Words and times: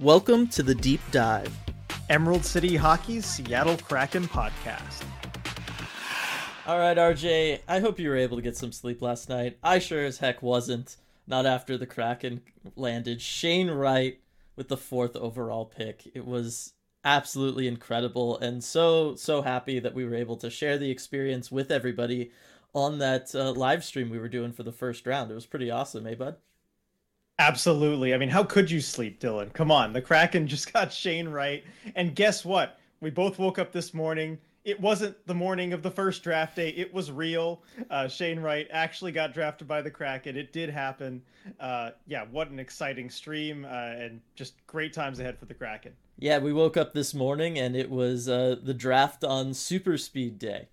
Welcome 0.00 0.48
to 0.48 0.64
the 0.64 0.74
Deep 0.74 1.00
Dive, 1.12 1.56
Emerald 2.10 2.44
City 2.44 2.74
Hockey's 2.74 3.24
Seattle 3.24 3.76
Kraken 3.76 4.24
podcast. 4.24 5.04
All 6.66 6.80
right, 6.80 6.96
RJ, 6.96 7.60
I 7.68 7.78
hope 7.78 8.00
you 8.00 8.08
were 8.08 8.16
able 8.16 8.36
to 8.36 8.42
get 8.42 8.56
some 8.56 8.72
sleep 8.72 9.00
last 9.00 9.28
night. 9.28 9.56
I 9.62 9.78
sure 9.78 10.04
as 10.04 10.18
heck 10.18 10.42
wasn't. 10.42 10.96
Not 11.28 11.46
after 11.46 11.78
the 11.78 11.86
Kraken 11.86 12.40
landed 12.74 13.22
Shane 13.22 13.70
Wright 13.70 14.18
with 14.56 14.66
the 14.66 14.76
fourth 14.76 15.14
overall 15.14 15.64
pick. 15.64 16.10
It 16.12 16.26
was 16.26 16.72
absolutely 17.04 17.68
incredible 17.68 18.36
and 18.38 18.64
so, 18.64 19.14
so 19.14 19.42
happy 19.42 19.78
that 19.78 19.94
we 19.94 20.04
were 20.04 20.16
able 20.16 20.36
to 20.38 20.50
share 20.50 20.76
the 20.76 20.90
experience 20.90 21.52
with 21.52 21.70
everybody 21.70 22.32
on 22.74 22.98
that 22.98 23.32
uh, 23.32 23.52
live 23.52 23.84
stream 23.84 24.10
we 24.10 24.18
were 24.18 24.28
doing 24.28 24.50
for 24.50 24.64
the 24.64 24.72
first 24.72 25.06
round. 25.06 25.30
It 25.30 25.34
was 25.34 25.46
pretty 25.46 25.70
awesome, 25.70 26.04
eh, 26.08 26.16
bud? 26.16 26.34
Absolutely. 27.38 28.14
I 28.14 28.18
mean, 28.18 28.28
how 28.28 28.44
could 28.44 28.70
you 28.70 28.80
sleep, 28.80 29.20
Dylan? 29.20 29.52
Come 29.52 29.70
on. 29.70 29.92
The 29.92 30.00
Kraken 30.00 30.46
just 30.46 30.72
got 30.72 30.92
Shane 30.92 31.28
Wright. 31.28 31.64
And 31.94 32.14
guess 32.14 32.44
what? 32.44 32.78
We 33.00 33.10
both 33.10 33.38
woke 33.38 33.58
up 33.58 33.72
this 33.72 33.92
morning. 33.92 34.38
It 34.64 34.80
wasn't 34.80 35.14
the 35.26 35.34
morning 35.34 35.74
of 35.74 35.82
the 35.82 35.90
first 35.90 36.22
draft 36.22 36.56
day. 36.56 36.70
It 36.70 36.92
was 36.94 37.12
real. 37.12 37.62
Uh, 37.90 38.08
Shane 38.08 38.40
Wright 38.40 38.66
actually 38.70 39.12
got 39.12 39.34
drafted 39.34 39.68
by 39.68 39.82
the 39.82 39.90
Kraken. 39.90 40.38
It 40.38 40.54
did 40.54 40.70
happen. 40.70 41.20
Uh, 41.60 41.90
yeah, 42.06 42.24
what 42.30 42.48
an 42.48 42.58
exciting 42.58 43.10
stream 43.10 43.66
uh, 43.66 43.68
and 43.68 44.22
just 44.36 44.54
great 44.66 44.94
times 44.94 45.20
ahead 45.20 45.38
for 45.38 45.44
the 45.44 45.52
Kraken. 45.52 45.92
Yeah, 46.18 46.38
we 46.38 46.54
woke 46.54 46.78
up 46.78 46.94
this 46.94 47.12
morning 47.12 47.58
and 47.58 47.76
it 47.76 47.90
was 47.90 48.26
uh, 48.26 48.56
the 48.62 48.72
draft 48.72 49.22
on 49.22 49.52
Super 49.52 49.98
Speed 49.98 50.38
Day. 50.38 50.68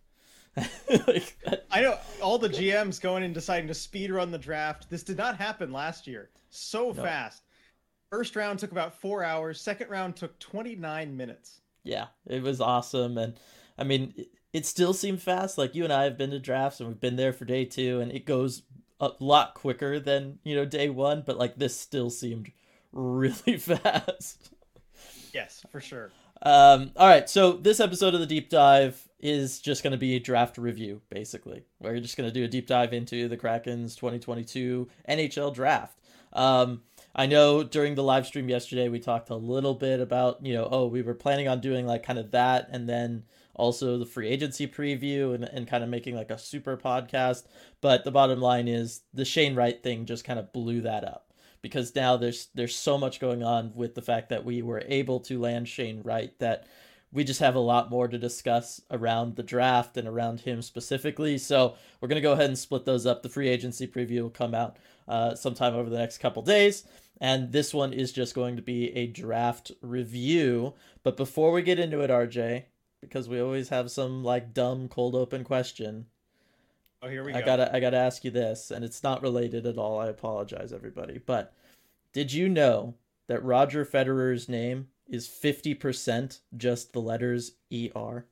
like, 1.07 1.37
I 1.71 1.81
know 1.81 1.97
all 2.21 2.37
the 2.37 2.49
GMs 2.49 2.99
going 2.99 3.23
and 3.23 3.33
deciding 3.33 3.67
to 3.67 3.73
speed 3.73 4.11
run 4.11 4.31
the 4.31 4.37
draft. 4.37 4.89
This 4.89 5.03
did 5.03 5.17
not 5.17 5.37
happen 5.37 5.71
last 5.71 6.07
year. 6.07 6.29
So 6.49 6.87
no. 6.87 6.93
fast. 6.93 7.43
First 8.09 8.35
round 8.35 8.59
took 8.59 8.71
about 8.71 8.99
four 8.99 9.23
hours. 9.23 9.61
Second 9.61 9.89
round 9.89 10.17
took 10.17 10.37
29 10.39 11.15
minutes. 11.15 11.61
Yeah, 11.83 12.07
it 12.27 12.43
was 12.43 12.59
awesome. 12.59 13.17
And 13.17 13.39
I 13.77 13.85
mean, 13.85 14.13
it, 14.17 14.29
it 14.51 14.65
still 14.65 14.93
seemed 14.93 15.21
fast. 15.21 15.57
Like 15.57 15.75
you 15.75 15.85
and 15.85 15.93
I 15.93 16.03
have 16.03 16.17
been 16.17 16.31
to 16.31 16.39
drafts 16.39 16.79
and 16.79 16.89
we've 16.89 16.99
been 16.99 17.15
there 17.15 17.33
for 17.33 17.45
day 17.45 17.65
two, 17.65 18.01
and 18.01 18.11
it 18.11 18.25
goes 18.25 18.63
a 18.99 19.11
lot 19.19 19.55
quicker 19.55 19.99
than, 19.99 20.39
you 20.43 20.55
know, 20.55 20.65
day 20.65 20.89
one. 20.89 21.23
But 21.25 21.37
like 21.37 21.55
this 21.55 21.79
still 21.79 22.09
seemed 22.09 22.51
really 22.91 23.57
fast. 23.57 24.51
Yes, 25.33 25.65
for 25.71 25.79
sure. 25.79 26.11
Um, 26.43 26.91
all 26.95 27.07
right, 27.07 27.29
so 27.29 27.53
this 27.53 27.79
episode 27.79 28.13
of 28.13 28.19
the 28.19 28.25
deep 28.25 28.49
dive 28.49 29.07
is 29.19 29.59
just 29.59 29.83
going 29.83 29.91
to 29.91 29.97
be 29.97 30.15
a 30.15 30.19
draft 30.19 30.57
review, 30.57 31.01
basically. 31.09 31.63
We're 31.79 31.99
just 31.99 32.17
going 32.17 32.27
to 32.27 32.33
do 32.33 32.43
a 32.43 32.47
deep 32.47 32.67
dive 32.67 32.93
into 32.93 33.27
the 33.27 33.37
Kraken's 33.37 33.95
2022 33.95 34.87
NHL 35.07 35.53
draft. 35.53 35.99
Um, 36.33 36.81
I 37.13 37.25
know 37.27 37.63
during 37.63 37.95
the 37.95 38.03
live 38.03 38.25
stream 38.25 38.49
yesterday 38.49 38.87
we 38.87 38.99
talked 38.99 39.29
a 39.29 39.35
little 39.35 39.73
bit 39.73 39.99
about 39.99 40.45
you 40.45 40.53
know 40.53 40.65
oh 40.71 40.87
we 40.87 41.01
were 41.01 41.13
planning 41.13 41.49
on 41.49 41.59
doing 41.59 41.85
like 41.85 42.03
kind 42.03 42.17
of 42.17 42.31
that 42.31 42.69
and 42.71 42.87
then 42.87 43.23
also 43.53 43.97
the 43.97 44.05
free 44.05 44.29
agency 44.29 44.65
preview 44.65 45.35
and, 45.35 45.43
and 45.43 45.67
kind 45.67 45.83
of 45.83 45.89
making 45.89 46.15
like 46.15 46.31
a 46.31 46.37
super 46.37 46.77
podcast. 46.77 47.47
But 47.81 48.05
the 48.05 48.11
bottom 48.11 48.39
line 48.39 48.67
is 48.67 49.01
the 49.13 49.25
Shane 49.25 49.55
Wright 49.55 49.81
thing 49.83 50.05
just 50.05 50.23
kind 50.23 50.39
of 50.39 50.53
blew 50.53 50.81
that 50.81 51.03
up 51.03 51.30
because 51.61 51.95
now 51.95 52.17
there's 52.17 52.47
there's 52.55 52.75
so 52.75 52.97
much 52.97 53.19
going 53.19 53.43
on 53.43 53.71
with 53.75 53.95
the 53.95 54.01
fact 54.01 54.29
that 54.29 54.45
we 54.45 54.61
were 54.61 54.83
able 54.87 55.19
to 55.21 55.39
land 55.39 55.67
Shane 55.67 56.01
Wright 56.03 56.37
that 56.39 56.67
we 57.13 57.23
just 57.23 57.41
have 57.41 57.55
a 57.55 57.59
lot 57.59 57.89
more 57.89 58.07
to 58.07 58.17
discuss 58.17 58.81
around 58.89 59.35
the 59.35 59.43
draft 59.43 59.97
and 59.97 60.07
around 60.07 60.39
him 60.39 60.61
specifically. 60.61 61.37
So 61.37 61.75
we're 61.99 62.07
gonna 62.07 62.21
go 62.21 62.33
ahead 62.33 62.47
and 62.47 62.57
split 62.57 62.85
those 62.85 63.05
up. 63.05 63.21
The 63.21 63.29
free 63.29 63.49
agency 63.49 63.87
preview 63.87 64.21
will 64.21 64.29
come 64.29 64.55
out 64.55 64.77
uh, 65.07 65.35
sometime 65.35 65.75
over 65.75 65.89
the 65.89 65.97
next 65.97 66.19
couple 66.19 66.41
days, 66.41 66.85
and 67.19 67.51
this 67.51 67.73
one 67.73 67.93
is 67.93 68.11
just 68.11 68.33
going 68.33 68.55
to 68.55 68.61
be 68.61 68.95
a 68.95 69.07
draft 69.07 69.71
review. 69.81 70.73
But 71.03 71.17
before 71.17 71.51
we 71.51 71.61
get 71.61 71.79
into 71.79 72.01
it, 72.01 72.09
RJ, 72.09 72.65
because 73.01 73.27
we 73.27 73.41
always 73.41 73.69
have 73.69 73.91
some 73.91 74.23
like 74.23 74.53
dumb 74.53 74.87
cold 74.87 75.15
open 75.15 75.43
question. 75.43 76.05
Oh, 77.01 77.09
here 77.09 77.23
we 77.23 77.33
I 77.33 77.39
go. 77.39 77.45
gotta 77.45 77.75
I 77.75 77.79
gotta 77.79 77.97
ask 77.97 78.23
you 78.23 78.31
this, 78.31 78.69
and 78.69 78.85
it's 78.85 79.01
not 79.03 79.21
related 79.21 79.65
at 79.65 79.77
all. 79.77 79.99
I 79.99 80.07
apologize, 80.07 80.71
everybody. 80.71 81.19
But 81.25 81.53
did 82.13 82.31
you 82.31 82.47
know 82.47 82.95
that 83.27 83.43
Roger 83.43 83.85
Federer's 83.85 84.47
name 84.47 84.87
is 85.07 85.27
fifty 85.27 85.73
percent 85.73 86.39
just 86.55 86.93
the 86.93 87.01
letters 87.01 87.53
ER? 87.73 88.25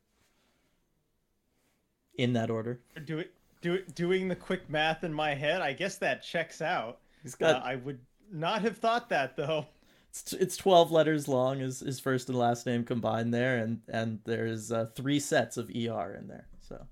In 2.15 2.33
that 2.33 2.49
order. 2.51 2.81
Do 3.05 3.19
it. 3.19 3.33
Do 3.61 3.75
it. 3.75 3.95
Doing 3.95 4.27
the 4.27 4.35
quick 4.35 4.69
math 4.69 5.03
in 5.03 5.13
my 5.13 5.33
head, 5.33 5.61
I 5.61 5.73
guess 5.73 5.95
that 5.97 6.21
checks 6.21 6.61
out. 6.61 6.99
He's 7.23 7.35
got. 7.35 7.63
Uh, 7.63 7.65
I 7.65 7.75
would 7.75 7.99
not 8.31 8.61
have 8.61 8.77
thought 8.77 9.09
that 9.09 9.35
though. 9.35 9.65
It's, 10.09 10.33
it's 10.33 10.57
12 10.57 10.91
letters 10.91 11.27
long 11.27 11.59
his, 11.59 11.81
his 11.81 11.99
first 11.99 12.29
and 12.29 12.37
last 12.37 12.65
name 12.65 12.83
combined 12.83 13.31
there 13.31 13.57
and 13.57 13.81
and 13.87 14.19
there's 14.25 14.71
uh, 14.71 14.87
three 14.95 15.19
sets 15.19 15.55
of 15.55 15.69
er 15.69 16.17
in 16.19 16.27
there 16.27 16.47
so 16.67 16.87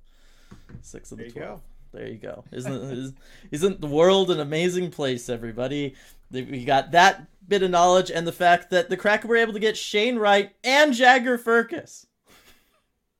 six 0.81 1.11
of 1.11 1.17
the 1.17 1.29
12 1.29 1.61
there 1.93 2.07
you 2.07 2.17
go 2.17 2.43
isn't 2.51 3.15
isn't 3.51 3.81
the 3.81 3.87
world 3.87 4.29
an 4.31 4.39
amazing 4.39 4.91
place 4.91 5.29
everybody 5.29 5.95
we 6.31 6.65
got 6.65 6.91
that 6.91 7.27
bit 7.47 7.63
of 7.63 7.71
knowledge 7.71 8.11
and 8.11 8.27
the 8.27 8.31
fact 8.31 8.69
that 8.69 8.89
the 8.89 8.97
Kraken 8.97 9.29
were 9.29 9.37
able 9.37 9.53
to 9.53 9.59
get 9.59 9.77
Shane 9.77 10.17
Wright 10.17 10.53
and 10.65 10.93
Jagger 10.93 11.37
Firkus 11.37 12.07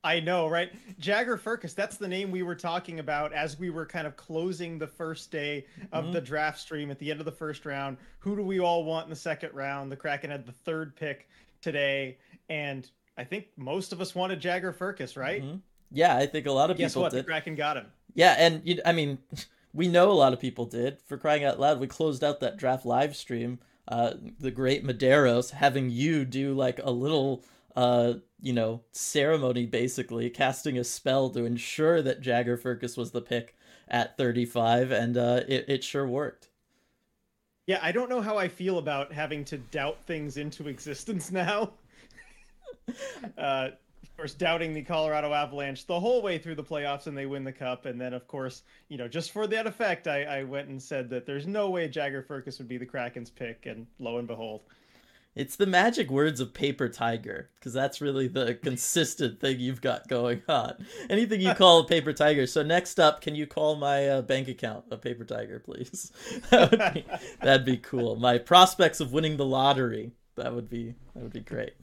I 0.07 0.21
know, 0.21 0.47
right? 0.47 0.71
Jagger 0.99 1.37
Firkus, 1.37 1.75
that's 1.75 1.97
the 1.97 2.07
name 2.07 2.31
we 2.31 2.41
were 2.41 2.55
talking 2.55 2.99
about 2.99 3.33
as 3.33 3.59
we 3.59 3.69
were 3.69 3.85
kind 3.85 4.07
of 4.07 4.15
closing 4.15 4.79
the 4.79 4.87
first 4.87 5.31
day 5.31 5.65
of 5.91 6.05
mm-hmm. 6.05 6.13
the 6.13 6.21
draft 6.21 6.59
stream 6.59 6.91
at 6.91 6.97
the 6.97 7.11
end 7.11 7.19
of 7.19 7.25
the 7.25 7.31
first 7.31 7.65
round. 7.65 7.97
Who 8.19 8.37
do 8.37 8.41
we 8.41 8.61
all 8.61 8.85
want 8.85 9.05
in 9.05 9.09
the 9.09 9.17
second 9.17 9.53
round? 9.53 9.91
The 9.91 9.97
Kraken 9.97 10.29
had 10.29 10.45
the 10.45 10.53
third 10.53 10.95
pick 10.95 11.27
today, 11.61 12.19
and 12.47 12.89
I 13.17 13.25
think 13.25 13.47
most 13.57 13.91
of 13.91 13.99
us 13.99 14.15
wanted 14.15 14.39
Jagger 14.39 14.71
Firkus, 14.71 15.17
right? 15.17 15.43
Mm-hmm. 15.43 15.57
Yeah, 15.91 16.15
I 16.15 16.25
think 16.25 16.45
a 16.45 16.51
lot 16.51 16.71
of 16.71 16.77
Guess 16.77 16.91
people 16.91 17.03
what? 17.03 17.11
did. 17.11 17.19
The 17.19 17.27
Kraken 17.27 17.55
got 17.55 17.77
him. 17.77 17.85
Yeah, 18.13 18.35
and 18.37 18.61
you, 18.65 18.81
I 18.85 18.91
mean, 18.91 19.19
we 19.73 19.87
know 19.87 20.11
a 20.11 20.13
lot 20.13 20.33
of 20.33 20.39
people 20.39 20.65
did. 20.65 20.99
For 21.05 21.17
crying 21.17 21.43
out 21.43 21.59
loud, 21.59 21.79
we 21.79 21.87
closed 21.87 22.23
out 22.23 22.39
that 22.41 22.57
draft 22.57 22.85
live 22.85 23.15
stream. 23.15 23.59
Uh, 23.87 24.15
the 24.39 24.51
great 24.51 24.83
Maderos 24.85 25.51
having 25.51 25.89
you 25.89 26.25
do 26.25 26.53
like 26.53 26.79
a 26.83 26.91
little 26.91 27.43
uh, 27.77 28.15
you 28.41 28.53
know, 28.53 28.81
ceremony 28.91 29.67
basically, 29.67 30.31
casting 30.31 30.79
a 30.79 30.83
spell 30.83 31.29
to 31.29 31.45
ensure 31.45 32.01
that 32.01 32.21
Jagger 32.21 32.57
Firkus 32.57 32.97
was 32.97 33.11
the 33.11 33.21
pick 33.21 33.55
at 33.87 34.17
35, 34.17 34.91
and 34.91 35.15
uh, 35.15 35.41
it, 35.47 35.65
it 35.67 35.83
sure 35.83 36.07
worked. 36.07 36.49
Yeah, 37.67 37.79
I 37.81 37.91
don't 37.91 38.09
know 38.09 38.21
how 38.21 38.37
I 38.37 38.47
feel 38.47 38.79
about 38.79 39.13
having 39.13 39.45
to 39.45 39.59
doubt 39.59 39.99
things 40.07 40.37
into 40.37 40.67
existence 40.67 41.31
now. 41.31 41.73
uh, 43.37 43.69
course, 44.17 44.33
doubting 44.33 44.73
the 44.73 44.81
Colorado 44.81 45.31
Avalanche 45.31 45.85
the 45.85 45.99
whole 45.99 46.21
way 46.21 46.37
through 46.37 46.55
the 46.55 46.63
playoffs 46.63 47.07
and 47.07 47.17
they 47.17 47.25
win 47.25 47.43
the 47.43 47.51
cup. 47.51 47.85
And 47.85 48.01
then, 48.01 48.13
of 48.13 48.27
course, 48.27 48.63
you 48.89 48.97
know, 48.97 49.07
just 49.07 49.31
for 49.31 49.47
that 49.47 49.67
effect, 49.67 50.07
I, 50.07 50.23
I 50.23 50.43
went 50.43 50.69
and 50.69 50.81
said 50.81 51.09
that 51.11 51.25
there's 51.25 51.45
no 51.45 51.69
way 51.69 51.87
Jagger 51.87 52.25
Firkus 52.27 52.57
would 52.57 52.67
be 52.67 52.77
the 52.77 52.85
Kraken's 52.85 53.29
pick. 53.29 53.67
And 53.67 53.85
lo 53.99 54.17
and 54.17 54.27
behold. 54.27 54.61
It's 55.35 55.55
the 55.55 55.67
magic 55.67 56.09
words 56.09 56.39
of 56.39 56.51
Paper 56.51 56.89
Tiger, 56.89 57.51
because 57.59 57.71
that's 57.71 58.01
really 58.01 58.27
the 58.27 58.55
consistent 58.63 59.39
thing 59.39 59.59
you've 59.59 59.81
got 59.81 60.07
going 60.07 60.41
on. 60.49 60.83
Anything 61.11 61.41
you 61.41 61.53
call 61.53 61.81
a 61.81 61.87
Paper 61.87 62.11
Tiger. 62.11 62.47
So 62.47 62.63
next 62.63 62.99
up, 62.99 63.21
can 63.21 63.35
you 63.35 63.45
call 63.45 63.75
my 63.75 64.07
uh, 64.09 64.21
bank 64.23 64.47
account 64.47 64.85
a 64.89 64.97
Paper 64.97 65.25
Tiger, 65.25 65.59
please? 65.59 66.11
that 66.49 66.71
would 66.71 66.93
be 66.95 67.05
that'd 67.43 67.65
be 67.65 67.77
cool. 67.77 68.15
My 68.15 68.39
prospects 68.39 68.99
of 68.99 69.13
winning 69.13 69.37
the 69.37 69.45
lottery. 69.45 70.11
That 70.37 70.55
would 70.55 70.71
be 70.71 70.95
that 71.13 71.21
would 71.21 71.33
be 71.33 71.41
great. 71.41 71.73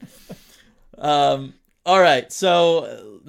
Um. 0.97 1.53
All 1.85 2.01
right. 2.01 2.31
So 2.31 3.21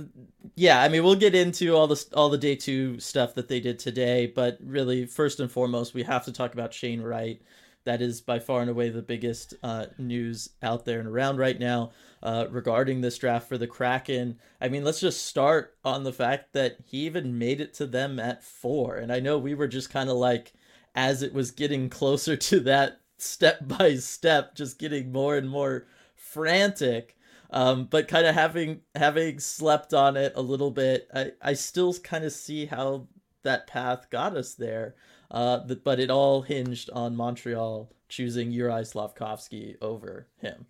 yeah, 0.55 0.81
I 0.81 0.89
mean, 0.89 1.05
we'll 1.05 1.15
get 1.17 1.35
into 1.35 1.75
all 1.75 1.87
the 1.87 2.03
all 2.15 2.31
the 2.31 2.39
day 2.39 2.57
two 2.57 2.99
stuff 2.99 3.35
that 3.35 3.49
they 3.49 3.61
did 3.61 3.79
today, 3.79 4.27
but 4.27 4.59
really, 4.63 5.07
first 5.07 5.41
and 5.41 5.51
foremost, 5.51 5.95
we 5.95 6.03
have 6.05 6.25
to 6.25 6.33
talk 6.33 6.55
about 6.55 6.73
Shane 6.73 7.03
Wright 7.03 7.41
that 7.85 8.03
is 8.03 8.21
by 8.21 8.39
far 8.41 8.63
and 8.63 8.71
away 8.71 8.89
the 8.89 9.03
biggest 9.03 9.55
uh, 9.63 9.87
news 9.99 10.51
out 10.63 10.85
there 10.85 10.99
and 10.99 11.09
around 11.09 11.37
right 11.39 11.59
now 11.59 11.93
uh, 12.23 12.47
regarding 12.51 13.01
this 13.01 13.17
draft 13.17 13.49
for 13.49 13.57
the 13.59 13.67
Kraken. 13.67 14.39
I 14.61 14.69
mean, 14.69 14.83
let's 14.83 14.99
just 15.01 15.27
start 15.27 15.77
on 15.85 16.03
the 16.03 16.13
fact 16.13 16.53
that 16.55 16.79
he 16.85 17.07
even 17.07 17.39
made 17.39 17.61
it 17.61 17.75
to 17.75 17.87
them 17.87 18.19
at 18.19 18.43
four. 18.43 18.97
And 18.97 19.13
I 19.13 19.21
know 19.21 19.39
we 19.39 19.55
were 19.55 19.69
just 19.69 19.91
kind 19.91 20.11
of 20.11 20.17
like, 20.17 20.53
as 20.97 21.23
it 21.23 21.33
was 21.33 21.53
getting 21.53 21.89
closer 21.89 22.37
to 22.49 22.61
that 22.61 23.01
step 23.19 23.69
by 23.69 23.95
step, 23.97 24.57
just 24.57 24.79
getting 24.81 25.13
more 25.13 25.37
and 25.37 25.49
more 25.49 25.87
frantic. 26.17 27.17
Um, 27.51 27.85
but 27.85 28.09
kind 28.09 28.27
of 28.27 28.35
having 28.35 28.81
having 28.95 29.39
slept 29.39 29.95
on 29.95 30.17
it 30.17 30.33
a 30.35 30.43
little 30.43 30.71
bit, 30.71 31.09
I, 31.15 31.33
I 31.41 31.53
still 31.55 31.95
kind 31.95 32.25
of 32.25 32.33
see 32.33 32.67
how 32.67 33.07
that 33.43 33.67
path 33.67 34.11
got 34.11 34.37
us 34.37 34.55
there. 34.55 34.95
Uh, 35.31 35.59
but 35.85 35.99
it 35.99 36.11
all 36.11 36.43
hinged 36.43 36.91
on 36.91 37.17
Montreal 37.17 37.91
choosing 38.09 38.53
Uri 38.53 38.83
Slafkovsky 38.83 39.77
over 39.83 40.29
him. 40.39 40.67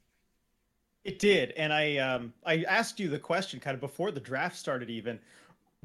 It 1.04 1.18
did, 1.18 1.52
and 1.52 1.72
I 1.72 1.98
um, 1.98 2.32
I 2.44 2.64
asked 2.64 2.98
you 2.98 3.08
the 3.08 3.18
question 3.18 3.60
kind 3.60 3.74
of 3.74 3.80
before 3.80 4.10
the 4.10 4.20
draft 4.20 4.56
started. 4.56 4.90
Even, 4.90 5.20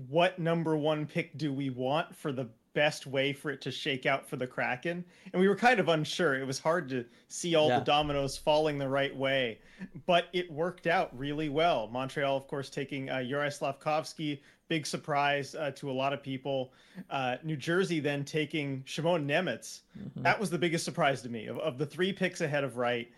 what 0.07 0.39
number 0.39 0.75
one 0.75 1.05
pick 1.05 1.37
do 1.37 1.53
we 1.53 1.69
want 1.69 2.15
for 2.15 2.31
the 2.31 2.49
best 2.73 3.07
way 3.07 3.33
for 3.33 3.51
it 3.51 3.61
to 3.61 3.71
shake 3.71 4.05
out 4.05 4.27
for 4.27 4.37
the 4.37 4.47
Kraken. 4.47 5.03
And 5.33 5.41
we 5.41 5.47
were 5.47 5.55
kind 5.55 5.79
of 5.79 5.89
unsure. 5.89 6.35
It 6.35 6.47
was 6.47 6.59
hard 6.59 6.89
to 6.89 7.05
see 7.27 7.55
all 7.55 7.69
yeah. 7.69 7.79
the 7.79 7.85
dominoes 7.85 8.37
falling 8.37 8.77
the 8.77 8.87
right 8.87 9.15
way, 9.15 9.59
but 10.05 10.25
it 10.33 10.51
worked 10.51 10.87
out 10.87 11.17
really 11.17 11.49
well. 11.49 11.87
Montreal, 11.87 12.37
of 12.37 12.47
course, 12.47 12.69
taking 12.69 13.09
uh, 13.09 13.17
Juraj 13.17 13.59
Slafkovsky, 13.59 14.39
big 14.67 14.85
surprise 14.85 15.53
uh, 15.55 15.71
to 15.71 15.91
a 15.91 15.93
lot 15.93 16.13
of 16.13 16.23
people. 16.23 16.73
Uh, 17.09 17.37
New 17.43 17.57
Jersey 17.57 17.99
then 17.99 18.23
taking 18.23 18.83
Shimon 18.85 19.27
Nemec. 19.27 19.81
Mm-hmm. 19.99 20.23
That 20.23 20.39
was 20.39 20.49
the 20.49 20.57
biggest 20.57 20.85
surprise 20.85 21.21
to 21.23 21.29
me. 21.29 21.47
Of, 21.47 21.59
of 21.59 21.77
the 21.77 21.85
three 21.85 22.13
picks 22.13 22.41
ahead 22.41 22.63
of 22.63 22.77
Wright, 22.77 23.09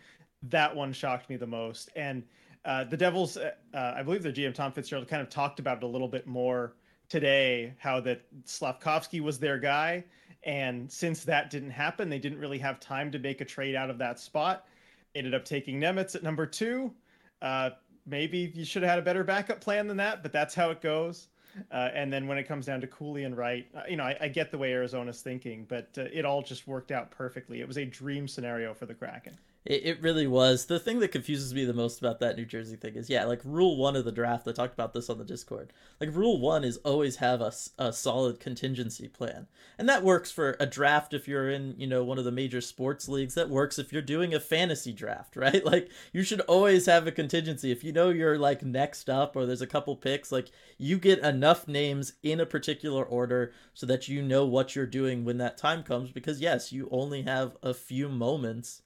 that 0.50 0.76
one 0.76 0.92
shocked 0.94 1.30
me 1.30 1.38
the 1.38 1.48
most. 1.48 1.90
And 1.96 2.24
uh, 2.66 2.86
the 2.86 2.98
Devils, 2.98 3.38
uh, 3.38 3.52
uh, 3.74 3.94
I 3.96 4.04
believe 4.04 4.24
their 4.24 4.32
GM 4.32 4.54
Tom 4.54 4.72
Fitzgerald 4.72 5.08
kind 5.08 5.22
of 5.22 5.30
talked 5.30 5.60
about 5.60 5.78
it 5.78 5.84
a 5.84 5.88
little 5.88 6.08
bit 6.08 6.26
more 6.26 6.74
today, 7.14 7.72
how 7.78 8.00
that 8.00 8.24
Slafkovsky 8.44 9.22
was 9.22 9.38
their 9.38 9.60
guy, 9.60 10.04
and 10.46 10.92
since 10.92 11.24
that 11.24 11.52
didn't 11.52 11.70
happen, 11.70 12.10
they 12.10 12.18
didn't 12.18 12.40
really 12.40 12.58
have 12.58 12.80
time 12.80 13.12
to 13.12 13.20
make 13.20 13.40
a 13.40 13.46
trade 13.46 13.76
out 13.76 13.92
of 13.92 14.00
that 14.00 14.20
spot. 14.20 14.66
Ended 15.14 15.36
up 15.36 15.46
taking 15.46 15.80
Nemec 15.80 16.16
at 16.16 16.24
number 16.24 16.48
two. 16.48 16.92
Uh, 17.40 17.70
maybe 18.08 18.52
you 18.56 18.66
should 18.66 18.82
have 18.82 18.90
had 18.90 18.98
a 18.98 19.04
better 19.04 19.24
backup 19.24 19.62
plan 19.62 19.86
than 19.88 19.96
that, 19.98 20.24
but 20.24 20.34
that's 20.34 20.56
how 20.56 20.72
it 20.72 20.82
goes. 20.82 21.28
Uh, 21.72 21.92
and 21.94 22.12
then 22.12 22.26
when 22.26 22.40
it 22.40 22.48
comes 22.48 22.66
down 22.66 22.82
to 22.82 22.88
Cooley 22.88 23.26
and 23.26 23.38
Wright, 23.38 23.68
uh, 23.78 23.84
you 23.88 23.96
know, 23.96 24.06
I, 24.06 24.18
I, 24.22 24.28
get 24.28 24.50
the 24.50 24.58
way 24.58 24.74
Arizona's 24.74 25.22
thinking, 25.22 25.68
but 25.70 25.88
uh, 26.00 26.06
it 26.12 26.26
all 26.26 26.42
just 26.42 26.66
worked 26.66 26.92
out 26.92 27.12
perfectly. 27.12 27.62
It 27.62 27.68
was 27.68 27.78
a 27.78 27.86
dream 27.86 28.28
scenario 28.28 28.74
for 28.74 28.88
the 28.88 28.96
Kraken. 28.96 29.38
It, 29.66 29.86
it 29.86 30.02
really 30.02 30.28
was. 30.28 30.66
The 30.66 30.80
thing 30.80 31.00
that 31.00 31.14
confuses 31.14 31.54
me 31.54 31.64
the 31.64 31.74
most 31.74 32.00
about 32.00 32.20
that 32.20 32.36
New 32.36 32.46
Jersey 32.46 32.76
thing 32.76 32.96
is, 32.96 33.10
yeah, 33.10 33.24
like 33.26 33.40
rule 33.46 33.78
one 33.78 33.96
of 33.96 34.04
the 34.04 34.12
draft. 34.12 34.48
I 34.48 34.52
talked 34.52 34.74
about 34.74 34.94
this 34.94 35.10
on 35.10 35.18
the 35.18 35.24
Discord. 35.24 35.72
Like 36.02 36.14
rule 36.14 36.40
one 36.40 36.66
is 36.66 36.78
always 36.78 37.18
have 37.18 37.40
a, 37.40 37.54
a 37.78 37.94
solid 37.94 38.40
contingency 38.42 39.08
plan, 39.08 39.48
and 39.78 39.88
that 39.88 40.04
works 40.04 40.32
for 40.32 40.58
a 40.60 40.66
draft 40.66 41.14
if 41.14 41.28
you're 41.28 41.50
in 41.50 41.76
you 41.78 41.88
know 41.88 42.04
one 42.04 42.18
of 42.18 42.26
the 42.26 42.32
major 42.32 42.60
sports 42.60 43.08
leagues. 43.08 43.36
That 43.36 43.50
works 43.50 43.80
if 43.80 43.94
you're 43.94 44.02
doing 44.02 44.34
a 44.34 44.40
fantasy 44.40 44.92
draft, 44.92 45.36
right? 45.38 45.64
Like 45.66 45.90
you 46.12 46.24
should 46.24 46.42
always 46.42 46.86
have 46.88 47.08
a 47.08 47.12
contingency. 47.12 47.72
If 47.72 47.84
you 47.84 47.94
know 47.94 48.10
you're 48.10 48.38
like 48.38 48.64
next 48.64 49.10
up 49.10 49.36
or 49.36 49.46
there's 49.46 49.62
a 49.62 49.68
couple 49.68 49.96
picks, 49.96 50.32
like 50.32 50.52
you 50.78 50.98
get 50.98 51.20
enough 51.20 51.68
names 51.70 52.14
in 52.22 52.42
a 52.42 52.46
particular 52.46 53.04
order 53.04 53.54
so 53.74 53.86
that 53.86 54.10
you 54.10 54.22
know 54.22 54.46
what 54.46 54.76
you're 54.76 54.86
doing 54.86 55.24
when 55.24 55.38
that 55.38 55.58
time 55.58 55.84
comes. 55.84 56.12
Because 56.12 56.42
yes, 56.42 56.74
you 56.74 56.90
only 56.92 57.22
have 57.22 57.56
a 57.64 57.74
few 57.74 58.10
moments 58.10 58.82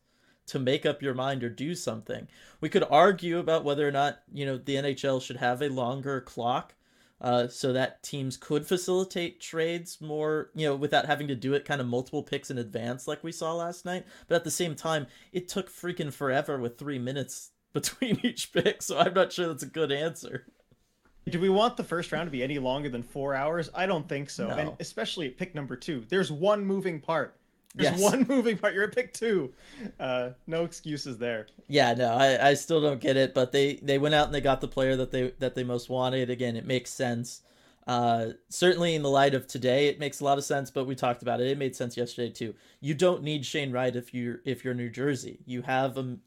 to 0.48 0.60
make 0.60 0.86
up 0.86 1.02
your 1.02 1.14
mind 1.14 1.44
or 1.44 1.50
do 1.50 1.76
something. 1.76 2.28
We 2.62 2.70
could 2.70 2.84
argue 2.90 3.40
about 3.40 3.64
whether 3.64 3.88
or 3.88 3.92
not, 3.92 4.20
you 4.34 4.46
know, 4.46 4.58
the 4.58 4.76
NHL 4.76 5.22
should 5.22 5.38
have 5.38 5.62
a 5.62 5.70
longer 5.70 6.22
clock 6.22 6.74
uh, 7.20 7.48
so 7.48 7.74
that 7.74 8.04
teams 8.04 8.38
could 8.38 8.66
facilitate 8.66 9.40
trades 9.40 10.00
more, 10.00 10.52
you 10.56 10.68
know, 10.68 10.76
without 10.76 11.06
having 11.06 11.28
to 11.28 11.36
do 11.36 11.54
it 11.54 11.66
kind 11.66 11.82
of 11.82 11.88
multiple 11.88 12.24
picks 12.24 12.52
in 12.52 12.58
advance 12.58 13.08
like 13.08 13.24
we 13.24 13.32
saw 13.32 13.54
last 13.54 13.86
night. 13.86 14.06
But 14.28 14.36
at 14.36 14.44
the 14.44 14.52
same 14.52 14.76
time, 14.76 15.08
it 15.32 15.48
took 15.48 15.70
freaking 15.70 16.14
forever 16.14 16.60
with 16.60 16.78
three 16.78 17.00
minutes 17.00 17.52
between 17.74 18.20
each 18.24 18.54
pick, 18.54 18.82
so 18.82 18.98
I'm 18.98 19.14
not 19.14 19.32
sure 19.32 19.48
that's 19.48 19.64
a 19.64 19.68
good 19.68 19.92
answer. 19.92 20.46
Do 21.30 21.40
we 21.40 21.50
want 21.50 21.76
the 21.76 21.84
first 21.84 22.12
round 22.12 22.28
to 22.28 22.32
be 22.32 22.42
any 22.42 22.58
longer 22.58 22.88
than 22.88 23.04
four 23.04 23.36
hours? 23.36 23.70
I 23.76 23.86
don't 23.86 24.08
think 24.08 24.30
so. 24.30 24.48
No. 24.48 24.56
And 24.56 24.72
especially 24.80 25.28
at 25.28 25.38
pick 25.38 25.54
number 25.54 25.76
two, 25.76 26.06
there's 26.08 26.32
one 26.32 26.66
moving 26.66 27.02
part. 27.02 27.38
There's 27.76 28.00
yes. 28.00 28.12
one 28.12 28.26
moving 28.30 28.58
part. 28.58 28.74
You're 28.74 28.86
at 28.86 28.96
pick 28.96 29.14
two. 29.14 29.54
Uh, 30.00 30.30
no 30.48 30.64
excuses 30.64 31.18
there. 31.18 31.48
Yeah, 31.68 31.94
no, 31.94 32.14
I, 32.14 32.50
I 32.50 32.54
still 32.56 32.82
don't 32.82 33.00
get 33.00 33.18
it. 33.18 33.34
But 33.34 33.52
they 33.52 33.76
they 33.76 33.98
went 33.98 34.16
out 34.16 34.26
and 34.26 34.36
they 34.36 34.42
got 34.42 34.62
the 34.62 34.68
player 34.68 34.96
that 34.96 35.12
they 35.12 35.34
that 35.40 35.56
they 35.56 35.64
most 35.64 35.90
wanted. 35.90 36.30
Again, 36.30 36.56
it 36.56 36.66
makes 36.66 36.92
sense. 36.92 37.42
Uh, 37.88 38.34
certainly 38.50 38.96
in 38.96 39.02
the 39.02 39.10
light 39.10 39.34
of 39.34 39.48
today, 39.48 39.88
it 39.88 39.98
makes 39.98 40.20
a 40.20 40.26
lot 40.26 40.38
of 40.38 40.44
sense. 40.44 40.70
But 40.70 40.86
we 40.86 40.94
talked 40.94 41.22
about 41.22 41.40
it; 41.40 41.48
it 41.48 41.58
made 41.58 41.76
sense 41.76 41.96
yesterday 41.96 42.30
too. 42.30 42.54
You 42.82 42.94
don't 42.94 43.24
need 43.24 43.46
Shane 43.46 43.72
Wright 43.72 43.96
if 43.96 44.14
you're 44.14 44.42
if 44.44 44.66
you're 44.66 44.74
New 44.74 44.90
Jersey. 44.90 45.40
You 45.46 45.62
have 45.62 45.98
um, 45.98 46.20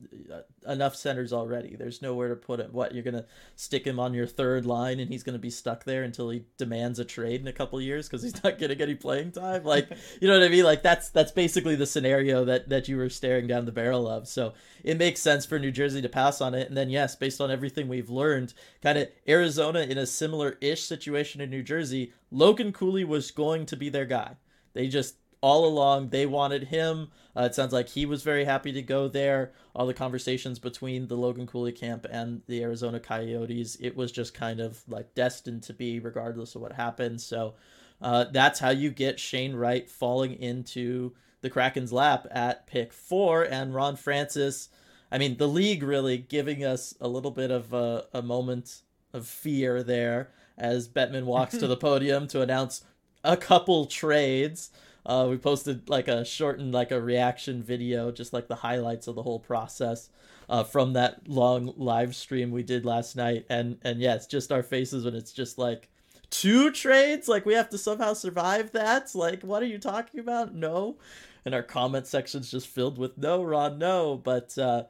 enough 0.67 0.97
centers 0.97 1.35
already. 1.35 1.77
There's 1.77 2.01
nowhere 2.01 2.31
to 2.31 2.37
put 2.37 2.61
him. 2.61 2.73
What 2.73 2.95
you're 2.95 3.05
gonna 3.05 3.27
stick 3.57 3.87
him 3.87 4.01
on 4.01 4.15
your 4.15 4.27
third 4.27 4.65
line, 4.65 5.01
and 5.01 5.11
he's 5.11 5.23
gonna 5.23 5.39
be 5.39 5.51
stuck 5.51 5.85
there 5.85 6.03
until 6.03 6.31
he 6.31 6.45
demands 6.57 6.99
a 6.99 7.05
trade 7.05 7.43
in 7.43 7.47
a 7.47 7.53
couple 7.53 7.79
years 7.81 8.09
because 8.09 8.23
he's 8.23 8.43
not 8.43 8.59
getting 8.59 8.81
any 8.81 8.95
playing 8.95 9.33
time. 9.33 9.65
Like 9.65 9.91
you 10.21 10.29
know 10.29 10.39
what 10.39 10.47
I 10.47 10.49
mean? 10.49 10.65
Like 10.65 10.83
that's 10.83 11.11
that's 11.11 11.33
basically 11.33 11.77
the 11.77 11.87
scenario 11.87 12.47
that 12.47 12.71
that 12.71 12.89
you 12.89 12.97
were 12.97 13.11
staring 13.11 13.47
down 13.47 13.67
the 13.67 13.73
barrel 13.73 14.09
of. 14.09 14.29
So 14.29 14.55
it 14.83 14.99
makes 14.99 15.21
sense 15.21 15.45
for 15.45 15.59
New 15.59 15.71
Jersey 15.71 16.03
to 16.03 16.09
pass 16.09 16.41
on 16.41 16.55
it. 16.55 16.69
And 16.69 16.77
then, 16.77 16.91
yes, 16.91 17.17
based 17.17 17.41
on 17.41 17.51
everything 17.51 17.89
we've 17.89 18.11
learned, 18.11 18.55
kind 18.83 18.99
of 18.99 19.09
Arizona 19.29 19.81
in 19.81 19.99
a 19.99 20.07
similar 20.07 20.57
ish 20.61 20.83
situation 20.83 21.41
in 21.41 21.50
New 21.51 21.63
Jersey, 21.63 22.13
Logan 22.31 22.73
Cooley 22.73 23.05
was 23.05 23.31
going 23.31 23.67
to 23.67 23.77
be 23.77 23.89
their 23.89 24.07
guy. 24.07 24.37
They 24.73 24.89
just 24.89 25.17
all 25.43 25.65
along 25.65 26.09
they 26.09 26.27
wanted 26.27 26.65
him. 26.65 27.09
Uh, 27.37 27.43
it 27.43 27.55
sounds 27.55 27.73
like 27.73 27.89
he 27.89 28.05
was 28.05 28.23
very 28.23 28.45
happy 28.45 28.73
to 28.73 28.83
go 28.83 29.09
there. 29.09 29.53
All 29.75 29.87
the 29.87 29.95
conversations 29.95 30.59
between 30.59 31.09
the 31.09 31.17
Logan 31.17 31.47
Cooley 31.47 31.73
camp 31.73 32.07
and 32.11 32.43
the 32.47 32.63
Arizona 32.63 33.01
Coyotes, 33.01 33.77
it 33.81 33.97
was 33.97 34.13
just 34.13 34.35
kind 34.35 34.61
of 34.61 34.83
like 34.89 35.15
destined 35.15 35.63
to 35.65 35.73
be, 35.73 35.99
regardless 35.99 36.55
of 36.55 36.61
what 36.61 36.73
happened. 36.73 37.21
So 37.21 37.55
uh, 38.03 38.27
that's 38.33 38.59
how 38.59 38.71
you 38.71 38.91
get 38.91 39.21
Shane 39.21 39.55
Wright 39.55 39.89
falling 39.89 40.35
into 40.35 41.13
the 41.43 41.51
Kraken's 41.51 41.93
lap 41.93 42.27
at 42.31 42.67
pick 42.67 42.93
four, 42.93 43.43
and 43.43 43.75
Ron 43.75 43.97
Francis. 43.97 44.69
I 45.11 45.19
mean, 45.19 45.39
the 45.39 45.49
league 45.49 45.83
really 45.83 46.19
giving 46.19 46.65
us 46.65 46.95
a 47.01 47.09
little 47.09 47.31
bit 47.31 47.51
of 47.51 47.73
a, 47.73 48.07
a 48.13 48.23
moment 48.23 48.83
of 49.13 49.27
fear 49.27 49.83
there 49.83 50.31
as 50.61 50.89
Bettman 50.89 51.25
walks 51.25 51.57
to 51.57 51.67
the 51.67 51.77
podium 51.89 52.27
to 52.29 52.43
announce 52.43 52.85
a 53.25 53.37
couple 53.37 53.87
trades. 53.87 54.71
Uh, 55.05 55.27
we 55.29 55.37
posted 55.39 55.89
like 55.89 56.09
a 56.09 56.25
shortened 56.25 56.73
like 56.73 56.91
a 56.91 57.01
reaction 57.01 57.63
video, 57.63 58.13
just 58.13 58.33
like 58.33 58.49
the 58.49 58.57
highlights 58.57 59.07
of 59.07 59.15
the 59.15 59.23
whole 59.23 59.41
process 59.41 60.11
uh, 60.49 60.63
from 60.63 60.93
that 60.93 61.27
long 61.27 61.73
live 61.77 62.15
stream 62.15 62.51
we 62.51 62.63
did 62.63 62.85
last 62.85 63.17
night. 63.17 63.47
And 63.49 63.79
and 63.83 64.01
yeah, 64.01 64.15
it's 64.15 64.27
just 64.27 64.53
our 64.53 64.63
faces 64.63 65.05
when 65.05 65.15
it's 65.15 65.33
just 65.33 65.59
like 65.59 65.89
two 66.29 66.71
trades. 66.71 67.27
Like 67.29 67.47
we 67.47 67.55
have 67.55 67.71
to 67.71 67.79
somehow 67.79 68.13
survive 68.13 68.73
that. 68.73 69.15
Like 69.15 69.43
what 69.43 69.63
are 69.63 69.67
you 69.67 69.79
talking 69.79 70.21
about? 70.21 70.55
No 70.55 70.97
and 71.45 71.55
our 71.55 71.63
comment 71.63 72.07
section's 72.07 72.51
just 72.51 72.67
filled 72.67 72.99
with 72.99 73.17
no, 73.17 73.43
Ron, 73.43 73.79
no. 73.79 74.21
But 74.23 74.57
uh, 74.59 74.85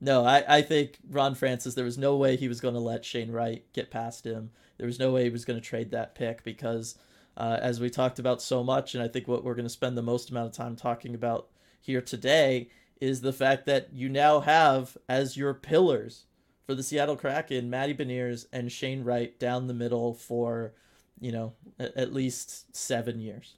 no, 0.00 0.24
I, 0.24 0.58
I 0.58 0.62
think 0.62 0.98
Ron 1.10 1.34
Francis, 1.34 1.74
there 1.74 1.84
was 1.84 1.98
no 1.98 2.16
way 2.16 2.36
he 2.36 2.48
was 2.48 2.60
going 2.60 2.74
to 2.74 2.80
let 2.80 3.04
Shane 3.04 3.32
Wright 3.32 3.64
get 3.72 3.90
past 3.90 4.26
him. 4.26 4.50
There 4.78 4.86
was 4.86 4.98
no 4.98 5.12
way 5.12 5.24
he 5.24 5.30
was 5.30 5.44
going 5.44 5.58
to 5.58 5.66
trade 5.66 5.90
that 5.92 6.14
pick 6.14 6.44
because, 6.44 6.98
uh, 7.36 7.58
as 7.60 7.80
we 7.80 7.88
talked 7.88 8.18
about 8.18 8.42
so 8.42 8.62
much, 8.62 8.94
and 8.94 9.02
I 9.02 9.08
think 9.08 9.26
what 9.26 9.42
we're 9.42 9.54
going 9.54 9.66
to 9.66 9.70
spend 9.70 9.96
the 9.96 10.02
most 10.02 10.30
amount 10.30 10.48
of 10.48 10.52
time 10.52 10.76
talking 10.76 11.14
about 11.14 11.48
here 11.80 12.02
today 12.02 12.68
is 13.00 13.20
the 13.20 13.32
fact 13.32 13.66
that 13.66 13.92
you 13.92 14.08
now 14.08 14.40
have 14.40 14.96
as 15.08 15.36
your 15.36 15.54
pillars 15.54 16.24
for 16.66 16.74
the 16.74 16.82
Seattle 16.82 17.16
Kraken, 17.16 17.70
Matty 17.70 17.94
Beniers 17.94 18.46
and 18.52 18.70
Shane 18.70 19.04
Wright 19.04 19.38
down 19.38 19.66
the 19.66 19.74
middle 19.74 20.12
for, 20.14 20.74
you 21.20 21.32
know, 21.32 21.52
at 21.78 22.12
least 22.12 22.76
seven 22.76 23.20
years, 23.20 23.54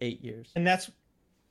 eight 0.00 0.22
years. 0.22 0.50
And 0.56 0.66
that's 0.66 0.90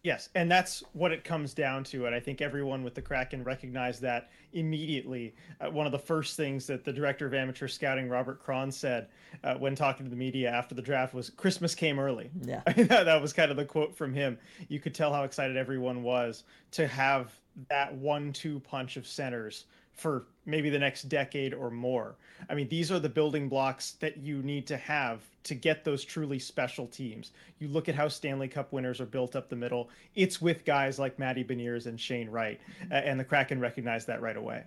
Yes, 0.08 0.30
and 0.36 0.50
that's 0.50 0.86
what 0.94 1.12
it 1.12 1.26
comes 1.26 1.54
down 1.54 1.84
to. 1.84 2.06
And 2.06 2.16
I 2.16 2.22
think 2.22 2.40
everyone 2.42 2.82
with 2.82 2.96
the 2.96 3.02
Kraken 3.02 3.44
recognized 3.44 4.02
that 4.04 4.30
immediately. 4.54 5.36
Uh, 5.60 5.70
one 5.70 5.86
of 5.86 5.92
the 5.92 6.00
first 6.00 6.38
things 6.38 6.66
that 6.68 6.86
the 6.86 6.94
director 6.94 7.26
of 7.26 7.34
amateur 7.34 7.68
scouting, 7.68 8.08
Robert 8.08 8.42
Kron, 8.42 8.72
said 8.72 9.10
uh, 9.44 9.56
when 9.56 9.76
talking 9.76 10.06
to 10.06 10.10
the 10.10 10.16
media 10.16 10.50
after 10.50 10.74
the 10.74 10.82
draft 10.82 11.14
was 11.14 11.30
Christmas 11.30 11.76
came 11.76 12.00
early. 12.00 12.30
Yeah. 12.42 12.62
that 12.78 13.22
was 13.22 13.34
kind 13.34 13.52
of 13.52 13.58
the 13.58 13.66
quote 13.66 13.98
from 13.98 14.14
him. 14.14 14.38
You 14.70 14.80
could 14.80 14.96
tell 14.96 15.12
how 15.12 15.26
excited 15.26 15.58
everyone 15.58 16.04
was 16.04 16.46
to 16.72 16.88
have 16.88 17.38
that 17.68 17.94
one 17.94 18.32
two 18.32 18.62
punch 18.62 18.96
of 18.96 19.06
centers 19.06 19.66
for 19.92 20.28
maybe 20.48 20.70
the 20.72 20.80
next 20.80 21.04
decade 21.04 21.54
or 21.54 21.70
more. 21.70 22.16
I 22.50 22.56
mean, 22.56 22.70
these 22.70 22.92
are 22.92 23.00
the 23.00 23.10
building 23.10 23.50
blocks 23.50 23.92
that 24.00 24.18
you 24.18 24.42
need 24.42 24.66
to 24.68 24.78
have 24.78 25.20
to 25.44 25.54
get 25.54 25.84
those 25.84 26.04
truly 26.04 26.40
special 26.40 26.88
teams. 26.88 27.32
You 27.60 27.68
look 27.68 27.88
at 27.88 27.96
how 27.96 28.08
Stanley 28.08 28.48
Cup 28.48 28.74
winners 28.74 29.00
are 29.00 29.06
built 29.06 29.36
up 29.36 29.50
the 29.50 29.56
middle. 29.56 29.90
It's 30.16 30.42
with 30.42 30.66
guys 30.66 30.98
like 30.98 31.20
Matty 31.20 31.44
Beniers 31.44 31.86
and 31.86 32.00
Shane 32.00 32.30
Wright, 32.30 32.60
and 32.90 33.20
the 33.20 33.24
Kraken 33.24 33.60
recognize 33.60 34.06
that 34.06 34.22
right 34.22 34.38
away. 34.38 34.64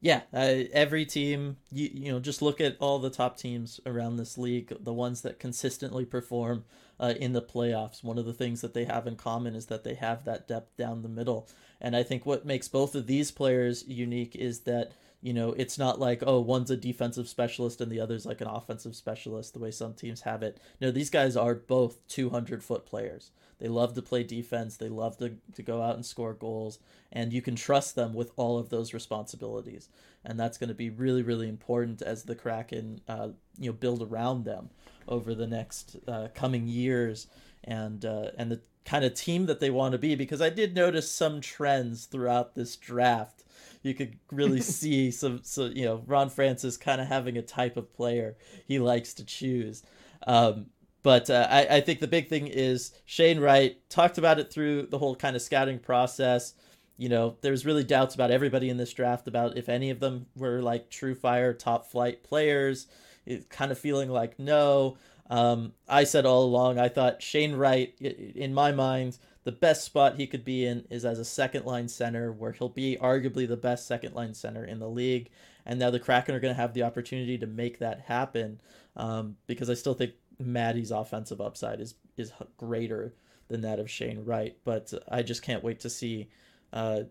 Yeah, 0.00 0.20
uh, 0.34 0.64
every 0.74 1.06
team, 1.06 1.56
you 1.72 1.88
you 1.92 2.12
know, 2.12 2.20
just 2.20 2.42
look 2.42 2.60
at 2.60 2.76
all 2.78 2.98
the 2.98 3.08
top 3.08 3.38
teams 3.38 3.80
around 3.86 4.16
this 4.16 4.36
league, 4.36 4.70
the 4.80 4.92
ones 4.92 5.22
that 5.22 5.38
consistently 5.38 6.04
perform 6.04 6.64
uh, 7.00 7.14
in 7.18 7.32
the 7.32 7.40
playoffs. 7.40 8.04
One 8.04 8.18
of 8.18 8.26
the 8.26 8.34
things 8.34 8.60
that 8.60 8.74
they 8.74 8.84
have 8.84 9.06
in 9.06 9.16
common 9.16 9.54
is 9.54 9.66
that 9.66 9.82
they 9.82 9.94
have 9.94 10.24
that 10.26 10.46
depth 10.46 10.76
down 10.76 11.02
the 11.02 11.08
middle. 11.08 11.48
And 11.80 11.96
I 11.96 12.02
think 12.02 12.26
what 12.26 12.44
makes 12.44 12.68
both 12.68 12.94
of 12.94 13.06
these 13.06 13.30
players 13.30 13.84
unique 13.88 14.36
is 14.36 14.60
that 14.60 14.92
you 15.24 15.32
know 15.32 15.54
it's 15.56 15.78
not 15.78 15.98
like 15.98 16.22
oh 16.26 16.38
one's 16.38 16.70
a 16.70 16.76
defensive 16.76 17.28
specialist 17.28 17.80
and 17.80 17.90
the 17.90 17.98
other's 17.98 18.26
like 18.26 18.42
an 18.42 18.46
offensive 18.46 18.94
specialist 18.94 19.54
the 19.54 19.58
way 19.58 19.70
some 19.70 19.94
teams 19.94 20.20
have 20.20 20.42
it. 20.42 20.60
No, 20.80 20.90
these 20.90 21.10
guys 21.10 21.36
are 21.36 21.54
both 21.54 22.06
200 22.08 22.62
foot 22.62 22.84
players. 22.84 23.30
They 23.58 23.68
love 23.68 23.94
to 23.94 24.02
play 24.02 24.22
defense. 24.22 24.76
They 24.76 24.88
love 24.88 25.16
to, 25.18 25.36
to 25.54 25.62
go 25.62 25.82
out 25.82 25.94
and 25.94 26.04
score 26.04 26.34
goals. 26.34 26.78
And 27.12 27.32
you 27.32 27.40
can 27.40 27.56
trust 27.56 27.94
them 27.94 28.12
with 28.12 28.32
all 28.36 28.58
of 28.58 28.68
those 28.68 28.92
responsibilities. 28.92 29.88
And 30.24 30.38
that's 30.38 30.58
going 30.58 30.68
to 30.68 30.74
be 30.74 30.90
really, 30.90 31.22
really 31.22 31.48
important 31.48 32.02
as 32.02 32.24
the 32.24 32.34
Kraken, 32.34 33.00
uh, 33.08 33.28
you 33.58 33.70
know, 33.70 33.72
build 33.72 34.02
around 34.02 34.44
them 34.44 34.70
over 35.06 35.34
the 35.34 35.46
next 35.46 35.96
uh, 36.08 36.28
coming 36.34 36.66
years 36.66 37.26
and 37.62 38.04
uh, 38.04 38.30
and 38.36 38.50
the 38.50 38.60
kind 38.84 39.04
of 39.04 39.14
team 39.14 39.46
that 39.46 39.60
they 39.60 39.70
want 39.70 39.92
to 39.92 39.98
be. 39.98 40.14
Because 40.14 40.42
I 40.42 40.50
did 40.50 40.74
notice 40.74 41.10
some 41.10 41.40
trends 41.40 42.06
throughout 42.06 42.54
this 42.54 42.76
draft. 42.76 43.43
You 43.84 43.94
could 43.94 44.18
really 44.32 44.60
see 44.62 45.10
some, 45.10 45.40
so 45.42 45.66
you 45.66 45.84
know, 45.84 46.02
Ron 46.06 46.30
Francis 46.30 46.76
kind 46.76 47.00
of 47.00 47.06
having 47.06 47.36
a 47.36 47.42
type 47.42 47.76
of 47.76 47.92
player 47.94 48.36
he 48.66 48.78
likes 48.78 49.14
to 49.14 49.24
choose. 49.24 49.82
Um, 50.26 50.66
but 51.04 51.28
uh, 51.28 51.46
I, 51.50 51.66
I 51.66 51.80
think 51.82 52.00
the 52.00 52.08
big 52.08 52.28
thing 52.28 52.46
is 52.46 52.92
Shane 53.04 53.38
Wright 53.38 53.78
talked 53.90 54.16
about 54.16 54.38
it 54.38 54.50
through 54.50 54.86
the 54.86 54.98
whole 54.98 55.14
kind 55.14 55.36
of 55.36 55.42
scouting 55.42 55.78
process. 55.78 56.54
You 56.96 57.10
know, 57.10 57.36
there's 57.42 57.66
really 57.66 57.84
doubts 57.84 58.14
about 58.14 58.30
everybody 58.30 58.70
in 58.70 58.78
this 58.78 58.92
draft 58.92 59.28
about 59.28 59.58
if 59.58 59.68
any 59.68 59.90
of 59.90 60.00
them 60.00 60.26
were 60.34 60.62
like 60.62 60.90
true 60.90 61.14
fire 61.14 61.52
top 61.52 61.90
flight 61.90 62.22
players. 62.24 62.86
It 63.26 63.50
kind 63.50 63.70
of 63.70 63.78
feeling 63.78 64.08
like 64.10 64.38
no. 64.38 64.96
Um, 65.30 65.72
I 65.88 66.04
said 66.04 66.26
all 66.26 66.44
along, 66.44 66.78
I 66.78 66.88
thought 66.88 67.22
Shane 67.22 67.54
Wright, 67.54 67.94
in 68.00 68.52
my 68.52 68.72
mind, 68.72 69.18
the 69.44 69.52
best 69.52 69.84
spot 69.84 70.16
he 70.16 70.26
could 70.26 70.44
be 70.44 70.64
in 70.64 70.84
is 70.90 71.04
as 71.04 71.18
a 71.18 71.24
second 71.24 71.66
line 71.66 71.88
center, 71.88 72.32
where 72.32 72.52
he'll 72.52 72.68
be 72.68 72.96
arguably 73.00 73.46
the 73.46 73.56
best 73.56 73.86
second 73.86 74.14
line 74.14 74.34
center 74.34 74.64
in 74.64 74.78
the 74.78 74.88
league. 74.88 75.30
And 75.66 75.78
now 75.78 75.90
the 75.90 76.00
Kraken 76.00 76.34
are 76.34 76.40
going 76.40 76.54
to 76.54 76.60
have 76.60 76.74
the 76.74 76.82
opportunity 76.82 77.38
to 77.38 77.46
make 77.46 77.78
that 77.78 78.00
happen 78.00 78.60
um, 78.96 79.36
because 79.46 79.70
I 79.70 79.74
still 79.74 79.94
think 79.94 80.12
Matty's 80.38 80.90
offensive 80.90 81.40
upside 81.40 81.80
is 81.80 81.94
is 82.16 82.32
greater 82.56 83.14
than 83.48 83.62
that 83.62 83.78
of 83.78 83.90
Shane 83.90 84.24
Wright. 84.24 84.56
But 84.64 84.92
I 85.08 85.22
just 85.22 85.42
can't 85.42 85.64
wait 85.64 85.80
to 85.80 85.90
see, 85.90 86.28
uh, 86.72 87.02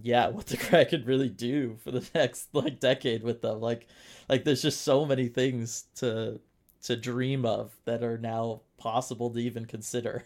yeah, 0.00 0.28
what 0.30 0.46
the 0.46 0.56
Kraken 0.56 1.04
really 1.04 1.28
do 1.28 1.76
for 1.82 1.90
the 1.90 2.08
next 2.14 2.48
like 2.52 2.80
decade 2.80 3.22
with 3.22 3.42
them. 3.42 3.60
Like, 3.60 3.86
like 4.28 4.44
there's 4.44 4.62
just 4.62 4.82
so 4.82 5.04
many 5.04 5.28
things 5.28 5.84
to 5.96 6.40
to 6.82 6.96
dream 6.96 7.44
of 7.44 7.76
that 7.84 8.02
are 8.02 8.18
now 8.18 8.62
possible 8.78 9.30
to 9.30 9.38
even 9.38 9.66
consider. 9.66 10.24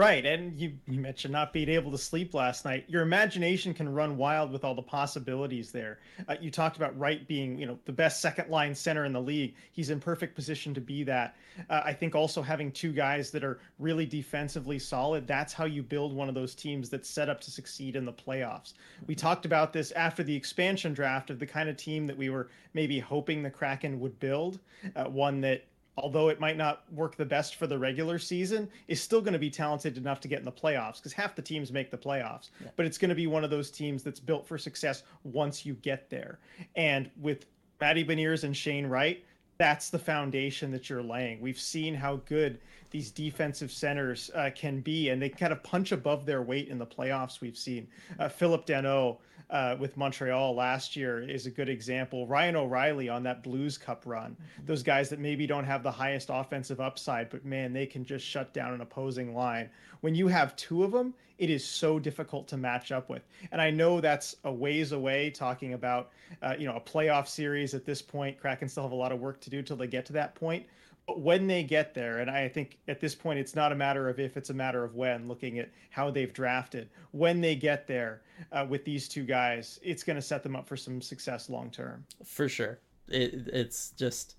Right, 0.00 0.24
and 0.24 0.58
you, 0.58 0.72
you 0.88 0.98
mentioned 0.98 1.32
not 1.32 1.52
being 1.52 1.68
able 1.68 1.90
to 1.90 1.98
sleep 1.98 2.32
last 2.32 2.64
night. 2.64 2.86
Your 2.88 3.02
imagination 3.02 3.74
can 3.74 3.86
run 3.86 4.16
wild 4.16 4.50
with 4.50 4.64
all 4.64 4.74
the 4.74 4.80
possibilities 4.80 5.72
there. 5.72 5.98
Uh, 6.26 6.36
you 6.40 6.50
talked 6.50 6.78
about 6.78 6.98
Wright 6.98 7.28
being, 7.28 7.58
you 7.58 7.66
know, 7.66 7.78
the 7.84 7.92
best 7.92 8.22
second 8.22 8.48
line 8.48 8.74
center 8.74 9.04
in 9.04 9.12
the 9.12 9.20
league. 9.20 9.56
He's 9.72 9.90
in 9.90 10.00
perfect 10.00 10.34
position 10.34 10.72
to 10.72 10.80
be 10.80 11.02
that. 11.02 11.36
Uh, 11.68 11.82
I 11.84 11.92
think 11.92 12.14
also 12.14 12.40
having 12.40 12.72
two 12.72 12.92
guys 12.92 13.30
that 13.32 13.44
are 13.44 13.60
really 13.78 14.06
defensively 14.06 14.78
solid. 14.78 15.26
That's 15.26 15.52
how 15.52 15.66
you 15.66 15.82
build 15.82 16.14
one 16.14 16.30
of 16.30 16.34
those 16.34 16.54
teams 16.54 16.88
that's 16.88 17.10
set 17.10 17.28
up 17.28 17.38
to 17.42 17.50
succeed 17.50 17.94
in 17.94 18.06
the 18.06 18.12
playoffs. 18.14 18.72
We 19.06 19.14
talked 19.14 19.44
about 19.44 19.74
this 19.74 19.92
after 19.92 20.22
the 20.22 20.34
expansion 20.34 20.94
draft 20.94 21.28
of 21.28 21.38
the 21.38 21.46
kind 21.46 21.68
of 21.68 21.76
team 21.76 22.06
that 22.06 22.16
we 22.16 22.30
were 22.30 22.48
maybe 22.72 22.98
hoping 22.98 23.42
the 23.42 23.50
Kraken 23.50 24.00
would 24.00 24.18
build. 24.18 24.60
Uh, 24.96 25.04
one 25.04 25.42
that 25.42 25.64
although 25.96 26.28
it 26.28 26.40
might 26.40 26.56
not 26.56 26.84
work 26.92 27.16
the 27.16 27.24
best 27.24 27.56
for 27.56 27.66
the 27.66 27.78
regular 27.78 28.18
season, 28.18 28.68
is 28.88 29.00
still 29.00 29.20
going 29.20 29.32
to 29.32 29.38
be 29.38 29.50
talented 29.50 29.96
enough 29.96 30.20
to 30.20 30.28
get 30.28 30.38
in 30.38 30.44
the 30.44 30.52
playoffs 30.52 30.96
because 30.96 31.12
half 31.12 31.34
the 31.34 31.42
teams 31.42 31.72
make 31.72 31.90
the 31.90 31.98
playoffs. 31.98 32.50
Yeah. 32.60 32.68
But 32.76 32.86
it's 32.86 32.98
going 32.98 33.08
to 33.08 33.14
be 33.14 33.26
one 33.26 33.44
of 33.44 33.50
those 33.50 33.70
teams 33.70 34.02
that's 34.02 34.20
built 34.20 34.46
for 34.46 34.58
success 34.58 35.02
once 35.24 35.66
you 35.66 35.74
get 35.74 36.08
there. 36.10 36.38
And 36.76 37.10
with 37.20 37.46
Matty 37.80 38.04
Beniers 38.04 38.44
and 38.44 38.56
Shane 38.56 38.86
Wright, 38.86 39.24
that's 39.58 39.90
the 39.90 39.98
foundation 39.98 40.70
that 40.70 40.88
you're 40.88 41.02
laying. 41.02 41.40
We've 41.40 41.60
seen 41.60 41.94
how 41.94 42.16
good 42.24 42.60
these 42.90 43.10
defensive 43.10 43.70
centers 43.70 44.30
uh, 44.34 44.50
can 44.54 44.80
be, 44.80 45.10
and 45.10 45.20
they 45.20 45.28
kind 45.28 45.52
of 45.52 45.62
punch 45.62 45.92
above 45.92 46.24
their 46.24 46.42
weight 46.42 46.68
in 46.68 46.78
the 46.78 46.86
playoffs. 46.86 47.40
We've 47.40 47.58
seen 47.58 47.86
uh, 48.18 48.28
Phillip 48.28 48.66
Danault 48.66 49.18
uh, 49.50 49.76
with 49.78 49.96
Montreal 49.96 50.54
last 50.54 50.96
year 50.96 51.28
is 51.28 51.46
a 51.46 51.50
good 51.50 51.68
example. 51.68 52.26
Ryan 52.26 52.56
O'Reilly 52.56 53.08
on 53.08 53.22
that 53.24 53.42
Blues 53.42 53.76
Cup 53.76 54.04
run, 54.06 54.32
mm-hmm. 54.32 54.66
those 54.66 54.82
guys 54.82 55.08
that 55.10 55.18
maybe 55.18 55.46
don't 55.46 55.64
have 55.64 55.82
the 55.82 55.90
highest 55.90 56.30
offensive 56.32 56.80
upside, 56.80 57.30
but 57.30 57.44
man, 57.44 57.72
they 57.72 57.86
can 57.86 58.04
just 58.04 58.24
shut 58.24 58.52
down 58.52 58.72
an 58.72 58.80
opposing 58.80 59.34
line. 59.34 59.68
When 60.00 60.14
you 60.14 60.28
have 60.28 60.56
two 60.56 60.84
of 60.84 60.92
them, 60.92 61.14
it 61.38 61.50
is 61.50 61.64
so 61.64 61.98
difficult 61.98 62.46
to 62.48 62.56
match 62.56 62.92
up 62.92 63.08
with. 63.08 63.26
And 63.50 63.60
I 63.60 63.70
know 63.70 64.00
that's 64.00 64.36
a 64.44 64.52
ways 64.52 64.92
away 64.92 65.30
talking 65.30 65.72
about, 65.72 66.10
uh, 66.42 66.54
you 66.58 66.66
know, 66.66 66.76
a 66.76 66.80
playoff 66.80 67.26
series 67.26 67.74
at 67.74 67.84
this 67.84 68.02
point. 68.02 68.38
Kraken 68.38 68.68
still 68.68 68.82
have 68.82 68.92
a 68.92 68.96
lot 68.96 69.10
of 69.10 69.20
work 69.20 69.40
to 69.40 69.50
do 69.50 69.62
till 69.62 69.76
they 69.76 69.86
get 69.86 70.04
to 70.06 70.12
that 70.12 70.34
point. 70.34 70.66
But 71.10 71.22
when 71.22 71.48
they 71.48 71.64
get 71.64 71.92
there, 71.92 72.18
and 72.18 72.30
I 72.30 72.48
think 72.48 72.78
at 72.86 73.00
this 73.00 73.16
point 73.16 73.40
it's 73.40 73.56
not 73.56 73.72
a 73.72 73.74
matter 73.74 74.08
of 74.08 74.20
if, 74.20 74.36
it's 74.36 74.50
a 74.50 74.54
matter 74.54 74.84
of 74.84 74.94
when, 74.94 75.26
looking 75.26 75.58
at 75.58 75.68
how 75.90 76.08
they've 76.08 76.32
drafted. 76.32 76.88
When 77.10 77.40
they 77.40 77.56
get 77.56 77.88
there 77.88 78.22
uh, 78.52 78.64
with 78.68 78.84
these 78.84 79.08
two 79.08 79.24
guys, 79.24 79.80
it's 79.82 80.04
going 80.04 80.14
to 80.14 80.22
set 80.22 80.44
them 80.44 80.54
up 80.54 80.68
for 80.68 80.76
some 80.76 81.02
success 81.02 81.50
long 81.50 81.68
term. 81.68 82.06
For 82.24 82.48
sure. 82.48 82.78
It, 83.08 83.48
it's 83.52 83.90
just, 83.98 84.36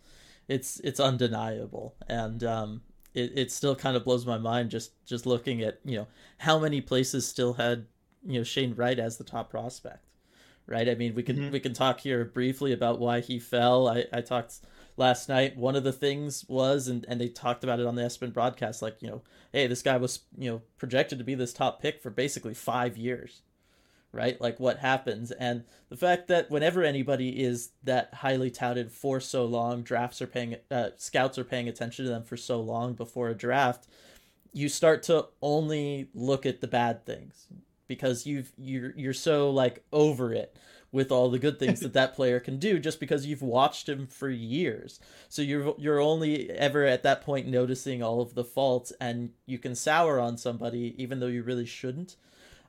it's 0.47 0.79
it's 0.79 1.01
undeniable. 1.01 1.93
And 2.07 2.41
um, 2.45 2.81
it, 3.13 3.33
it 3.35 3.51
still 3.51 3.75
kind 3.75 3.97
of 3.97 4.05
blows 4.05 4.25
my 4.25 4.37
mind 4.37 4.71
just, 4.71 4.93
just 5.05 5.25
looking 5.25 5.61
at, 5.63 5.81
you 5.83 5.97
know, 5.97 6.07
how 6.37 6.57
many 6.57 6.79
places 6.79 7.27
still 7.27 7.51
had, 7.51 7.85
you 8.25 8.39
know, 8.39 8.45
Shane 8.45 8.75
Wright 8.75 8.97
as 8.97 9.17
the 9.17 9.25
top 9.25 9.49
prospect. 9.49 10.05
Right. 10.67 10.87
I 10.87 10.95
mean, 10.95 11.15
we 11.15 11.23
can 11.23 11.35
mm-hmm. 11.35 11.51
we 11.51 11.59
can 11.59 11.73
talk 11.73 11.99
here 11.99 12.23
briefly 12.23 12.71
about 12.71 12.99
why 12.99 13.19
he 13.19 13.39
fell. 13.39 13.89
I, 13.89 14.05
I 14.13 14.21
talked 14.21 14.59
last 14.97 15.29
night, 15.29 15.57
one 15.57 15.75
of 15.75 15.83
the 15.83 15.93
things 15.93 16.45
was, 16.47 16.87
and, 16.87 17.05
and 17.07 17.19
they 17.19 17.27
talked 17.27 17.63
about 17.63 17.79
it 17.79 17.85
on 17.85 17.95
the 17.95 18.03
ESPN 18.03 18.33
broadcast, 18.33 18.81
like, 18.81 19.01
you 19.01 19.09
know, 19.09 19.21
hey, 19.51 19.67
this 19.67 19.81
guy 19.81 19.97
was, 19.97 20.21
you 20.37 20.49
know, 20.49 20.61
projected 20.77 21.17
to 21.17 21.23
be 21.23 21.35
this 21.35 21.53
top 21.53 21.81
pick 21.81 22.01
for 22.01 22.09
basically 22.09 22.53
five 22.53 22.97
years, 22.97 23.41
right? 24.11 24.39
Like, 24.39 24.59
what 24.59 24.79
happens? 24.79 25.31
And 25.31 25.63
the 25.89 25.97
fact 25.97 26.27
that 26.27 26.51
whenever 26.51 26.83
anybody 26.83 27.41
is 27.41 27.71
that 27.83 28.13
highly 28.13 28.51
touted 28.51 28.91
for 28.91 29.19
so 29.19 29.45
long, 29.45 29.83
drafts 29.83 30.21
are 30.21 30.27
paying, 30.27 30.57
uh, 30.69 30.89
scouts 30.97 31.37
are 31.37 31.43
paying 31.43 31.67
attention 31.67 32.05
to 32.05 32.11
them 32.11 32.23
for 32.23 32.37
so 32.37 32.61
long 32.61 32.93
before 32.93 33.29
a 33.29 33.35
draft, 33.35 33.87
you 34.53 34.67
start 34.69 35.03
to 35.03 35.27
only 35.41 36.09
look 36.13 36.45
at 36.45 36.61
the 36.61 36.67
bad 36.67 37.05
things 37.05 37.47
because 37.87 38.25
you've 38.25 38.53
you're 38.57 38.93
you're 38.95 39.13
so 39.13 39.49
like 39.49 39.83
over 39.91 40.33
it 40.33 40.55
with 40.91 41.11
all 41.11 41.29
the 41.29 41.39
good 41.39 41.57
things 41.57 41.79
that 41.79 41.93
that 41.93 42.15
player 42.15 42.39
can 42.39 42.57
do 42.57 42.79
just 42.79 42.99
because 42.99 43.25
you've 43.25 43.41
watched 43.41 43.87
him 43.87 44.07
for 44.07 44.29
years. 44.29 44.99
So 45.29 45.41
you're 45.41 45.75
you're 45.77 45.99
only 45.99 46.49
ever 46.49 46.85
at 46.85 47.03
that 47.03 47.21
point 47.21 47.47
noticing 47.47 48.03
all 48.03 48.21
of 48.21 48.33
the 48.33 48.43
faults 48.43 48.91
and 48.99 49.31
you 49.45 49.57
can 49.57 49.75
sour 49.75 50.19
on 50.19 50.37
somebody 50.37 50.95
even 50.97 51.19
though 51.19 51.27
you 51.27 51.43
really 51.43 51.65
shouldn't. 51.65 52.15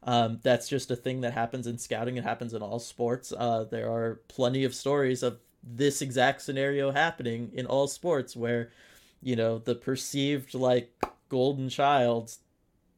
Um, 0.05 0.41
that's 0.43 0.69
just 0.69 0.91
a 0.91 0.97
thing 0.97 1.21
that 1.21 1.33
happens 1.33 1.67
in 1.67 1.79
scouting. 1.79 2.17
It 2.17 2.25
happens 2.25 2.55
in 2.55 2.63
all 2.63 2.81
sports. 2.81 3.33
Uh, 3.37 3.65
there 3.71 3.91
are 3.91 4.21
plenty 4.29 4.65
of 4.65 4.75
stories 4.75 5.23
of 5.23 5.39
this 5.63 6.03
exact 6.03 6.43
scenario 6.43 6.91
happening 6.91 7.53
in 7.55 7.67
all 7.67 7.87
sports 7.87 8.35
where, 8.35 8.71
you 9.21 9.37
know, 9.37 9.59
the 9.59 9.77
perceived 9.77 10.55
like 10.55 10.93
golden 11.29 11.69
child 11.69 12.37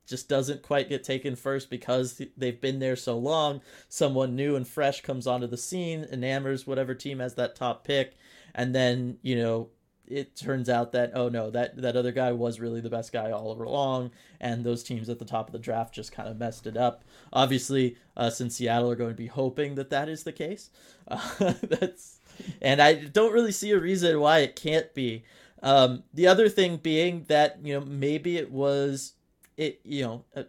just 0.06 0.28
doesn't 0.28 0.62
quite 0.62 0.88
get 0.88 1.04
taken 1.04 1.36
first 1.36 1.70
because 1.70 2.20
they've 2.36 2.60
been 2.60 2.78
there 2.78 2.96
so 2.96 3.16
long. 3.16 3.60
Someone 3.88 4.36
new 4.36 4.56
and 4.56 4.66
fresh 4.66 5.00
comes 5.00 5.26
onto 5.26 5.46
the 5.46 5.56
scene, 5.56 6.06
enamors 6.10 6.66
whatever 6.66 6.94
team 6.94 7.20
has 7.20 7.34
that 7.34 7.56
top 7.56 7.84
pick, 7.84 8.16
and 8.54 8.74
then 8.74 9.18
you 9.22 9.36
know 9.36 9.68
it 10.06 10.36
turns 10.36 10.68
out 10.68 10.92
that 10.92 11.12
oh 11.14 11.28
no 11.28 11.50
that 11.50 11.76
that 11.80 11.96
other 11.96 12.12
guy 12.12 12.30
was 12.32 12.60
really 12.60 12.80
the 12.80 12.90
best 12.90 13.12
guy 13.12 13.30
all 13.30 13.52
along, 13.52 14.10
and 14.40 14.64
those 14.64 14.82
teams 14.82 15.08
at 15.08 15.18
the 15.18 15.24
top 15.24 15.48
of 15.48 15.52
the 15.52 15.58
draft 15.58 15.94
just 15.94 16.12
kind 16.12 16.28
of 16.28 16.38
messed 16.38 16.66
it 16.66 16.76
up. 16.76 17.04
Obviously, 17.32 17.96
uh, 18.16 18.30
since 18.30 18.56
Seattle 18.56 18.90
are 18.90 18.96
going 18.96 19.10
to 19.10 19.16
be 19.16 19.26
hoping 19.26 19.74
that 19.76 19.90
that 19.90 20.08
is 20.08 20.24
the 20.24 20.32
case, 20.32 20.70
uh, 21.08 21.54
that's 21.62 22.20
and 22.60 22.82
I 22.82 22.94
don't 22.94 23.32
really 23.32 23.52
see 23.52 23.70
a 23.70 23.80
reason 23.80 24.20
why 24.20 24.40
it 24.40 24.56
can't 24.56 24.92
be. 24.94 25.24
Um, 25.62 26.02
the 26.12 26.26
other 26.26 26.50
thing 26.50 26.76
being 26.76 27.24
that 27.28 27.58
you 27.64 27.72
know 27.72 27.80
maybe 27.80 28.36
it 28.36 28.50
was 28.50 29.13
it 29.56 29.80
you 29.84 30.02
know 30.02 30.24
uh, 30.36 30.42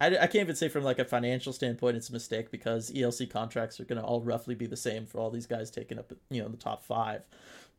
I, 0.00 0.08
I 0.08 0.26
can't 0.26 0.36
even 0.36 0.56
say 0.56 0.68
from 0.68 0.84
like 0.84 0.98
a 0.98 1.04
financial 1.04 1.52
standpoint 1.52 1.96
it's 1.96 2.10
a 2.10 2.12
mistake 2.12 2.50
because 2.50 2.90
ELC 2.90 3.30
contracts 3.30 3.80
are 3.80 3.84
going 3.84 4.00
to 4.00 4.06
all 4.06 4.20
roughly 4.20 4.54
be 4.54 4.66
the 4.66 4.76
same 4.76 5.06
for 5.06 5.18
all 5.18 5.30
these 5.30 5.46
guys 5.46 5.70
taking 5.70 5.98
up 5.98 6.12
you 6.30 6.42
know 6.42 6.48
the 6.48 6.56
top 6.56 6.84
five, 6.84 7.22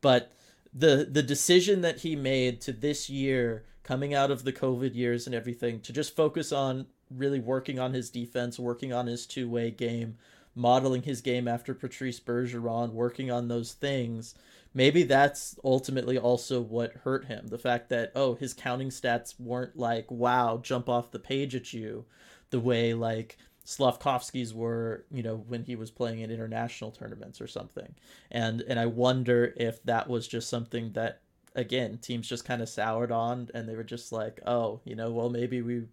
but 0.00 0.32
the 0.74 1.08
the 1.10 1.22
decision 1.22 1.80
that 1.82 2.00
he 2.00 2.16
made 2.16 2.60
to 2.62 2.72
this 2.72 3.08
year 3.08 3.64
coming 3.82 4.14
out 4.14 4.30
of 4.30 4.44
the 4.44 4.52
COVID 4.52 4.94
years 4.94 5.26
and 5.26 5.34
everything 5.34 5.80
to 5.80 5.92
just 5.92 6.16
focus 6.16 6.52
on 6.52 6.86
really 7.10 7.38
working 7.38 7.78
on 7.78 7.94
his 7.94 8.10
defense, 8.10 8.58
working 8.58 8.92
on 8.92 9.06
his 9.06 9.26
two 9.26 9.48
way 9.48 9.70
game, 9.70 10.16
modeling 10.54 11.02
his 11.02 11.20
game 11.20 11.46
after 11.46 11.72
Patrice 11.72 12.18
Bergeron, 12.18 12.92
working 12.92 13.30
on 13.30 13.48
those 13.48 13.72
things 13.72 14.34
maybe 14.76 15.04
that's 15.04 15.58
ultimately 15.64 16.18
also 16.18 16.60
what 16.60 16.92
hurt 17.02 17.24
him. 17.24 17.46
The 17.48 17.58
fact 17.58 17.88
that, 17.88 18.12
oh, 18.14 18.34
his 18.34 18.52
counting 18.52 18.90
stats 18.90 19.40
weren't 19.40 19.74
like, 19.76 20.08
wow, 20.10 20.60
jump 20.62 20.90
off 20.90 21.10
the 21.10 21.18
page 21.18 21.54
at 21.54 21.72
you 21.72 22.04
the 22.50 22.60
way 22.60 22.92
like 22.92 23.38
Slafkovsky's 23.64 24.52
were, 24.52 25.06
you 25.10 25.22
know, 25.22 25.36
when 25.48 25.64
he 25.64 25.76
was 25.76 25.90
playing 25.90 26.20
in 26.20 26.30
international 26.30 26.90
tournaments 26.90 27.40
or 27.40 27.46
something. 27.46 27.94
And 28.30 28.60
and 28.68 28.78
I 28.78 28.84
wonder 28.86 29.54
if 29.56 29.82
that 29.84 30.08
was 30.08 30.28
just 30.28 30.50
something 30.50 30.92
that 30.92 31.22
again, 31.54 31.96
teams 31.96 32.28
just 32.28 32.44
kind 32.44 32.60
of 32.60 32.68
soured 32.68 33.10
on 33.10 33.48
and 33.54 33.66
they 33.66 33.76
were 33.76 33.82
just 33.82 34.12
like, 34.12 34.40
oh, 34.46 34.80
you 34.84 34.94
know, 34.94 35.10
well 35.10 35.30
maybe 35.30 35.62
we 35.62 35.84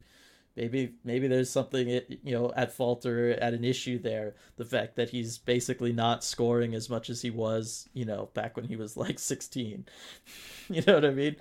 maybe 0.55 0.93
maybe 1.03 1.27
there's 1.27 1.49
something 1.49 1.89
eh, 1.89 2.01
you 2.23 2.33
know 2.33 2.51
at 2.55 2.71
fault 2.71 3.05
or 3.05 3.31
at 3.31 3.53
an 3.53 3.63
issue 3.63 3.97
there 3.99 4.35
the 4.57 4.65
fact 4.65 4.95
that 4.95 5.09
he's 5.09 5.37
basically 5.37 5.91
not 5.91 6.23
scoring 6.23 6.75
as 6.75 6.89
much 6.89 7.09
as 7.09 7.21
he 7.21 7.29
was 7.29 7.89
you 7.93 8.05
know 8.05 8.29
back 8.33 8.55
when 8.55 8.65
he 8.65 8.75
was 8.75 8.95
like 8.97 9.19
16 9.19 9.85
you 10.69 10.81
know 10.85 10.95
what 10.95 11.05
i 11.05 11.11
mean 11.11 11.35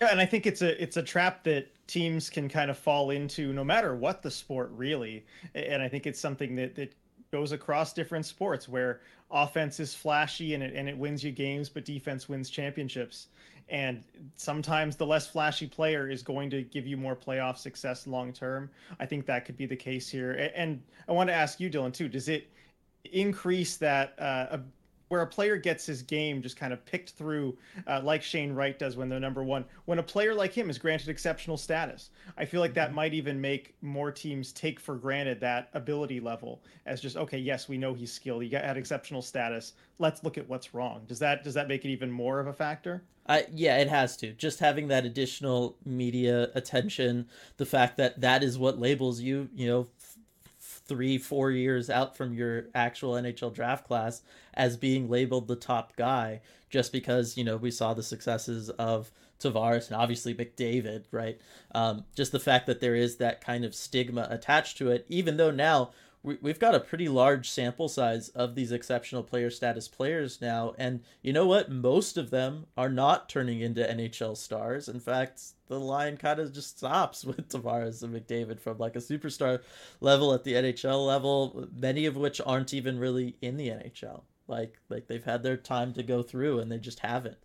Yeah, 0.00 0.08
and 0.10 0.20
I 0.20 0.26
think 0.26 0.46
it's 0.46 0.62
a 0.62 0.82
it's 0.82 0.96
a 0.96 1.02
trap 1.02 1.44
that 1.44 1.68
teams 1.86 2.28
can 2.30 2.48
kind 2.48 2.70
of 2.70 2.78
fall 2.78 3.10
into 3.10 3.52
no 3.52 3.62
matter 3.64 3.94
what 3.94 4.22
the 4.22 4.30
sport 4.30 4.70
really. 4.74 5.24
And 5.54 5.82
I 5.82 5.88
think 5.88 6.06
it's 6.06 6.20
something 6.20 6.56
that 6.56 6.74
that 6.76 6.94
goes 7.30 7.52
across 7.52 7.92
different 7.92 8.26
sports 8.26 8.68
where 8.68 9.00
offense 9.30 9.80
is 9.80 9.94
flashy 9.94 10.54
and 10.54 10.62
it 10.62 10.74
and 10.74 10.88
it 10.88 10.96
wins 10.98 11.22
you 11.22 11.30
games, 11.32 11.68
but 11.68 11.84
defense 11.84 12.28
wins 12.28 12.50
championships. 12.50 13.28
And 13.68 14.04
sometimes 14.36 14.96
the 14.96 15.06
less 15.06 15.26
flashy 15.26 15.66
player 15.66 16.10
is 16.10 16.22
going 16.22 16.50
to 16.50 16.62
give 16.62 16.86
you 16.86 16.96
more 16.96 17.16
playoff 17.16 17.56
success 17.56 18.06
long 18.06 18.32
term. 18.32 18.70
I 19.00 19.06
think 19.06 19.26
that 19.26 19.44
could 19.44 19.56
be 19.56 19.66
the 19.66 19.76
case 19.76 20.08
here. 20.08 20.50
And 20.54 20.82
I 21.08 21.12
want 21.12 21.28
to 21.28 21.34
ask 21.34 21.60
you, 21.60 21.70
Dylan, 21.70 21.92
too. 21.92 22.08
Does 22.08 22.28
it 22.28 22.48
increase 23.04 23.76
that 23.78 24.14
uh, 24.18 24.58
where 25.12 25.20
a 25.20 25.26
player 25.26 25.58
gets 25.58 25.84
his 25.84 26.00
game 26.00 26.40
just 26.40 26.56
kind 26.56 26.72
of 26.72 26.82
picked 26.86 27.10
through, 27.10 27.54
uh, 27.86 28.00
like 28.02 28.22
Shane 28.22 28.54
Wright 28.54 28.78
does 28.78 28.96
when 28.96 29.10
they're 29.10 29.20
number 29.20 29.44
one. 29.44 29.62
When 29.84 29.98
a 29.98 30.02
player 30.02 30.34
like 30.34 30.54
him 30.54 30.70
is 30.70 30.78
granted 30.78 31.10
exceptional 31.10 31.58
status, 31.58 32.08
I 32.38 32.46
feel 32.46 32.60
like 32.60 32.72
that 32.72 32.86
mm-hmm. 32.86 32.96
might 32.96 33.12
even 33.12 33.38
make 33.38 33.74
more 33.82 34.10
teams 34.10 34.52
take 34.54 34.80
for 34.80 34.94
granted 34.94 35.38
that 35.40 35.68
ability 35.74 36.18
level 36.18 36.62
as 36.86 36.98
just 36.98 37.18
okay, 37.18 37.36
yes, 37.36 37.68
we 37.68 37.76
know 37.76 37.92
he's 37.92 38.10
skilled. 38.10 38.42
He 38.42 38.48
got 38.48 38.64
had 38.64 38.78
exceptional 38.78 39.20
status. 39.20 39.74
Let's 39.98 40.24
look 40.24 40.38
at 40.38 40.48
what's 40.48 40.72
wrong. 40.72 41.02
Does 41.06 41.18
that 41.18 41.44
does 41.44 41.52
that 41.52 41.68
make 41.68 41.84
it 41.84 41.90
even 41.90 42.10
more 42.10 42.40
of 42.40 42.46
a 42.46 42.52
factor? 42.54 43.02
Uh, 43.26 43.42
yeah, 43.52 43.76
it 43.76 43.88
has 43.88 44.16
to. 44.16 44.32
Just 44.32 44.60
having 44.60 44.88
that 44.88 45.04
additional 45.04 45.76
media 45.84 46.48
attention, 46.54 47.28
the 47.58 47.66
fact 47.66 47.98
that 47.98 48.20
that 48.22 48.42
is 48.42 48.58
what 48.58 48.80
labels 48.80 49.20
you, 49.20 49.50
you 49.54 49.66
know, 49.66 49.86
three, 50.92 51.16
four 51.16 51.50
years 51.50 51.88
out 51.88 52.14
from 52.14 52.34
your 52.34 52.66
actual 52.74 53.14
NHL 53.14 53.54
draft 53.54 53.86
class 53.86 54.20
as 54.52 54.76
being 54.76 55.08
labeled 55.08 55.48
the 55.48 55.56
top 55.56 55.96
guy 55.96 56.42
just 56.68 56.92
because, 56.92 57.38
you 57.38 57.44
know, 57.44 57.56
we 57.56 57.70
saw 57.70 57.94
the 57.94 58.02
successes 58.02 58.68
of 58.70 59.10
Tavares 59.40 59.86
and 59.90 59.96
obviously 59.96 60.34
McDavid, 60.34 61.04
right? 61.10 61.40
Um, 61.74 62.04
just 62.14 62.30
the 62.30 62.38
fact 62.38 62.66
that 62.66 62.80
there 62.80 62.94
is 62.94 63.16
that 63.16 63.40
kind 63.40 63.64
of 63.64 63.74
stigma 63.74 64.26
attached 64.30 64.76
to 64.78 64.90
it, 64.90 65.06
even 65.08 65.38
though 65.38 65.50
now 65.50 65.92
we, 66.22 66.38
we've 66.40 66.58
got 66.58 66.74
a 66.74 66.80
pretty 66.80 67.08
large 67.08 67.50
sample 67.50 67.88
size 67.88 68.28
of 68.30 68.54
these 68.54 68.72
exceptional 68.72 69.22
player 69.22 69.50
status 69.50 69.88
players 69.88 70.40
now. 70.40 70.74
And 70.78 71.00
you 71.22 71.32
know 71.32 71.46
what? 71.46 71.70
Most 71.70 72.16
of 72.16 72.30
them 72.30 72.66
are 72.76 72.88
not 72.88 73.28
turning 73.28 73.60
into 73.60 73.82
NHL 73.82 74.36
stars. 74.36 74.88
In 74.88 75.00
fact, 75.00 75.42
the 75.68 75.80
line 75.80 76.16
kind 76.16 76.38
of 76.38 76.52
just 76.52 76.78
stops 76.78 77.24
with 77.24 77.48
Tavares 77.48 78.02
and 78.02 78.14
McDavid 78.14 78.60
from 78.60 78.78
like 78.78 78.96
a 78.96 79.00
superstar 79.00 79.60
level 80.00 80.32
at 80.32 80.44
the 80.44 80.54
NHL 80.54 81.06
level, 81.06 81.68
many 81.74 82.06
of 82.06 82.16
which 82.16 82.40
aren't 82.44 82.72
even 82.72 82.98
really 82.98 83.36
in 83.42 83.56
the 83.56 83.68
NHL. 83.68 84.22
Like 84.48 84.78
like 84.88 85.06
they've 85.06 85.24
had 85.24 85.42
their 85.42 85.56
time 85.56 85.92
to 85.94 86.02
go 86.02 86.22
through 86.22 86.58
and 86.58 86.70
they 86.70 86.78
just 86.78 87.00
haven't. 87.00 87.38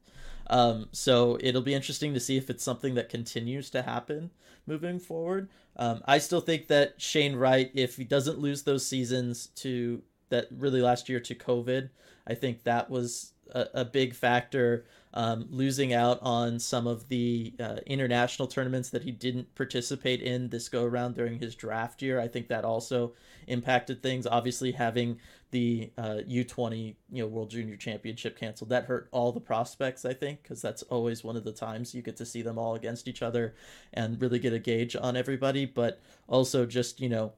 Um, 0.49 0.87
so 0.91 1.37
it'll 1.41 1.61
be 1.61 1.73
interesting 1.73 2.13
to 2.13 2.19
see 2.19 2.37
if 2.37 2.49
it's 2.49 2.63
something 2.63 2.95
that 2.95 3.09
continues 3.09 3.69
to 3.71 3.81
happen 3.81 4.31
moving 4.65 4.99
forward. 4.99 5.49
Um, 5.75 6.01
I 6.05 6.17
still 6.17 6.41
think 6.41 6.67
that 6.67 7.01
Shane 7.01 7.35
Wright, 7.35 7.71
if 7.73 7.97
he 7.97 8.03
doesn't 8.03 8.39
lose 8.39 8.63
those 8.63 8.85
seasons 8.85 9.47
to 9.57 10.01
that 10.29 10.47
really 10.51 10.81
last 10.81 11.07
year 11.09 11.19
to 11.21 11.35
COVID, 11.35 11.89
I 12.27 12.33
think 12.33 12.63
that 12.63 12.89
was 12.89 13.33
a, 13.53 13.81
a 13.81 13.85
big 13.85 14.13
factor. 14.13 14.85
Um, 15.13 15.47
losing 15.49 15.93
out 15.93 16.19
on 16.21 16.59
some 16.59 16.85
of 16.85 17.07
the 17.09 17.51
uh, 17.59 17.77
international 17.87 18.47
tournaments 18.47 18.89
that 18.91 19.01
he 19.01 19.09
didn't 19.09 19.55
participate 19.55 20.21
in 20.21 20.49
this 20.49 20.69
go 20.69 20.83
around 20.83 21.15
during 21.15 21.39
his 21.39 21.55
draft 21.55 22.03
year, 22.03 22.19
I 22.19 22.27
think 22.27 22.49
that 22.49 22.63
also 22.63 23.13
impacted 23.47 24.03
things. 24.03 24.27
Obviously, 24.27 24.73
having 24.73 25.17
the 25.51 25.91
uh, 25.97 26.19
U20 26.27 26.95
you 27.11 27.23
know 27.23 27.27
World 27.27 27.49
Junior 27.49 27.77
Championship 27.77 28.37
canceled 28.37 28.69
that 28.69 28.85
hurt 28.85 29.07
all 29.11 29.31
the 29.31 29.39
prospects 29.39 30.03
I 30.03 30.13
think 30.13 30.43
because 30.43 30.61
that's 30.61 30.83
always 30.83 31.23
one 31.23 31.37
of 31.37 31.45
the 31.45 31.53
times 31.53 31.95
you 31.95 32.01
get 32.01 32.17
to 32.17 32.25
see 32.25 32.41
them 32.41 32.57
all 32.57 32.75
against 32.75 33.07
each 33.07 33.21
other 33.21 33.55
and 33.93 34.21
really 34.21 34.39
get 34.39 34.53
a 34.53 34.59
gauge 34.59 34.95
on 34.95 35.15
everybody 35.15 35.65
but 35.65 36.01
also 36.27 36.65
just 36.65 36.99
you 36.99 37.07
know 37.07 37.31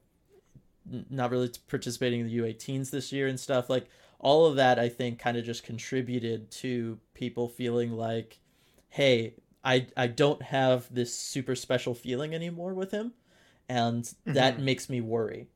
not 1.10 1.30
really 1.30 1.52
participating 1.68 2.22
in 2.22 2.28
the 2.28 2.38
U18s 2.38 2.90
this 2.90 3.12
year 3.12 3.28
and 3.28 3.40
stuff 3.40 3.70
like 3.70 3.88
all 4.20 4.46
of 4.46 4.56
that 4.58 4.78
I 4.80 4.90
think 4.90 5.20
kind 5.20 5.38
of 5.38 5.46
just 5.46 5.64
contributed 5.64 6.52
to 6.52 7.00
people 7.14 7.48
feeling 7.48 7.92
like 7.92 8.40
hey 8.90 9.36
I 9.64 9.88
I 9.98 10.08
don't 10.08 10.42
have 10.42 10.94
this 10.94 11.14
super 11.14 11.56
special 11.56 11.94
feeling 11.94 12.36
anymore 12.36 12.74
with 12.74 12.92
him 12.92 13.14
and 13.68 14.12
that 14.26 14.56
mm-hmm. 14.56 14.66
makes 14.66 14.90
me 14.90 15.02
worry 15.02 15.48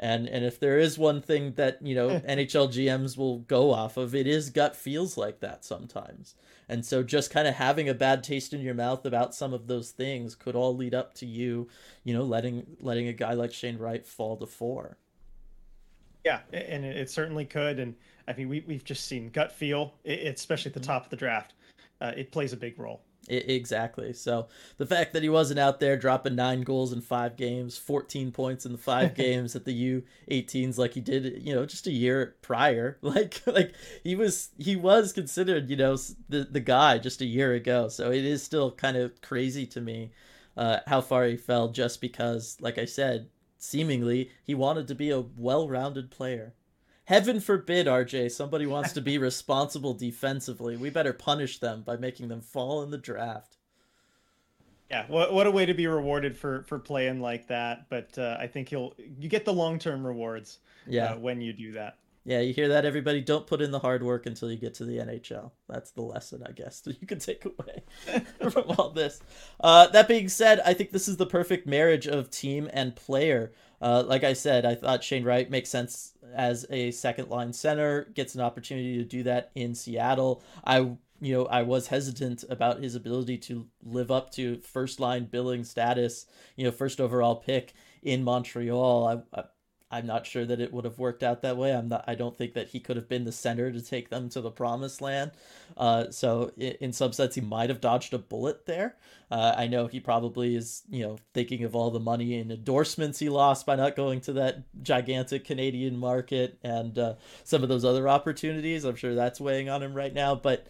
and 0.00 0.26
and 0.28 0.46
if 0.46 0.58
there 0.58 0.78
is 0.78 0.98
one 0.98 1.20
thing 1.20 1.52
that 1.52 1.78
you 1.82 1.94
know 1.94 2.08
NHL 2.28 2.68
GMs 2.68 3.16
will 3.16 3.40
go 3.40 3.70
off 3.70 3.98
of, 3.98 4.14
it 4.14 4.26
is 4.26 4.48
gut 4.50 4.74
feels 4.74 5.16
like 5.16 5.40
that 5.40 5.64
sometimes. 5.64 6.34
And 6.68 6.84
so 6.86 7.02
just 7.02 7.30
kind 7.30 7.46
of 7.46 7.54
having 7.54 7.88
a 7.88 7.94
bad 7.94 8.24
taste 8.24 8.54
in 8.54 8.62
your 8.62 8.74
mouth 8.74 9.04
about 9.04 9.34
some 9.34 9.52
of 9.52 9.66
those 9.66 9.90
things 9.90 10.34
could 10.34 10.56
all 10.56 10.74
lead 10.74 10.94
up 10.94 11.14
to 11.14 11.26
you, 11.26 11.68
you 12.02 12.14
know, 12.14 12.24
letting 12.24 12.78
letting 12.80 13.08
a 13.08 13.12
guy 13.12 13.34
like 13.34 13.52
Shane 13.52 13.76
Wright 13.76 14.06
fall 14.06 14.38
to 14.38 14.46
four. 14.46 14.96
Yeah, 16.24 16.40
and 16.52 16.84
it 16.84 17.10
certainly 17.10 17.44
could. 17.44 17.78
And 17.78 17.94
I 18.28 18.34
mean, 18.34 18.48
we 18.48 18.64
we've 18.66 18.84
just 18.84 19.06
seen 19.06 19.30
gut 19.30 19.52
feel, 19.52 19.94
especially 20.04 20.70
at 20.70 20.74
the 20.74 20.80
mm-hmm. 20.80 20.92
top 20.92 21.04
of 21.04 21.10
the 21.10 21.16
draft. 21.16 21.54
Uh, 22.00 22.12
it 22.16 22.32
plays 22.32 22.52
a 22.52 22.56
big 22.56 22.78
role. 22.78 23.02
Exactly. 23.28 24.12
So 24.12 24.48
the 24.78 24.86
fact 24.86 25.12
that 25.12 25.22
he 25.22 25.28
wasn't 25.28 25.60
out 25.60 25.78
there 25.78 25.96
dropping 25.96 26.34
nine 26.34 26.62
goals 26.62 26.92
in 26.92 27.00
five 27.00 27.36
games, 27.36 27.76
14 27.76 28.32
points 28.32 28.64
in 28.64 28.72
the 28.72 28.78
five 28.78 29.14
games 29.16 29.54
at 29.54 29.64
the 29.64 30.02
U18s 30.28 30.78
like 30.78 30.94
he 30.94 31.00
did, 31.00 31.42
you 31.46 31.54
know, 31.54 31.66
just 31.66 31.86
a 31.86 31.92
year 31.92 32.36
prior, 32.42 32.98
like 33.02 33.42
like 33.46 33.74
he 34.02 34.14
was 34.14 34.48
he 34.58 34.74
was 34.74 35.12
considered, 35.12 35.70
you 35.70 35.76
know, 35.76 35.96
the 36.28 36.44
the 36.50 36.60
guy 36.60 36.98
just 36.98 37.20
a 37.20 37.26
year 37.26 37.52
ago. 37.54 37.88
So 37.88 38.10
it 38.10 38.24
is 38.24 38.42
still 38.42 38.72
kind 38.72 38.96
of 38.96 39.20
crazy 39.20 39.66
to 39.66 39.80
me 39.80 40.12
uh, 40.56 40.78
how 40.86 41.00
far 41.00 41.24
he 41.26 41.36
fell 41.36 41.68
just 41.68 42.00
because, 42.00 42.56
like 42.60 42.78
I 42.78 42.84
said, 42.84 43.28
seemingly 43.62 44.30
he 44.42 44.54
wanted 44.54 44.88
to 44.88 44.94
be 44.94 45.10
a 45.10 45.20
well-rounded 45.20 46.10
player 46.10 46.54
heaven 47.10 47.40
forbid, 47.40 47.88
RJ, 47.88 48.30
somebody 48.30 48.66
wants 48.66 48.92
to 48.92 49.00
be 49.00 49.18
responsible 49.28 49.94
defensively. 49.94 50.76
We 50.76 50.90
better 50.90 51.12
punish 51.12 51.58
them 51.58 51.82
by 51.82 51.96
making 51.96 52.28
them 52.28 52.40
fall 52.40 52.84
in 52.84 52.90
the 52.92 52.98
draft. 52.98 53.56
Yeah, 54.88 55.06
what 55.08 55.32
what 55.32 55.46
a 55.46 55.50
way 55.50 55.66
to 55.66 55.74
be 55.74 55.86
rewarded 55.86 56.36
for 56.36 56.62
for 56.62 56.78
playing 56.78 57.20
like 57.20 57.48
that. 57.48 57.88
But 57.88 58.16
uh, 58.18 58.36
I 58.40 58.46
think 58.46 58.68
he'll 58.68 58.94
you 59.18 59.28
get 59.28 59.44
the 59.44 59.52
long 59.52 59.78
term 59.78 60.06
rewards. 60.06 60.58
Uh, 60.86 60.90
yeah. 60.90 61.12
Uh, 61.12 61.18
when 61.18 61.40
you 61.40 61.52
do 61.52 61.72
that. 61.72 61.98
Yeah, 62.24 62.40
you 62.40 62.52
hear 62.52 62.68
that, 62.68 62.84
everybody? 62.84 63.22
Don't 63.22 63.46
put 63.46 63.62
in 63.62 63.70
the 63.70 63.78
hard 63.78 64.02
work 64.02 64.26
until 64.26 64.50
you 64.50 64.58
get 64.58 64.74
to 64.74 64.84
the 64.84 64.98
NHL. 64.98 65.52
That's 65.68 65.90
the 65.92 66.02
lesson, 66.02 66.44
I 66.46 66.52
guess, 66.52 66.80
that 66.82 67.00
you 67.00 67.06
can 67.06 67.18
take 67.18 67.44
away 67.44 67.82
from 68.50 68.64
all 68.76 68.90
this. 68.90 69.20
Uh, 69.58 69.86
that 69.88 70.08
being 70.08 70.28
said, 70.28 70.60
I 70.64 70.74
think 70.74 70.90
this 70.90 71.08
is 71.08 71.16
the 71.16 71.26
perfect 71.26 71.66
marriage 71.66 72.06
of 72.06 72.30
team 72.30 72.68
and 72.72 72.94
player. 72.94 73.52
Uh, 73.80 74.04
like 74.06 74.24
I 74.24 74.34
said, 74.34 74.66
I 74.66 74.74
thought 74.74 75.02
Shane 75.02 75.24
Wright 75.24 75.50
makes 75.50 75.70
sense 75.70 76.12
as 76.34 76.66
a 76.68 76.90
second 76.90 77.30
line 77.30 77.52
center, 77.54 78.04
gets 78.14 78.34
an 78.34 78.42
opportunity 78.42 78.98
to 78.98 79.04
do 79.04 79.22
that 79.22 79.50
in 79.54 79.74
Seattle. 79.74 80.42
I 80.64 80.96
you 81.22 81.34
know, 81.34 81.46
I 81.46 81.62
was 81.62 81.88
hesitant 81.88 82.44
about 82.48 82.82
his 82.82 82.94
ability 82.94 83.36
to 83.38 83.66
live 83.82 84.10
up 84.10 84.30
to 84.32 84.58
first 84.60 85.00
line 85.00 85.24
billing 85.26 85.64
status, 85.64 86.24
you 86.56 86.64
know, 86.64 86.70
first 86.70 86.98
overall 87.00 87.36
pick 87.36 87.74
in 88.02 88.24
Montreal. 88.24 89.24
I, 89.34 89.38
I 89.38 89.44
I'm 89.90 90.06
not 90.06 90.26
sure 90.26 90.44
that 90.44 90.60
it 90.60 90.72
would 90.72 90.84
have 90.84 90.98
worked 90.98 91.22
out 91.22 91.42
that 91.42 91.56
way. 91.56 91.74
I'm 91.74 91.88
not. 91.88 92.04
I 92.06 92.14
don't 92.14 92.36
think 92.36 92.54
that 92.54 92.68
he 92.68 92.78
could 92.78 92.96
have 92.96 93.08
been 93.08 93.24
the 93.24 93.32
center 93.32 93.72
to 93.72 93.80
take 93.82 94.08
them 94.08 94.28
to 94.30 94.40
the 94.40 94.50
promised 94.50 95.00
land. 95.00 95.32
Uh, 95.76 96.10
so 96.10 96.52
in, 96.56 96.76
in 96.80 96.92
some 96.92 97.12
sense, 97.12 97.34
he 97.34 97.40
might 97.40 97.70
have 97.70 97.80
dodged 97.80 98.14
a 98.14 98.18
bullet 98.18 98.66
there. 98.66 98.96
Uh, 99.30 99.54
I 99.56 99.66
know 99.66 99.88
he 99.88 99.98
probably 99.98 100.54
is, 100.54 100.82
you 100.88 101.02
know, 101.02 101.18
thinking 101.34 101.64
of 101.64 101.74
all 101.74 101.90
the 101.90 102.00
money 102.00 102.38
and 102.38 102.52
endorsements 102.52 103.18
he 103.18 103.28
lost 103.28 103.66
by 103.66 103.76
not 103.76 103.96
going 103.96 104.20
to 104.22 104.32
that 104.34 104.64
gigantic 104.82 105.44
Canadian 105.44 105.96
market 105.96 106.58
and 106.62 106.96
uh, 106.98 107.14
some 107.42 107.62
of 107.62 107.68
those 107.68 107.84
other 107.84 108.08
opportunities. 108.08 108.84
I'm 108.84 108.96
sure 108.96 109.14
that's 109.14 109.40
weighing 109.40 109.68
on 109.68 109.82
him 109.82 109.94
right 109.94 110.14
now. 110.14 110.36
But 110.36 110.68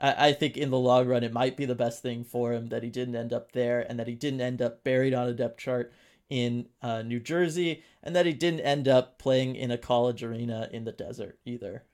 I, 0.00 0.28
I 0.28 0.32
think 0.32 0.56
in 0.56 0.70
the 0.70 0.78
long 0.78 1.06
run, 1.06 1.24
it 1.24 1.32
might 1.32 1.56
be 1.56 1.64
the 1.66 1.74
best 1.74 2.02
thing 2.02 2.24
for 2.24 2.52
him 2.52 2.68
that 2.68 2.82
he 2.82 2.90
didn't 2.90 3.16
end 3.16 3.32
up 3.32 3.52
there 3.52 3.84
and 3.86 3.98
that 3.98 4.08
he 4.08 4.14
didn't 4.14 4.40
end 4.40 4.62
up 4.62 4.82
buried 4.82 5.14
on 5.14 5.28
a 5.28 5.34
depth 5.34 5.58
chart 5.58 5.92
in 6.28 6.68
uh, 6.80 7.02
New 7.02 7.20
Jersey, 7.20 7.82
and 8.02 8.16
that 8.16 8.26
he 8.26 8.32
didn't 8.32 8.60
end 8.60 8.88
up 8.88 9.18
playing 9.18 9.56
in 9.56 9.70
a 9.70 9.78
college 9.78 10.22
arena 10.22 10.68
in 10.72 10.84
the 10.84 10.92
desert 10.92 11.38
either. 11.44 11.84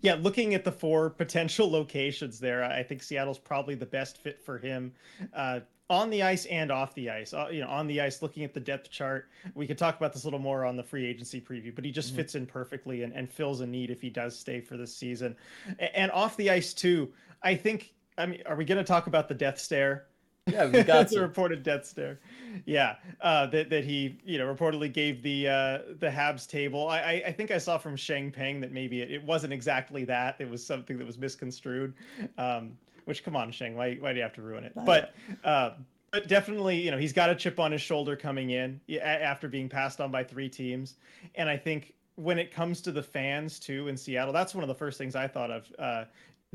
Yeah, 0.00 0.16
looking 0.20 0.54
at 0.54 0.64
the 0.64 0.72
four 0.72 1.10
potential 1.22 1.70
locations 1.70 2.38
there, 2.38 2.64
I 2.64 2.82
think 2.82 3.02
Seattle's 3.02 3.38
probably 3.38 3.74
the 3.74 3.86
best 3.86 4.18
fit 4.18 4.42
for 4.44 4.58
him. 4.58 4.92
Uh, 5.32 5.60
on 5.90 6.08
the 6.10 6.22
ice 6.22 6.46
and 6.46 6.70
off 6.70 6.94
the 6.94 7.10
ice. 7.10 7.34
Uh, 7.34 7.48
you 7.50 7.60
know, 7.60 7.68
on 7.68 7.86
the 7.86 8.00
ice, 8.00 8.22
looking 8.22 8.42
at 8.42 8.54
the 8.54 8.60
depth 8.60 8.90
chart, 8.90 9.28
we 9.54 9.66
could 9.66 9.76
talk 9.76 9.96
about 9.96 10.12
this 10.12 10.24
a 10.24 10.26
little 10.26 10.38
more 10.38 10.64
on 10.64 10.76
the 10.76 10.82
free 10.82 11.06
agency 11.06 11.40
preview, 11.40 11.74
but 11.74 11.84
he 11.84 11.90
just 11.90 12.08
mm-hmm. 12.08 12.16
fits 12.16 12.34
in 12.34 12.46
perfectly 12.46 13.02
and, 13.02 13.12
and 13.12 13.30
fills 13.30 13.60
a 13.60 13.66
need 13.66 13.90
if 13.90 14.00
he 14.00 14.08
does 14.08 14.38
stay 14.38 14.60
for 14.60 14.76
this 14.76 14.96
season. 14.96 15.36
And 15.78 16.10
off 16.12 16.36
the 16.36 16.50
ice 16.50 16.72
too, 16.72 17.12
I 17.42 17.54
think. 17.54 17.92
I 18.16 18.26
mean, 18.26 18.42
are 18.46 18.54
we 18.54 18.64
going 18.64 18.78
to 18.78 18.84
talk 18.84 19.08
about 19.08 19.28
the 19.28 19.34
death 19.34 19.58
stare? 19.58 20.06
Yeah, 20.46 20.66
we 20.66 20.82
got 20.84 21.08
the 21.08 21.20
reported 21.20 21.62
death 21.62 21.86
stare. 21.86 22.20
Yeah, 22.66 22.96
uh, 23.20 23.46
that 23.46 23.70
that 23.70 23.84
he 23.84 24.18
you 24.24 24.38
know 24.38 24.52
reportedly 24.52 24.92
gave 24.92 25.22
the 25.22 25.48
uh, 25.48 25.78
the 25.98 26.08
Habs 26.08 26.46
table. 26.46 26.88
I, 26.88 27.22
I 27.26 27.32
think 27.32 27.50
I 27.50 27.58
saw 27.58 27.78
from 27.78 27.96
Sheng 27.96 28.30
Peng 28.30 28.60
that 28.60 28.72
maybe 28.72 29.00
it, 29.00 29.10
it 29.10 29.24
wasn't 29.24 29.52
exactly 29.52 30.04
that. 30.04 30.36
It 30.38 30.48
was 30.48 30.64
something 30.64 30.98
that 30.98 31.06
was 31.06 31.18
misconstrued. 31.18 31.94
Um, 32.38 32.76
which 33.06 33.24
come 33.24 33.36
on, 33.36 33.50
Sheng, 33.50 33.76
why 33.76 33.94
why 33.94 34.12
do 34.12 34.16
you 34.16 34.22
have 34.22 34.34
to 34.34 34.42
ruin 34.42 34.64
it? 34.64 34.72
But 34.84 35.14
uh, 35.44 35.70
but 36.10 36.28
definitely, 36.28 36.80
you 36.80 36.90
know, 36.90 36.98
he's 36.98 37.12
got 37.12 37.30
a 37.30 37.34
chip 37.34 37.58
on 37.58 37.72
his 37.72 37.80
shoulder 37.80 38.14
coming 38.14 38.50
in 38.50 38.80
after 39.02 39.48
being 39.48 39.68
passed 39.68 40.00
on 40.00 40.10
by 40.10 40.22
three 40.24 40.48
teams, 40.48 40.96
and 41.34 41.48
I 41.48 41.56
think 41.56 41.94
when 42.16 42.38
it 42.38 42.52
comes 42.52 42.80
to 42.82 42.92
the 42.92 43.02
fans 43.02 43.58
too 43.58 43.88
in 43.88 43.96
Seattle, 43.96 44.32
that's 44.32 44.54
one 44.54 44.62
of 44.62 44.68
the 44.68 44.74
first 44.74 44.98
things 44.98 45.16
I 45.16 45.26
thought 45.26 45.50
of. 45.50 45.72
Uh, 45.78 46.04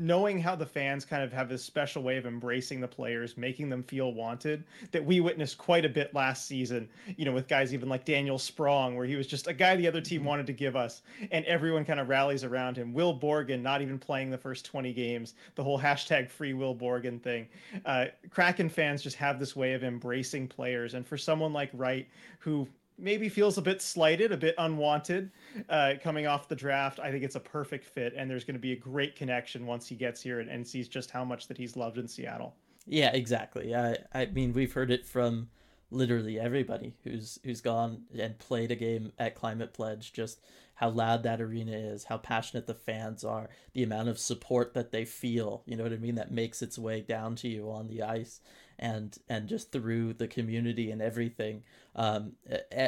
knowing 0.00 0.40
how 0.40 0.56
the 0.56 0.64
fans 0.64 1.04
kind 1.04 1.22
of 1.22 1.30
have 1.30 1.48
this 1.48 1.62
special 1.62 2.02
way 2.02 2.16
of 2.16 2.24
embracing 2.24 2.80
the 2.80 2.88
players, 2.88 3.36
making 3.36 3.68
them 3.68 3.82
feel 3.82 4.14
wanted, 4.14 4.64
that 4.92 5.04
we 5.04 5.20
witnessed 5.20 5.58
quite 5.58 5.84
a 5.84 5.88
bit 5.88 6.14
last 6.14 6.46
season, 6.46 6.88
you 7.18 7.26
know, 7.26 7.32
with 7.32 7.46
guys 7.46 7.74
even 7.74 7.86
like 7.86 8.06
Daniel 8.06 8.38
Sprong, 8.38 8.96
where 8.96 9.04
he 9.04 9.14
was 9.14 9.26
just 9.26 9.46
a 9.46 9.52
guy 9.52 9.76
the 9.76 9.86
other 9.86 10.00
team 10.00 10.24
wanted 10.24 10.46
to 10.46 10.54
give 10.54 10.74
us, 10.74 11.02
and 11.30 11.44
everyone 11.44 11.84
kind 11.84 12.00
of 12.00 12.08
rallies 12.08 12.44
around 12.44 12.78
him. 12.78 12.94
Will 12.94 13.16
Borgen 13.16 13.60
not 13.60 13.82
even 13.82 13.98
playing 13.98 14.30
the 14.30 14.38
first 14.38 14.64
20 14.64 14.90
games, 14.94 15.34
the 15.54 15.62
whole 15.62 15.78
hashtag 15.78 16.30
free 16.30 16.54
Will 16.54 16.74
Borgen 16.74 17.20
thing. 17.20 17.46
Uh, 17.84 18.06
Kraken 18.30 18.70
fans 18.70 19.02
just 19.02 19.16
have 19.16 19.38
this 19.38 19.54
way 19.54 19.74
of 19.74 19.84
embracing 19.84 20.48
players, 20.48 20.94
and 20.94 21.06
for 21.06 21.18
someone 21.18 21.52
like 21.52 21.68
Wright, 21.74 22.08
who 22.38 22.66
maybe 23.00 23.28
feels 23.28 23.58
a 23.58 23.62
bit 23.62 23.82
slighted, 23.82 24.32
a 24.32 24.36
bit 24.36 24.54
unwanted 24.58 25.30
uh, 25.68 25.94
coming 26.02 26.26
off 26.26 26.48
the 26.48 26.56
draft. 26.56 27.00
I 27.00 27.10
think 27.10 27.24
it's 27.24 27.36
a 27.36 27.40
perfect 27.40 27.84
fit, 27.84 28.14
and 28.16 28.30
there's 28.30 28.44
going 28.44 28.54
to 28.54 28.60
be 28.60 28.72
a 28.72 28.76
great 28.76 29.16
connection 29.16 29.66
once 29.66 29.88
he 29.88 29.94
gets 29.94 30.22
here 30.22 30.40
and, 30.40 30.50
and 30.50 30.66
sees 30.66 30.88
just 30.88 31.10
how 31.10 31.24
much 31.24 31.48
that 31.48 31.56
he's 31.56 31.76
loved 31.76 31.98
in 31.98 32.06
Seattle. 32.06 32.54
Yeah, 32.86 33.10
exactly. 33.12 33.74
I 33.74 33.96
I 34.12 34.26
mean, 34.26 34.52
we've 34.52 34.72
heard 34.72 34.90
it 34.90 35.06
from 35.06 35.48
literally 35.90 36.38
everybody 36.38 36.94
who's 37.04 37.38
who's 37.44 37.60
gone 37.60 38.04
and 38.18 38.38
played 38.38 38.70
a 38.70 38.76
game 38.76 39.12
at 39.18 39.34
Climate 39.34 39.72
Pledge. 39.72 40.12
Just 40.12 40.40
how 40.74 40.88
loud 40.88 41.22
that 41.22 41.42
arena 41.42 41.72
is, 41.72 42.04
how 42.04 42.16
passionate 42.16 42.66
the 42.66 42.74
fans 42.74 43.22
are, 43.22 43.50
the 43.74 43.82
amount 43.82 44.08
of 44.08 44.18
support 44.18 44.72
that 44.72 44.92
they 44.92 45.04
feel. 45.04 45.62
You 45.66 45.76
know 45.76 45.82
what 45.82 45.92
I 45.92 45.98
mean? 45.98 46.14
That 46.14 46.32
makes 46.32 46.62
its 46.62 46.78
way 46.78 47.02
down 47.02 47.36
to 47.36 47.48
you 47.48 47.70
on 47.70 47.88
the 47.88 48.02
ice 48.02 48.40
and 48.80 49.16
and 49.28 49.48
just 49.48 49.70
through 49.70 50.14
the 50.14 50.26
community 50.26 50.90
and 50.90 51.00
everything. 51.00 51.62
Um, 51.94 52.32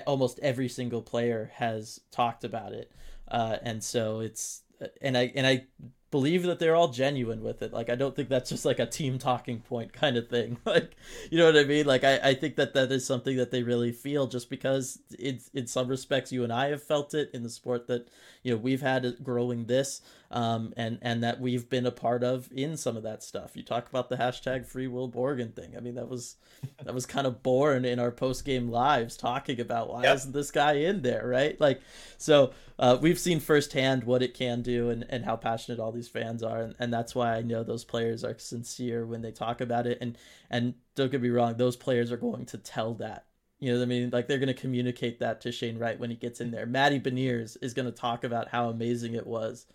almost 0.06 0.40
every 0.40 0.68
single 0.68 1.02
player 1.02 1.52
has 1.54 2.00
talked 2.10 2.42
about 2.42 2.72
it, 2.72 2.90
uh, 3.28 3.58
and 3.62 3.84
so 3.84 4.20
it's 4.20 4.62
and 5.00 5.16
I 5.16 5.32
and 5.36 5.46
I 5.46 5.66
believe 6.12 6.42
that 6.42 6.58
they're 6.58 6.76
all 6.76 6.88
genuine 6.88 7.42
with 7.42 7.62
it. 7.62 7.72
Like 7.72 7.88
I 7.88 7.96
don't 7.96 8.14
think 8.14 8.28
that's 8.28 8.50
just 8.50 8.66
like 8.66 8.78
a 8.78 8.86
team 8.86 9.18
talking 9.18 9.60
point 9.60 9.92
kind 9.92 10.16
of 10.16 10.28
thing. 10.28 10.58
Like 10.66 10.94
you 11.30 11.38
know 11.38 11.46
what 11.46 11.56
I 11.56 11.64
mean? 11.64 11.86
Like 11.86 12.04
I, 12.04 12.18
I 12.18 12.34
think 12.34 12.56
that 12.56 12.74
that 12.74 12.92
is 12.92 13.04
something 13.04 13.36
that 13.36 13.50
they 13.50 13.62
really 13.62 13.90
feel 13.90 14.26
just 14.26 14.48
because 14.48 15.00
it's 15.18 15.48
in 15.48 15.66
some 15.66 15.88
respects 15.88 16.30
you 16.30 16.44
and 16.44 16.52
I 16.52 16.68
have 16.68 16.82
felt 16.82 17.14
it 17.14 17.30
in 17.32 17.42
the 17.42 17.50
sport 17.50 17.86
that 17.88 18.08
you 18.42 18.52
know 18.52 18.58
we've 18.58 18.82
had 18.82 19.16
growing 19.22 19.64
this 19.66 20.02
um 20.30 20.72
and 20.76 20.98
and 21.02 21.22
that 21.24 21.40
we've 21.40 21.68
been 21.68 21.86
a 21.86 21.90
part 21.90 22.22
of 22.22 22.48
in 22.52 22.76
some 22.76 22.96
of 22.96 23.02
that 23.02 23.22
stuff. 23.22 23.56
You 23.56 23.62
talk 23.62 23.88
about 23.88 24.08
the 24.08 24.16
hashtag 24.16 24.66
free 24.66 24.86
will 24.86 25.10
Borgen 25.10 25.54
thing. 25.54 25.74
I 25.76 25.80
mean 25.80 25.94
that 25.94 26.08
was 26.08 26.36
that 26.84 26.94
was 26.94 27.06
kind 27.06 27.26
of 27.26 27.42
born 27.42 27.84
in 27.84 27.98
our 27.98 28.10
post 28.10 28.44
game 28.44 28.68
lives 28.68 29.16
talking 29.16 29.60
about 29.60 29.88
why 29.88 30.04
yep. 30.04 30.16
isn't 30.16 30.32
this 30.32 30.50
guy 30.50 30.74
in 30.74 31.02
there, 31.02 31.26
right? 31.26 31.60
Like 31.60 31.80
so 32.18 32.52
uh, 32.78 32.98
we've 33.00 33.18
seen 33.18 33.40
firsthand 33.40 34.04
what 34.04 34.22
it 34.22 34.34
can 34.34 34.62
do 34.62 34.90
and, 34.90 35.04
and 35.08 35.24
how 35.24 35.36
passionate 35.36 35.78
all 35.78 35.92
these 35.92 36.01
fans 36.08 36.42
are 36.42 36.60
and, 36.62 36.74
and 36.78 36.92
that's 36.92 37.14
why 37.14 37.34
I 37.36 37.42
know 37.42 37.62
those 37.62 37.84
players 37.84 38.24
are 38.24 38.38
sincere 38.38 39.06
when 39.06 39.22
they 39.22 39.32
talk 39.32 39.60
about 39.60 39.86
it. 39.86 39.98
And 40.00 40.16
and 40.50 40.74
don't 40.94 41.10
get 41.10 41.22
me 41.22 41.30
wrong 41.30 41.56
those 41.56 41.76
players 41.76 42.12
are 42.12 42.16
going 42.16 42.46
to 42.46 42.58
tell 42.58 42.94
that. 42.94 43.26
You 43.58 43.72
know 43.72 43.78
what 43.78 43.84
I 43.84 43.86
mean? 43.86 44.10
Like 44.12 44.26
they're 44.26 44.38
going 44.38 44.48
to 44.48 44.54
communicate 44.54 45.20
that 45.20 45.40
to 45.42 45.52
Shane 45.52 45.78
Wright 45.78 45.98
when 45.98 46.10
he 46.10 46.16
gets 46.16 46.40
in 46.40 46.50
there. 46.50 46.66
Matty 46.66 46.98
Beniers 46.98 47.56
is 47.62 47.74
going 47.74 47.86
to 47.86 47.92
talk 47.92 48.24
about 48.24 48.48
how 48.48 48.68
amazing 48.68 49.14
it 49.14 49.26
was 49.26 49.66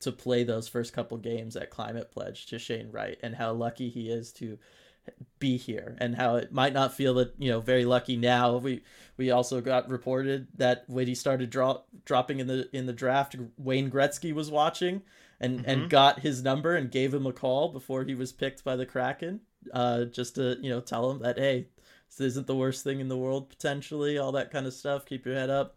to 0.00 0.12
play 0.12 0.44
those 0.44 0.68
first 0.68 0.92
couple 0.92 1.16
games 1.18 1.56
at 1.56 1.70
Climate 1.70 2.10
Pledge 2.10 2.46
to 2.46 2.58
Shane 2.58 2.90
Wright 2.90 3.18
and 3.22 3.34
how 3.34 3.52
lucky 3.52 3.88
he 3.88 4.10
is 4.10 4.32
to 4.32 4.58
be 5.38 5.56
here 5.56 5.96
and 5.98 6.14
how 6.14 6.36
it 6.36 6.52
might 6.52 6.72
not 6.72 6.94
feel 6.94 7.14
that 7.14 7.34
you 7.38 7.50
know 7.50 7.60
very 7.60 7.84
lucky 7.84 8.16
now. 8.16 8.56
We 8.56 8.82
we 9.16 9.30
also 9.30 9.60
got 9.60 9.88
reported 9.88 10.48
that 10.56 10.84
when 10.86 11.06
he 11.06 11.14
started 11.14 11.50
draw, 11.50 11.80
dropping 12.04 12.40
in 12.40 12.46
the 12.46 12.68
in 12.72 12.86
the 12.86 12.92
draft 12.92 13.36
Wayne 13.56 13.90
Gretzky 13.90 14.34
was 14.34 14.50
watching 14.50 15.02
and 15.40 15.60
mm-hmm. 15.60 15.70
and 15.70 15.90
got 15.90 16.20
his 16.20 16.42
number 16.42 16.76
and 16.76 16.90
gave 16.90 17.12
him 17.12 17.26
a 17.26 17.32
call 17.32 17.68
before 17.68 18.04
he 18.04 18.14
was 18.14 18.32
picked 18.32 18.64
by 18.64 18.76
the 18.76 18.86
Kraken 18.86 19.40
uh 19.74 20.04
just 20.04 20.36
to 20.36 20.56
you 20.60 20.70
know 20.70 20.80
tell 20.80 21.10
him 21.10 21.18
that 21.20 21.38
hey 21.38 21.66
this 22.08 22.20
isn't 22.20 22.46
the 22.46 22.56
worst 22.56 22.82
thing 22.82 22.98
in 22.98 23.08
the 23.08 23.16
world 23.16 23.50
potentially 23.50 24.16
all 24.16 24.32
that 24.32 24.50
kind 24.50 24.66
of 24.66 24.72
stuff 24.72 25.04
keep 25.04 25.26
your 25.26 25.34
head 25.34 25.50
up 25.50 25.76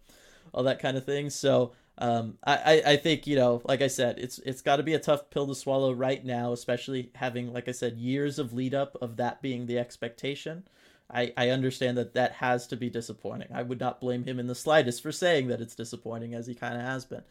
all 0.54 0.64
that 0.64 0.80
kind 0.80 0.96
of 0.96 1.06
thing 1.06 1.30
so 1.30 1.74
um, 1.98 2.38
I, 2.44 2.82
I 2.86 2.98
think 2.98 3.28
you 3.28 3.36
know, 3.36 3.62
like 3.66 3.82
I 3.82 3.88
said, 3.88 4.18
it's 4.18 4.40
it's 4.40 4.62
got 4.62 4.78
to 4.78 4.84
be 4.84 4.96
a 4.96 5.00
tough 5.00 5.30
pill 5.30 5.48
to 5.48 5.56
swallow 5.56 5.94
right 5.94 6.24
now, 6.26 6.52
especially 6.52 7.12
having, 7.16 7.54
like 7.54 7.68
I 7.68 7.72
said, 7.72 7.98
years 7.98 8.40
of 8.40 8.54
lead 8.54 8.74
up 8.74 8.98
of 9.02 9.18
that 9.18 9.42
being 9.42 9.68
the 9.68 9.78
expectation. 9.78 10.64
I, 11.12 11.32
I 11.38 11.50
understand 11.50 11.98
that 11.98 12.14
that 12.14 12.32
has 12.32 12.66
to 12.68 12.78
be 12.78 12.90
disappointing. 12.90 13.50
I 13.54 13.62
would 13.62 13.80
not 13.80 14.02
blame 14.02 14.24
him 14.24 14.40
in 14.40 14.48
the 14.48 14.56
slightest 14.56 15.04
for 15.04 15.12
saying 15.12 15.50
that 15.50 15.62
it's 15.62 15.76
disappointing, 15.76 16.34
as 16.34 16.48
he 16.48 16.56
kind 16.56 16.76
of 16.76 16.82
has 16.82 17.06
been. 17.06 17.24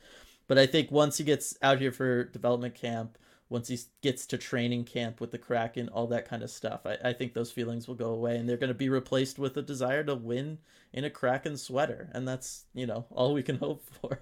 But 0.53 0.59
I 0.59 0.67
think 0.67 0.91
once 0.91 1.17
he 1.17 1.25
gets 1.25 1.57
out 1.63 1.81
here 1.81 1.93
for 1.93 2.25
development 2.25 2.75
camp, 2.75 3.17
once 3.49 3.69
he 3.69 3.79
gets 4.03 4.27
to 4.27 4.37
training 4.37 4.85
camp 4.85 5.19
with 5.19 5.31
the 5.31 5.39
Kraken, 5.39 5.89
all 5.89 6.07
that 6.09 6.29
kind 6.29 6.43
of 6.43 6.51
stuff, 6.51 6.83
I, 6.85 6.99
I 7.03 7.15
think 7.15 7.33
those 7.33 7.51
feelings 7.51 7.89
will 7.89 7.95
go 7.95 8.11
away 8.11 8.37
and 8.37 8.47
they're 8.47 8.59
going 8.59 8.69
to 8.69 8.75
be 8.75 8.91
replaced 8.91 9.39
with 9.39 9.57
a 9.57 9.63
desire 9.63 10.05
to 10.05 10.15
win 10.15 10.59
in 10.93 11.05
a 11.05 11.11
Kraken 11.11 11.57
sweater. 11.57 12.11
And 12.13 12.29
that's, 12.29 12.65
you 12.75 12.87
know, 12.87 13.07
all 13.13 13.33
we 13.33 13.43
can 13.43 13.57
hope 13.61 13.83
for. 13.83 14.21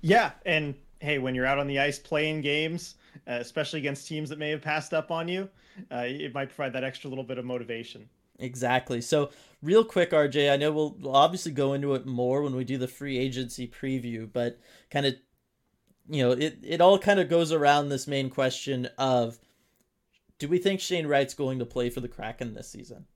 Yeah, 0.00 0.30
and 0.46 0.74
hey, 1.00 1.18
when 1.18 1.34
you're 1.34 1.44
out 1.44 1.58
on 1.58 1.66
the 1.66 1.80
ice 1.80 1.98
playing 1.98 2.40
games, 2.40 2.94
uh, 3.28 3.32
especially 3.32 3.80
against 3.80 4.08
teams 4.08 4.30
that 4.30 4.38
may 4.38 4.48
have 4.48 4.62
passed 4.62 4.94
up 4.94 5.10
on 5.10 5.28
you, 5.28 5.50
uh, 5.92 6.04
it 6.06 6.32
might 6.32 6.48
provide 6.48 6.72
that 6.72 6.84
extra 6.84 7.10
little 7.10 7.24
bit 7.24 7.36
of 7.36 7.44
motivation. 7.44 8.08
Exactly. 8.40 9.00
So, 9.00 9.30
real 9.62 9.84
quick, 9.84 10.10
RJ, 10.10 10.52
I 10.52 10.56
know 10.56 10.72
we'll, 10.72 10.96
we'll 10.98 11.16
obviously 11.16 11.52
go 11.52 11.72
into 11.74 11.94
it 11.94 12.06
more 12.06 12.42
when 12.42 12.56
we 12.56 12.64
do 12.64 12.78
the 12.78 12.88
free 12.88 13.18
agency 13.18 13.68
preview, 13.68 14.28
but 14.30 14.58
kind 14.90 15.06
of, 15.06 15.14
you 16.08 16.22
know, 16.22 16.32
it, 16.32 16.58
it 16.62 16.80
all 16.80 16.98
kind 16.98 17.20
of 17.20 17.28
goes 17.28 17.52
around 17.52 17.88
this 17.88 18.06
main 18.06 18.30
question 18.30 18.88
of 18.98 19.38
do 20.38 20.48
we 20.48 20.58
think 20.58 20.80
Shane 20.80 21.06
Wright's 21.06 21.34
going 21.34 21.58
to 21.58 21.66
play 21.66 21.90
for 21.90 22.00
the 22.00 22.08
Kraken 22.08 22.54
this 22.54 22.70
season? 22.70 23.06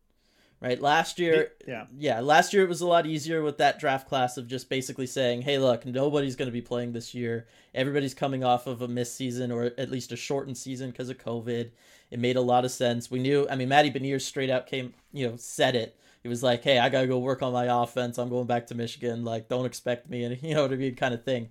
right? 0.65 0.81
Last 0.81 1.19
year, 1.19 1.53
yeah, 1.69 1.85
yeah, 1.97 2.21
last 2.21 2.55
year 2.55 2.65
it 2.65 2.69
was 2.71 2.81
a 2.81 2.87
lot 2.87 3.07
easier 3.07 3.43
with 3.43 3.59
that 3.59 3.79
draft 3.79 4.09
class 4.09 4.39
of 4.39 4.49
just 4.49 4.71
basically 4.71 5.07
saying, 5.07 5.43
"Hey, 5.43 5.59
look, 5.59 5.85
nobody's 5.85 6.37
going 6.37 6.49
to 6.49 6.53
be 6.53 6.63
playing 6.63 6.93
this 6.93 7.15
year. 7.15 7.47
Everybody's 7.75 8.15
coming 8.15 8.43
off 8.43 8.67
of 8.67 8.81
a 8.81 8.89
missed 8.89 9.15
season 9.15 9.53
or 9.53 9.65
at 9.77 9.91
least 9.91 10.13
a 10.13 10.17
shortened 10.17 10.57
season 10.57 10.91
because 10.91 11.11
of 11.11 11.19
COVID." 11.19 11.71
It 12.15 12.21
made 12.21 12.37
a 12.37 12.41
lot 12.41 12.65
of 12.65 12.71
sense. 12.71 13.11
We 13.11 13.19
knew. 13.19 13.45
I 13.51 13.57
mean, 13.57 13.69
Matty 13.69 13.91
Beniers 13.91 14.21
straight 14.21 14.49
out 14.49 14.69
came, 14.69 14.95
you 15.13 15.29
know, 15.29 15.35
said 15.37 15.75
it. 15.75 15.99
He 16.23 16.29
was 16.29 16.45
like, 16.45 16.63
"Hey, 16.63 16.79
I 16.79 16.89
gotta 16.89 17.09
go 17.09 17.19
work 17.19 17.43
on 17.43 17.53
my 17.53 17.83
offense. 17.83 18.19
I'm 18.19 18.29
going 18.29 18.47
back 18.47 18.69
to 18.69 18.77
Michigan. 18.77 19.25
Like, 19.25 19.49
don't 19.49 19.67
expect 19.67 20.09
me," 20.09 20.23
and 20.23 20.41
you 20.43 20.55
know 20.55 20.63
what 20.63 20.73
I 20.73 20.77
mean, 20.77 20.95
kind 20.95 21.13
of 21.13 21.25
thing. 21.25 21.49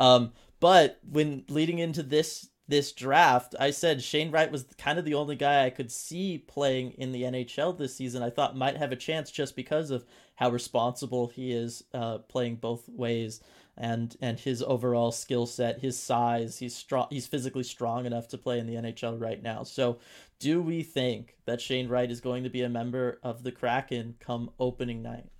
Um, 0.00 0.32
but 0.58 1.00
when 1.06 1.44
leading 1.50 1.80
into 1.80 2.02
this 2.02 2.48
this 2.66 2.92
draft, 2.92 3.54
I 3.60 3.70
said 3.72 4.02
Shane 4.02 4.30
Wright 4.30 4.50
was 4.50 4.64
kind 4.78 4.98
of 4.98 5.04
the 5.04 5.12
only 5.12 5.36
guy 5.36 5.66
I 5.66 5.70
could 5.70 5.92
see 5.92 6.38
playing 6.38 6.92
in 6.92 7.12
the 7.12 7.24
NHL 7.24 7.76
this 7.76 7.94
season. 7.94 8.22
I 8.22 8.30
thought 8.30 8.56
might 8.56 8.78
have 8.78 8.92
a 8.92 8.96
chance 8.96 9.30
just 9.30 9.54
because 9.54 9.90
of 9.90 10.06
how 10.36 10.48
responsible 10.48 11.28
he 11.28 11.52
is 11.52 11.84
uh, 11.92 12.18
playing 12.20 12.56
both 12.56 12.88
ways 12.88 13.42
and 13.76 14.16
and 14.20 14.38
his 14.38 14.62
overall 14.62 15.12
skill 15.12 15.46
set, 15.46 15.80
his 15.80 15.98
size. 15.98 16.58
He's 16.58 16.74
strong. 16.74 17.06
He's 17.10 17.26
physically 17.26 17.62
strong 17.62 18.06
enough 18.06 18.28
to 18.28 18.38
play 18.38 18.58
in 18.58 18.66
the 18.66 18.74
NHL 18.74 19.20
right 19.20 19.42
now. 19.42 19.62
So, 19.62 19.98
do 20.38 20.62
we 20.62 20.82
think 20.82 21.36
that 21.44 21.60
Shane 21.60 21.88
Wright 21.88 22.10
is 22.10 22.20
going 22.20 22.44
to 22.44 22.50
be 22.50 22.62
a 22.62 22.68
member 22.68 23.18
of 23.22 23.42
the 23.42 23.52
Kraken 23.52 24.14
come 24.20 24.50
opening 24.58 25.02
night? 25.02 25.30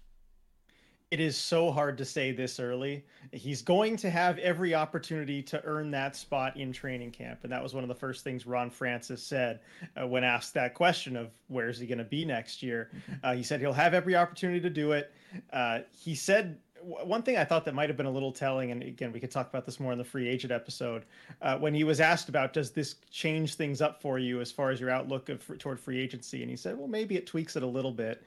it 1.13 1.21
is 1.21 1.37
so 1.37 1.71
hard 1.71 1.97
to 1.99 2.05
say 2.05 2.33
this 2.33 2.59
early. 2.59 3.05
He's 3.33 3.63
going 3.63 3.97
to 3.99 4.11
have 4.11 4.39
every 4.39 4.75
opportunity 4.75 5.41
to 5.45 5.63
earn 5.65 5.93
that 5.93 6.17
spot 6.17 6.57
in 6.57 6.73
training 6.73 7.13
camp. 7.13 7.41
And 7.45 7.53
that 7.53 7.63
was 7.63 7.75
one 7.75 7.85
of 7.85 7.89
the 7.89 7.95
first 7.95 8.25
things 8.25 8.45
Ron 8.45 8.71
Francis 8.71 9.23
said 9.23 9.61
uh, 9.97 10.07
when 10.07 10.25
asked 10.25 10.53
that 10.55 10.75
question 10.75 11.17
of 11.17 11.31
where's 11.47 11.79
he 11.79 11.87
going 11.87 11.99
to 11.99 12.05
be 12.05 12.25
next 12.25 12.61
year. 12.61 12.91
Mm-hmm. 12.93 13.13
Uh, 13.23 13.35
he 13.35 13.45
said 13.45 13.61
he'll 13.61 13.73
have 13.73 13.95
every 13.95 14.17
opportunity 14.17 14.61
to 14.61 14.71
do 14.71 14.93
it. 14.93 15.13
Uh, 15.53 15.81
he 15.97 16.17
said 16.17 16.59
one 16.87 17.23
thing 17.23 17.37
I 17.37 17.45
thought 17.45 17.65
that 17.65 17.75
might 17.75 17.89
have 17.89 17.97
been 17.97 18.07
a 18.07 18.11
little 18.11 18.33
telling, 18.33 18.71
and 18.71 18.83
again, 18.83 19.13
we 19.13 19.19
could 19.19 19.31
talk 19.31 19.49
about 19.49 19.67
this 19.67 19.81
more 19.81 19.93
in 19.93 19.99
the 19.99 20.05
free 20.05 20.29
agent 20.29 20.53
episode, 20.53 21.05
uh, 21.43 21.59
when 21.59 21.75
he 21.75 21.85
was 21.85 22.01
asked 22.01 22.29
about 22.29 22.53
does 22.53 22.71
this 22.71 22.97
change 23.11 23.55
things 23.55 23.81
up 23.81 24.01
for 24.01 24.19
you 24.19 24.41
as 24.41 24.53
far 24.53 24.71
as 24.71 24.81
your 24.81 24.91
outlook 24.91 25.29
of 25.29 25.59
toward 25.59 25.81
free 25.81 26.01
agency, 26.01 26.43
and 26.43 26.51
he 26.51 26.57
said, 26.57 26.79
well, 26.79 26.89
maybe 26.89 27.17
it 27.17 27.27
tweaks 27.27 27.57
it 27.57 27.63
a 27.63 27.67
little 27.67 27.91
bit, 27.91 28.23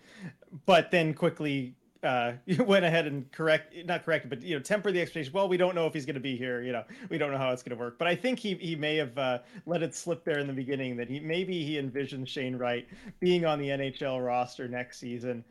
but 0.65 0.91
then 0.91 1.13
quickly 1.13 1.74
uh, 2.04 2.34
went 2.60 2.86
ahead 2.86 3.08
and 3.08 3.32
correct, 3.32 3.74
not 3.86 4.04
correct, 4.04 4.30
but 4.30 4.41
you 4.41 4.56
know, 4.56 4.62
temper 4.62 4.91
the 4.91 5.02
expectation. 5.02 5.34
Well, 5.34 5.48
we 5.48 5.58
don't 5.58 5.76
know 5.76 5.86
if 5.86 5.93
he's 5.93 6.06
going 6.06 6.15
to 6.15 6.22
be 6.22 6.36
here. 6.36 6.62
You 6.62 6.72
know, 6.72 6.84
we 7.10 7.17
don't 7.17 7.32
know 7.32 7.38
how 7.38 7.52
it's 7.52 7.63
going 7.63 7.78
to 7.78 7.82
work. 7.82 7.98
But 7.98 8.08
I 8.08 8.15
think 8.15 8.39
he 8.39 8.56
he 8.56 8.76
may 8.76 8.95
have 8.98 9.17
uh, 9.17 9.39
let 9.65 9.84
it 9.84 9.95
slip 9.95 10.24
there 10.24 10.39
in 10.39 10.48
the 10.48 10.54
beginning 10.54 10.95
that 10.98 11.10
he 11.10 11.19
maybe 11.19 11.63
he 11.63 11.78
envisioned 11.78 12.28
Shane 12.28 12.56
Wright 12.56 12.88
being 13.19 13.45
on 13.45 13.60
the 13.60 13.69
NHL 13.69 14.26
roster 14.26 14.67
next 14.67 15.00
season, 15.00 15.43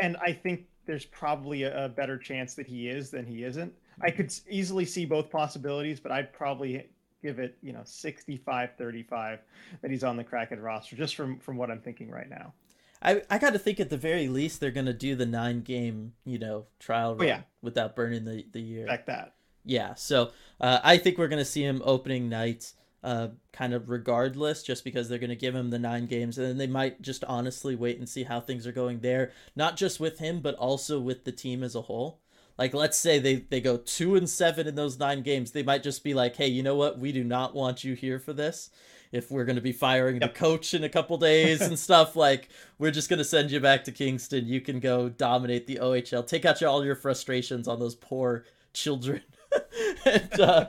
and 0.00 0.16
I 0.18 0.32
think 0.32 0.66
there's 0.86 1.04
probably 1.06 1.64
a, 1.64 1.86
a 1.86 1.88
better 1.88 2.18
chance 2.18 2.54
that 2.54 2.66
he 2.66 2.88
is 2.88 3.10
than 3.10 3.26
he 3.26 3.44
isn't. 3.44 3.72
I 4.00 4.10
could 4.10 4.32
easily 4.48 4.84
see 4.84 5.04
both 5.04 5.30
possibilities, 5.30 6.00
but 6.00 6.12
I'd 6.12 6.32
probably 6.32 6.88
give 7.22 7.38
it 7.38 7.56
you 7.62 7.72
know 7.72 7.80
65 7.84 8.70
35 8.76 9.38
that 9.80 9.90
he's 9.90 10.04
on 10.04 10.18
the 10.18 10.22
kraken 10.22 10.60
roster 10.60 10.94
just 10.94 11.16
from 11.16 11.38
from 11.38 11.56
what 11.56 11.70
i'm 11.70 11.80
thinking 11.80 12.10
right 12.10 12.28
now 12.28 12.52
I, 13.04 13.22
I 13.28 13.38
got 13.38 13.52
to 13.52 13.58
think 13.58 13.80
at 13.80 13.90
the 13.90 13.96
very 13.96 14.28
least 14.28 14.60
they're 14.60 14.70
going 14.70 14.86
to 14.86 14.94
do 14.94 15.14
the 15.14 15.26
nine 15.26 15.60
game, 15.60 16.14
you 16.24 16.38
know, 16.38 16.64
trial 16.80 17.14
run 17.14 17.24
oh, 17.24 17.28
yeah. 17.28 17.40
without 17.60 17.94
burning 17.94 18.24
the, 18.24 18.46
the 18.50 18.62
year. 18.62 18.86
Like 18.86 19.04
that. 19.06 19.34
Yeah. 19.62 19.94
So 19.94 20.30
uh, 20.58 20.80
I 20.82 20.96
think 20.96 21.18
we're 21.18 21.28
going 21.28 21.40
to 21.40 21.44
see 21.44 21.62
him 21.62 21.82
opening 21.84 22.30
night 22.30 22.72
uh, 23.04 23.28
kind 23.52 23.74
of 23.74 23.90
regardless, 23.90 24.62
just 24.62 24.82
because 24.82 25.08
they're 25.08 25.18
going 25.18 25.28
to 25.28 25.36
give 25.36 25.54
him 25.54 25.68
the 25.68 25.78
nine 25.78 26.06
games. 26.06 26.38
And 26.38 26.46
then 26.48 26.56
they 26.56 26.66
might 26.66 27.02
just 27.02 27.22
honestly 27.24 27.76
wait 27.76 27.98
and 27.98 28.08
see 28.08 28.24
how 28.24 28.40
things 28.40 28.66
are 28.66 28.72
going 28.72 29.00
there, 29.00 29.30
not 29.54 29.76
just 29.76 30.00
with 30.00 30.18
him, 30.18 30.40
but 30.40 30.54
also 30.54 30.98
with 30.98 31.24
the 31.24 31.32
team 31.32 31.62
as 31.62 31.74
a 31.74 31.82
whole. 31.82 32.20
Like, 32.56 32.72
let's 32.72 32.96
say 32.96 33.18
they, 33.18 33.34
they 33.36 33.60
go 33.60 33.76
two 33.76 34.16
and 34.16 34.28
seven 34.28 34.66
in 34.66 34.74
those 34.74 34.98
nine 34.98 35.22
games. 35.22 35.50
They 35.50 35.62
might 35.62 35.82
just 35.82 36.02
be 36.02 36.14
like, 36.14 36.36
hey, 36.36 36.46
you 36.46 36.62
know 36.62 36.76
what? 36.76 36.98
We 36.98 37.12
do 37.12 37.24
not 37.24 37.54
want 37.54 37.84
you 37.84 37.94
here 37.94 38.18
for 38.18 38.32
this 38.32 38.70
if 39.12 39.30
we're 39.30 39.44
going 39.44 39.56
to 39.56 39.62
be 39.62 39.72
firing 39.72 40.20
yep. 40.20 40.32
the 40.32 40.38
coach 40.38 40.72
in 40.72 40.82
a 40.82 40.88
couple 40.88 41.18
days 41.18 41.60
and 41.60 41.78
stuff 41.88 42.16
like 42.16 42.48
we're 42.78 42.90
just 42.90 43.08
going 43.08 43.18
to 43.18 43.24
send 43.24 43.50
you 43.50 43.60
back 43.60 43.84
to 43.84 43.92
kingston 43.92 44.44
you 44.44 44.60
can 44.60 44.80
go 44.80 45.08
dominate 45.08 45.68
the 45.68 45.78
ohl 45.78 46.24
take 46.24 46.44
out 46.44 46.60
all 46.64 46.84
your 46.84 46.96
frustrations 46.96 47.68
on 47.68 47.78
those 47.78 47.94
poor 47.94 48.44
children 48.72 49.22
and, 50.04 50.40
uh, 50.40 50.66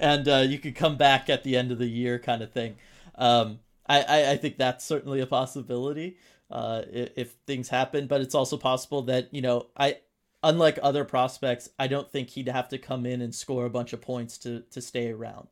and 0.00 0.28
uh, 0.28 0.38
you 0.38 0.58
could 0.58 0.74
come 0.74 0.96
back 0.96 1.28
at 1.28 1.44
the 1.44 1.56
end 1.56 1.70
of 1.70 1.78
the 1.78 1.88
year 1.88 2.18
kind 2.18 2.42
of 2.42 2.50
thing 2.52 2.76
um, 3.16 3.60
I, 3.88 4.02
I, 4.02 4.30
I, 4.32 4.36
think 4.36 4.56
that's 4.56 4.84
certainly 4.84 5.20
a 5.20 5.26
possibility 5.26 6.16
uh, 6.50 6.82
if, 6.90 7.10
if 7.16 7.30
things 7.46 7.68
happen 7.68 8.06
but 8.06 8.20
it's 8.20 8.34
also 8.34 8.56
possible 8.56 9.02
that 9.02 9.32
you 9.32 9.42
know 9.42 9.66
i 9.76 9.98
unlike 10.42 10.78
other 10.82 11.04
prospects 11.04 11.68
i 11.78 11.86
don't 11.86 12.10
think 12.10 12.30
he'd 12.30 12.48
have 12.48 12.68
to 12.68 12.78
come 12.78 13.06
in 13.06 13.20
and 13.20 13.34
score 13.34 13.66
a 13.66 13.70
bunch 13.70 13.92
of 13.92 14.00
points 14.00 14.38
to 14.38 14.60
to 14.70 14.80
stay 14.80 15.10
around 15.10 15.48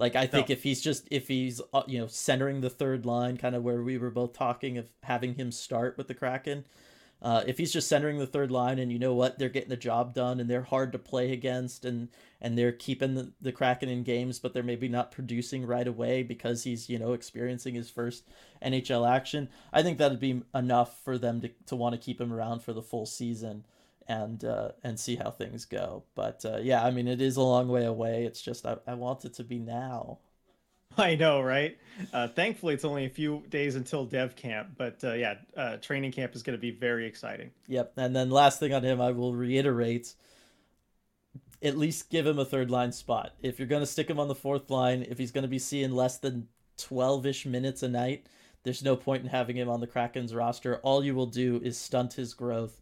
like 0.00 0.16
I 0.16 0.26
think 0.26 0.48
no. 0.48 0.54
if 0.54 0.62
he's 0.62 0.80
just 0.80 1.06
if 1.10 1.28
he's 1.28 1.60
uh, 1.74 1.82
you 1.86 2.00
know 2.00 2.06
centering 2.06 2.62
the 2.62 2.70
third 2.70 3.04
line, 3.04 3.36
kind 3.36 3.54
of 3.54 3.62
where 3.62 3.82
we 3.82 3.98
were 3.98 4.10
both 4.10 4.32
talking 4.32 4.78
of 4.78 4.88
having 5.02 5.34
him 5.34 5.52
start 5.52 5.98
with 5.98 6.08
the 6.08 6.14
Kraken. 6.14 6.64
Uh, 7.22 7.44
if 7.46 7.58
he's 7.58 7.72
just 7.72 7.88
centering 7.88 8.18
the 8.18 8.26
third 8.26 8.50
line 8.50 8.78
and 8.78 8.90
you 8.90 8.98
know 8.98 9.12
what 9.14 9.38
they're 9.38 9.50
getting 9.50 9.68
the 9.68 9.76
job 9.76 10.14
done 10.14 10.40
and 10.40 10.48
they're 10.48 10.62
hard 10.62 10.92
to 10.92 10.98
play 10.98 11.32
against 11.32 11.84
and 11.84 12.08
and 12.40 12.56
they're 12.56 12.72
keeping 12.72 13.14
the, 13.14 13.30
the 13.42 13.52
Kraken 13.52 13.90
in 13.90 14.02
games 14.02 14.38
but 14.38 14.54
they're 14.54 14.62
maybe 14.62 14.88
not 14.88 15.10
producing 15.10 15.66
right 15.66 15.86
away 15.86 16.22
because 16.22 16.64
he's 16.64 16.88
you 16.88 16.98
know 16.98 17.12
experiencing 17.12 17.74
his 17.74 17.90
first 17.90 18.24
NHL 18.64 19.08
action 19.08 19.50
I 19.72 19.82
think 19.82 19.98
that'd 19.98 20.18
be 20.18 20.42
enough 20.54 21.02
for 21.04 21.18
them 21.18 21.42
to, 21.42 21.50
to 21.66 21.76
want 21.76 21.94
to 21.94 22.00
keep 22.00 22.20
him 22.20 22.32
around 22.32 22.62
for 22.62 22.72
the 22.72 22.82
full 22.82 23.04
season 23.04 23.64
and 24.10 24.44
uh, 24.44 24.70
and 24.82 24.98
see 24.98 25.14
how 25.14 25.30
things 25.30 25.64
go. 25.64 26.02
But 26.16 26.44
uh, 26.44 26.58
yeah, 26.60 26.84
I 26.84 26.90
mean, 26.90 27.06
it 27.06 27.20
is 27.20 27.36
a 27.36 27.42
long 27.42 27.68
way 27.68 27.84
away. 27.84 28.24
It's 28.24 28.42
just 28.42 28.66
I, 28.66 28.76
I 28.86 28.94
want 28.94 29.24
it 29.24 29.34
to 29.34 29.44
be 29.44 29.60
now. 29.60 30.18
I 30.98 31.14
know, 31.14 31.40
right? 31.40 31.78
Uh, 32.12 32.28
thankfully, 32.28 32.74
it's 32.74 32.84
only 32.84 33.04
a 33.04 33.10
few 33.10 33.42
days 33.48 33.76
until 33.76 34.04
dev 34.04 34.34
camp, 34.36 34.70
but 34.76 35.02
uh, 35.04 35.12
yeah, 35.12 35.34
uh, 35.56 35.76
training 35.76 36.12
camp 36.12 36.34
is 36.34 36.42
going 36.42 36.56
to 36.56 36.60
be 36.60 36.70
very 36.70 37.06
exciting. 37.06 37.50
Yep. 37.68 37.92
And 37.96 38.16
then 38.16 38.30
last 38.30 38.58
thing 38.58 38.72
on 38.72 38.82
him, 38.82 39.00
I 39.00 39.12
will 39.12 39.34
reiterate: 39.34 40.14
at 41.62 41.76
least 41.76 42.10
give 42.10 42.26
him 42.26 42.38
a 42.38 42.44
third 42.44 42.70
line 42.70 42.92
spot. 42.92 43.34
If 43.42 43.58
you're 43.58 43.68
going 43.68 43.82
to 43.82 43.86
stick 43.86 44.08
him 44.08 44.18
on 44.18 44.28
the 44.28 44.34
fourth 44.34 44.70
line, 44.70 45.06
if 45.08 45.18
he's 45.18 45.32
going 45.32 45.42
to 45.42 45.48
be 45.48 45.58
seeing 45.58 45.92
less 45.92 46.18
than 46.18 46.48
twelve 46.76 47.26
ish 47.26 47.44
minutes 47.44 47.82
a 47.82 47.88
night, 47.88 48.26
there's 48.62 48.82
no 48.82 48.96
point 48.96 49.22
in 49.22 49.28
having 49.28 49.56
him 49.56 49.68
on 49.68 49.80
the 49.80 49.86
Kraken's 49.86 50.34
roster. 50.34 50.76
All 50.78 51.04
you 51.04 51.14
will 51.14 51.26
do 51.26 51.60
is 51.62 51.76
stunt 51.76 52.14
his 52.14 52.34
growth 52.34 52.80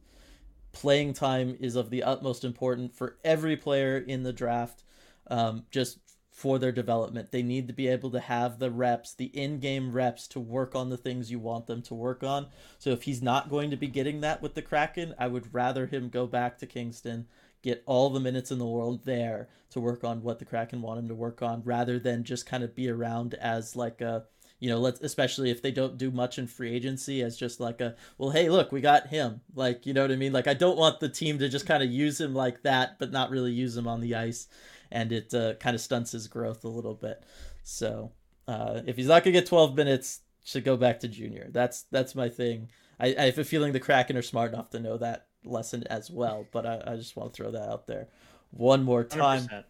playing 0.73 1.13
time 1.13 1.57
is 1.61 1.77
of 1.77 1.91
the 1.91 2.03
utmost 2.03 2.45
importance 2.45 2.97
for 2.97 3.17
every 3.25 3.57
player 3.57 3.99
in 3.99 4.23
the 4.23 4.33
draft, 4.33 4.85
um, 5.29 5.65
just 5.71 5.99
for 6.39 6.57
their 6.61 6.71
development. 6.71 7.33
They 7.33 7.43
need 7.43 7.67
to 7.67 7.75
be 7.75 7.89
able 7.89 8.13
to 8.13 8.21
have 8.21 8.61
the 8.61 8.71
reps, 8.71 9.13
the 9.13 9.25
in 9.25 9.59
game 9.59 9.91
reps 9.91 10.29
to 10.29 10.39
work 10.39 10.77
on 10.77 10.89
the 10.89 10.97
things 10.97 11.33
you 11.33 11.41
want 11.41 11.67
them 11.67 11.83
to 11.83 11.95
work 11.95 12.23
on. 12.23 12.47
So 12.79 12.91
if 12.91 13.03
he's 13.03 13.21
not 13.21 13.51
going 13.51 13.73
to 13.73 13.77
be 13.77 13.89
getting 13.89 14.21
that 14.21 14.41
with 14.41 14.55
the 14.55 14.63
Kraken, 14.63 15.17
I 15.19 15.27
would 15.27 15.53
rather 15.53 15.87
him 15.87 16.09
go 16.09 16.29
back 16.29 16.59
to 16.59 16.67
Kingston, 16.67 17.27
get 17.61 17.83
all 17.87 18.09
the 18.09 18.21
minutes 18.21 18.53
in 18.53 18.61
the 18.61 18.67
world 18.67 19.05
there 19.05 19.49
to 19.71 19.81
work 19.81 20.05
on 20.05 20.23
what 20.23 20.39
the 20.39 20.45
Kraken 20.45 20.81
want 20.81 21.01
him 21.01 21.09
to 21.09 21.15
work 21.17 21.43
on, 21.43 21.63
rather 21.65 21.99
than 21.99 22.23
just 22.23 22.47
kind 22.47 22.63
of 22.63 22.73
be 22.73 22.89
around 22.89 23.35
as 23.35 23.75
like 23.75 24.01
a 24.01 24.27
you 24.61 24.69
know, 24.69 24.79
let's 24.79 25.01
especially 25.01 25.51
if 25.51 25.63
they 25.63 25.71
don't 25.71 25.99
do 25.99 26.11
much 26.11 26.39
in 26.39 26.47
free 26.47 26.73
agency 26.73 27.23
as 27.23 27.37
just 27.37 27.61
like 27.61 27.81
a 27.81 27.95
well, 28.17 28.31
hey, 28.31 28.49
look, 28.49 28.73
we 28.73 28.81
got 28.81 29.07
him. 29.09 29.41
Like, 29.55 29.87
you 29.87 29.93
know 29.95 30.03
what 30.03 30.11
I 30.11 30.17
mean? 30.17 30.33
Like, 30.33 30.49
I 30.49 30.55
don't 30.55 30.79
want 30.79 31.01
the 31.01 31.09
team 31.09 31.39
to 31.39 31.49
just 31.49 31.67
kind 31.67 31.83
of 31.83 31.91
use 31.91 32.21
him 32.21 32.35
like 32.35 32.63
that, 32.63 32.99
but 32.99 33.13
not 33.13 33.31
really 33.31 33.53
use 33.53 33.77
him 33.77 33.87
on 33.87 34.01
the 34.01 34.17
ice, 34.17 34.49
and 34.91 35.13
it 35.13 35.33
uh, 35.35 35.55
kind 35.55 35.75
of 35.75 35.81
stunts 35.81 36.13
his 36.13 36.27
growth 36.27 36.65
a 36.65 36.69
little 36.69 36.95
bit. 36.95 37.25
So, 37.63 38.13
uh, 38.47 38.81
if 38.87 38.97
he's 38.97 39.09
not 39.09 39.25
gonna 39.25 39.33
get 39.33 39.47
12 39.47 39.77
minutes, 39.77 40.21
should 40.45 40.65
go 40.65 40.77
back 40.77 41.01
to 41.01 41.09
junior. 41.09 41.49
That's 41.51 41.83
that's 41.91 42.15
my 42.15 42.29
thing. 42.29 42.69
I, 42.99 43.15
I 43.19 43.23
have 43.27 43.39
a 43.39 43.45
feeling 43.45 43.73
the 43.73 43.81
Kraken 43.81 44.17
are 44.17 44.23
smart 44.23 44.53
enough 44.53 44.71
to 44.71 44.81
know 44.81 44.97
that 44.99 45.27
lesson 45.45 45.85
as 45.89 46.11
well, 46.11 46.47
but 46.53 46.67
I, 46.67 46.83
I 46.87 46.97
just 46.97 47.17
want 47.17 47.33
to 47.33 47.37
throw 47.37 47.51
that 47.53 47.69
out 47.69 47.87
there 47.87 48.09
one 48.51 48.83
more 48.83 49.05
time. 49.05 49.47
100%. 49.47 49.65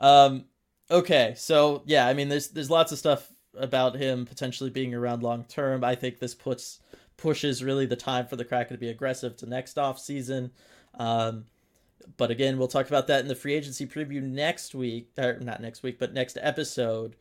Um, 0.00 0.44
okay, 0.90 1.34
so 1.36 1.82
yeah, 1.86 2.06
I 2.06 2.12
mean, 2.12 2.28
there's 2.28 2.48
there's 2.48 2.70
lots 2.70 2.92
of 2.92 2.98
stuff 2.98 3.32
about 3.56 3.96
him 3.96 4.24
potentially 4.24 4.70
being 4.70 4.94
around 4.94 5.22
long 5.22 5.44
term. 5.44 5.84
I 5.84 5.94
think 5.94 6.18
this 6.18 6.34
puts 6.34 6.80
pushes 7.16 7.62
really 7.62 7.86
the 7.86 7.96
time 7.96 8.26
for 8.26 8.36
the 8.36 8.44
Kraken 8.44 8.74
to 8.76 8.80
be 8.80 8.88
aggressive 8.88 9.36
to 9.38 9.46
next 9.46 9.78
off 9.78 9.98
season. 9.98 10.50
Um, 10.94 11.44
but 12.16 12.30
again, 12.30 12.58
we'll 12.58 12.68
talk 12.68 12.88
about 12.88 13.06
that 13.06 13.20
in 13.20 13.28
the 13.28 13.34
free 13.34 13.54
agency 13.54 13.86
preview 13.86 14.22
next 14.22 14.74
week, 14.74 15.10
or 15.18 15.38
not 15.40 15.60
next 15.60 15.82
week, 15.82 15.98
but 15.98 16.12
next 16.12 16.38
episode. 16.40 17.16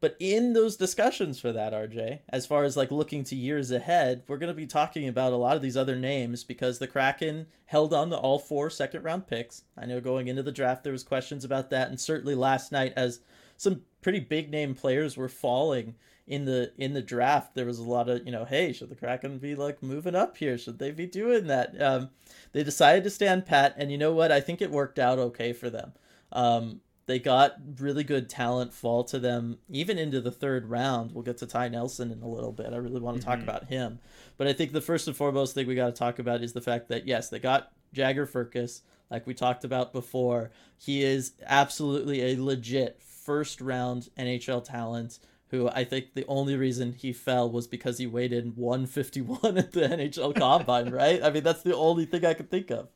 But 0.00 0.16
in 0.20 0.52
those 0.52 0.76
discussions 0.76 1.40
for 1.40 1.52
that, 1.52 1.72
RJ, 1.72 2.20
as 2.28 2.44
far 2.44 2.64
as 2.64 2.76
like 2.76 2.90
looking 2.90 3.24
to 3.24 3.34
years 3.34 3.70
ahead, 3.70 4.22
we're 4.28 4.36
going 4.36 4.52
to 4.52 4.54
be 4.54 4.66
talking 4.66 5.08
about 5.08 5.32
a 5.32 5.36
lot 5.36 5.56
of 5.56 5.62
these 5.62 5.76
other 5.76 5.96
names 5.96 6.44
because 6.44 6.78
the 6.78 6.86
Kraken 6.86 7.46
held 7.64 7.94
on 7.94 8.10
to 8.10 8.16
all 8.16 8.38
four 8.38 8.68
second 8.68 9.04
round 9.04 9.26
picks. 9.26 9.64
I 9.76 9.86
know 9.86 10.00
going 10.00 10.28
into 10.28 10.42
the 10.42 10.52
draft 10.52 10.84
there 10.84 10.92
was 10.92 11.02
questions 11.02 11.44
about 11.44 11.70
that, 11.70 11.88
and 11.88 11.98
certainly 11.98 12.34
last 12.34 12.72
night 12.72 12.92
as 12.94 13.20
some 13.56 13.82
pretty 14.02 14.20
big 14.20 14.50
name 14.50 14.74
players 14.74 15.16
were 15.16 15.30
falling 15.30 15.94
in 16.26 16.44
the 16.44 16.72
in 16.76 16.92
the 16.92 17.02
draft. 17.02 17.54
There 17.54 17.66
was 17.66 17.78
a 17.78 17.84
lot 17.84 18.08
of 18.08 18.24
you 18.24 18.32
know, 18.32 18.44
hey, 18.44 18.72
should 18.72 18.88
the 18.88 18.96
Kraken 18.96 19.38
be 19.38 19.54
like 19.54 19.82
moving 19.82 20.14
up 20.14 20.36
here? 20.36 20.58
Should 20.58 20.78
they 20.78 20.90
be 20.90 21.06
doing 21.06 21.46
that? 21.46 21.80
Um, 21.80 22.10
they 22.52 22.62
decided 22.62 23.04
to 23.04 23.10
stand 23.10 23.46
pat, 23.46 23.74
and 23.76 23.90
you 23.90 23.98
know 23.98 24.12
what? 24.12 24.32
I 24.32 24.40
think 24.40 24.60
it 24.60 24.70
worked 24.70 24.98
out 24.98 25.18
okay 25.18 25.52
for 25.52 25.70
them. 25.70 25.92
Um, 26.32 26.80
they 27.06 27.20
got 27.20 27.54
really 27.78 28.02
good 28.02 28.28
talent 28.28 28.74
fall 28.74 29.04
to 29.04 29.20
them 29.20 29.58
even 29.68 29.96
into 29.96 30.20
the 30.20 30.32
third 30.32 30.68
round. 30.68 31.12
We'll 31.12 31.22
get 31.22 31.38
to 31.38 31.46
Ty 31.46 31.68
Nelson 31.68 32.10
in 32.10 32.20
a 32.20 32.28
little 32.28 32.50
bit. 32.50 32.72
I 32.72 32.76
really 32.76 33.00
want 33.00 33.20
to 33.20 33.26
mm-hmm. 33.26 33.30
talk 33.30 33.42
about 33.42 33.68
him. 33.68 34.00
But 34.36 34.48
I 34.48 34.52
think 34.52 34.72
the 34.72 34.80
first 34.80 35.06
and 35.06 35.16
foremost 35.16 35.54
thing 35.54 35.68
we 35.68 35.76
got 35.76 35.86
to 35.86 35.92
talk 35.92 36.18
about 36.18 36.42
is 36.42 36.52
the 36.52 36.60
fact 36.60 36.88
that 36.88 37.06
yes, 37.06 37.28
they 37.28 37.38
got 37.38 37.70
Jagger 37.92 38.26
Firkus, 38.26 38.80
like 39.08 39.26
we 39.26 39.34
talked 39.34 39.62
about 39.62 39.92
before. 39.92 40.50
He 40.76 41.04
is 41.04 41.32
absolutely 41.46 42.32
a 42.32 42.42
legit 42.42 43.00
first 43.00 43.60
round 43.60 44.08
NHL 44.18 44.64
talent 44.64 45.20
who 45.50 45.68
I 45.68 45.84
think 45.84 46.14
the 46.14 46.26
only 46.26 46.56
reason 46.56 46.92
he 46.92 47.12
fell 47.12 47.50
was 47.50 47.66
because 47.66 47.98
he 47.98 48.06
weighed 48.06 48.32
in 48.32 48.52
151 48.56 49.58
at 49.58 49.72
the 49.72 49.80
NHL 49.82 50.34
Combine, 50.34 50.90
right? 50.90 51.22
I 51.22 51.30
mean, 51.30 51.42
that's 51.42 51.62
the 51.62 51.76
only 51.76 52.04
thing 52.04 52.24
I 52.24 52.34
could 52.34 52.50
think 52.50 52.70
of. 52.70 52.88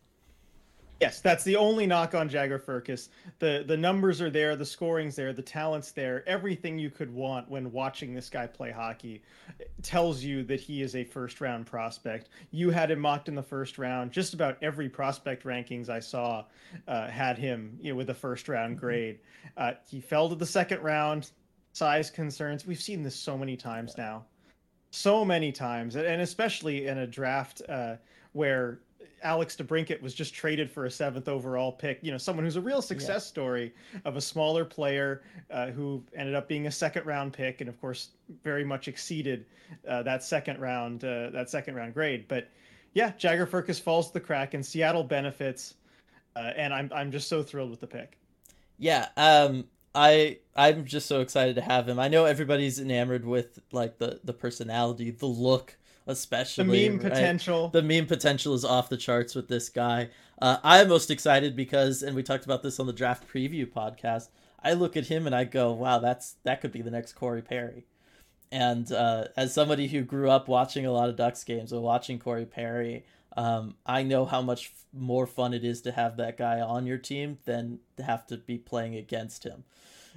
Yes, 1.00 1.20
that's 1.22 1.44
the 1.44 1.56
only 1.56 1.86
knock 1.86 2.14
on 2.14 2.28
Jagger 2.28 2.58
Firkus. 2.58 3.08
The 3.38 3.64
the 3.66 3.76
numbers 3.76 4.20
are 4.20 4.28
there, 4.28 4.54
the 4.54 4.66
scoring's 4.66 5.16
there, 5.16 5.32
the 5.32 5.40
talent's 5.40 5.92
there. 5.92 6.22
Everything 6.28 6.78
you 6.78 6.90
could 6.90 7.10
want 7.10 7.48
when 7.48 7.72
watching 7.72 8.12
this 8.12 8.28
guy 8.28 8.46
play 8.46 8.70
hockey 8.70 9.22
tells 9.80 10.22
you 10.22 10.42
that 10.44 10.60
he 10.60 10.82
is 10.82 10.94
a 10.94 11.04
first 11.04 11.40
round 11.40 11.64
prospect. 11.64 12.28
You 12.50 12.68
had 12.68 12.90
him 12.90 13.00
mocked 13.00 13.28
in 13.28 13.34
the 13.34 13.42
first 13.42 13.78
round. 13.78 14.12
Just 14.12 14.34
about 14.34 14.58
every 14.60 14.90
prospect 14.90 15.44
rankings 15.44 15.88
I 15.88 16.00
saw 16.00 16.44
uh, 16.86 17.08
had 17.08 17.38
him, 17.38 17.78
you 17.80 17.92
know, 17.92 17.96
with 17.96 18.10
a 18.10 18.14
first 18.14 18.46
round 18.46 18.72
mm-hmm. 18.76 18.80
grade. 18.80 19.20
Uh, 19.56 19.72
he 19.88 20.02
fell 20.02 20.28
to 20.28 20.34
the 20.34 20.44
second 20.44 20.82
round. 20.82 21.30
Size 21.72 22.10
concerns. 22.10 22.66
We've 22.66 22.80
seen 22.80 23.02
this 23.02 23.14
so 23.14 23.38
many 23.38 23.56
times 23.56 23.96
now, 23.96 24.24
so 24.90 25.24
many 25.24 25.52
times, 25.52 25.96
and 25.96 26.20
especially 26.20 26.86
in 26.86 26.98
a 26.98 27.06
draft 27.06 27.62
uh, 27.68 27.96
where 28.32 28.80
Alex 29.22 29.56
DeBrincat 29.56 30.00
was 30.00 30.14
just 30.14 30.34
traded 30.34 30.70
for 30.70 30.86
a 30.86 30.90
seventh 30.90 31.28
overall 31.28 31.72
pick. 31.72 31.98
You 32.02 32.12
know, 32.12 32.18
someone 32.18 32.44
who's 32.44 32.56
a 32.56 32.60
real 32.60 32.82
success 32.82 33.24
yeah. 33.24 33.30
story 33.30 33.74
of 34.04 34.16
a 34.16 34.20
smaller 34.20 34.64
player 34.64 35.22
uh, 35.50 35.68
who 35.68 36.02
ended 36.14 36.34
up 36.34 36.48
being 36.48 36.66
a 36.66 36.70
second 36.70 37.06
round 37.06 37.32
pick, 37.32 37.60
and 37.60 37.68
of 37.68 37.80
course, 37.80 38.10
very 38.42 38.64
much 38.64 38.88
exceeded 38.88 39.46
uh, 39.88 40.02
that 40.02 40.22
second 40.22 40.60
round 40.60 41.04
uh, 41.04 41.30
that 41.30 41.50
second 41.50 41.74
round 41.74 41.94
grade. 41.94 42.26
But 42.28 42.48
yeah, 42.94 43.12
Jagger 43.16 43.46
Firkus 43.46 43.80
falls 43.80 44.08
to 44.08 44.14
the 44.14 44.20
crack, 44.20 44.54
and 44.54 44.64
Seattle 44.64 45.04
benefits, 45.04 45.74
uh, 46.36 46.52
and 46.56 46.72
I'm 46.72 46.90
I'm 46.94 47.10
just 47.12 47.28
so 47.28 47.42
thrilled 47.42 47.70
with 47.70 47.80
the 47.80 47.86
pick. 47.86 48.16
Yeah, 48.78 49.08
um, 49.16 49.64
I 49.94 50.38
I'm 50.54 50.84
just 50.84 51.06
so 51.06 51.20
excited 51.20 51.56
to 51.56 51.62
have 51.62 51.88
him. 51.88 51.98
I 51.98 52.08
know 52.08 52.24
everybody's 52.24 52.78
enamored 52.78 53.24
with 53.24 53.60
like 53.72 53.98
the 53.98 54.20
the 54.22 54.32
personality, 54.32 55.10
the 55.10 55.26
look, 55.26 55.76
especially 56.06 56.64
the 56.64 56.88
meme 56.88 57.00
right? 57.00 57.12
potential. 57.12 57.68
The 57.68 57.82
meme 57.82 58.06
potential 58.06 58.54
is 58.54 58.64
off 58.64 58.88
the 58.88 58.96
charts 58.96 59.34
with 59.34 59.48
this 59.48 59.68
guy. 59.68 60.10
Uh, 60.40 60.58
I'm 60.62 60.88
most 60.88 61.10
excited 61.10 61.54
because, 61.54 62.02
and 62.02 62.16
we 62.16 62.22
talked 62.22 62.44
about 62.44 62.62
this 62.62 62.80
on 62.80 62.86
the 62.86 62.92
draft 62.92 63.28
preview 63.28 63.66
podcast. 63.66 64.28
I 64.62 64.72
look 64.74 64.96
at 64.96 65.06
him 65.06 65.26
and 65.26 65.34
I 65.34 65.44
go, 65.44 65.72
"Wow, 65.72 65.98
that's 65.98 66.36
that 66.44 66.60
could 66.60 66.72
be 66.72 66.82
the 66.82 66.90
next 66.90 67.14
Corey 67.14 67.42
Perry." 67.42 67.86
And 68.52 68.90
uh, 68.92 69.26
as 69.36 69.54
somebody 69.54 69.86
who 69.88 70.02
grew 70.02 70.28
up 70.28 70.48
watching 70.48 70.84
a 70.84 70.92
lot 70.92 71.08
of 71.08 71.16
Ducks 71.16 71.44
games 71.44 71.72
or 71.72 71.80
watching 71.80 72.18
Corey 72.18 72.46
Perry, 72.46 73.04
um, 73.36 73.74
I 73.86 74.02
know 74.02 74.24
how 74.24 74.42
much 74.42 74.72
more 74.92 75.26
fun 75.26 75.54
it 75.54 75.64
is 75.64 75.82
to 75.82 75.92
have 75.92 76.16
that 76.16 76.36
guy 76.36 76.60
on 76.60 76.86
your 76.86 76.98
team 76.98 77.38
than 77.44 77.78
to 77.96 78.02
have 78.02 78.26
to 78.28 78.36
be 78.36 78.58
playing 78.58 78.96
against 78.96 79.44
him. 79.44 79.64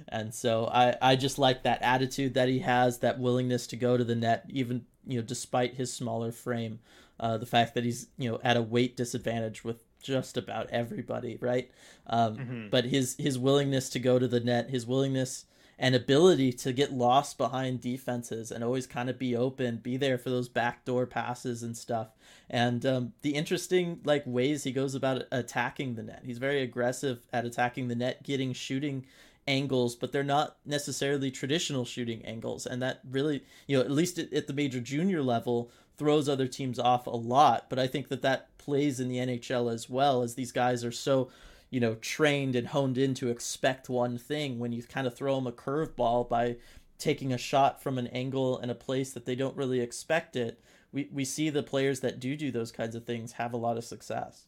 And 0.08 0.34
so 0.34 0.66
I, 0.66 0.96
I 1.00 1.16
just 1.16 1.38
like 1.38 1.62
that 1.62 1.82
attitude 1.82 2.34
that 2.34 2.48
he 2.48 2.58
has, 2.60 2.98
that 2.98 3.20
willingness 3.20 3.66
to 3.68 3.76
go 3.76 3.96
to 3.96 4.04
the 4.04 4.16
net, 4.16 4.44
even 4.48 4.86
you 5.06 5.18
know, 5.18 5.24
despite 5.24 5.74
his 5.74 5.92
smaller 5.92 6.32
frame. 6.32 6.80
Uh, 7.20 7.38
the 7.38 7.46
fact 7.46 7.74
that 7.74 7.84
he's 7.84 8.08
you 8.18 8.28
know 8.28 8.40
at 8.42 8.56
a 8.56 8.62
weight 8.62 8.96
disadvantage 8.96 9.62
with 9.62 9.84
just 10.02 10.36
about 10.36 10.68
everybody, 10.70 11.38
right? 11.40 11.70
Um, 12.08 12.36
mm-hmm. 12.36 12.68
But 12.70 12.86
his 12.86 13.14
his 13.20 13.38
willingness 13.38 13.88
to 13.90 14.00
go 14.00 14.18
to 14.18 14.26
the 14.26 14.40
net, 14.40 14.70
his 14.70 14.84
willingness 14.84 15.44
and 15.84 15.94
ability 15.94 16.50
to 16.50 16.72
get 16.72 16.94
lost 16.94 17.36
behind 17.36 17.78
defenses 17.78 18.50
and 18.50 18.64
always 18.64 18.86
kind 18.86 19.10
of 19.10 19.18
be 19.18 19.36
open, 19.36 19.76
be 19.76 19.98
there 19.98 20.16
for 20.16 20.30
those 20.30 20.48
backdoor 20.48 21.04
passes 21.04 21.62
and 21.62 21.76
stuff. 21.76 22.08
And 22.48 22.86
um, 22.86 23.12
the 23.20 23.34
interesting 23.34 24.00
like 24.02 24.22
ways 24.24 24.64
he 24.64 24.72
goes 24.72 24.94
about 24.94 25.24
attacking 25.30 25.94
the 25.94 26.02
net. 26.02 26.22
He's 26.24 26.38
very 26.38 26.62
aggressive 26.62 27.26
at 27.34 27.44
attacking 27.44 27.88
the 27.88 27.94
net, 27.94 28.22
getting 28.22 28.54
shooting 28.54 29.04
angles, 29.46 29.94
but 29.94 30.10
they're 30.10 30.22
not 30.22 30.56
necessarily 30.64 31.30
traditional 31.30 31.84
shooting 31.84 32.24
angles. 32.24 32.64
And 32.64 32.80
that 32.80 33.00
really, 33.10 33.44
you 33.66 33.76
know, 33.76 33.84
at 33.84 33.90
least 33.90 34.18
at, 34.18 34.32
at 34.32 34.46
the 34.46 34.54
major 34.54 34.80
junior 34.80 35.22
level, 35.22 35.70
throws 35.98 36.30
other 36.30 36.48
teams 36.48 36.78
off 36.78 37.06
a 37.06 37.10
lot. 37.10 37.68
But 37.68 37.78
I 37.78 37.88
think 37.88 38.08
that 38.08 38.22
that 38.22 38.56
plays 38.56 39.00
in 39.00 39.08
the 39.08 39.18
NHL 39.18 39.70
as 39.70 39.90
well, 39.90 40.22
as 40.22 40.34
these 40.34 40.50
guys 40.50 40.82
are 40.82 40.90
so 40.90 41.28
you 41.74 41.80
know 41.80 41.96
trained 41.96 42.54
and 42.54 42.68
honed 42.68 42.96
in 42.96 43.14
to 43.14 43.30
expect 43.30 43.88
one 43.88 44.16
thing 44.16 44.60
when 44.60 44.72
you 44.72 44.80
kind 44.84 45.08
of 45.08 45.14
throw 45.16 45.34
them 45.34 45.48
a 45.48 45.52
curveball 45.52 46.28
by 46.28 46.54
taking 46.98 47.32
a 47.32 47.36
shot 47.36 47.82
from 47.82 47.98
an 47.98 48.06
angle 48.06 48.56
and 48.60 48.70
a 48.70 48.76
place 48.76 49.10
that 49.10 49.26
they 49.26 49.34
don't 49.34 49.56
really 49.56 49.80
expect 49.80 50.36
it 50.36 50.60
we 50.92 51.08
we 51.12 51.24
see 51.24 51.50
the 51.50 51.64
players 51.64 51.98
that 51.98 52.20
do 52.20 52.36
do 52.36 52.52
those 52.52 52.70
kinds 52.70 52.94
of 52.94 53.04
things 53.04 53.32
have 53.32 53.52
a 53.52 53.56
lot 53.56 53.76
of 53.76 53.82
success 53.84 54.46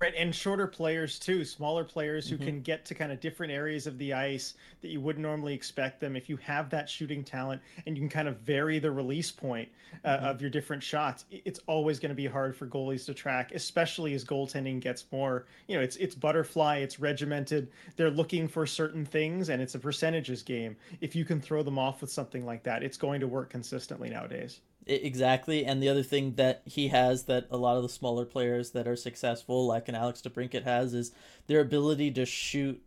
Right, 0.00 0.14
and 0.16 0.34
shorter 0.34 0.66
players 0.66 1.18
too, 1.18 1.44
smaller 1.44 1.84
players 1.84 2.26
who 2.26 2.36
mm-hmm. 2.36 2.46
can 2.46 2.60
get 2.62 2.86
to 2.86 2.94
kind 2.94 3.12
of 3.12 3.20
different 3.20 3.52
areas 3.52 3.86
of 3.86 3.98
the 3.98 4.14
ice 4.14 4.54
that 4.80 4.88
you 4.88 4.98
wouldn't 4.98 5.22
normally 5.22 5.52
expect 5.52 6.00
them. 6.00 6.16
If 6.16 6.30
you 6.30 6.38
have 6.38 6.70
that 6.70 6.88
shooting 6.88 7.22
talent 7.22 7.60
and 7.84 7.94
you 7.94 8.00
can 8.00 8.08
kind 8.08 8.26
of 8.26 8.38
vary 8.38 8.78
the 8.78 8.90
release 8.90 9.30
point 9.30 9.68
uh, 10.02 10.16
mm-hmm. 10.16 10.24
of 10.24 10.40
your 10.40 10.48
different 10.48 10.82
shots, 10.82 11.26
it's 11.30 11.60
always 11.66 11.98
going 11.98 12.08
to 12.08 12.14
be 12.14 12.26
hard 12.26 12.56
for 12.56 12.66
goalies 12.66 13.04
to 13.06 13.14
track, 13.14 13.52
especially 13.52 14.14
as 14.14 14.24
goaltending 14.24 14.80
gets 14.80 15.04
more. 15.12 15.44
You 15.68 15.76
know, 15.76 15.82
it's 15.82 15.96
it's 15.96 16.14
butterfly, 16.14 16.78
it's 16.78 16.98
regimented. 16.98 17.68
They're 17.96 18.10
looking 18.10 18.48
for 18.48 18.64
certain 18.64 19.04
things, 19.04 19.50
and 19.50 19.60
it's 19.60 19.74
a 19.74 19.78
percentages 19.78 20.42
game. 20.42 20.76
If 21.02 21.14
you 21.14 21.26
can 21.26 21.42
throw 21.42 21.62
them 21.62 21.78
off 21.78 22.00
with 22.00 22.10
something 22.10 22.46
like 22.46 22.62
that, 22.62 22.82
it's 22.82 22.96
going 22.96 23.20
to 23.20 23.26
work 23.26 23.50
consistently 23.50 24.08
nowadays. 24.08 24.62
Exactly, 24.90 25.64
and 25.64 25.80
the 25.80 25.88
other 25.88 26.02
thing 26.02 26.34
that 26.34 26.62
he 26.64 26.88
has 26.88 27.24
that 27.24 27.46
a 27.50 27.56
lot 27.56 27.76
of 27.76 27.82
the 27.84 27.88
smaller 27.88 28.24
players 28.24 28.72
that 28.72 28.88
are 28.88 28.96
successful, 28.96 29.66
like 29.66 29.88
an 29.88 29.94
Alex 29.94 30.20
DeBrincat 30.20 30.64
has, 30.64 30.94
is 30.94 31.12
their 31.46 31.60
ability 31.60 32.10
to 32.12 32.26
shoot 32.26 32.82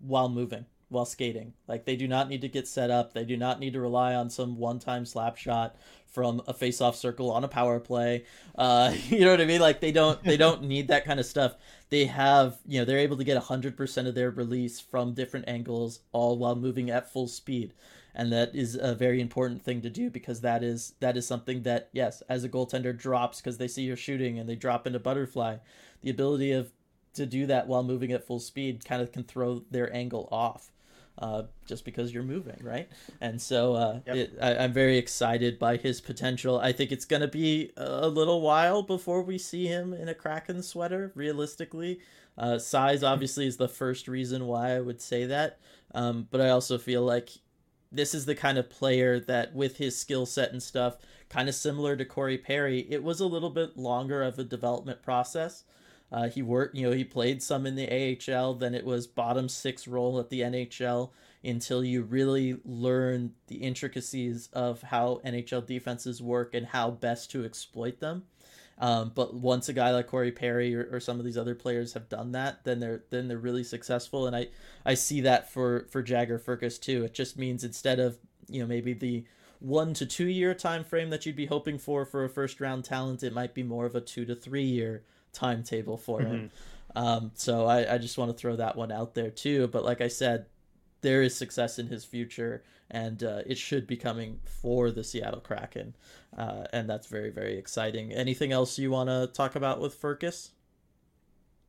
while 0.00 0.28
moving, 0.28 0.66
while 0.88 1.04
skating. 1.04 1.52
Like 1.68 1.84
they 1.84 1.94
do 1.94 2.08
not 2.08 2.28
need 2.28 2.40
to 2.40 2.48
get 2.48 2.66
set 2.66 2.90
up. 2.90 3.12
They 3.12 3.24
do 3.24 3.36
not 3.36 3.60
need 3.60 3.74
to 3.74 3.80
rely 3.80 4.14
on 4.14 4.30
some 4.30 4.58
one-time 4.58 5.06
slap 5.06 5.36
shot 5.36 5.76
from 6.06 6.42
a 6.48 6.54
face-off 6.54 6.96
circle 6.96 7.30
on 7.30 7.44
a 7.44 7.48
power 7.48 7.78
play. 7.78 8.24
Uh, 8.56 8.92
you 9.08 9.20
know 9.20 9.30
what 9.30 9.40
I 9.40 9.44
mean? 9.44 9.60
Like 9.60 9.80
they 9.80 9.92
don't 9.92 10.22
they 10.24 10.36
don't 10.36 10.62
need 10.64 10.88
that 10.88 11.04
kind 11.04 11.20
of 11.20 11.26
stuff. 11.26 11.54
They 11.88 12.06
have 12.06 12.58
you 12.66 12.80
know 12.80 12.84
they're 12.84 12.98
able 12.98 13.16
to 13.18 13.24
get 13.24 13.36
hundred 13.38 13.76
percent 13.76 14.08
of 14.08 14.16
their 14.16 14.30
release 14.30 14.80
from 14.80 15.14
different 15.14 15.48
angles, 15.48 16.00
all 16.10 16.36
while 16.36 16.56
moving 16.56 16.90
at 16.90 17.12
full 17.12 17.28
speed 17.28 17.74
and 18.14 18.32
that 18.32 18.54
is 18.54 18.78
a 18.80 18.94
very 18.94 19.20
important 19.20 19.62
thing 19.62 19.80
to 19.82 19.90
do 19.90 20.08
because 20.08 20.40
that 20.42 20.62
is 20.62 20.94
that 21.00 21.16
is 21.16 21.26
something 21.26 21.62
that 21.62 21.88
yes 21.92 22.22
as 22.28 22.44
a 22.44 22.48
goaltender 22.48 22.96
drops 22.96 23.40
because 23.40 23.58
they 23.58 23.68
see 23.68 23.82
you're 23.82 23.96
shooting 23.96 24.38
and 24.38 24.48
they 24.48 24.56
drop 24.56 24.86
into 24.86 24.98
butterfly. 24.98 25.56
The 26.02 26.10
ability 26.10 26.52
of 26.52 26.72
to 27.14 27.26
do 27.26 27.46
that 27.46 27.66
while 27.66 27.82
moving 27.82 28.12
at 28.12 28.26
full 28.26 28.40
speed 28.40 28.84
kind 28.84 29.02
of 29.02 29.12
can 29.12 29.24
throw 29.24 29.64
their 29.70 29.92
angle 29.94 30.28
off 30.30 30.72
uh, 31.18 31.44
just 31.66 31.84
because 31.84 32.12
you're 32.12 32.22
moving 32.22 32.58
right? 32.60 32.88
And 33.20 33.40
so 33.40 33.74
uh, 33.74 34.00
yep. 34.06 34.16
it, 34.16 34.38
I, 34.40 34.56
i'm 34.56 34.72
very 34.72 34.98
excited 34.98 35.58
by 35.58 35.76
his 35.76 36.00
potential. 36.00 36.58
I 36.58 36.72
think 36.72 36.92
it's 36.92 37.04
going 37.04 37.22
to 37.22 37.28
be 37.28 37.72
a 37.76 38.08
little 38.08 38.40
while 38.40 38.82
before 38.82 39.22
we 39.22 39.38
see 39.38 39.66
him 39.66 39.92
in 39.92 40.08
a 40.08 40.14
kraken 40.14 40.62
sweater 40.62 41.12
realistically. 41.14 42.00
Uh, 42.36 42.58
size 42.58 43.04
obviously 43.04 43.46
is 43.46 43.56
the 43.56 43.68
first 43.68 44.08
reason 44.08 44.46
why 44.46 44.72
i 44.72 44.80
would 44.80 45.00
say 45.00 45.26
that. 45.26 45.58
Um, 45.94 46.26
but 46.30 46.40
i 46.40 46.50
also 46.50 46.78
feel 46.78 47.02
like 47.02 47.30
this 47.94 48.14
is 48.14 48.26
the 48.26 48.34
kind 48.34 48.58
of 48.58 48.70
player 48.70 49.20
that 49.20 49.54
with 49.54 49.76
his 49.78 49.96
skill 49.96 50.26
set 50.26 50.52
and 50.52 50.62
stuff 50.62 50.96
kind 51.28 51.48
of 51.48 51.54
similar 51.54 51.96
to 51.96 52.04
corey 52.04 52.38
perry 52.38 52.86
it 52.90 53.02
was 53.02 53.20
a 53.20 53.26
little 53.26 53.50
bit 53.50 53.76
longer 53.76 54.22
of 54.22 54.38
a 54.38 54.44
development 54.44 55.02
process. 55.02 55.64
Uh, 56.12 56.28
he 56.28 56.42
worked 56.42 56.76
you 56.76 56.88
know 56.88 56.94
he 56.94 57.04
played 57.04 57.42
some 57.42 57.66
in 57.66 57.74
the 57.74 57.88
ahl 57.90 58.54
then 58.54 58.74
it 58.74 58.84
was 58.84 59.06
bottom 59.06 59.48
six 59.48 59.88
role 59.88 60.20
at 60.20 60.30
the 60.30 60.40
nhl 60.40 61.10
until 61.42 61.84
you 61.84 62.02
really 62.02 62.56
learn 62.64 63.32
the 63.48 63.56
intricacies 63.56 64.48
of 64.52 64.82
how 64.82 65.20
nhl 65.24 65.66
defenses 65.66 66.22
work 66.22 66.54
and 66.54 66.66
how 66.66 66.90
best 66.90 67.30
to 67.30 67.44
exploit 67.44 68.00
them 68.00 68.22
um, 68.78 69.12
but 69.14 69.34
once 69.34 69.68
a 69.68 69.72
guy 69.72 69.92
like 69.92 70.08
Corey 70.08 70.32
Perry 70.32 70.74
or, 70.74 70.88
or, 70.90 71.00
some 71.00 71.18
of 71.20 71.24
these 71.24 71.38
other 71.38 71.54
players 71.54 71.92
have 71.92 72.08
done 72.08 72.32
that, 72.32 72.64
then 72.64 72.80
they're 72.80 73.04
then 73.10 73.28
they're 73.28 73.38
really 73.38 73.62
successful. 73.62 74.26
And 74.26 74.34
I 74.34 74.48
I 74.84 74.94
see 74.94 75.20
that 75.22 75.52
for 75.52 75.86
for 75.90 76.02
Jagger 76.02 76.38
Firkus 76.38 76.80
too. 76.80 77.04
It 77.04 77.14
just 77.14 77.38
means 77.38 77.62
instead 77.62 78.00
of 78.00 78.18
you 78.48 78.60
know 78.60 78.66
maybe 78.66 78.92
the 78.92 79.24
one 79.60 79.94
to 79.94 80.06
two 80.06 80.26
year 80.26 80.54
time 80.54 80.82
frame 80.82 81.10
that 81.10 81.24
you'd 81.24 81.36
be 81.36 81.46
hoping 81.46 81.78
for 81.78 82.04
for 82.04 82.24
a 82.24 82.28
first 82.28 82.60
round 82.60 82.84
talent, 82.84 83.22
it 83.22 83.32
might 83.32 83.54
be 83.54 83.62
more 83.62 83.86
of 83.86 83.94
a 83.94 84.00
two 84.00 84.24
to 84.24 84.34
three 84.34 84.64
year 84.64 85.04
timetable 85.32 85.96
for 85.96 86.20
mm-hmm. 86.20 86.32
him. 86.32 86.50
Um, 86.96 87.30
so 87.34 87.66
I, 87.66 87.94
I 87.94 87.98
just 87.98 88.18
want 88.18 88.30
to 88.30 88.36
throw 88.36 88.56
that 88.56 88.76
one 88.76 88.92
out 88.92 89.14
there 89.14 89.30
too. 89.30 89.68
But 89.68 89.84
like 89.84 90.00
I 90.00 90.08
said, 90.08 90.46
there 91.04 91.22
is 91.22 91.36
success 91.36 91.78
in 91.78 91.86
his 91.86 92.04
future, 92.04 92.64
and 92.90 93.22
uh, 93.22 93.42
it 93.46 93.58
should 93.58 93.86
be 93.86 93.96
coming 93.96 94.40
for 94.44 94.90
the 94.90 95.04
Seattle 95.04 95.40
Kraken, 95.40 95.94
uh, 96.36 96.64
and 96.72 96.90
that's 96.90 97.06
very 97.06 97.30
very 97.30 97.56
exciting. 97.56 98.12
Anything 98.12 98.50
else 98.50 98.76
you 98.76 98.90
want 98.90 99.08
to 99.08 99.28
talk 99.32 99.54
about 99.54 99.80
with 99.80 100.00
Firkus? 100.00 100.50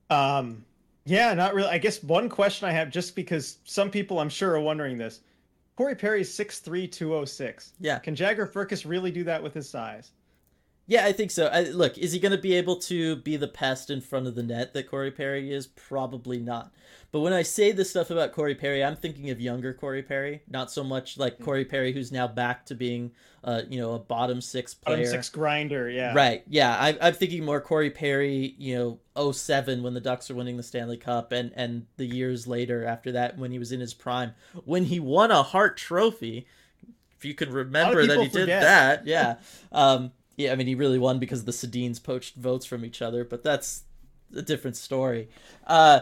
Um, 0.10 0.65
yeah, 1.06 1.34
not 1.36 1.54
really. 1.54 1.69
I 1.69 1.78
guess 1.78 2.02
one 2.02 2.30
question 2.30 2.67
I 2.67 2.71
have, 2.71 2.89
just 2.89 3.15
because 3.15 3.60
some 3.65 3.91
people 3.91 4.19
I'm 4.19 4.30
sure 4.30 4.56
are 4.56 4.60
wondering 4.60 4.98
this. 4.98 5.19
Corey 5.76 5.95
Perry's 5.95 6.34
six 6.34 6.60
three 6.60 6.88
two 6.88 7.13
oh 7.13 7.26
six. 7.26 7.74
Yeah. 7.80 8.00
Can 8.00 8.15
Jagger 8.15 8.48
Firkus 8.48 8.89
really 8.89 9.12
do 9.12 9.24
that 9.26 9.43
with 9.43 9.54
his 9.54 9.69
size? 9.69 10.12
Yeah, 10.88 11.06
I 11.06 11.13
think 11.13 11.32
so. 11.32 11.48
I, 11.48 11.62
look, 11.63 11.98
is 11.98 12.12
he 12.12 12.19
going 12.19 12.32
to 12.32 12.38
be 12.38 12.54
able 12.54 12.76
to 12.82 13.15
be 13.17 13.38
the 13.38 13.48
pest 13.48 13.89
in 13.89 14.02
front 14.02 14.28
of 14.28 14.36
the 14.36 14.43
net 14.43 14.74
that 14.74 14.89
Corey 14.89 15.12
Perry 15.12 15.52
is? 15.52 15.65
Probably 15.65 16.39
not. 16.39 16.71
But 17.12 17.21
when 17.21 17.34
I 17.34 17.43
say 17.43 17.71
this 17.71 17.89
stuff 17.89 18.12
about 18.12 18.34
Corey 18.34 18.56
Perry, 18.56 18.84
I'm 18.84 18.95
thinking 18.95 19.30
of 19.30 19.39
younger 19.39 19.74
Corey 19.74 20.04
Perry, 20.04 20.41
not 20.50 20.69
so 20.69 20.84
much 20.84 21.17
like 21.17 21.39
Corey 21.39 21.65
Perry, 21.65 21.93
who's 21.93 22.12
now 22.12 22.28
back 22.28 22.65
to 22.65 22.76
being, 22.76 23.12
uh, 23.43 23.62
you 23.69 23.80
know, 23.80 23.93
a 23.93 24.00
bottom 24.00 24.41
six 24.41 24.74
player, 24.74 24.98
bottom 24.98 25.12
six 25.12 25.30
grinder. 25.30 25.89
Yeah, 25.89 26.13
right. 26.13 26.43
Yeah, 26.48 26.76
I, 26.78 26.98
I'm 27.02 27.13
thinking 27.13 27.45
more 27.45 27.62
Corey 27.62 27.89
Perry, 27.89 28.54
you 28.58 29.00
know, 29.15 29.32
07 29.32 29.82
when 29.82 29.93
the 29.93 30.02
Ducks 30.02 30.30
are 30.30 30.36
winning 30.36 30.58
the 30.58 30.63
Stanley 30.63 30.98
Cup, 30.98 31.32
and 31.32 31.52
and 31.56 31.86
the 31.98 32.06
years 32.06 32.48
later 32.48 32.86
after 32.86 33.13
that 33.13 33.38
when 33.38 33.52
he 33.52 33.60
was 33.60 33.71
in 33.71 33.80
his 33.80 33.93
prime, 33.93 34.34
when 34.65 34.84
he 34.84 35.00
won 35.00 35.32
a 35.32 35.41
Hart 35.41 35.78
Trophy. 35.78 36.48
If 37.17 37.24
you 37.24 37.34
can 37.34 37.50
remember 37.50 38.06
that 38.06 38.19
he 38.19 38.28
forget. 38.28 38.45
did 38.45 38.50
that, 38.50 39.08
yeah. 39.08 39.36
um, 39.71 40.12
yeah, 40.38 40.52
I 40.52 40.56
mean, 40.56 40.67
he 40.67 40.76
really 40.76 41.00
won 41.00 41.19
because 41.19 41.45
the 41.45 41.52
Sedins 41.52 42.02
poached 42.02 42.36
votes 42.36 42.65
from 42.65 42.84
each 42.84 43.02
other, 43.02 43.24
but 43.24 43.43
that's 43.43 43.84
a 44.36 44.41
different 44.41 44.78
story. 44.78 45.30
Uh, 45.65 46.02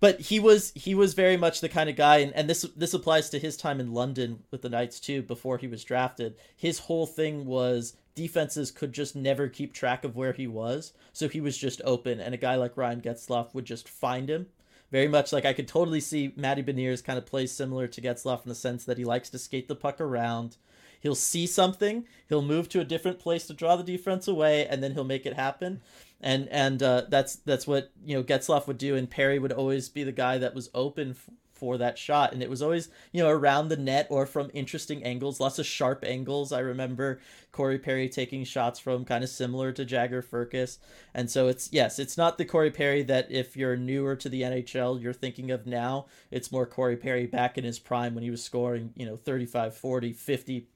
but 0.00 0.18
he 0.20 0.40
was 0.40 0.72
he 0.74 0.94
was 0.94 1.14
very 1.14 1.36
much 1.36 1.60
the 1.60 1.68
kind 1.68 1.90
of 1.90 1.96
guy 1.96 2.18
and, 2.18 2.32
and 2.34 2.48
this 2.48 2.62
this 2.74 2.94
applies 2.94 3.28
to 3.30 3.38
his 3.38 3.56
time 3.56 3.80
in 3.80 3.92
London 3.92 4.42
with 4.50 4.62
the 4.62 4.70
Knights 4.70 4.98
too 4.98 5.22
before 5.22 5.58
he 5.58 5.68
was 5.68 5.84
drafted. 5.84 6.36
His 6.56 6.80
whole 6.80 7.06
thing 7.06 7.44
was 7.44 7.94
defenses 8.14 8.70
could 8.70 8.92
just 8.92 9.14
never 9.14 9.48
keep 9.48 9.72
track 9.72 10.04
of 10.04 10.16
where 10.16 10.32
he 10.32 10.46
was, 10.46 10.94
so 11.12 11.28
he 11.28 11.40
was 11.40 11.56
just 11.56 11.82
open 11.84 12.18
and 12.18 12.34
a 12.34 12.38
guy 12.38 12.56
like 12.56 12.76
Ryan 12.76 13.02
Getzlaf 13.02 13.54
would 13.54 13.66
just 13.66 13.88
find 13.88 14.28
him. 14.30 14.46
Very 14.90 15.06
much 15.06 15.32
like 15.32 15.44
I 15.44 15.52
could 15.52 15.68
totally 15.68 16.00
see 16.00 16.32
Matty 16.34 16.62
Beniers 16.62 17.04
kind 17.04 17.18
of 17.18 17.26
plays 17.26 17.52
similar 17.52 17.86
to 17.86 18.00
Getzlaf 18.00 18.42
in 18.42 18.48
the 18.48 18.54
sense 18.54 18.84
that 18.86 18.98
he 18.98 19.04
likes 19.04 19.28
to 19.30 19.38
skate 19.38 19.68
the 19.68 19.76
puck 19.76 20.00
around. 20.00 20.56
He'll 21.00 21.14
see 21.14 21.46
something, 21.46 22.04
he'll 22.28 22.42
move 22.42 22.68
to 22.68 22.80
a 22.80 22.84
different 22.84 23.18
place 23.18 23.46
to 23.46 23.54
draw 23.54 23.76
the 23.76 23.82
defense 23.82 24.28
away, 24.28 24.66
and 24.66 24.82
then 24.82 24.92
he'll 24.92 25.04
make 25.04 25.26
it 25.26 25.34
happen. 25.34 25.80
And 26.20 26.48
and 26.50 26.82
uh, 26.82 27.04
that's 27.08 27.36
that's 27.36 27.66
what 27.66 27.90
you 28.04 28.14
know 28.14 28.22
Getzlaf 28.22 28.66
would 28.66 28.78
do, 28.78 28.94
and 28.94 29.10
Perry 29.10 29.38
would 29.38 29.52
always 29.52 29.88
be 29.88 30.04
the 30.04 30.12
guy 30.12 30.38
that 30.38 30.54
was 30.54 30.70
open 30.74 31.10
f- 31.10 31.30
for 31.60 31.76
that 31.78 31.98
shot. 31.98 32.32
And 32.32 32.42
it 32.42 32.50
was 32.50 32.62
always 32.62 32.88
you 33.12 33.22
know 33.22 33.30
around 33.30 33.68
the 33.68 33.76
net 33.76 34.06
or 34.10 34.26
from 34.26 34.50
interesting 34.52 35.04
angles 35.04 35.40
lots 35.40 35.58
of 35.58 35.66
sharp 35.66 36.04
angles. 36.06 36.52
I 36.52 36.60
remember 36.60 37.20
corey 37.52 37.78
perry 37.78 38.08
taking 38.08 38.44
shots 38.44 38.78
from 38.78 39.04
kind 39.04 39.22
of 39.22 39.30
similar 39.30 39.72
to 39.72 39.84
jagger 39.84 40.22
firkus 40.22 40.78
and 41.12 41.28
so 41.28 41.48
it's 41.48 41.68
yes 41.72 41.98
it's 41.98 42.16
not 42.16 42.38
the 42.38 42.44
corey 42.44 42.70
perry 42.70 43.02
that 43.02 43.26
if 43.28 43.56
you're 43.56 43.76
newer 43.76 44.14
to 44.14 44.28
the 44.28 44.42
nhl 44.42 45.00
you're 45.02 45.12
thinking 45.12 45.50
of 45.50 45.66
now. 45.66 46.06
It's 46.30 46.52
more 46.52 46.66
corey 46.66 46.96
perry 46.96 47.26
back 47.26 47.58
in 47.58 47.64
his 47.64 47.78
prime 47.78 48.14
when 48.14 48.24
he 48.24 48.30
was 48.30 48.42
scoring 48.42 48.92
you 48.96 49.06
know 49.06 49.16
35 49.16 49.76
40 49.76 50.12
50 50.12 50.66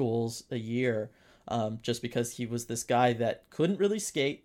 goals 0.00 0.44
a 0.50 0.56
year 0.56 1.10
um, 1.48 1.78
just 1.82 2.00
because 2.00 2.32
he 2.32 2.46
was 2.46 2.64
this 2.66 2.84
guy 2.84 3.12
that 3.12 3.44
couldn't 3.50 3.78
really 3.78 3.98
skate 3.98 4.44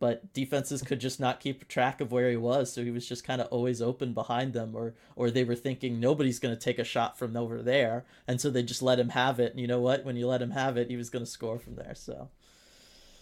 but 0.00 0.32
defenses 0.32 0.82
could 0.82 1.00
just 1.00 1.18
not 1.18 1.40
keep 1.40 1.66
track 1.66 2.00
of 2.00 2.12
where 2.12 2.30
he 2.30 2.36
was 2.36 2.72
so 2.72 2.84
he 2.84 2.92
was 2.92 3.08
just 3.08 3.24
kind 3.24 3.40
of 3.40 3.48
always 3.48 3.82
open 3.82 4.12
behind 4.12 4.52
them 4.52 4.74
or 4.74 4.94
or 5.16 5.30
they 5.30 5.42
were 5.42 5.56
thinking 5.56 5.98
nobody's 5.98 6.38
going 6.38 6.54
to 6.54 6.60
take 6.60 6.78
a 6.78 6.84
shot 6.84 7.18
from 7.18 7.36
over 7.36 7.60
there 7.60 8.04
and 8.28 8.40
so 8.40 8.50
they 8.50 8.62
just 8.62 8.82
let 8.82 9.00
him 9.00 9.08
have 9.08 9.40
it 9.40 9.50
and 9.50 9.60
you 9.60 9.66
know 9.66 9.80
what? 9.80 10.04
When 10.04 10.16
you 10.16 10.28
let 10.28 10.42
him 10.42 10.52
have 10.52 10.76
it 10.76 10.88
he 10.88 10.96
was 10.96 11.10
going 11.10 11.24
to 11.24 11.30
score 11.30 11.58
from 11.58 11.74
there 11.74 11.94
so. 11.96 12.28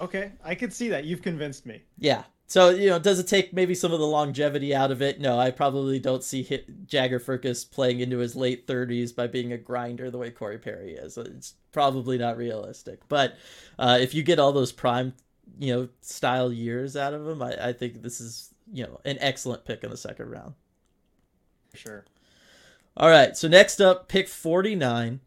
Okay 0.00 0.32
i 0.44 0.54
could 0.54 0.72
see 0.72 0.88
that. 0.90 1.04
You've 1.04 1.22
convinced 1.22 1.64
me. 1.64 1.82
Yeah 1.98 2.24
so 2.46 2.70
you 2.70 2.88
know 2.90 2.98
does 2.98 3.18
it 3.18 3.26
take 3.26 3.52
maybe 3.52 3.74
some 3.74 3.92
of 3.92 3.98
the 3.98 4.06
longevity 4.06 4.74
out 4.74 4.90
of 4.90 5.02
it 5.02 5.20
no 5.20 5.38
i 5.38 5.50
probably 5.50 5.98
don't 5.98 6.22
see 6.24 6.42
hit 6.42 6.86
jagger 6.86 7.18
firkus 7.20 7.68
playing 7.68 8.00
into 8.00 8.18
his 8.18 8.36
late 8.36 8.66
30s 8.66 9.12
by 9.12 9.26
being 9.26 9.52
a 9.52 9.58
grinder 9.58 10.10
the 10.10 10.18
way 10.18 10.30
corey 10.30 10.58
perry 10.58 10.92
is 10.94 11.18
it's 11.18 11.54
probably 11.72 12.18
not 12.18 12.36
realistic 12.36 13.00
but 13.08 13.36
uh, 13.78 13.98
if 14.00 14.14
you 14.14 14.22
get 14.22 14.38
all 14.38 14.52
those 14.52 14.72
prime 14.72 15.12
you 15.58 15.74
know 15.74 15.88
style 16.00 16.52
years 16.52 16.96
out 16.96 17.14
of 17.14 17.26
him, 17.26 17.42
I, 17.42 17.68
I 17.68 17.72
think 17.72 18.02
this 18.02 18.20
is 18.20 18.50
you 18.72 18.84
know 18.84 19.00
an 19.04 19.18
excellent 19.20 19.64
pick 19.64 19.84
in 19.84 19.90
the 19.90 19.96
second 19.96 20.30
round. 20.30 20.54
Sure. 21.74 22.04
All 22.96 23.10
right, 23.10 23.36
so 23.36 23.48
next 23.48 23.80
up, 23.80 24.08
pick 24.08 24.28
forty 24.28 24.74
nine. 24.74 25.20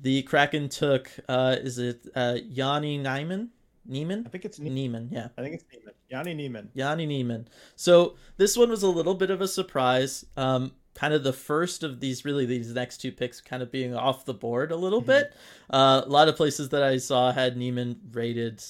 The 0.00 0.22
Kraken 0.22 0.68
took 0.68 1.10
uh 1.28 1.56
is 1.60 1.78
it 1.78 2.06
uh 2.14 2.38
Jani 2.48 2.98
Nyman? 2.98 3.48
Nyman? 3.90 4.26
I 4.26 4.30
think 4.30 4.44
it's 4.44 4.58
ne- 4.58 4.70
Nyman, 4.70 5.10
yeah. 5.12 5.28
I 5.38 5.42
think 5.42 5.54
it's 5.56 5.64
Niemann. 5.72 5.94
Jani 6.10 6.34
Nyman. 6.34 6.68
Jani 6.74 7.06
Nyman. 7.06 7.46
So 7.76 8.16
this 8.36 8.56
one 8.56 8.70
was 8.70 8.82
a 8.82 8.88
little 8.88 9.14
bit 9.14 9.30
of 9.30 9.40
a 9.40 9.48
surprise. 9.48 10.26
Um, 10.36 10.72
kind 10.94 11.14
of 11.14 11.22
the 11.22 11.32
first 11.32 11.82
of 11.82 12.00
these 12.00 12.24
really 12.24 12.44
these 12.46 12.74
next 12.74 12.98
two 12.98 13.12
picks 13.12 13.40
kind 13.40 13.62
of 13.62 13.70
being 13.70 13.94
off 13.94 14.24
the 14.24 14.34
board 14.34 14.72
a 14.72 14.76
little 14.76 15.00
mm-hmm. 15.00 15.08
bit. 15.08 15.34
Uh, 15.70 16.02
a 16.04 16.08
lot 16.08 16.28
of 16.28 16.36
places 16.36 16.70
that 16.70 16.82
I 16.82 16.98
saw 16.98 17.32
had 17.32 17.56
Nyman 17.56 17.96
rated 18.12 18.62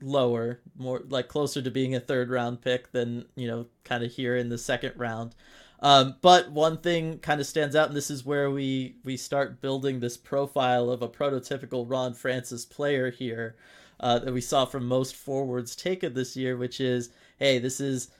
lower, 0.00 0.60
more 0.76 1.02
like 1.08 1.28
closer 1.28 1.62
to 1.62 1.70
being 1.70 1.94
a 1.94 2.00
third 2.00 2.30
round 2.30 2.60
pick 2.60 2.92
than, 2.92 3.26
you 3.34 3.48
know, 3.48 3.66
kind 3.84 4.04
of 4.04 4.12
here 4.12 4.36
in 4.36 4.48
the 4.48 4.58
second 4.58 4.92
round. 4.96 5.34
Um, 5.80 6.16
but 6.22 6.50
one 6.50 6.78
thing 6.78 7.18
kind 7.18 7.40
of 7.40 7.46
stands 7.46 7.76
out, 7.76 7.88
and 7.88 7.96
this 7.96 8.10
is 8.10 8.26
where 8.26 8.50
we 8.50 8.96
we 9.04 9.16
start 9.16 9.60
building 9.60 10.00
this 10.00 10.16
profile 10.16 10.90
of 10.90 11.02
a 11.02 11.08
prototypical 11.08 11.88
Ron 11.88 12.14
Francis 12.14 12.64
player 12.64 13.10
here 13.10 13.56
uh, 14.00 14.18
that 14.18 14.32
we 14.32 14.40
saw 14.40 14.64
from 14.64 14.86
most 14.86 15.16
forwards 15.16 15.74
take 15.74 16.00
taken 16.00 16.14
this 16.14 16.36
year, 16.36 16.56
which 16.56 16.80
is, 16.80 17.10
hey, 17.38 17.58
this 17.58 17.80
is, 17.80 18.10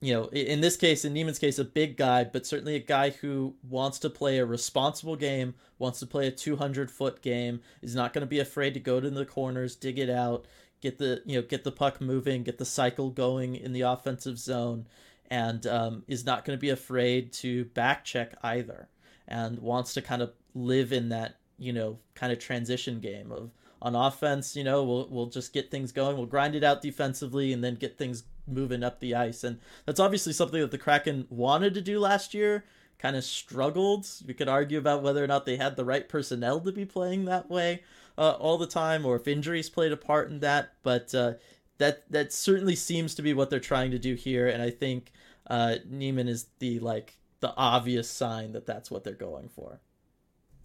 you 0.00 0.12
know, 0.12 0.26
in 0.26 0.60
this 0.60 0.76
case, 0.76 1.04
in 1.04 1.14
Nyman's 1.14 1.38
case, 1.38 1.58
a 1.58 1.64
big 1.64 1.96
guy, 1.96 2.24
but 2.24 2.46
certainly 2.46 2.76
a 2.76 2.80
guy 2.80 3.10
who 3.10 3.54
wants 3.68 3.98
to 4.00 4.10
play 4.10 4.38
a 4.38 4.44
responsible 4.44 5.16
game, 5.16 5.54
wants 5.78 5.98
to 6.00 6.06
play 6.06 6.26
a 6.26 6.30
200 6.30 6.90
foot 6.90 7.22
game, 7.22 7.60
is 7.82 7.94
not 7.94 8.12
going 8.12 8.20
to 8.20 8.26
be 8.26 8.38
afraid 8.38 8.74
to 8.74 8.80
go 8.80 9.00
to 9.00 9.10
the 9.10 9.24
corners, 9.24 9.74
dig 9.74 9.98
it 9.98 10.10
out 10.10 10.46
get 10.80 10.98
the 10.98 11.22
you 11.24 11.36
know 11.36 11.46
get 11.46 11.64
the 11.64 11.72
puck 11.72 12.00
moving, 12.00 12.42
get 12.42 12.58
the 12.58 12.64
cycle 12.64 13.10
going 13.10 13.56
in 13.56 13.72
the 13.72 13.82
offensive 13.82 14.38
zone, 14.38 14.86
and 15.30 15.66
um, 15.66 16.02
is 16.06 16.24
not 16.24 16.44
going 16.44 16.56
to 16.56 16.60
be 16.60 16.70
afraid 16.70 17.32
to 17.32 17.64
back 17.66 18.04
check 18.04 18.34
either, 18.42 18.88
and 19.26 19.58
wants 19.58 19.94
to 19.94 20.02
kind 20.02 20.22
of 20.22 20.32
live 20.54 20.92
in 20.92 21.08
that 21.08 21.36
you 21.58 21.72
know 21.72 21.98
kind 22.14 22.32
of 22.32 22.38
transition 22.38 23.00
game 23.00 23.32
of 23.32 23.50
on 23.82 23.94
offense. 23.94 24.56
You 24.56 24.64
know, 24.64 24.84
we'll 24.84 25.08
we'll 25.10 25.26
just 25.26 25.52
get 25.52 25.70
things 25.70 25.92
going, 25.92 26.16
we'll 26.16 26.26
grind 26.26 26.54
it 26.54 26.64
out 26.64 26.82
defensively, 26.82 27.52
and 27.52 27.62
then 27.62 27.74
get 27.74 27.98
things 27.98 28.24
moving 28.46 28.82
up 28.82 29.00
the 29.00 29.14
ice, 29.14 29.44
and 29.44 29.58
that's 29.84 30.00
obviously 30.00 30.32
something 30.32 30.60
that 30.60 30.70
the 30.70 30.78
Kraken 30.78 31.26
wanted 31.30 31.74
to 31.74 31.80
do 31.80 31.98
last 31.98 32.34
year. 32.34 32.64
Kind 32.98 33.16
of 33.16 33.24
struggled. 33.24 34.06
We 34.26 34.32
could 34.32 34.48
argue 34.48 34.78
about 34.78 35.02
whether 35.02 35.22
or 35.22 35.26
not 35.26 35.44
they 35.44 35.56
had 35.56 35.76
the 35.76 35.84
right 35.84 36.08
personnel 36.08 36.60
to 36.60 36.72
be 36.72 36.86
playing 36.86 37.26
that 37.26 37.50
way 37.50 37.82
uh, 38.16 38.30
all 38.32 38.56
the 38.56 38.66
time, 38.66 39.04
or 39.04 39.16
if 39.16 39.28
injuries 39.28 39.68
played 39.68 39.92
a 39.92 39.96
part 39.96 40.30
in 40.30 40.40
that. 40.40 40.72
But 40.82 41.14
uh, 41.14 41.34
that 41.78 42.10
that 42.10 42.32
certainly 42.32 42.74
seems 42.74 43.14
to 43.16 43.22
be 43.22 43.34
what 43.34 43.50
they're 43.50 43.60
trying 43.60 43.90
to 43.90 43.98
do 43.98 44.14
here, 44.14 44.48
and 44.48 44.62
I 44.62 44.70
think 44.70 45.12
uh, 45.48 45.76
Nyman 45.90 46.28
is 46.28 46.46
the 46.58 46.78
like 46.80 47.16
the 47.40 47.54
obvious 47.56 48.08
sign 48.08 48.52
that 48.52 48.66
that's 48.66 48.90
what 48.90 49.04
they're 49.04 49.14
going 49.14 49.48
for. 49.48 49.80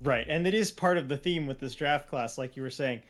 Right, 0.03 0.25
and 0.27 0.47
it 0.47 0.53
is 0.53 0.71
part 0.71 0.97
of 0.97 1.07
the 1.07 1.17
theme 1.17 1.47
with 1.47 1.59
this 1.59 1.75
draft 1.75 2.09
class, 2.09 2.37
like 2.37 2.55
you 2.55 2.63
were 2.63 2.69
saying 2.69 3.01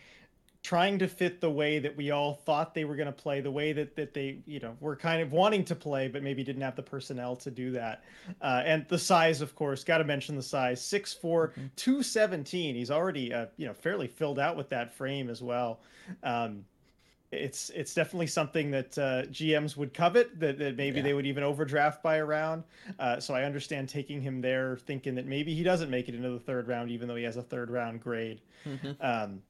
trying 0.63 0.99
to 0.99 1.07
fit 1.07 1.41
the 1.41 1.49
way 1.49 1.79
that 1.79 1.95
we 1.97 2.11
all 2.11 2.35
thought 2.35 2.73
they 2.75 2.85
were 2.85 2.95
going 2.95 3.07
to 3.07 3.11
play, 3.11 3.41
the 3.41 3.51
way 3.51 3.73
that, 3.73 3.95
that 3.95 4.13
they, 4.13 4.37
you 4.45 4.59
know, 4.59 4.77
were 4.79 4.95
kind 4.95 5.21
of 5.21 5.31
wanting 5.31 5.65
to 5.65 5.75
play, 5.75 6.07
but 6.07 6.21
maybe 6.21 6.43
didn't 6.43 6.61
have 6.61 6.75
the 6.75 6.83
personnel 6.83 7.35
to 7.35 7.49
do 7.49 7.71
that. 7.71 8.03
Uh, 8.41 8.61
and 8.63 8.85
the 8.87 8.97
size, 8.97 9.41
of 9.41 9.55
course, 9.55 9.83
got 9.83 9.97
to 9.97 10.03
mention 10.03 10.35
the 10.35 10.43
size 10.43 10.79
6'4, 10.81 11.19
mm-hmm. 11.21 11.65
217. 11.75 12.75
He's 12.75 12.91
already, 12.91 13.33
uh, 13.33 13.47
you 13.57 13.65
know, 13.65 13.73
fairly 13.73 14.07
filled 14.07 14.37
out 14.37 14.55
with 14.55 14.69
that 14.69 14.93
frame 14.93 15.29
as 15.29 15.41
well. 15.41 15.79
Um, 16.23 16.63
it's 17.31 17.69
it's 17.69 17.93
definitely 17.93 18.27
something 18.27 18.71
that 18.71 18.97
uh, 18.97 19.23
GMs 19.27 19.77
would 19.77 19.93
covet. 19.93 20.39
That, 20.39 20.59
that 20.59 20.75
maybe 20.75 20.97
yeah. 20.97 21.03
they 21.03 21.13
would 21.13 21.25
even 21.25 21.43
overdraft 21.43 22.03
by 22.03 22.17
a 22.17 22.25
round. 22.25 22.63
Uh, 22.99 23.19
so 23.19 23.33
I 23.33 23.43
understand 23.43 23.87
taking 23.87 24.21
him 24.21 24.41
there, 24.41 24.77
thinking 24.77 25.15
that 25.15 25.25
maybe 25.25 25.53
he 25.53 25.63
doesn't 25.63 25.89
make 25.89 26.09
it 26.09 26.15
into 26.15 26.29
the 26.29 26.39
third 26.39 26.67
round, 26.67 26.91
even 26.91 27.07
though 27.07 27.15
he 27.15 27.23
has 27.23 27.37
a 27.37 27.41
third 27.41 27.69
round 27.69 28.01
grade. 28.01 28.41
Mm-hmm. 28.65 28.91
Um, 28.99 29.41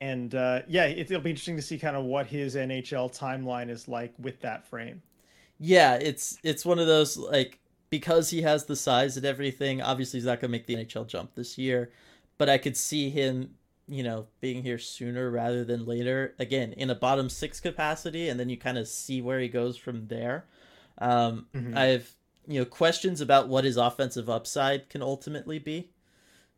and 0.00 0.34
uh, 0.34 0.62
yeah, 0.68 0.84
it, 0.84 1.10
will 1.10 1.20
be 1.20 1.30
interesting 1.30 1.56
to 1.56 1.62
see 1.62 1.78
kind 1.78 1.96
of 1.96 2.04
what 2.04 2.26
his 2.26 2.54
NHL 2.54 3.16
timeline 3.16 3.68
is 3.68 3.88
like 3.88 4.14
with 4.18 4.40
that 4.40 4.66
frame. 4.66 5.02
Yeah, 5.58 5.94
it's 5.94 6.38
it's 6.44 6.64
one 6.64 6.78
of 6.78 6.86
those 6.86 7.16
like 7.16 7.58
because 7.90 8.30
he 8.30 8.42
has 8.42 8.64
the 8.64 8.76
size 8.76 9.16
and 9.16 9.26
everything. 9.26 9.82
Obviously, 9.82 10.20
he's 10.20 10.26
not 10.26 10.40
gonna 10.40 10.52
make 10.52 10.66
the 10.66 10.76
NHL 10.76 11.08
jump 11.08 11.34
this 11.34 11.58
year, 11.58 11.90
but 12.36 12.48
I 12.48 12.58
could 12.58 12.76
see 12.76 13.10
him, 13.10 13.54
you 13.88 14.02
know, 14.02 14.26
being 14.40 14.62
here 14.62 14.78
sooner 14.78 15.30
rather 15.30 15.64
than 15.64 15.86
later. 15.86 16.34
Again, 16.38 16.72
in 16.72 16.90
a 16.90 16.94
bottom 16.94 17.28
six 17.28 17.60
capacity, 17.60 18.28
and 18.28 18.38
then 18.38 18.48
you 18.48 18.56
kind 18.56 18.78
of 18.78 18.86
see 18.88 19.20
where 19.20 19.40
he 19.40 19.48
goes 19.48 19.76
from 19.76 20.06
there. 20.08 20.44
Um, 20.98 21.46
mm-hmm. 21.54 21.76
I've 21.76 22.14
you 22.46 22.60
know 22.60 22.64
questions 22.64 23.20
about 23.20 23.48
what 23.48 23.64
his 23.64 23.76
offensive 23.76 24.28
upside 24.28 24.88
can 24.88 25.02
ultimately 25.02 25.58
be. 25.58 25.90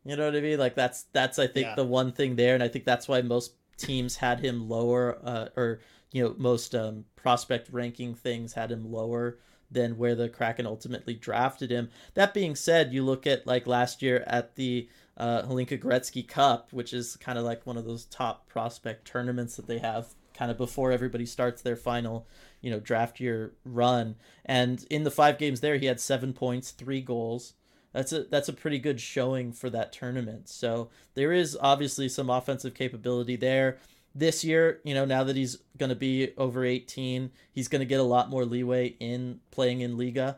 You 0.03 0.15
know 0.15 0.25
what 0.25 0.35
I 0.35 0.41
mean? 0.41 0.59
Like 0.59 0.75
that's 0.75 1.03
that's 1.13 1.37
I 1.37 1.47
think 1.47 1.67
yeah. 1.67 1.75
the 1.75 1.85
one 1.85 2.11
thing 2.11 2.35
there, 2.35 2.53
and 2.53 2.63
I 2.63 2.67
think 2.67 2.85
that's 2.85 3.07
why 3.07 3.21
most 3.21 3.53
teams 3.77 4.15
had 4.15 4.39
him 4.39 4.67
lower, 4.69 5.19
uh, 5.23 5.47
or 5.55 5.79
you 6.11 6.23
know 6.23 6.35
most 6.37 6.73
um, 6.75 7.05
prospect 7.15 7.69
ranking 7.71 8.15
things 8.15 8.53
had 8.53 8.71
him 8.71 8.91
lower 8.91 9.37
than 9.69 9.97
where 9.97 10.15
the 10.15 10.27
Kraken 10.27 10.65
ultimately 10.65 11.13
drafted 11.13 11.71
him. 11.71 11.89
That 12.13 12.33
being 12.33 12.55
said, 12.55 12.93
you 12.93 13.03
look 13.03 13.25
at 13.25 13.47
like 13.47 13.67
last 13.67 14.01
year 14.01 14.23
at 14.27 14.55
the 14.55 14.89
uh, 15.17 15.43
Hlinka 15.43 15.79
Gretzky 15.79 16.27
Cup, 16.27 16.71
which 16.71 16.93
is 16.93 17.15
kind 17.17 17.37
of 17.37 17.45
like 17.45 17.65
one 17.65 17.77
of 17.77 17.85
those 17.85 18.05
top 18.05 18.47
prospect 18.47 19.05
tournaments 19.05 19.55
that 19.55 19.67
they 19.67 19.79
have 19.79 20.13
kind 20.33 20.49
of 20.49 20.57
before 20.57 20.91
everybody 20.91 21.25
starts 21.25 21.61
their 21.61 21.75
final, 21.75 22.27
you 22.61 22.71
know, 22.71 22.79
draft 22.79 23.19
year 23.19 23.53
run. 23.65 24.15
And 24.45 24.85
in 24.89 25.03
the 25.03 25.11
five 25.11 25.37
games 25.37 25.59
there, 25.59 25.77
he 25.77 25.85
had 25.85 25.99
seven 25.99 26.33
points, 26.33 26.71
three 26.71 27.01
goals 27.01 27.53
that's 27.93 28.13
a 28.13 28.23
that's 28.23 28.49
a 28.49 28.53
pretty 28.53 28.79
good 28.79 28.99
showing 28.99 29.51
for 29.51 29.69
that 29.69 29.91
tournament. 29.91 30.47
So 30.49 30.89
there 31.15 31.33
is 31.33 31.57
obviously 31.59 32.09
some 32.09 32.29
offensive 32.29 32.73
capability 32.73 33.35
there. 33.35 33.77
This 34.13 34.43
year, 34.43 34.81
you 34.83 34.93
know, 34.93 35.05
now 35.05 35.23
that 35.23 35.35
he's 35.35 35.57
going 35.77 35.89
to 35.89 35.95
be 35.95 36.33
over 36.37 36.65
18, 36.65 37.31
he's 37.51 37.69
going 37.69 37.79
to 37.79 37.85
get 37.85 37.99
a 37.99 38.03
lot 38.03 38.29
more 38.29 38.43
leeway 38.43 38.95
in 38.99 39.39
playing 39.51 39.81
in 39.81 39.97
Liiga. 39.97 40.37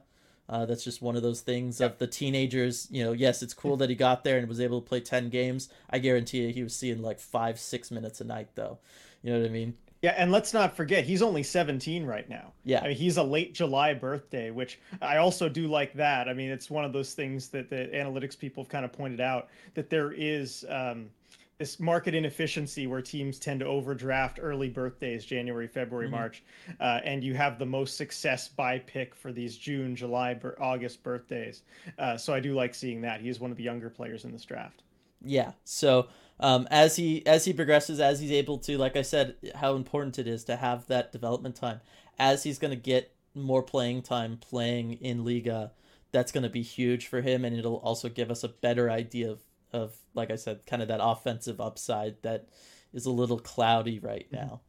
Uh, 0.49 0.65
that's 0.65 0.83
just 0.83 1.01
one 1.01 1.15
of 1.15 1.21
those 1.21 1.41
things 1.41 1.79
of 1.79 1.97
the 1.97 2.07
teenagers. 2.07 2.87
You 2.91 3.03
know, 3.03 3.11
yes, 3.13 3.41
it's 3.41 3.53
cool 3.53 3.77
that 3.77 3.89
he 3.89 3.95
got 3.95 4.23
there 4.23 4.37
and 4.37 4.47
was 4.47 4.59
able 4.59 4.81
to 4.81 4.87
play 4.87 4.99
10 4.99 5.29
games. 5.29 5.69
I 5.89 5.99
guarantee 5.99 6.45
you 6.45 6.53
he 6.53 6.63
was 6.63 6.75
seeing 6.75 7.01
like 7.01 7.19
five, 7.19 7.59
six 7.59 7.91
minutes 7.91 8.19
a 8.21 8.25
night, 8.25 8.49
though. 8.55 8.79
You 9.21 9.31
know 9.33 9.39
what 9.39 9.49
I 9.49 9.51
mean? 9.51 9.75
Yeah, 10.03 10.13
and 10.17 10.33
let's 10.33 10.53
not 10.53 10.75
forget 10.75 11.05
he's 11.05 11.21
only 11.21 11.43
17 11.43 12.05
right 12.05 12.27
now. 12.27 12.51
Yeah, 12.65 12.81
I 12.83 12.89
mean, 12.89 12.97
he's 12.97 13.15
a 13.15 13.23
late 13.23 13.53
July 13.53 13.93
birthday, 13.93 14.51
which 14.51 14.81
I 15.01 15.15
also 15.15 15.47
do 15.47 15.69
like 15.69 15.93
that. 15.93 16.27
I 16.27 16.33
mean, 16.33 16.49
it's 16.49 16.69
one 16.69 16.83
of 16.83 16.91
those 16.91 17.13
things 17.13 17.47
that 17.49 17.69
the 17.69 17.89
analytics 17.93 18.37
people 18.37 18.63
have 18.63 18.69
kind 18.69 18.83
of 18.83 18.91
pointed 18.91 19.21
out 19.21 19.47
that 19.75 19.89
there 19.89 20.11
is 20.11 20.65
um, 20.67 21.09
this 21.58 21.80
market 21.80 22.16
inefficiency 22.16 22.88
where 22.88 23.01
teams 23.01 23.39
tend 23.39 23.60
to 23.60 23.66
overdraft 23.66 24.39
early 24.41 24.70
birthdays, 24.70 25.26
January, 25.26 25.68
February, 25.68 26.08
mm-hmm. 26.08 26.16
March, 26.16 26.43
uh, 26.80 26.99
and 27.04 27.24
you 27.24 27.34
have 27.36 27.60
the 27.60 27.66
most 27.66 27.95
success 27.97 28.47
by 28.47 28.80
pick 28.80 29.16
for 29.16 29.32
these 29.32 29.58
June, 29.58 29.95
July, 29.95 30.38
August 30.60 31.04
birthdays. 31.04 31.62
Uh, 31.97 32.18
so 32.18 32.34
I 32.34 32.39
do 32.39 32.54
like 32.54 32.74
seeing 32.74 33.01
that. 33.01 33.22
He 33.22 33.30
is 33.30 33.39
one 33.39 33.51
of 33.51 33.58
the 33.58 33.64
younger 33.64 33.89
players 33.89 34.26
in 34.26 34.32
this 34.32 34.45
draft. 34.45 34.84
Yeah. 35.24 35.51
So 35.64 36.08
um, 36.39 36.68
as 36.72 36.95
he 36.95 37.26
as 37.26 37.45
he 37.45 37.54
progresses, 37.54 37.99
as 37.99 38.20
he's 38.20 38.32
able 38.32 38.58
to, 38.60 38.78
like 38.78 38.95
I 38.95 39.01
said, 39.04 39.36
how 39.56 39.76
important 39.76 40.20
it 40.20 40.28
is 40.28 40.43
to 40.45 40.56
have 40.56 40.88
that 40.88 41.12
development 41.12 41.56
time. 41.56 41.80
As 42.20 42.43
he's 42.43 42.60
going 42.60 42.72
to 42.72 42.78
get 42.78 43.14
more 43.34 43.64
playing 43.64 44.01
time 44.01 44.38
playing 44.38 44.93
in 44.93 45.24
Liiga, 45.24 45.72
that's 46.12 46.32
going 46.32 46.43
to 46.43 46.49
be 46.49 46.62
huge 46.62 47.08
for 47.08 47.22
him, 47.22 47.45
and 47.45 47.58
it'll 47.58 47.78
also 47.78 48.10
give 48.10 48.30
us 48.30 48.43
a 48.43 48.49
better 48.49 48.89
idea 48.89 49.32
of, 49.32 49.39
of 49.74 49.95
like 50.13 50.32
I 50.32 50.36
said, 50.36 50.65
kind 50.65 50.82
of 50.82 50.88
that 50.88 51.03
offensive 51.03 51.59
upside 51.59 52.21
that 52.24 52.47
is 52.93 53.05
a 53.05 53.11
little 53.11 53.39
cloudy 53.39 53.99
right 53.99 54.32
mm-hmm. 54.32 54.47
now. 54.47 54.61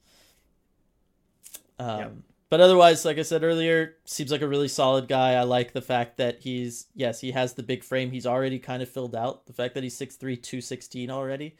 Um, 1.78 1.98
yep. 1.98 2.12
But 2.50 2.60
otherwise, 2.60 3.04
like 3.04 3.18
I 3.18 3.22
said 3.22 3.42
earlier, 3.42 3.96
seems 4.04 4.30
like 4.30 4.42
a 4.42 4.48
really 4.48 4.68
solid 4.68 5.08
guy. 5.08 5.32
I 5.32 5.42
like 5.42 5.72
the 5.72 5.82
fact 5.82 6.18
that 6.18 6.40
he's 6.40 6.86
yes, 6.94 7.20
he 7.20 7.32
has 7.32 7.54
the 7.54 7.62
big 7.62 7.82
frame. 7.82 8.10
He's 8.10 8.26
already 8.26 8.58
kind 8.58 8.82
of 8.82 8.88
filled 8.88 9.16
out. 9.16 9.46
The 9.46 9.52
fact 9.52 9.74
that 9.74 9.82
he's 9.82 9.98
6'3", 9.98 10.18
216 10.20 11.10
already. 11.10 11.56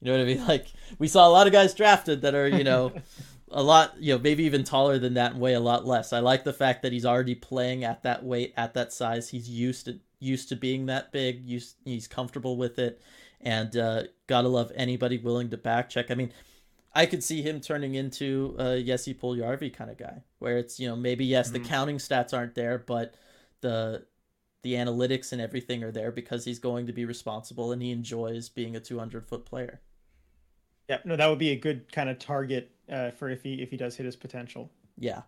You 0.00 0.10
know 0.10 0.18
what 0.18 0.22
I 0.22 0.34
mean? 0.34 0.44
Like 0.48 0.66
we 0.98 1.08
saw 1.08 1.28
a 1.28 1.30
lot 1.30 1.46
of 1.46 1.52
guys 1.52 1.74
drafted 1.74 2.22
that 2.22 2.34
are, 2.34 2.48
you 2.48 2.64
know, 2.64 2.92
a 3.52 3.62
lot, 3.62 3.94
you 4.00 4.14
know, 4.14 4.18
maybe 4.18 4.44
even 4.44 4.64
taller 4.64 4.98
than 4.98 5.14
that 5.14 5.32
and 5.32 5.40
weigh 5.40 5.54
a 5.54 5.60
lot 5.60 5.86
less. 5.86 6.12
I 6.12 6.18
like 6.18 6.42
the 6.42 6.52
fact 6.52 6.82
that 6.82 6.92
he's 6.92 7.06
already 7.06 7.34
playing 7.34 7.84
at 7.84 8.02
that 8.02 8.24
weight, 8.24 8.52
at 8.56 8.74
that 8.74 8.92
size. 8.92 9.28
He's 9.28 9.48
used 9.48 9.84
to 9.84 10.00
used 10.22 10.48
to 10.50 10.56
being 10.56 10.86
that 10.86 11.12
big. 11.12 11.44
Used, 11.44 11.76
he's 11.84 12.06
comfortable 12.06 12.56
with 12.56 12.78
it, 12.78 13.00
and 13.40 13.76
uh, 13.76 14.04
gotta 14.26 14.48
love 14.48 14.72
anybody 14.74 15.18
willing 15.18 15.50
to 15.50 15.56
back 15.56 15.88
check. 15.88 16.10
I 16.10 16.14
mean, 16.14 16.32
I 16.94 17.06
could 17.06 17.24
see 17.24 17.42
him 17.42 17.60
turning 17.60 17.94
into 17.94 18.54
a 18.58 18.82
Jesse 18.82 19.14
Puljujärvi 19.14 19.74
kind 19.74 19.90
of 19.90 19.98
guy, 19.98 20.22
where 20.38 20.58
it's 20.58 20.78
you 20.78 20.88
know 20.88 20.96
maybe 20.96 21.24
yes 21.24 21.50
mm-hmm. 21.50 21.62
the 21.62 21.68
counting 21.68 21.98
stats 21.98 22.36
aren't 22.36 22.54
there, 22.54 22.78
but 22.78 23.14
the 23.60 24.04
the 24.62 24.74
analytics 24.74 25.32
and 25.32 25.40
everything 25.40 25.82
are 25.82 25.90
there 25.90 26.12
because 26.12 26.44
he's 26.44 26.58
going 26.58 26.86
to 26.86 26.92
be 26.92 27.04
responsible 27.04 27.72
and 27.72 27.82
he 27.82 27.90
enjoys 27.90 28.48
being 28.48 28.76
a 28.76 28.80
200 28.80 29.26
foot 29.26 29.44
player. 29.44 29.80
Yeah, 30.88 30.98
no, 31.04 31.16
that 31.16 31.28
would 31.28 31.38
be 31.38 31.50
a 31.50 31.56
good 31.56 31.90
kind 31.92 32.08
of 32.08 32.18
target 32.18 32.70
uh, 32.90 33.10
for 33.10 33.28
if 33.28 33.42
he 33.42 33.54
if 33.54 33.70
he 33.70 33.76
does 33.76 33.96
hit 33.96 34.06
his 34.06 34.16
potential. 34.16 34.70
Yeah. 34.98 35.22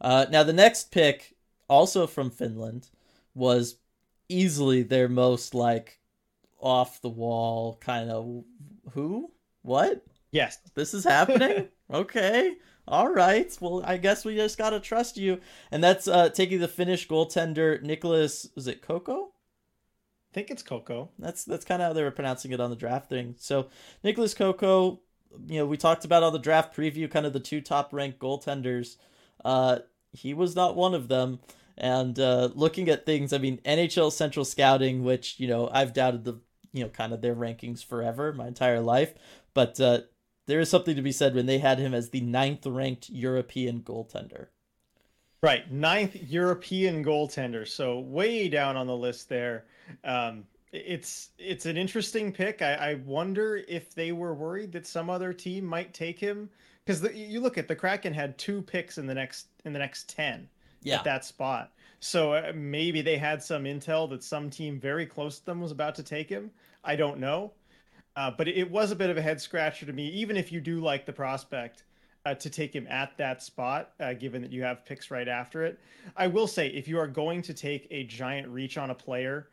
Uh, 0.00 0.26
now 0.30 0.42
the 0.42 0.52
next 0.52 0.90
pick, 0.90 1.36
also 1.68 2.06
from 2.06 2.30
Finland, 2.30 2.88
was 3.34 3.76
easily 4.32 4.82
their 4.82 5.08
most 5.08 5.54
like 5.54 6.00
off 6.60 7.00
the 7.02 7.08
wall 7.08 7.76
kind 7.80 8.10
of 8.10 8.44
who 8.92 9.30
what 9.62 10.04
Yes. 10.32 10.58
This 10.74 10.94
is 10.94 11.04
happening? 11.04 11.68
okay. 11.92 12.56
All 12.88 13.12
right. 13.12 13.56
Well, 13.60 13.82
I 13.84 13.98
guess 13.98 14.24
we 14.24 14.34
just 14.34 14.58
got 14.58 14.70
to 14.70 14.80
trust 14.80 15.16
you. 15.16 15.40
And 15.70 15.84
that's 15.84 16.08
uh, 16.08 16.30
taking 16.30 16.58
the 16.58 16.68
Finnish 16.68 17.06
goaltender 17.06 17.80
Nicholas, 17.82 18.48
is 18.56 18.66
it 18.66 18.82
Kokko 18.82 19.26
I 19.26 20.34
think 20.34 20.50
it's 20.50 20.62
Kokko 20.62 21.10
That's 21.18 21.44
that's 21.44 21.66
kind 21.66 21.82
of 21.82 21.88
how 21.88 21.92
they 21.92 22.02
were 22.02 22.10
pronouncing 22.10 22.52
it 22.52 22.60
on 22.60 22.70
the 22.70 22.76
draft 22.76 23.10
thing. 23.10 23.34
So, 23.38 23.68
Nicholas 24.02 24.34
Kokko 24.34 24.98
you 25.46 25.58
know, 25.58 25.66
we 25.66 25.76
talked 25.76 26.04
about 26.04 26.22
on 26.22 26.32
the 26.32 26.38
draft 26.38 26.76
preview 26.76 27.10
kind 27.10 27.26
of 27.26 27.32
the 27.32 27.40
two 27.40 27.60
top 27.60 27.92
ranked 27.92 28.18
goaltenders. 28.18 28.96
Uh, 29.44 29.78
he 30.12 30.34
was 30.34 30.56
not 30.56 30.76
one 30.76 30.94
of 30.94 31.08
them. 31.08 31.40
And 31.82 32.16
uh, 32.20 32.50
looking 32.54 32.88
at 32.88 33.04
things, 33.04 33.32
I 33.32 33.38
mean, 33.38 33.58
NHL 33.64 34.12
Central 34.12 34.44
Scouting, 34.44 35.02
which, 35.02 35.40
you 35.40 35.48
know, 35.48 35.68
I've 35.72 35.92
doubted 35.92 36.22
the, 36.22 36.40
you 36.72 36.84
know, 36.84 36.88
kind 36.88 37.12
of 37.12 37.20
their 37.20 37.34
rankings 37.34 37.84
forever, 37.84 38.32
my 38.32 38.46
entire 38.46 38.80
life. 38.80 39.12
But 39.52 39.80
uh, 39.80 40.02
there 40.46 40.60
is 40.60 40.70
something 40.70 40.94
to 40.94 41.02
be 41.02 41.10
said 41.10 41.34
when 41.34 41.46
they 41.46 41.58
had 41.58 41.80
him 41.80 41.92
as 41.92 42.10
the 42.10 42.20
ninth 42.20 42.64
ranked 42.66 43.10
European 43.10 43.80
goaltender. 43.80 44.46
Right, 45.42 45.70
ninth 45.72 46.14
European 46.14 47.04
goaltender, 47.04 47.66
so 47.66 47.98
way 47.98 48.48
down 48.48 48.76
on 48.76 48.86
the 48.86 48.96
list 48.96 49.28
there. 49.28 49.64
Um, 50.04 50.44
it's 50.70 51.30
it's 51.36 51.66
an 51.66 51.76
interesting 51.76 52.32
pick. 52.32 52.62
I, 52.62 52.74
I 52.74 52.94
wonder 53.04 53.56
if 53.66 53.92
they 53.92 54.12
were 54.12 54.34
worried 54.34 54.70
that 54.72 54.86
some 54.86 55.10
other 55.10 55.32
team 55.32 55.64
might 55.64 55.92
take 55.92 56.20
him 56.20 56.48
because 56.86 57.02
you 57.12 57.40
look 57.40 57.58
at 57.58 57.66
the 57.66 57.74
Kraken 57.74 58.14
had 58.14 58.38
two 58.38 58.62
picks 58.62 58.98
in 58.98 59.06
the 59.06 59.14
next 59.14 59.48
in 59.64 59.72
the 59.72 59.80
next 59.80 60.08
ten 60.08 60.48
yeah. 60.82 60.96
at 60.96 61.04
that 61.04 61.24
spot. 61.24 61.72
So 62.00 62.32
uh, 62.32 62.52
maybe 62.54 63.00
they 63.00 63.16
had 63.16 63.42
some 63.42 63.64
intel 63.64 64.10
that 64.10 64.24
some 64.24 64.50
team 64.50 64.80
very 64.80 65.06
close 65.06 65.38
to 65.38 65.46
them 65.46 65.60
was 65.60 65.70
about 65.70 65.94
to 65.96 66.02
take 66.02 66.28
him. 66.28 66.50
I 66.84 66.96
don't 66.96 67.18
know. 67.18 67.52
Uh, 68.16 68.30
but 68.30 68.48
it 68.48 68.70
was 68.70 68.90
a 68.90 68.96
bit 68.96 69.08
of 69.08 69.16
a 69.16 69.22
head 69.22 69.40
scratcher 69.40 69.86
to 69.86 69.92
me, 69.92 70.08
even 70.08 70.36
if 70.36 70.52
you 70.52 70.60
do 70.60 70.80
like 70.80 71.06
the 71.06 71.12
prospect 71.12 71.84
uh, 72.26 72.34
to 72.34 72.50
take 72.50 72.74
him 72.74 72.86
at 72.88 73.16
that 73.16 73.42
spot, 73.42 73.92
uh, 74.00 74.12
given 74.12 74.42
that 74.42 74.52
you 74.52 74.62
have 74.62 74.84
picks 74.84 75.10
right 75.10 75.28
after 75.28 75.64
it. 75.64 75.78
I 76.16 76.26
will 76.26 76.46
say, 76.46 76.68
if 76.68 76.86
you 76.86 76.98
are 76.98 77.06
going 77.06 77.40
to 77.42 77.54
take 77.54 77.86
a 77.90 78.04
giant 78.04 78.48
reach 78.48 78.76
on 78.76 78.90
a 78.90 78.94
player, 78.94 79.48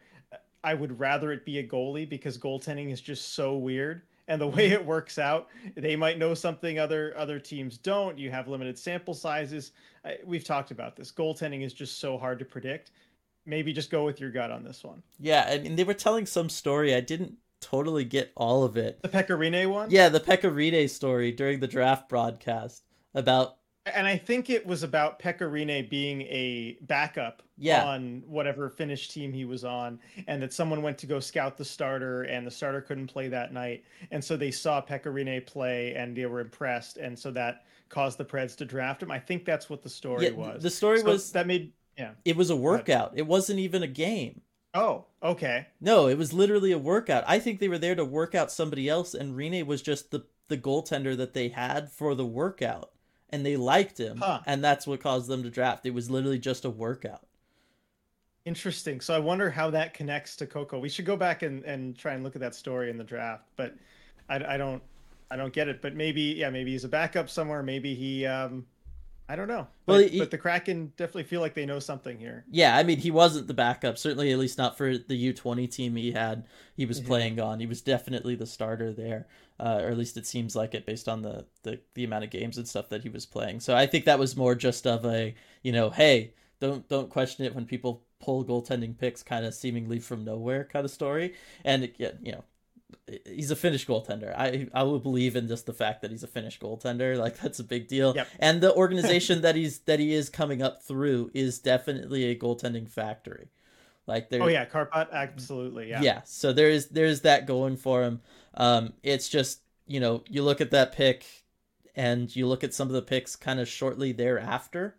I 0.64 0.74
would 0.74 1.00
rather 1.00 1.32
it 1.32 1.46
be 1.46 1.60
a 1.60 1.68
goalie 1.68 2.08
because 2.08 2.38
goaltending 2.38 2.92
is 2.92 3.00
just 3.00 3.34
so 3.34 3.56
weird. 3.56 4.02
And 4.30 4.40
the 4.40 4.48
way 4.48 4.68
mm-hmm. 4.68 4.76
it 4.76 4.86
works 4.86 5.18
out, 5.18 5.50
they 5.76 5.96
might 5.96 6.20
know 6.20 6.34
something 6.34 6.80
other 6.80 7.14
other 7.18 7.40
teams 7.40 7.78
don't. 7.78 8.18
You 8.18 8.32
have 8.32 8.48
limited 8.48 8.78
sample 8.78 9.14
sizes. 9.14 9.72
we've 10.24 10.46
talked 10.46 10.72
about 10.72 10.96
this. 10.96 11.12
Goaltending 11.12 11.64
is 11.64 11.74
just 11.74 12.00
so 12.00 12.18
hard 12.18 12.40
to 12.40 12.46
predict. 12.46 12.92
Maybe 13.46 13.74
just 13.74 13.90
go 13.90 14.06
with 14.06 14.22
your 14.22 14.30
gut 14.30 14.52
on 14.52 14.64
this 14.64 14.84
one. 14.84 15.02
Yeah, 15.20 15.46
I 15.50 15.58
mean 15.58 15.76
they 15.76 15.84
were 15.84 15.96
telling 15.96 16.28
some 16.28 16.48
story. 16.48 16.94
I 16.94 17.02
didn't 17.02 17.34
totally 17.60 18.06
get 18.06 18.32
all 18.38 18.64
of 18.64 18.78
it. 18.78 19.02
The 19.02 19.10
Pekka 19.10 19.38
Rinne 19.38 19.70
one? 19.70 19.90
Yeah, 19.90 20.10
the 20.10 20.20
Pekka 20.20 20.52
Rinne 20.52 20.90
story 20.90 21.32
during 21.32 21.60
the 21.60 21.68
draft 21.68 22.08
broadcast 22.08 22.84
about 23.14 23.58
and 23.96 24.08
I 24.08 24.18
think 24.18 24.50
it 24.50 24.66
was 24.66 24.84
about 24.84 25.20
Pekka 25.20 25.42
Rinne 25.42 25.90
being 25.90 26.22
a 26.24 26.78
backup 26.82 27.44
yeah. 27.58 27.84
on 27.86 28.24
whatever 28.26 28.70
Finnish 28.70 29.10
team 29.10 29.34
he 29.34 29.46
was 29.46 29.64
on, 29.64 30.00
and 30.28 30.42
that 30.42 30.54
someone 30.54 30.82
went 30.82 30.98
to 31.00 31.08
go 31.08 31.20
scout 31.20 31.58
the 31.58 31.66
starter, 31.66 32.24
and 32.24 32.46
the 32.46 32.52
starter 32.52 32.82
couldn't 32.82 33.08
play 33.08 33.28
that 33.28 33.54
night, 33.54 33.84
and 34.12 34.24
so 34.24 34.38
they 34.38 34.52
saw 34.52 34.82
Pekka 34.82 35.06
Rinne 35.06 35.46
play, 35.46 35.94
and 35.96 36.16
they 36.16 36.26
were 36.26 36.40
impressed, 36.40 36.98
and 36.98 37.18
so 37.18 37.32
that 37.32 37.66
caused 37.90 38.18
the 38.18 38.26
Preds 38.26 38.56
to 38.58 38.66
draft 38.66 39.02
him. 39.04 39.12
I 39.12 39.20
think 39.20 39.46
that's 39.46 39.70
what 39.70 39.82
the 39.82 39.90
story 39.90 40.26
yeah, 40.26 40.32
was. 40.32 40.64
The 40.64 40.70
story 40.70 41.00
so 41.00 41.06
was 41.08 41.32
that 41.32 41.48
made 41.48 41.74
yeah. 41.98 42.12
It 42.24 42.38
was 42.38 42.50
a 42.50 42.56
workout. 42.56 43.14
It 43.16 43.28
wasn't 43.28 43.60
even 43.60 43.84
a 43.84 43.88
game. 43.88 44.42
Oh, 44.74 45.06
okay. 45.22 45.68
No, 45.82 46.08
it 46.08 46.18
was 46.18 46.32
literally 46.32 46.72
a 46.72 46.78
workout. 46.78 47.26
I 47.28 47.40
think 47.40 47.60
they 47.60 47.68
were 47.68 47.78
there 47.78 47.96
to 47.96 48.06
work 48.06 48.36
out 48.36 48.52
somebody 48.52 48.88
else, 48.88 49.14
and 49.14 49.36
Rinne 49.36 49.66
was 49.66 49.82
just 49.82 50.12
the 50.12 50.26
the 50.48 50.58
goaltender 50.58 51.16
that 51.16 51.34
they 51.34 51.50
had 51.50 51.92
for 51.92 52.16
the 52.16 52.26
workout, 52.26 52.92
and 53.32 53.46
they 53.46 53.58
liked 53.58 53.98
him, 53.98 54.18
huh. 54.18 54.42
and 54.46 54.64
that's 54.64 54.88
what 54.88 55.02
caused 55.02 55.28
them 55.28 55.44
to 55.44 55.50
draft. 55.50 55.86
It 55.86 55.94
was 55.94 56.10
literally 56.10 56.40
just 56.40 56.66
a 56.66 56.70
workout. 56.70 57.26
Interesting. 58.46 59.02
So 59.02 59.14
I 59.14 59.20
wonder 59.20 59.50
how 59.50 59.70
that 59.72 59.94
connects 59.94 60.36
to 60.38 60.48
Kokko. 60.48 60.82
We 60.82 60.90
should 60.90 61.06
go 61.06 61.16
back 61.16 61.44
and, 61.44 61.64
and 61.66 61.98
try 61.98 62.14
and 62.14 62.24
look 62.24 62.36
at 62.36 62.42
that 62.42 62.56
story 62.56 62.90
in 62.90 62.98
the 62.98 63.04
draft, 63.04 63.44
but 63.56 63.76
I, 64.30 64.56
I 64.56 64.58
don't 64.58 64.82
I 65.30 65.36
don't 65.36 65.54
get 65.54 65.68
it. 65.68 65.82
But 65.82 65.96
maybe 65.96 66.22
yeah, 66.22 66.50
maybe 66.50 66.72
he's 66.72 66.84
a 66.84 66.90
backup 66.90 67.30
somewhere. 67.30 67.62
Maybe 67.62 67.94
he 67.94 68.26
um 68.26 68.66
I 69.32 69.36
don't 69.36 69.48
know. 69.48 69.68
But, 69.86 69.94
well, 69.94 70.08
he, 70.08 70.18
but 70.18 70.32
the 70.32 70.40
Kraken 70.40 70.92
definitely 70.98 71.26
feel 71.26 71.40
like 71.40 71.54
they 71.54 71.68
know 71.68 71.78
something 71.78 72.18
here. 72.18 72.46
Yeah, 72.50 72.76
I 72.76 72.82
mean, 72.82 72.98
he 72.98 73.12
wasn't 73.12 73.46
the 73.46 73.54
backup. 73.54 74.00
Certainly, 74.00 74.32
at 74.32 74.40
least 74.40 74.58
not 74.58 74.76
for 74.76 74.98
the 74.98 75.16
U 75.16 75.34
twenty 75.34 75.68
team 75.68 75.96
he 75.96 76.12
had. 76.12 76.48
He 76.76 76.88
was 76.88 76.98
mm-hmm. 76.98 77.08
playing 77.08 77.40
on. 77.40 77.60
He 77.60 77.68
was 77.68 77.82
definitely 77.82 78.36
the 78.36 78.48
starter 78.48 78.92
there, 78.92 79.28
uh, 79.60 79.82
or 79.84 79.90
at 79.90 79.98
least 80.00 80.18
it 80.18 80.26
seems 80.26 80.56
like 80.56 80.74
it 80.74 80.88
based 80.88 81.08
on 81.08 81.22
the, 81.22 81.46
the 81.62 81.80
the 81.94 82.06
amount 82.06 82.24
of 82.24 82.32
games 82.32 82.58
and 82.58 82.68
stuff 82.68 82.90
that 82.90 83.04
he 83.04 83.10
was 83.10 83.28
playing. 83.28 83.60
So 83.60 83.76
I 83.76 83.86
think 83.86 84.06
that 84.06 84.18
was 84.18 84.36
more 84.36 84.56
just 84.56 84.88
of 84.88 85.06
a 85.06 85.36
you 85.62 85.74
know, 85.74 85.92
hey, 85.92 86.34
don't 86.60 86.90
don't 86.90 87.12
question 87.12 87.46
it 87.46 87.54
when 87.54 87.66
people 87.66 88.04
pull 88.20 88.44
goaltending 88.44 88.98
picks, 88.98 89.22
kind 89.22 89.46
of 89.46 89.54
seemingly 89.54 90.00
from 90.00 90.26
nowhere, 90.26 90.64
kind 90.66 90.86
of 90.86 90.92
story. 90.92 91.36
And 91.64 91.84
it, 91.84 91.96
you 92.00 92.32
know, 92.32 92.44
he's 93.26 93.52
a 93.52 93.56
Finnish 93.56 93.86
goaltender. 93.86 94.36
I 94.36 94.68
I 94.74 94.84
will 94.84 95.00
believe 95.00 95.36
in 95.36 95.48
just 95.48 95.66
the 95.66 95.74
fact 95.74 96.02
that 96.02 96.12
he's 96.12 96.24
a 96.24 96.28
Finnish 96.28 96.60
goaltender. 96.60 97.18
Like 97.20 97.40
that's 97.40 97.60
a 97.60 97.64
big 97.64 97.88
deal. 97.88 98.16
Yep. 98.16 98.28
And 98.40 98.62
the 98.62 98.74
organization 98.74 99.42
that 99.44 99.56
he's 99.56 99.80
that 99.80 100.00
he 100.00 100.14
is 100.14 100.30
coming 100.30 100.62
up 100.62 100.84
through 100.84 101.32
is 101.34 101.60
definitely 101.60 102.26
a 102.26 102.36
goaltending 102.36 102.90
factory. 102.90 103.50
Like 104.08 104.30
there. 104.30 104.42
Oh 104.42 104.48
yeah, 104.48 104.66
Kärpät 104.66 105.12
absolutely. 105.12 105.90
Yeah. 105.90 106.02
Yeah. 106.02 106.22
So 106.26 106.54
there 106.54 106.70
is 106.70 106.88
there's 106.88 107.22
that 107.22 107.46
going 107.46 107.78
for 107.78 108.04
him. 108.04 108.22
Um, 108.56 108.94
it's 109.04 109.30
just 109.30 109.62
you 109.86 110.00
know 110.00 110.24
you 110.28 110.44
look 110.44 110.62
at 110.62 110.72
that 110.72 110.94
pick, 110.94 111.26
and 111.96 112.34
you 112.34 112.48
look 112.48 112.64
at 112.64 112.74
some 112.74 112.88
of 112.88 112.94
the 112.94 113.02
picks 113.02 113.36
kind 113.36 113.60
of 113.60 113.68
shortly 113.68 114.12
thereafter. 114.12 114.96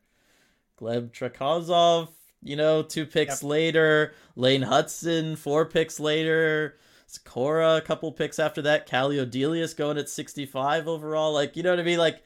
Gleb 0.79 1.11
Trikozov, 1.11 2.09
you 2.43 2.57
know, 2.57 2.83
two 2.83 3.07
picks 3.07 3.43
yep. 3.43 3.51
later. 3.51 4.15
Lane 4.37 4.63
Hutson, 4.63 5.37
four 5.37 5.67
picks 5.67 6.01
later. 6.01 6.77
Cora 7.19 7.77
a 7.77 7.81
couple 7.81 8.11
picks 8.13 8.39
after 8.39 8.63
that. 8.63 8.87
Calle 8.87 9.11
Odelius 9.11 9.77
going 9.77 9.99
at 9.99 10.09
65 10.09 10.89
overall. 10.89 11.33
Like, 11.33 11.57
you 11.57 11.63
know 11.63 11.71
what 11.71 11.81
I 11.81 11.85
mean? 11.85 11.99
Like, 11.99 12.23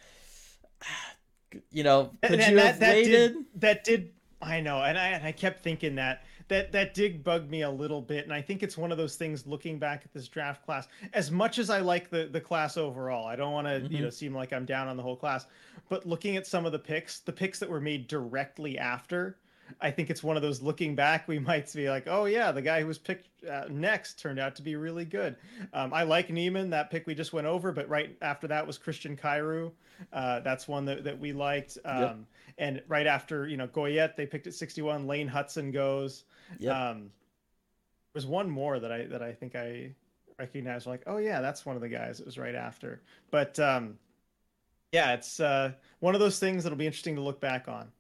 you 1.71 1.83
know, 1.83 2.11
could 2.23 2.41
and, 2.41 2.51
you 2.51 2.57
that, 2.57 2.67
have 2.67 2.81
that 2.81 2.95
waited? 2.95 3.33
Did, 3.35 3.61
that 3.61 3.85
did, 3.85 4.13
I 4.43 4.61
know. 4.61 4.83
And 4.83 4.99
I, 4.99 5.09
and 5.09 5.25
I 5.25 5.33
kept 5.33 5.63
thinking 5.63 5.95
that 5.97 6.25
that 6.49 6.73
that 6.73 6.95
did 6.95 7.25
bug 7.25 7.49
me 7.49 7.63
a 7.63 7.71
little 7.71 8.03
bit 8.03 8.25
and 8.25 8.33
i 8.33 8.41
think 8.41 8.63
it's 8.63 8.77
one 8.77 8.93
of 8.93 8.99
those 8.99 9.17
things 9.17 9.47
looking 9.47 9.79
back 9.79 10.03
at 10.05 10.13
this 10.13 10.29
draft 10.29 10.65
class 10.65 10.89
as 11.13 11.31
much 11.31 11.59
as 11.59 11.71
i 11.71 11.81
like 11.81 12.11
the 12.11 12.29
the 12.33 12.41
class 12.41 12.77
overall 12.77 13.27
i 13.27 13.37
don't 13.37 13.53
want 13.53 13.67
to 13.67 13.81
mm-hmm. 13.81 13.93
you 13.93 14.03
know 14.03 14.11
seem 14.11 14.35
like 14.35 14.53
i'm 14.53 14.65
down 14.65 14.89
on 14.89 14.97
the 14.97 15.03
whole 15.03 15.17
class 15.17 15.47
but 15.89 16.07
looking 16.07 16.37
at 16.37 16.47
some 16.47 16.67
of 16.67 16.73
the 16.73 16.79
picks 16.79 17.21
the 17.21 17.33
picks 17.33 17.59
that 17.59 17.69
were 17.69 17.81
made 17.81 18.07
directly 18.09 18.79
after 18.79 19.39
I 19.81 19.91
think 19.91 20.11
it's 20.11 20.23
one 20.23 20.37
of 20.37 20.43
those 20.43 20.63
looking 20.63 20.95
back, 20.95 21.29
we 21.29 21.39
might 21.39 21.73
be 21.73 21.89
like, 21.89 22.05
oh 22.07 22.25
yeah, 22.27 22.53
the 22.53 22.63
guy 22.63 22.81
who 22.81 22.87
was 22.87 22.99
picked 22.99 23.29
uh, 23.45 23.65
next 23.71 24.19
turned 24.19 24.39
out 24.39 24.57
to 24.57 24.63
be 24.63 24.77
really 24.77 25.05
good. 25.05 25.37
Um, 25.73 25.93
I 25.93 26.05
like 26.05 26.29
Nyman, 26.29 26.71
that 26.71 26.91
pick 26.91 27.07
we 27.07 27.15
just 27.15 27.33
went 27.33 27.47
over, 27.47 27.73
but 27.73 27.89
right 27.89 28.17
after 28.23 28.47
that 28.49 28.67
was 28.67 28.79
Christian 28.79 29.17
Kyrou. 29.17 29.73
Uh, 30.13 30.41
that's 30.41 30.67
one 30.67 30.85
that, 30.87 31.05
that 31.05 31.19
we 31.19 31.33
liked. 31.33 31.79
Um, 31.85 32.01
yep. 32.01 32.19
And 32.59 32.83
right 32.89 33.07
after, 33.07 33.49
you 33.49 33.57
know, 33.57 33.67
Goyette, 33.67 34.17
they 34.17 34.27
picked 34.27 34.47
at 34.47 34.55
61. 34.55 35.07
Lane 35.07 35.29
Hutson 35.29 35.73
goes. 35.73 36.25
Yep. 36.59 36.75
Um, 36.75 37.11
there's 38.13 38.27
one 38.27 38.49
more 38.49 38.79
that 38.79 38.93
I 38.93 39.07
that 39.07 39.23
I 39.23 39.33
think 39.33 39.57
I 39.57 39.91
recognize. 40.39 40.87
Like, 40.87 41.03
oh 41.07 41.17
yeah, 41.17 41.41
that's 41.41 41.67
one 41.67 41.75
of 41.75 41.83
the 41.83 41.89
guys. 41.89 42.21
It 42.21 42.27
was 42.27 42.39
right 42.39 42.55
after. 42.55 43.03
But 43.31 43.59
um, 43.59 43.99
yeah, 44.93 45.15
it's 45.15 45.41
uh, 45.41 45.73
one 45.99 46.15
of 46.15 46.21
those 46.21 46.39
things 46.39 46.63
that'll 46.63 46.79
be 46.79 46.87
interesting 46.87 47.17
to 47.17 47.21
look 47.21 47.41
back 47.41 47.67
on. 47.67 47.91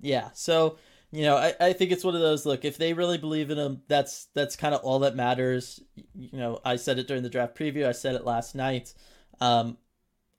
Yeah. 0.00 0.30
So 0.34 0.78
you 1.14 1.22
know, 1.22 1.36
I, 1.36 1.54
I 1.60 1.72
think 1.72 1.92
it's 1.92 2.02
one 2.02 2.16
of 2.16 2.20
those. 2.20 2.44
Look, 2.44 2.64
if 2.64 2.76
they 2.76 2.92
really 2.92 3.18
believe 3.18 3.50
in 3.50 3.58
him, 3.58 3.82
that's 3.86 4.26
that's 4.34 4.56
kind 4.56 4.74
of 4.74 4.80
all 4.82 4.98
that 5.00 5.14
matters. 5.14 5.80
You 5.94 6.38
know, 6.38 6.60
I 6.64 6.74
said 6.74 6.98
it 6.98 7.06
during 7.06 7.22
the 7.22 7.30
draft 7.30 7.56
preview. 7.56 7.86
I 7.86 7.92
said 7.92 8.16
it 8.16 8.24
last 8.24 8.56
night. 8.56 8.94
Um, 9.40 9.78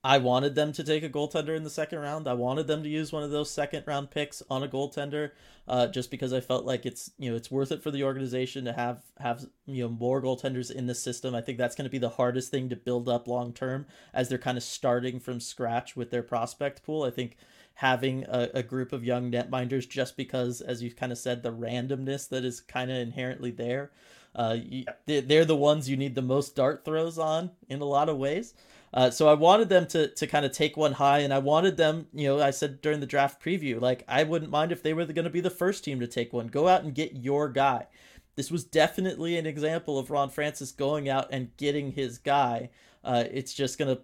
I 0.03 0.17
wanted 0.17 0.53
them 0.53 0.73
to 0.73 0.83
take 0.83 1.03
a 1.03 1.09
goaltender 1.09 1.55
in 1.55 1.63
the 1.63 1.69
second 1.69 1.99
round. 1.99 2.27
I 2.27 2.33
wanted 2.33 2.67
them 2.67 2.83
to 2.83 2.89
use 2.89 3.13
one 3.13 3.23
of 3.23 3.31
those 3.31 3.49
second 3.49 3.85
round 3.87 4.11
picks 4.11 4.43
on 4.49 4.63
a 4.63 4.67
goaltender, 4.67 5.31
uh, 5.67 5.87
just 5.87 6.11
because 6.11 6.33
I 6.33 6.41
felt 6.41 6.65
like 6.65 6.85
it's 6.85 7.09
you 7.17 7.31
know 7.31 7.37
it's 7.37 7.49
worth 7.49 7.71
it 7.71 7.81
for 7.81 7.89
the 7.89 8.03
organization 8.03 8.65
to 8.65 8.73
have 8.73 9.01
have 9.17 9.45
you 9.65 9.83
know 9.83 9.89
more 9.89 10.21
goaltenders 10.21 10.71
in 10.71 10.87
the 10.87 10.93
system. 10.93 11.33
I 11.33 11.41
think 11.41 11.57
that's 11.57 11.75
going 11.75 11.85
to 11.85 11.91
be 11.91 11.99
the 11.99 12.09
hardest 12.09 12.51
thing 12.51 12.67
to 12.67 12.75
build 12.75 13.07
up 13.07 13.29
long 13.29 13.53
term 13.53 13.85
as 14.13 14.27
they're 14.27 14.37
kind 14.37 14.57
of 14.57 14.63
starting 14.63 15.21
from 15.21 15.39
scratch 15.39 15.95
with 15.95 16.11
their 16.11 16.23
prospect 16.23 16.83
pool. 16.83 17.03
I 17.03 17.11
think 17.11 17.37
having 17.75 18.23
a, 18.23 18.49
a 18.55 18.63
group 18.63 18.93
of 18.93 19.03
young 19.03 19.31
netminders 19.31 19.87
just 19.87 20.17
because, 20.17 20.61
as 20.61 20.81
you 20.81 20.91
kind 20.91 21.11
of 21.11 21.17
said, 21.17 21.43
the 21.43 21.51
randomness 21.51 22.27
that 22.29 22.43
is 22.43 22.61
kind 22.61 22.89
of 22.89 22.97
inherently 22.97 23.51
there. 23.51 23.91
Uh, 24.33 24.57
you, 24.61 24.85
they're 25.05 25.45
the 25.45 25.55
ones 25.55 25.89
you 25.89 25.95
need 25.95 26.15
the 26.15 26.21
most 26.21 26.55
dart 26.55 26.83
throws 26.83 27.17
on 27.17 27.51
in 27.69 27.81
a 27.81 27.85
lot 27.85 28.09
of 28.09 28.17
ways. 28.17 28.53
Uh, 28.93 29.09
so 29.09 29.27
I 29.27 29.33
wanted 29.33 29.67
them 29.67 29.87
to 29.87 30.07
to 30.07 30.27
kind 30.27 30.45
of 30.45 30.53
take 30.53 30.77
one 30.77 30.93
high, 30.93 31.19
and 31.19 31.33
I 31.33 31.39
wanted 31.39 31.75
them, 31.75 32.07
you 32.13 32.27
know, 32.27 32.41
I 32.41 32.51
said 32.51 32.81
during 32.81 33.01
the 33.01 33.05
draft 33.05 33.43
preview, 33.43 33.79
like 33.81 34.03
I 34.07 34.23
wouldn't 34.23 34.51
mind 34.51 34.71
if 34.71 34.81
they 34.81 34.93
were 34.93 35.05
going 35.05 35.25
to 35.25 35.29
be 35.29 35.41
the 35.41 35.49
first 35.49 35.83
team 35.83 35.99
to 35.99 36.07
take 36.07 36.31
one. 36.31 36.47
Go 36.47 36.67
out 36.69 36.83
and 36.83 36.95
get 36.95 37.17
your 37.17 37.49
guy. 37.49 37.87
This 38.35 38.51
was 38.51 38.63
definitely 38.63 39.37
an 39.37 39.45
example 39.45 39.97
of 39.97 40.11
Ron 40.11 40.29
Francis 40.29 40.71
going 40.71 41.09
out 41.09 41.27
and 41.31 41.55
getting 41.57 41.91
his 41.91 42.17
guy. 42.17 42.69
Uh, 43.05 43.23
it's 43.31 43.53
just 43.53 43.77
gonna, 43.77 43.99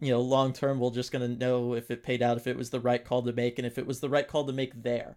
you 0.00 0.10
know, 0.10 0.20
long 0.20 0.52
term, 0.52 0.80
we're 0.80 0.90
just 0.90 1.12
gonna 1.12 1.28
know 1.28 1.74
if 1.74 1.90
it 1.90 2.02
paid 2.02 2.20
out, 2.20 2.36
if 2.36 2.48
it 2.48 2.56
was 2.56 2.68
the 2.70 2.80
right 2.80 3.04
call 3.04 3.22
to 3.22 3.32
make, 3.32 3.58
and 3.58 3.66
if 3.66 3.78
it 3.78 3.86
was 3.86 4.00
the 4.00 4.08
right 4.08 4.26
call 4.26 4.44
to 4.44 4.52
make 4.52 4.82
there. 4.82 5.16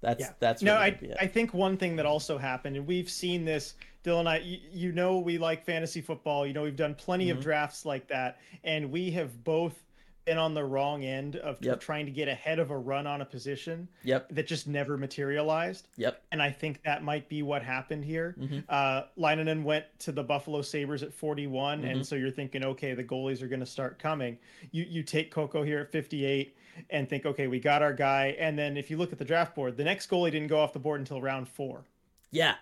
That's 0.00 0.20
yeah. 0.20 0.32
that's 0.40 0.62
no. 0.62 0.74
I 0.74 0.98
I 1.20 1.28
think 1.28 1.54
one 1.54 1.76
thing 1.76 1.96
that 1.96 2.06
also 2.06 2.36
happened, 2.36 2.76
and 2.76 2.86
we've 2.86 3.08
seen 3.08 3.44
this 3.44 3.74
Dylan, 4.04 4.26
I 4.26 4.38
you, 4.38 4.58
you 4.72 4.92
know 4.92 5.18
we 5.18 5.38
like 5.38 5.64
fantasy 5.64 6.00
football. 6.00 6.44
You 6.44 6.52
know 6.52 6.64
we've 6.64 6.76
done 6.76 6.96
plenty 6.96 7.28
mm-hmm. 7.28 7.38
of 7.38 7.44
drafts 7.44 7.86
like 7.86 8.08
that, 8.08 8.40
and 8.64 8.90
we 8.90 9.12
have 9.12 9.44
both 9.44 9.80
been 10.24 10.38
on 10.38 10.54
the 10.54 10.64
wrong 10.64 11.04
end 11.04 11.36
of 11.36 11.58
yep. 11.60 11.80
trying 11.80 12.06
to 12.06 12.12
get 12.12 12.28
ahead 12.28 12.58
of 12.58 12.70
a 12.70 12.78
run 12.78 13.06
on 13.06 13.20
a 13.20 13.24
position. 13.24 13.88
Yep. 14.04 14.28
That 14.30 14.46
just 14.46 14.66
never 14.66 14.96
materialized. 14.96 15.88
Yep. 15.96 16.22
And 16.32 16.42
I 16.42 16.50
think 16.50 16.82
that 16.84 17.02
might 17.02 17.28
be 17.28 17.42
what 17.42 17.62
happened 17.62 18.04
here. 18.04 18.36
Mm-hmm. 18.38 18.60
Uh, 18.68 19.02
Leinonen 19.18 19.62
went 19.62 19.86
to 20.00 20.12
the 20.12 20.22
Buffalo 20.22 20.62
Sabres 20.62 21.02
at 21.02 21.12
41, 21.12 21.78
mm-hmm. 21.78 21.88
and 21.88 22.06
so 22.06 22.14
you're 22.14 22.30
thinking, 22.30 22.64
okay, 22.64 22.94
the 22.94 23.04
goalies 23.04 23.42
are 23.42 23.48
going 23.48 23.60
to 23.60 23.66
start 23.66 23.98
coming. 23.98 24.38
You 24.70 24.84
you 24.88 25.02
take 25.02 25.34
Kokko 25.34 25.64
here 25.64 25.80
at 25.80 25.90
58 25.90 26.56
and 26.90 27.08
think, 27.08 27.26
okay, 27.26 27.46
we 27.46 27.60
got 27.60 27.82
our 27.82 27.92
guy. 27.92 28.36
And 28.38 28.58
then 28.58 28.76
if 28.76 28.90
you 28.90 28.96
look 28.96 29.12
at 29.12 29.18
the 29.18 29.24
draft 29.24 29.54
board, 29.54 29.76
the 29.76 29.84
next 29.84 30.08
goalie 30.08 30.30
didn't 30.30 30.48
go 30.48 30.58
off 30.60 30.72
the 30.72 30.78
board 30.78 31.00
until 31.00 31.20
round 31.20 31.48
four. 31.48 31.84
Yeah, 32.30 32.54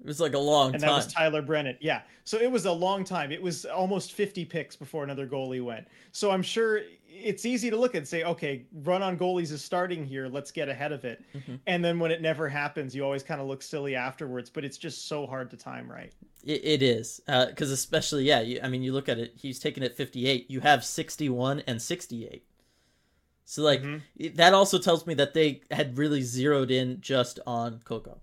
it 0.00 0.06
was 0.06 0.20
like 0.20 0.34
a 0.34 0.38
long 0.38 0.72
and 0.72 0.82
time. 0.82 0.90
that 0.90 0.96
was 0.96 1.12
Tyler 1.12 1.42
Brennan. 1.42 1.76
Yeah. 1.80 2.02
So 2.24 2.38
it 2.38 2.50
was 2.50 2.64
a 2.64 2.72
long 2.72 3.04
time. 3.04 3.32
It 3.32 3.42
was 3.42 3.66
almost 3.66 4.12
50 4.12 4.44
picks 4.46 4.74
before 4.74 5.04
another 5.04 5.26
goalie 5.26 5.62
went. 5.62 5.86
So 6.12 6.30
I'm 6.30 6.42
sure 6.42 6.80
it's 7.12 7.44
easy 7.44 7.70
to 7.70 7.76
look 7.76 7.94
and 7.94 8.06
say, 8.06 8.22
okay, 8.24 8.64
run 8.82 9.02
on 9.02 9.18
goalies 9.18 9.52
is 9.52 9.62
starting 9.62 10.04
here. 10.04 10.28
Let's 10.28 10.50
get 10.50 10.68
ahead 10.68 10.92
of 10.92 11.04
it. 11.04 11.24
Mm-hmm. 11.34 11.56
And 11.66 11.84
then 11.84 11.98
when 11.98 12.10
it 12.10 12.22
never 12.22 12.48
happens, 12.48 12.94
you 12.94 13.04
always 13.04 13.22
kind 13.22 13.40
of 13.40 13.46
look 13.46 13.62
silly 13.62 13.94
afterwards. 13.94 14.48
But 14.48 14.64
it's 14.64 14.78
just 14.78 15.08
so 15.08 15.26
hard 15.26 15.50
to 15.50 15.56
time 15.56 15.90
right. 15.90 16.12
it, 16.44 16.64
it 16.64 16.82
is. 16.82 17.20
Because 17.26 17.70
uh, 17.70 17.74
especially, 17.74 18.24
yeah, 18.24 18.40
you, 18.40 18.60
I 18.62 18.68
mean, 18.68 18.82
you 18.82 18.92
look 18.92 19.08
at 19.08 19.18
it, 19.18 19.34
he's 19.36 19.58
taken 19.58 19.82
it 19.82 19.96
58. 19.96 20.50
You 20.50 20.60
have 20.60 20.84
61 20.84 21.62
and 21.66 21.80
68. 21.80 22.44
So, 23.44 23.62
like, 23.62 23.82
mm-hmm. 23.82 24.36
that 24.36 24.54
also 24.54 24.78
tells 24.78 25.06
me 25.06 25.14
that 25.14 25.34
they 25.34 25.62
had 25.70 25.98
really 25.98 26.22
zeroed 26.22 26.70
in 26.70 27.00
just 27.00 27.40
on 27.46 27.80
Kokko. 27.84 28.18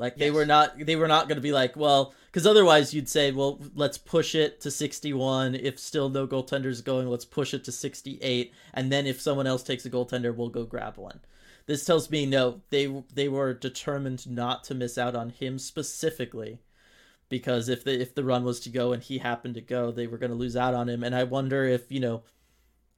Like 0.00 0.16
they 0.16 0.30
were 0.30 0.46
not 0.46 0.78
they 0.78 0.96
were 0.96 1.06
not 1.06 1.28
going 1.28 1.36
to 1.36 1.42
be 1.42 1.52
like, 1.52 1.76
well, 1.76 2.14
because 2.26 2.46
otherwise 2.46 2.94
you'd 2.94 3.08
say, 3.08 3.32
well, 3.32 3.60
let's 3.74 3.98
push 3.98 4.34
it 4.34 4.58
to 4.62 4.70
61. 4.70 5.54
If 5.54 5.78
still 5.78 6.08
no 6.08 6.26
goaltenders 6.26 6.82
going, 6.82 7.06
let's 7.08 7.26
push 7.26 7.52
it 7.52 7.64
to 7.64 7.72
68, 7.72 8.52
and 8.72 8.90
then 8.90 9.06
if 9.06 9.20
someone 9.20 9.46
else 9.46 9.62
takes 9.62 9.84
a 9.84 9.90
goaltender, 9.90 10.34
we'll 10.34 10.48
go 10.48 10.64
grab 10.64 10.96
one. 10.96 11.20
This 11.66 11.84
tells 11.84 12.10
me 12.10 12.24
no, 12.24 12.62
they 12.70 12.86
they 13.14 13.28
were 13.28 13.52
determined 13.52 14.28
not 14.28 14.64
to 14.64 14.74
miss 14.74 14.96
out 14.96 15.14
on 15.14 15.28
him 15.28 15.58
specifically, 15.58 16.60
because 17.28 17.68
if 17.68 17.84
the 17.84 18.00
if 18.00 18.14
the 18.14 18.24
run 18.24 18.42
was 18.42 18.58
to 18.60 18.70
go 18.70 18.94
and 18.94 19.02
he 19.02 19.18
happened 19.18 19.54
to 19.54 19.60
go, 19.60 19.92
they 19.92 20.06
were 20.06 20.18
going 20.18 20.32
to 20.32 20.36
lose 20.36 20.56
out 20.56 20.72
on 20.72 20.88
him. 20.88 21.04
And 21.04 21.14
I 21.14 21.24
wonder 21.24 21.66
if 21.66 21.92
you 21.92 22.00
know, 22.00 22.22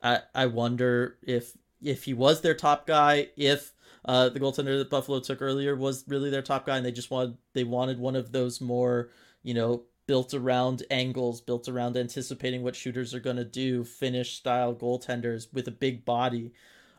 I 0.01 0.21
I 0.37 0.47
wonder 0.47 1.19
if 1.21 1.57
if 1.83 2.05
he 2.05 2.15
was 2.15 2.43
their 2.43 2.55
top 2.55 2.87
guy, 2.87 3.31
if 3.37 3.72
uh, 4.05 4.29
the 4.29 4.41
goaltender 4.41 4.79
that 4.79 4.91
Buffalo 4.91 5.21
took 5.21 5.41
earlier 5.41 5.77
was 5.77 6.05
really 6.09 6.31
their 6.31 6.43
top 6.43 6.67
guy, 6.67 6.77
and 6.77 6.85
they 6.85 6.93
just 6.93 7.11
wanted 7.11 7.37
they 7.55 7.65
wanted 7.65 7.99
one 7.99 8.17
of 8.17 8.33
those 8.33 8.61
more 8.61 9.11
you 9.43 9.55
know 9.55 9.85
built 10.07 10.35
around 10.35 10.83
angles, 10.91 11.41
built 11.41 11.69
around 11.69 11.97
anticipating 11.97 12.63
what 12.63 12.77
shooters 12.77 13.15
are 13.15 13.21
going 13.21 13.37
to 13.37 13.45
do, 13.45 13.85
Finnish 13.85 14.37
style 14.37 14.75
goaltenders 14.75 15.53
with 15.53 15.69
a 15.69 15.73
big 15.73 16.05
body 16.05 16.53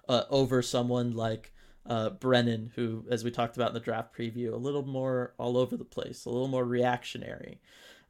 uh, 0.08 0.24
over 0.30 0.62
someone 0.62 1.12
like 1.12 1.54
uh, 1.86 2.10
Brennan, 2.12 2.72
who, 2.76 3.06
as 3.12 3.24
we 3.24 3.32
talked 3.32 3.58
about 3.58 3.70
in 3.70 3.74
the 3.74 3.80
draft 3.80 4.16
preview, 4.18 4.54
a 4.54 4.58
little 4.58 4.86
more 4.86 5.34
all 5.38 5.58
over 5.58 5.76
the 5.76 5.84
place, 5.84 6.26
a 6.26 6.30
little 6.30 6.47
more 6.47 6.66
reactionary. 6.66 7.60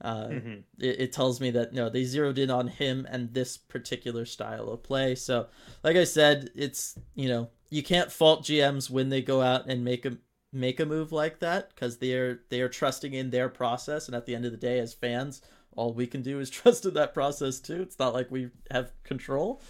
Uh, 0.02 0.28
mm-hmm. 0.28 0.54
it, 0.80 1.00
it, 1.00 1.14
tells 1.14 1.40
me 1.40 1.50
that 1.52 1.72
no, 1.72 1.90
they 1.90 2.04
zeroed 2.04 2.38
in 2.38 2.52
on 2.52 2.68
him 2.68 3.08
and 3.10 3.34
this 3.34 3.56
particular 3.58 4.26
style 4.26 4.70
of 4.70 4.84
play. 4.84 5.16
So, 5.16 5.48
like 5.82 5.96
I 5.96 6.04
said, 6.04 6.50
it's 6.56 7.00
you 7.16 7.30
know 7.30 7.50
you 7.74 7.82
can't 7.82 8.12
fault 8.12 8.44
GMs 8.44 8.90
when 8.90 9.10
they 9.10 9.24
go 9.24 9.42
out 9.42 9.66
and 9.68 9.84
make 9.84 10.06
a 10.06 10.18
make 10.52 10.80
a 10.80 10.86
move 10.86 11.12
like 11.12 11.40
that 11.40 11.70
because 11.70 11.98
they 11.98 12.14
are 12.14 12.44
they 12.50 12.62
are 12.62 12.70
trusting 12.70 13.14
in 13.14 13.32
their 13.32 13.50
process, 13.50 14.08
and 14.08 14.16
at 14.16 14.28
the 14.28 14.36
end 14.36 14.46
of 14.46 14.52
the 14.52 14.58
day, 14.58 14.78
as 14.78 14.94
fans, 14.94 15.42
all 15.76 15.92
we 15.92 16.06
can 16.06 16.22
do 16.22 16.40
is 16.40 16.50
trust 16.52 16.86
in 16.86 16.94
that 16.94 17.16
process 17.16 17.60
too. 17.60 17.82
It's 17.82 17.98
not 17.98 18.14
like 18.14 18.30
we 18.30 18.52
have 18.70 18.92
control. 19.04 19.62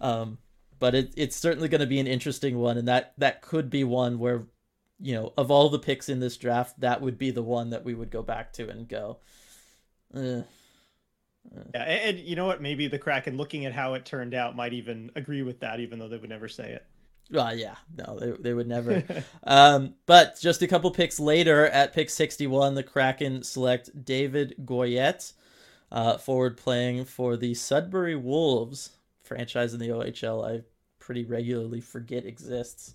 Um, 0.00 0.38
but 0.78 0.94
it, 0.94 1.12
it's 1.16 1.34
certainly 1.34 1.68
going 1.68 1.80
to 1.80 1.86
be 1.88 1.98
an 1.98 2.06
interesting 2.06 2.58
one, 2.58 2.78
and 2.78 2.86
that 2.86 3.14
that 3.18 3.42
could 3.42 3.68
be 3.68 3.82
one 3.82 4.20
where, 4.20 4.46
you 5.00 5.14
know, 5.14 5.32
of 5.36 5.50
all 5.50 5.68
the 5.68 5.80
picks 5.80 6.08
in 6.08 6.20
this 6.20 6.36
draft, 6.36 6.78
that 6.78 7.00
would 7.00 7.18
be 7.18 7.32
the 7.32 7.42
one 7.42 7.70
that 7.70 7.84
we 7.84 7.94
would 7.94 8.12
go 8.12 8.22
back 8.22 8.52
to 8.52 8.68
and 8.68 8.88
go. 8.88 9.18
Eh. 10.14 10.42
Yeah, 11.74 11.82
and 11.82 12.18
you 12.20 12.36
know 12.36 12.46
what? 12.46 12.62
Maybe 12.62 12.86
the 12.86 12.98
Kraken, 12.98 13.36
looking 13.36 13.64
at 13.64 13.72
how 13.72 13.94
it 13.94 14.04
turned 14.04 14.34
out, 14.34 14.54
might 14.54 14.74
even 14.74 15.10
agree 15.16 15.42
with 15.42 15.58
that, 15.60 15.80
even 15.80 15.98
though 15.98 16.06
they 16.06 16.18
would 16.18 16.30
never 16.30 16.46
say 16.46 16.70
it. 16.70 16.86
Well, 17.30 17.54
yeah, 17.54 17.76
no, 17.96 18.18
they, 18.18 18.30
they 18.30 18.54
would 18.54 18.68
never. 18.68 19.02
um, 19.44 19.94
but 20.06 20.38
just 20.40 20.62
a 20.62 20.66
couple 20.66 20.90
picks 20.90 21.20
later, 21.20 21.66
at 21.66 21.92
pick 21.92 22.10
61, 22.10 22.74
the 22.74 22.82
Kraken 22.82 23.42
select 23.42 24.04
David 24.04 24.54
Goyette, 24.64 25.32
uh, 25.92 26.16
forward 26.16 26.56
playing 26.56 27.04
for 27.04 27.36
the 27.36 27.54
Sudbury 27.54 28.16
Wolves, 28.16 28.90
franchise 29.22 29.74
in 29.74 29.80
the 29.80 29.88
OHL 29.88 30.48
I 30.48 30.62
pretty 30.98 31.24
regularly 31.24 31.80
forget 31.80 32.24
exists. 32.24 32.94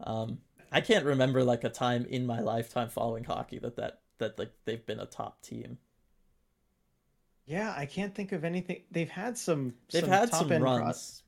Um, 0.00 0.38
I 0.70 0.80
can't 0.80 1.04
remember 1.04 1.44
like 1.44 1.64
a 1.64 1.68
time 1.68 2.06
in 2.06 2.26
my 2.26 2.40
lifetime 2.40 2.88
following 2.88 3.24
hockey 3.24 3.58
that 3.58 3.76
that 3.76 4.00
that 4.18 4.38
like 4.38 4.52
they've 4.64 4.84
been 4.84 5.00
a 5.00 5.06
top 5.06 5.42
team. 5.42 5.78
Yeah, 7.46 7.74
I 7.76 7.86
can't 7.86 8.14
think 8.14 8.32
of 8.32 8.44
anything. 8.44 8.82
They've 8.90 9.10
had 9.10 9.36
some. 9.36 9.74
They've 9.90 10.02
some 10.02 10.10
had 10.10 10.30
some 10.30 10.48
runs. 10.62 11.22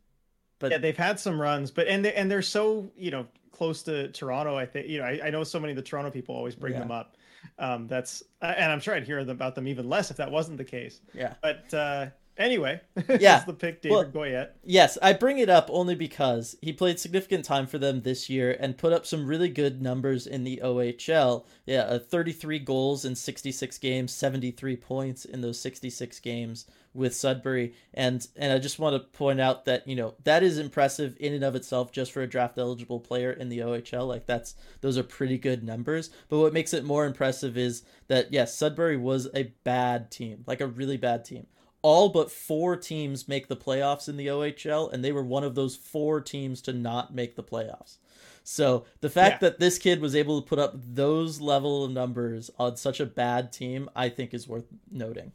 But 0.65 0.73
yeah, 0.73 0.79
they've 0.79 0.97
had 0.97 1.21
some 1.21 1.41
runs, 1.41 1.71
but 1.71 1.87
and 1.89 2.05
they 2.05 2.15
and 2.15 2.31
they're 2.31 2.43
so 2.43 2.91
you 2.97 3.11
know 3.11 3.27
close 3.53 3.83
to 3.85 4.09
Toronto. 4.09 4.57
I 4.57 4.67
think 4.67 4.89
you 4.89 4.99
know 4.99 5.05
I, 5.05 5.21
I 5.25 5.31
know 5.31 5.45
so 5.45 5.61
many 5.61 5.73
of 5.73 5.77
the 5.77 5.83
Toronto 5.83 6.11
people 6.11 6.35
always 6.35 6.55
bring 6.55 6.73
yeah. 6.73 6.81
them 6.81 6.91
up. 6.91 7.17
Um, 7.59 7.87
that's 7.87 8.23
and 8.41 8.73
I'm 8.73 8.81
sure 8.81 8.95
I'd 8.95 9.05
hear 9.05 9.19
about 9.19 9.55
them 9.55 9.69
even 9.69 9.89
less 9.89 10.11
if 10.11 10.17
that 10.17 10.31
wasn't 10.31 10.59
the 10.59 10.65
case. 10.65 11.01
Yeah. 11.13 11.35
But 11.43 11.73
uh, 11.75 12.07
Anyway, 12.37 12.81
Yeah. 13.21 13.45
the 13.45 13.53
pick, 13.53 13.81
David 13.83 13.95
Well- 13.95 14.05
Goyette. 14.27 14.51
Yes, 14.65 14.99
I 15.01 15.13
bring 15.13 15.39
it 15.39 15.49
up 15.49 15.69
only 15.73 15.95
because 15.95 16.57
he 16.61 16.73
played 16.73 16.99
significant 16.99 17.45
time 17.45 17.67
for 17.69 17.79
them 17.79 18.01
this 18.01 18.29
year 18.29 18.57
and 18.59 18.77
put 18.77 18.93
up 18.93 19.07
some 19.07 19.27
really 19.27 19.49
good 19.49 19.81
numbers 19.81 20.27
in 20.27 20.43
the 20.43 20.61
OHL. 20.65 21.45
Yeah, 21.65 21.83
uh, 21.83 21.99
33 22.01 22.59
goals 22.59 23.05
in 23.05 23.15
66 23.15 23.79
games, 23.79 24.13
73 24.13 24.77
points 24.77 25.25
in 25.25 25.43
those 25.43 25.61
66 25.61 26.19
games 26.21 26.67
with 26.93 27.15
Sudbury. 27.15 27.75
And 27.93 28.27
and 28.37 28.53
I 28.53 28.59
just 28.59 28.79
want 28.81 28.95
to 28.95 29.17
point 29.17 29.41
out 29.41 29.65
that, 29.67 29.87
you 29.87 29.95
know, 29.95 30.15
that 30.25 30.43
is 30.43 30.59
impressive 30.59 31.17
in 31.21 31.35
and 31.35 31.45
of 31.45 31.55
itself 31.55 31.93
just 31.93 32.11
for 32.11 32.23
a 32.23 32.27
draft 32.27 32.59
eligible 32.59 32.99
player 33.01 33.31
in 33.33 33.49
the 33.49 33.59
OHL. 33.61 34.09
Like 34.09 34.27
that's 34.27 34.57
those 34.81 34.99
are 34.99 35.03
pretty 35.05 35.39
good 35.39 35.63
numbers. 35.63 36.11
But 36.29 36.39
what 36.39 36.53
makes 36.53 36.75
it 36.75 36.85
more 36.85 37.07
impressive 37.07 37.57
is 37.57 37.83
that 38.09 38.33
yes, 38.33 38.57
Sudbury 38.57 38.97
was 38.97 39.29
a 39.35 39.53
bad 39.63 40.11
team, 40.11 40.43
like 40.49 40.61
a 40.61 40.67
really 40.67 40.97
bad 40.97 41.25
team 41.25 41.47
all 41.85 42.09
but 42.09 42.31
four 42.31 42.77
teams 42.79 43.29
make 43.29 43.47
the 43.47 43.57
playoffs 43.57 44.09
in 44.09 44.17
the 44.17 44.27
OHL, 44.27 44.91
and 44.91 45.05
they 45.05 45.13
were 45.13 45.23
one 45.23 45.45
of 45.45 45.55
those 45.55 45.77
four 45.77 46.19
teams 46.23 46.63
to 46.63 46.73
not 46.73 47.15
make 47.15 47.37
the 47.37 47.43
playoffs. 47.43 47.99
So 48.43 48.87
the 49.03 49.11
fact 49.11 49.43
Yeah. 49.43 49.51
that 49.51 49.59
this 49.61 49.77
kid 49.79 50.01
was 50.01 50.17
able 50.17 50.41
to 50.41 50.49
put 50.49 50.59
up 50.59 50.73
those 50.77 51.43
level 51.43 51.85
of 51.85 51.91
numbers 51.91 52.51
on 52.59 52.79
such 52.79 53.01
a 53.01 53.07
bad 53.07 53.53
team, 53.53 53.91
I 53.95 54.09
think 54.09 54.33
is 54.33 54.49
worth 54.49 54.65
noting. 54.91 55.33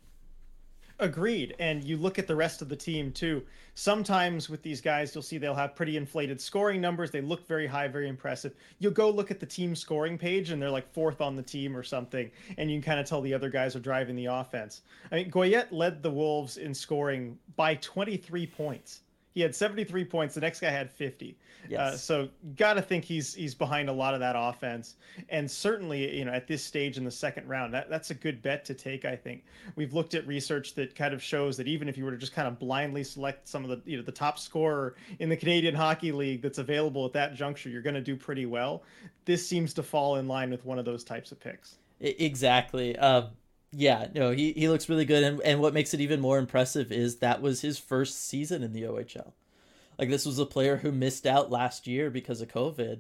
Agreed. 1.02 1.56
And 1.60 1.82
you 1.84 1.96
look 1.96 2.20
at 2.20 2.28
the 2.28 2.36
rest 2.36 2.62
of 2.62 2.68
the 2.68 2.76
team 2.76 3.12
too. 3.14 3.44
Sometimes 3.74 4.50
with 4.50 4.62
these 4.62 4.82
guys, 4.82 5.16
you'll 5.16 5.22
see 5.22 5.38
they'll 5.38 5.56
have 5.56 5.74
pretty 5.74 5.96
inflated 5.96 6.42
scoring 6.42 6.82
numbers. 6.82 7.10
They 7.10 7.22
look 7.22 7.48
very 7.48 7.68
high, 7.68 7.88
very 7.88 8.10
impressive. 8.10 8.54
You'll 8.80 8.92
go 8.92 9.10
look 9.10 9.32
at 9.32 9.40
the 9.40 9.46
team 9.46 9.76
scoring 9.76 10.18
page 10.18 10.50
and 10.50 10.62
they're 10.62 10.70
like 10.70 10.92
fourth 10.92 11.22
on 11.22 11.38
the 11.38 11.42
team 11.42 11.78
or 11.78 11.84
something. 11.84 12.30
And 12.58 12.70
you 12.70 12.76
can 12.82 12.92
kind 12.92 13.00
of 13.00 13.06
tell 13.06 13.22
the 13.22 13.34
other 13.34 13.50
guys 13.50 13.78
are 13.78 13.80
driving 13.80 14.18
the 14.18 14.26
offense. 14.26 14.82
I 15.12 15.16
mean, 15.16 15.32
Goyette 15.32 15.72
led 15.72 16.04
the 16.04 16.12
Wolves 16.12 16.58
in 16.58 16.74
scoring 16.74 17.40
by 17.56 17.76
23 17.76 18.48
points. 18.48 19.00
He 19.34 19.42
had 19.42 19.56
73 19.56 20.06
points. 20.06 20.36
The 20.36 20.42
next 20.42 20.60
guy 20.60 20.70
had 20.70 20.92
50. 20.92 21.38
Uh, 21.78 21.92
so 21.92 22.30
got 22.56 22.74
to 22.74 22.82
think 22.82 23.04
he's 23.04 23.34
he's 23.34 23.54
behind 23.54 23.90
a 23.90 23.94
lot 23.94 24.14
of 24.14 24.20
that 24.22 24.36
offense, 24.38 24.96
and 25.30 25.50
certainly 25.50 26.18
you 26.18 26.26
know 26.26 26.32
at 26.32 26.48
this 26.48 26.64
stage 26.64 26.98
in 26.98 27.04
the 27.04 27.12
second 27.12 27.48
round, 27.48 27.74
that 27.74 27.90
that's 27.90 28.10
a 28.10 28.14
good 28.14 28.42
bet 28.42 28.66
to 28.66 28.74
take. 28.74 29.06
I 29.06 29.16
think 29.16 29.44
we've 29.76 29.94
looked 29.94 30.16
at 30.16 30.26
research 30.26 30.74
that 30.76 30.96
kind 30.96 31.14
of 31.14 31.22
shows 31.22 31.58
that 31.58 31.68
even 31.68 31.88
if 31.88 31.98
you 31.98 32.06
were 32.06 32.12
to 32.12 32.18
just 32.18 32.34
kind 32.34 32.48
of 32.48 32.58
blindly 32.58 33.04
select 33.04 33.48
some 33.48 33.64
of 33.64 33.70
the 33.70 33.82
you 33.90 33.98
know 33.98 34.04
the 34.04 34.12
top 34.12 34.40
scorer 34.40 34.96
in 35.20 35.30
the 35.30 35.38
Canadian 35.38 35.76
Hockey 35.76 36.12
League 36.12 36.42
that's 36.42 36.58
available 36.58 37.06
at 37.06 37.14
that 37.14 37.36
juncture, 37.36 37.70
you're 37.70 37.82
going 37.82 37.94
to 37.96 38.02
do 38.02 38.16
pretty 38.16 38.46
well. 38.46 38.84
This 39.26 39.48
seems 39.48 39.74
to 39.76 39.84
fall 39.84 40.16
in 40.16 40.28
line 40.28 40.50
with 40.50 40.66
one 40.66 40.80
of 40.80 40.86
those 40.86 41.04
types 41.04 41.32
of 41.32 41.40
picks. 41.40 41.78
Exactly. 42.00 42.98
Um, 42.98 43.28
yeah, 43.72 44.08
no, 44.14 44.32
he, 44.32 44.54
he 44.54 44.68
looks 44.68 44.90
really 44.90 45.06
good. 45.06 45.24
And, 45.24 45.42
and 45.42 45.60
what 45.60 45.74
makes 45.74 45.94
it 45.94 46.02
even 46.02 46.20
more 46.20 46.40
impressive 46.40 46.92
is 46.92 47.18
that 47.18 47.42
was 47.42 47.62
his 47.62 47.78
first 47.78 48.28
season 48.28 48.64
in 48.64 48.74
the 48.74 48.84
OHL. 48.84 49.34
Like, 49.98 50.10
this 50.10 50.26
was 50.26 50.40
a 50.40 50.46
player 50.46 50.78
who 50.78 50.92
missed 50.92 51.28
out 51.28 51.52
last 51.52 51.86
year 51.86 52.10
because 52.10 52.42
of 52.42 52.48
COVID, 52.48 53.00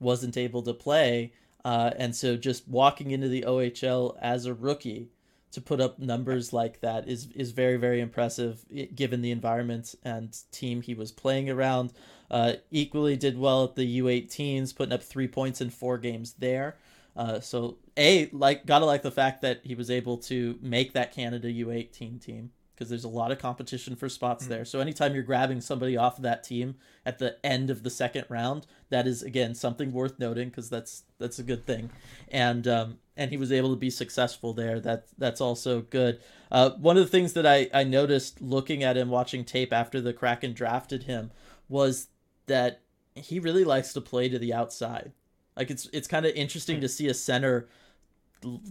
wasn't 0.00 0.36
able 0.36 0.62
to 0.62 0.74
play. 0.74 1.32
Uh, 1.64 1.90
and 1.96 2.16
so 2.16 2.36
just 2.36 2.66
walking 2.66 3.10
into 3.10 3.28
the 3.28 3.42
OHL 3.42 4.16
as 4.20 4.46
a 4.46 4.54
rookie 4.54 5.10
to 5.50 5.60
put 5.60 5.80
up 5.80 5.98
numbers 5.98 6.52
like 6.52 6.80
that 6.80 7.08
is, 7.08 7.28
is 7.34 7.52
very, 7.52 7.76
very 7.76 8.00
impressive 8.00 8.64
given 8.94 9.22
the 9.22 9.30
environment 9.30 9.94
and 10.04 10.36
team 10.52 10.82
he 10.82 10.94
was 10.94 11.12
playing 11.12 11.48
around. 11.48 11.92
Uh, 12.30 12.54
equally 12.70 13.16
did 13.16 13.38
well 13.38 13.64
at 13.64 13.74
the 13.74 14.00
U18s, 14.00 14.74
putting 14.74 14.92
up 14.92 15.02
three 15.02 15.28
points 15.28 15.60
in 15.60 15.70
four 15.70 15.96
games 15.96 16.34
there. 16.38 16.76
Uh, 17.18 17.40
so 17.40 17.78
a 17.96 18.30
like 18.32 18.64
gotta 18.64 18.84
like 18.86 19.02
the 19.02 19.10
fact 19.10 19.42
that 19.42 19.60
he 19.64 19.74
was 19.74 19.90
able 19.90 20.16
to 20.16 20.56
make 20.62 20.92
that 20.92 21.12
Canada 21.12 21.48
U18 21.48 22.24
team 22.24 22.52
because 22.78 22.88
there's 22.88 23.02
a 23.02 23.08
lot 23.08 23.32
of 23.32 23.40
competition 23.40 23.96
for 23.96 24.08
spots 24.08 24.46
there. 24.46 24.64
So 24.64 24.78
anytime 24.78 25.12
you're 25.12 25.24
grabbing 25.24 25.60
somebody 25.60 25.96
off 25.96 26.18
of 26.18 26.22
that 26.22 26.44
team 26.44 26.76
at 27.04 27.18
the 27.18 27.44
end 27.44 27.70
of 27.70 27.82
the 27.82 27.90
second 27.90 28.26
round, 28.28 28.68
that 28.90 29.08
is 29.08 29.24
again 29.24 29.56
something 29.56 29.90
worth 29.90 30.20
noting 30.20 30.48
because 30.48 30.70
that's 30.70 31.02
that's 31.18 31.40
a 31.40 31.42
good 31.42 31.66
thing, 31.66 31.90
and 32.28 32.68
um, 32.68 32.98
and 33.16 33.32
he 33.32 33.36
was 33.36 33.50
able 33.50 33.70
to 33.70 33.76
be 33.76 33.90
successful 33.90 34.52
there. 34.52 34.78
That 34.78 35.08
that's 35.18 35.40
also 35.40 35.80
good. 35.80 36.20
Uh, 36.52 36.70
one 36.70 36.96
of 36.96 37.02
the 37.02 37.10
things 37.10 37.32
that 37.32 37.46
I 37.46 37.68
I 37.74 37.82
noticed 37.82 38.40
looking 38.40 38.84
at 38.84 38.96
him 38.96 39.08
watching 39.08 39.44
tape 39.44 39.72
after 39.72 40.00
the 40.00 40.12
Kraken 40.12 40.52
drafted 40.52 41.02
him 41.02 41.32
was 41.68 42.06
that 42.46 42.82
he 43.16 43.40
really 43.40 43.64
likes 43.64 43.92
to 43.94 44.00
play 44.00 44.28
to 44.28 44.38
the 44.38 44.54
outside. 44.54 45.10
Like 45.58 45.70
it's 45.70 45.88
it's 45.92 46.08
kind 46.08 46.24
of 46.24 46.32
interesting 46.34 46.80
to 46.80 46.88
see 46.88 47.08
a 47.08 47.14
center 47.14 47.68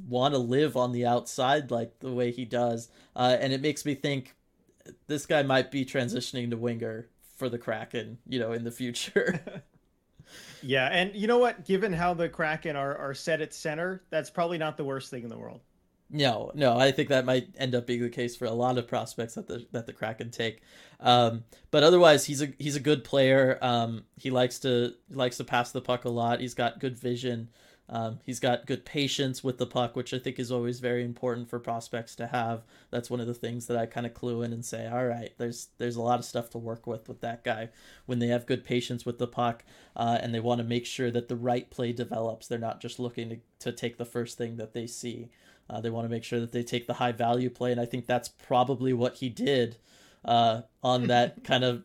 want 0.07 0.33
to 0.33 0.39
live 0.39 0.77
on 0.77 0.93
the 0.93 1.05
outside 1.05 1.69
like 1.69 1.99
the 1.99 2.11
way 2.11 2.31
he 2.31 2.45
does, 2.45 2.89
uh, 3.15 3.37
and 3.39 3.53
it 3.53 3.61
makes 3.61 3.85
me 3.85 3.93
think 3.93 4.35
this 5.07 5.25
guy 5.25 5.43
might 5.43 5.69
be 5.69 5.85
transitioning 5.85 6.49
to 6.49 6.57
winger 6.57 7.09
for 7.35 7.49
the 7.49 7.57
Kraken, 7.57 8.17
you 8.25 8.39
know, 8.39 8.53
in 8.53 8.63
the 8.63 8.71
future. 8.71 9.39
Yeah, 10.61 10.87
and 10.87 11.15
you 11.15 11.27
know 11.27 11.37
what? 11.37 11.65
Given 11.65 11.93
how 11.93 12.13
the 12.13 12.29
Kraken 12.29 12.75
are, 12.75 12.97
are 12.97 13.13
set 13.13 13.41
at 13.41 13.53
center, 13.53 14.03
that's 14.09 14.29
probably 14.29 14.57
not 14.57 14.77
the 14.77 14.83
worst 14.83 15.09
thing 15.09 15.23
in 15.23 15.29
the 15.29 15.37
world. 15.37 15.61
No, 16.09 16.51
no, 16.55 16.77
I 16.77 16.91
think 16.91 17.09
that 17.09 17.25
might 17.25 17.49
end 17.57 17.75
up 17.75 17.85
being 17.85 18.01
the 18.01 18.09
case 18.09 18.35
for 18.37 18.45
a 18.45 18.51
lot 18.51 18.77
of 18.77 18.87
prospects 18.87 19.35
that 19.35 19.47
the 19.47 19.65
that 19.73 19.87
the 19.87 19.93
Kraken 19.93 20.31
take. 20.31 20.61
Um, 21.01 21.43
but 21.69 21.83
otherwise, 21.83 22.25
he's 22.25 22.41
a 22.41 22.53
he's 22.57 22.77
a 22.77 22.81
good 22.81 23.03
player. 23.03 23.57
Um, 23.61 24.05
he 24.15 24.31
likes 24.31 24.59
to 24.59 24.93
he 25.09 25.15
likes 25.15 25.37
to 25.37 25.43
pass 25.43 25.71
the 25.71 25.81
puck 25.81 26.05
a 26.05 26.09
lot. 26.09 26.39
He's 26.39 26.53
got 26.53 26.79
good 26.79 26.97
vision. 26.97 27.49
Um, 27.89 28.19
he's 28.25 28.39
got 28.39 28.65
good 28.65 28.83
patience 28.83 29.43
with 29.43 29.57
the 29.57 29.65
puck, 29.65 29.95
which 29.95 30.13
I 30.13 30.19
think 30.19 30.39
is 30.39 30.51
always 30.51 30.81
very 30.81 31.05
important 31.05 31.49
for 31.49 31.57
prospects 31.57 32.15
to 32.17 32.27
have. 32.27 32.63
That's 32.91 33.09
one 33.09 33.21
of 33.21 33.27
the 33.27 33.33
things 33.33 33.67
that 33.67 33.77
I 33.77 33.85
kind 33.85 34.05
of 34.05 34.13
clue 34.13 34.41
in 34.41 34.51
and 34.51 34.63
say, 34.63 34.87
all 34.87 35.05
right, 35.05 35.33
there's 35.37 35.69
there's 35.77 35.95
a 35.97 36.01
lot 36.01 36.19
of 36.19 36.25
stuff 36.25 36.49
to 36.51 36.57
work 36.57 36.87
with 36.87 37.07
with 37.09 37.21
that 37.21 37.43
guy 37.43 37.69
when 38.05 38.19
they 38.19 38.27
have 38.27 38.45
good 38.45 38.63
patience 38.63 39.05
with 39.05 39.19
the 39.19 39.27
puck 39.27 39.63
uh, 39.95 40.17
and 40.21 40.33
they 40.33 40.39
want 40.39 40.59
to 40.59 40.65
make 40.65 40.85
sure 40.85 41.11
that 41.11 41.27
the 41.27 41.35
right 41.35 41.69
play 41.69 41.91
develops. 41.91 42.47
They're 42.47 42.59
not 42.59 42.81
just 42.81 42.99
looking 42.99 43.29
to, 43.29 43.37
to 43.59 43.71
take 43.73 43.97
the 43.97 44.05
first 44.05 44.37
thing 44.37 44.55
that 44.57 44.73
they 44.73 44.87
see. 44.87 45.29
Uh, 45.69 45.81
they 45.81 45.89
want 45.89 46.05
to 46.05 46.09
make 46.09 46.23
sure 46.23 46.39
that 46.39 46.51
they 46.51 46.63
take 46.63 46.87
the 46.87 46.93
high 46.93 47.11
value 47.11 47.49
play, 47.49 47.71
and 47.71 47.81
I 47.81 47.85
think 47.85 48.05
that's 48.05 48.29
probably 48.29 48.93
what 48.93 49.15
he 49.15 49.29
did 49.29 49.77
uh, 50.25 50.61
on 50.83 51.07
that 51.07 51.43
kind 51.43 51.63
of 51.63 51.83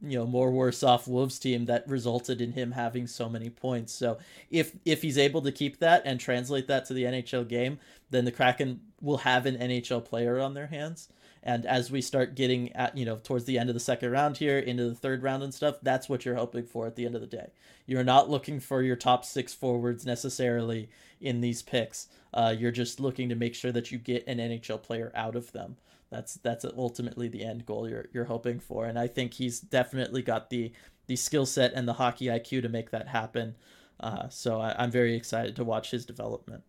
you 0.00 0.16
know 0.16 0.26
more 0.26 0.50
worse 0.50 0.82
off 0.82 1.08
Wolves 1.08 1.38
team 1.38 1.66
that 1.66 1.88
resulted 1.88 2.40
in 2.40 2.52
him 2.52 2.72
having 2.72 3.06
so 3.06 3.28
many 3.28 3.50
points. 3.50 3.92
So 3.92 4.18
if 4.50 4.72
if 4.84 5.02
he's 5.02 5.18
able 5.18 5.42
to 5.42 5.52
keep 5.52 5.78
that 5.80 6.02
and 6.04 6.20
translate 6.20 6.68
that 6.68 6.84
to 6.86 6.94
the 6.94 7.04
NHL 7.04 7.48
game, 7.48 7.78
then 8.10 8.24
the 8.24 8.32
Kraken 8.32 8.80
will 9.00 9.18
have 9.18 9.46
an 9.46 9.56
NHL 9.56 10.04
player 10.04 10.38
on 10.40 10.54
their 10.54 10.68
hands. 10.68 11.08
And 11.42 11.66
as 11.66 11.90
we 11.90 12.00
start 12.00 12.36
getting 12.36 12.72
at 12.72 12.96
you 12.96 13.04
know 13.04 13.16
towards 13.16 13.44
the 13.44 13.58
end 13.58 13.68
of 13.68 13.74
the 13.74 13.80
second 13.80 14.10
round 14.10 14.36
here 14.38 14.58
into 14.58 14.88
the 14.88 14.94
third 14.94 15.22
round 15.22 15.42
and 15.42 15.52
stuff, 15.52 15.76
that's 15.82 16.08
what 16.08 16.24
you're 16.24 16.36
hoping 16.36 16.66
for 16.66 16.86
at 16.86 16.96
the 16.96 17.04
end 17.06 17.14
of 17.14 17.20
the 17.20 17.26
day. 17.26 17.50
You're 17.86 18.04
not 18.04 18.30
looking 18.30 18.60
for 18.60 18.82
your 18.82 18.96
top 18.96 19.24
six 19.24 19.52
forwards 19.52 20.06
necessarily 20.06 20.88
in 21.20 21.40
these 21.40 21.62
picks. 21.62 22.08
Uh, 22.32 22.54
you're 22.56 22.70
just 22.70 23.00
looking 23.00 23.28
to 23.28 23.34
make 23.34 23.54
sure 23.54 23.72
that 23.72 23.90
you 23.90 23.98
get 23.98 24.26
an 24.26 24.38
NHL 24.38 24.82
player 24.82 25.10
out 25.14 25.36
of 25.36 25.52
them. 25.52 25.76
That's 26.10 26.34
that's 26.34 26.64
ultimately 26.64 27.28
the 27.28 27.44
end 27.44 27.66
goal 27.66 27.88
you're 27.88 28.06
you're 28.12 28.24
hoping 28.24 28.60
for, 28.60 28.86
and 28.86 28.98
I 28.98 29.06
think 29.06 29.34
he's 29.34 29.58
definitely 29.58 30.22
got 30.22 30.50
the 30.50 30.72
the 31.06 31.16
skill 31.16 31.46
set 31.46 31.72
and 31.72 31.88
the 31.88 31.94
hockey 31.94 32.26
IQ 32.26 32.62
to 32.62 32.68
make 32.68 32.90
that 32.90 33.08
happen. 33.08 33.56
Uh, 33.98 34.28
so 34.28 34.60
I, 34.60 34.74
I'm 34.78 34.90
very 34.90 35.14
excited 35.16 35.56
to 35.56 35.64
watch 35.64 35.90
his 35.90 36.04
development. 36.04 36.64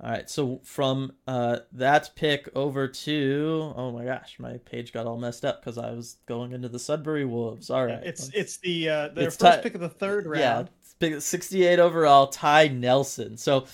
All 0.00 0.10
right, 0.10 0.28
so 0.28 0.60
from 0.64 1.12
uh, 1.26 1.58
that 1.72 2.10
pick 2.16 2.48
over 2.54 2.88
to 2.88 3.72
oh 3.76 3.92
my 3.92 4.04
gosh, 4.04 4.36
my 4.38 4.58
page 4.58 4.92
got 4.92 5.06
all 5.06 5.16
messed 5.16 5.44
up 5.44 5.60
because 5.60 5.78
I 5.78 5.92
was 5.92 6.16
going 6.26 6.52
into 6.52 6.68
the 6.68 6.78
Sudbury 6.80 7.24
Wolves. 7.24 7.70
All 7.70 7.86
right, 7.86 8.02
It's 8.04 8.24
let's- 8.24 8.34
it's 8.34 8.56
the 8.58 8.88
uh, 8.88 9.08
their 9.08 9.28
It's 9.28 9.36
first 9.36 9.62
pick 9.62 9.74
of 9.74 9.80
the 9.80 9.88
third 9.88 10.26
round. 10.26 10.68
big- 10.98 11.20
68 11.20 11.78
overall, 11.78 12.26
Ty 12.26 12.68
Nelson. 12.68 13.36
So, 13.36 13.66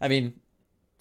I 0.00 0.08
mean, 0.08 0.40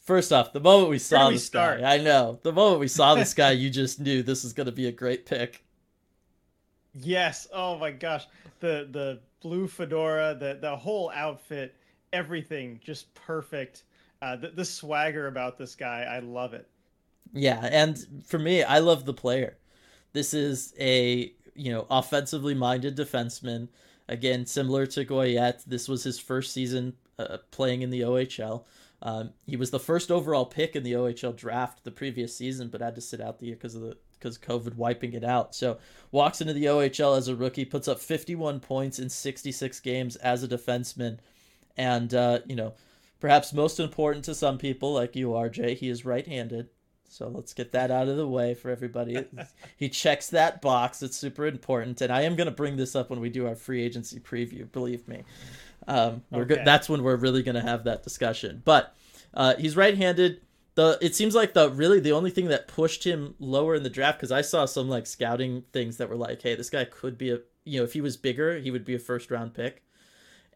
first 0.04 0.34
off, 0.34 0.52
the 0.52 0.60
moment 0.60 0.90
we 0.90 1.00
saw 1.00 1.30
we 1.30 1.36
this 1.36 1.46
start? 1.46 1.80
guy, 1.80 1.96
I 1.96 1.98
know 2.00 2.40
the 2.44 2.52
moment 2.54 2.80
we 2.82 2.88
saw 2.90 3.16
this 3.16 3.34
guy, 3.34 3.52
you 3.54 3.70
just 3.70 4.00
knew 4.02 4.24
this 4.24 4.44
is 4.44 4.52
going 4.54 4.66
to 4.68 4.72
be 4.74 4.88
a 4.88 4.92
great 4.92 5.26
pick. 5.26 5.64
Yes. 6.94 7.48
Oh 7.54 7.78
my 7.78 7.92
gosh. 7.92 8.26
The 8.60 8.88
the 8.92 9.20
blue 9.42 9.68
fedora, 9.68 10.36
the 10.40 10.58
the 10.62 10.76
whole 10.76 11.12
outfit, 11.14 11.76
everything 12.14 12.80
just 12.84 13.14
perfect. 13.16 13.84
Uh, 14.22 14.36
the, 14.36 14.50
the 14.50 14.66
swagger 14.66 15.28
about 15.28 15.58
this 15.58 15.76
guy, 15.76 16.04
I 16.10 16.20
love 16.20 16.54
it. 16.54 16.68
Yeah, 17.34 17.60
and 17.72 18.24
for 18.26 18.40
me, 18.40 18.64
I 18.64 18.80
love 18.80 19.06
the 19.06 19.14
player. 19.14 19.58
This 20.14 20.34
is 20.34 20.74
a 20.80 21.34
you 21.56 21.72
know 21.72 21.86
offensively 21.90 22.54
minded 22.54 22.96
defenseman. 22.96 23.68
Again, 24.08 24.46
similar 24.46 24.86
to 24.88 25.04
Goyette, 25.06 25.66
this 25.66 25.90
was 25.90 26.04
his 26.04 26.20
first 26.20 26.54
season 26.54 26.94
uh, 27.18 27.38
playing 27.52 27.82
in 27.82 27.90
the 27.90 28.02
OHL. 28.02 28.64
Um, 29.02 29.32
he 29.46 29.56
was 29.56 29.72
the 29.72 29.80
first 29.80 30.12
overall 30.12 30.46
pick 30.46 30.76
in 30.76 30.84
the 30.84 30.94
OHL 30.94 31.36
draft 31.36 31.84
the 31.84 31.92
previous 31.92 32.36
season, 32.36 32.70
but 32.70 32.82
had 32.82 32.96
to 32.96 33.02
sit 33.02 33.22
out 33.22 33.40
the 33.40 33.48
year 33.48 33.56
because 33.56 33.76
of 33.76 33.82
the 33.82 33.98
because 34.18 34.38
COVID 34.38 34.76
wiping 34.76 35.14
it 35.14 35.24
out. 35.24 35.54
So 35.54 35.78
walks 36.12 36.42
into 36.42 36.54
the 36.54 36.66
OHL 36.66 37.18
as 37.18 37.28
a 37.28 37.36
rookie, 37.36 37.66
puts 37.66 37.88
up 37.88 38.00
51 38.00 38.60
points 38.60 38.98
in 38.98 39.10
66 39.10 39.80
games 39.82 40.16
as 40.18 40.44
a 40.44 40.48
defenseman, 40.48 41.18
and 41.78 42.14
uh, 42.14 42.40
you 42.48 42.56
know 42.56 42.74
perhaps 43.20 43.54
most 43.54 43.80
important 43.80 44.26
to 44.26 44.36
some 44.36 44.58
people 44.58 44.94
like 44.94 45.16
you, 45.16 45.30
RJ, 45.30 45.78
he 45.78 45.90
is 45.90 46.06
right-handed. 46.06 46.70
So 47.08 47.28
let's 47.30 47.54
get 47.54 47.72
that 47.72 47.92
out 47.92 48.08
of 48.08 48.18
the 48.18 48.28
way 48.28 48.54
for 48.54 48.70
everybody. 48.70 49.26
he 49.78 49.90
checks 49.90 50.30
that 50.32 50.62
box. 50.62 51.02
It's 51.02 51.18
super 51.18 51.46
important, 51.46 52.02
and 52.02 52.12
I 52.12 52.24
am 52.24 52.36
going 52.36 52.48
to 52.48 52.52
bring 52.52 52.76
this 52.76 52.96
up 52.96 53.10
when 53.10 53.20
we 53.20 53.30
do 53.30 53.48
our 53.48 53.56
free 53.56 53.82
agency 53.84 54.20
preview. 54.20 54.70
Believe 54.72 55.08
me, 55.08 55.24
um, 55.88 56.24
we're 56.32 56.42
okay. 56.42 56.56
good. 56.56 56.66
That's 56.66 56.90
when 56.90 57.04
we're 57.04 57.16
really 57.16 57.44
going 57.44 57.56
to 57.56 57.62
have 57.62 57.86
that 57.86 58.04
discussion. 58.04 58.62
But 58.66 58.96
uh, 59.34 59.56
he's 59.58 59.78
right-handed. 59.78 60.42
The 60.74 60.98
it 61.00 61.16
seems 61.16 61.36
like 61.36 61.54
the 61.54 61.70
really 61.70 62.02
the 62.02 62.12
only 62.12 62.32
thing 62.32 62.50
that 62.50 62.68
pushed 62.68 63.06
him 63.06 63.36
lower 63.40 63.76
in 63.76 63.84
the 63.84 63.90
draft 63.90 64.18
because 64.18 64.34
I 64.34 64.42
saw 64.42 64.66
some 64.66 64.90
like 64.90 65.08
scouting 65.08 65.64
things 65.72 65.98
that 65.98 66.10
were 66.10 66.18
like, 66.18 66.42
hey, 66.42 66.56
this 66.56 66.70
guy 66.70 66.84
could 66.84 67.18
be 67.18 67.32
a 67.32 67.40
you 67.64 67.80
know 67.80 67.86
if 67.86 67.94
he 67.94 68.02
was 68.02 68.18
bigger, 68.18 68.60
he 68.60 68.72
would 68.72 68.84
be 68.84 68.96
a 68.96 69.00
first 69.00 69.32
round 69.32 69.54
pick 69.54 69.86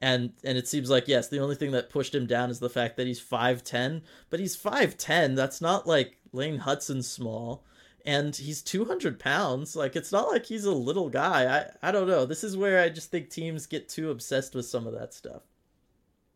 and 0.01 0.31
and 0.43 0.57
it 0.57 0.67
seems 0.67 0.89
like 0.89 1.07
yes 1.07 1.27
the 1.27 1.39
only 1.39 1.55
thing 1.55 1.71
that 1.71 1.89
pushed 1.89 2.15
him 2.15 2.25
down 2.25 2.49
is 2.49 2.59
the 2.59 2.69
fact 2.69 2.95
that 2.97 3.07
he's 3.07 3.21
5'10 3.21 4.01
but 4.29 4.39
he's 4.39 4.55
5'10 4.55 5.35
that's 5.35 5.59
not 5.59 5.85
like 5.87 6.19
lane 6.33 6.59
hutson 6.59 7.03
small. 7.03 7.63
And 8.05 8.35
he's 8.35 8.61
200 8.61 9.19
pounds. 9.19 9.75
Like 9.75 9.95
it's 9.95 10.11
not 10.11 10.29
like 10.29 10.45
he's 10.45 10.65
a 10.65 10.71
little 10.71 11.09
guy. 11.09 11.71
I 11.81 11.89
i 11.89 11.91
don't 11.91 12.07
know. 12.07 12.25
This 12.25 12.43
is 12.43 12.57
where 12.57 12.81
i 12.81 12.89
just 12.89 13.11
think 13.11 13.29
teams 13.29 13.65
get 13.65 13.89
too 13.89 14.11
obsessed 14.11 14.55
with 14.55 14.65
some 14.65 14.87
of 14.87 14.93
that 14.93 15.13
stuff. 15.13 15.43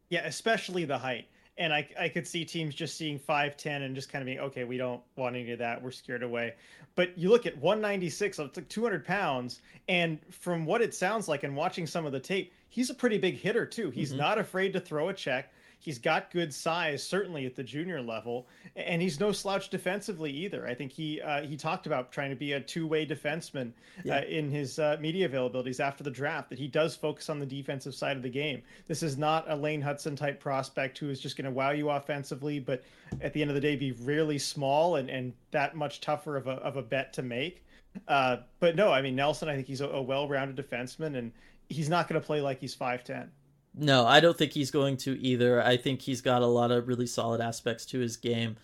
Yeah 0.09 0.25
especially 0.25 0.85
the 0.85 0.97
height. 0.97 1.27
And 1.55 1.71
I, 1.71 1.87
I 1.99 2.09
could 2.09 2.27
see 2.27 2.43
teams 2.45 2.73
just 2.73 2.97
seeing 2.97 3.19
5'10 3.19 3.85
and 3.85 3.93
just 3.93 4.11
kind 4.11 4.23
of 4.23 4.25
being 4.25 4.39
okay 4.39 4.63
we 4.63 4.77
don't 4.77 5.01
want 5.15 5.35
any 5.35 5.51
of 5.51 5.59
that. 5.59 5.81
We're 5.81 5.91
scared 5.91 6.23
away. 6.23 6.55
But 6.95 7.17
you 7.17 7.29
look 7.29 7.45
at 7.45 7.57
196 7.57 8.37
so 8.37 8.45
it's 8.45 8.57
like 8.57 8.69
200 8.69 9.05
pounds. 9.05 9.61
And 9.87 10.19
from 10.31 10.65
what 10.65 10.81
it 10.81 10.93
sounds 10.93 11.27
like 11.27 11.43
and 11.43 11.55
watching 11.55 11.87
some 11.87 12.05
of 12.05 12.11
the 12.11 12.19
tape 12.19 12.53
he's 12.73 12.89
a 12.89 12.93
pretty 12.95 13.19
big 13.19 13.37
hitter 13.37 13.67
too. 13.67 13.91
He's 13.91 14.09
mm-hmm. 14.09 14.21
not 14.21 14.39
afraid 14.39 14.73
to 14.73 14.79
throw 14.79 15.09
a 15.09 15.13
check. 15.13 15.53
He's 15.77 15.99
got 15.99 16.31
good 16.31 16.51
size, 16.51 17.03
certainly 17.03 17.45
at 17.45 17.55
the 17.55 17.63
junior 17.63 18.01
level, 18.01 18.47
and 18.75 18.99
he's 18.99 19.19
no 19.19 19.31
slouch 19.31 19.69
defensively 19.69 20.31
either. 20.31 20.65
I 20.65 20.73
think 20.73 20.91
he 20.91 21.21
uh, 21.21 21.41
he 21.41 21.55
talked 21.55 21.85
about 21.85 22.11
trying 22.11 22.31
to 22.31 22.35
be 22.35 22.53
a 22.53 22.59
two 22.59 22.87
way 22.87 23.05
defenseman 23.05 23.73
yeah. 24.03 24.17
uh, 24.17 24.21
in 24.21 24.49
his 24.49 24.79
uh, 24.79 24.97
media 24.99 25.29
availabilities 25.29 25.79
after 25.79 26.03
the 26.03 26.09
draft. 26.09 26.49
That 26.49 26.57
he 26.57 26.67
does 26.67 26.95
focus 26.95 27.29
on 27.29 27.37
the 27.37 27.45
defensive 27.45 27.93
side 27.93 28.17
of 28.17 28.23
the 28.23 28.29
game. 28.29 28.63
This 28.87 29.03
is 29.03 29.17
not 29.17 29.45
a 29.51 29.55
Lane 29.55 29.83
Hutson 29.83 30.17
type 30.17 30.39
prospect 30.39 30.97
who 30.97 31.09
is 31.09 31.19
just 31.19 31.37
going 31.37 31.45
to 31.45 31.51
wow 31.51 31.71
you 31.71 31.89
offensively, 31.89 32.59
but 32.59 32.81
at 33.21 33.33
the 33.33 33.41
end 33.41 33.51
of 33.51 33.55
the 33.55 33.61
day, 33.61 33.75
be 33.75 33.91
really 33.91 34.39
small 34.39 34.95
and, 34.95 35.09
and 35.09 35.33
that 35.51 35.75
much 35.75 36.01
tougher 36.01 36.37
of 36.37 36.47
a 36.47 36.53
of 36.53 36.77
a 36.77 36.81
bet 36.81 37.13
to 37.13 37.21
make. 37.21 37.63
Uh, 38.07 38.37
but 38.59 38.75
no, 38.75 38.91
I 38.91 39.01
mean 39.01 39.15
Nelson. 39.15 39.49
I 39.49 39.55
think 39.55 39.67
he's 39.67 39.81
a, 39.81 39.89
a 39.89 40.01
well 40.01 40.27
rounded 40.27 40.55
defenseman 40.55 41.17
and 41.17 41.31
he's 41.69 41.89
not 41.89 42.07
going 42.07 42.19
to 42.19 42.25
play 42.25 42.41
like 42.41 42.59
he's 42.59 42.75
5'10. 42.75 43.29
No, 43.75 44.05
I 44.05 44.19
don't 44.19 44.37
think 44.37 44.51
he's 44.51 44.71
going 44.71 44.97
to 44.97 45.19
either. 45.19 45.61
I 45.61 45.77
think 45.77 46.01
he's 46.01 46.21
got 46.21 46.41
a 46.41 46.47
lot 46.47 46.71
of 46.71 46.87
really 46.87 47.07
solid 47.07 47.41
aspects 47.41 47.85
to 47.87 47.99
his 47.99 48.17
game. 48.17 48.57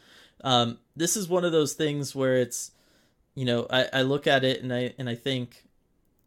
Um, 0.43 0.77
this 0.95 1.17
is 1.17 1.27
one 1.27 1.43
of 1.43 1.51
those 1.51 1.73
things 1.73 2.15
where 2.15 2.37
it's, 2.37 2.71
you 3.33 3.45
know, 3.45 3.65
I, 3.69 3.87
I 3.91 4.01
look 4.03 4.27
at 4.27 4.43
it 4.43 4.61
and 4.61 4.73
I 4.73 4.93
and 4.97 5.09
I 5.09 5.15
think, 5.15 5.65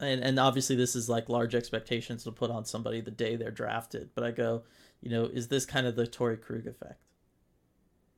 and 0.01 0.23
and 0.23 0.39
obviously 0.39 0.77
this 0.77 0.97
is 0.97 1.09
like 1.09 1.29
large 1.29 1.55
expectations 1.55 2.25
to 2.25 2.33
put 2.33 2.51
on 2.51 2.65
somebody 2.65 3.01
the 3.01 3.11
day 3.11 3.37
they're 3.37 3.51
drafted. 3.51 4.11
But 4.15 4.25
I 4.25 4.33
go, 4.33 4.65
you 5.01 5.11
know, 5.11 5.25
is 5.25 5.49
this 5.49 5.65
kind 5.65 5.87
of 5.87 5.95
the 5.95 6.07
Torey 6.07 6.41
Krug 6.41 6.67
effect? 6.67 7.05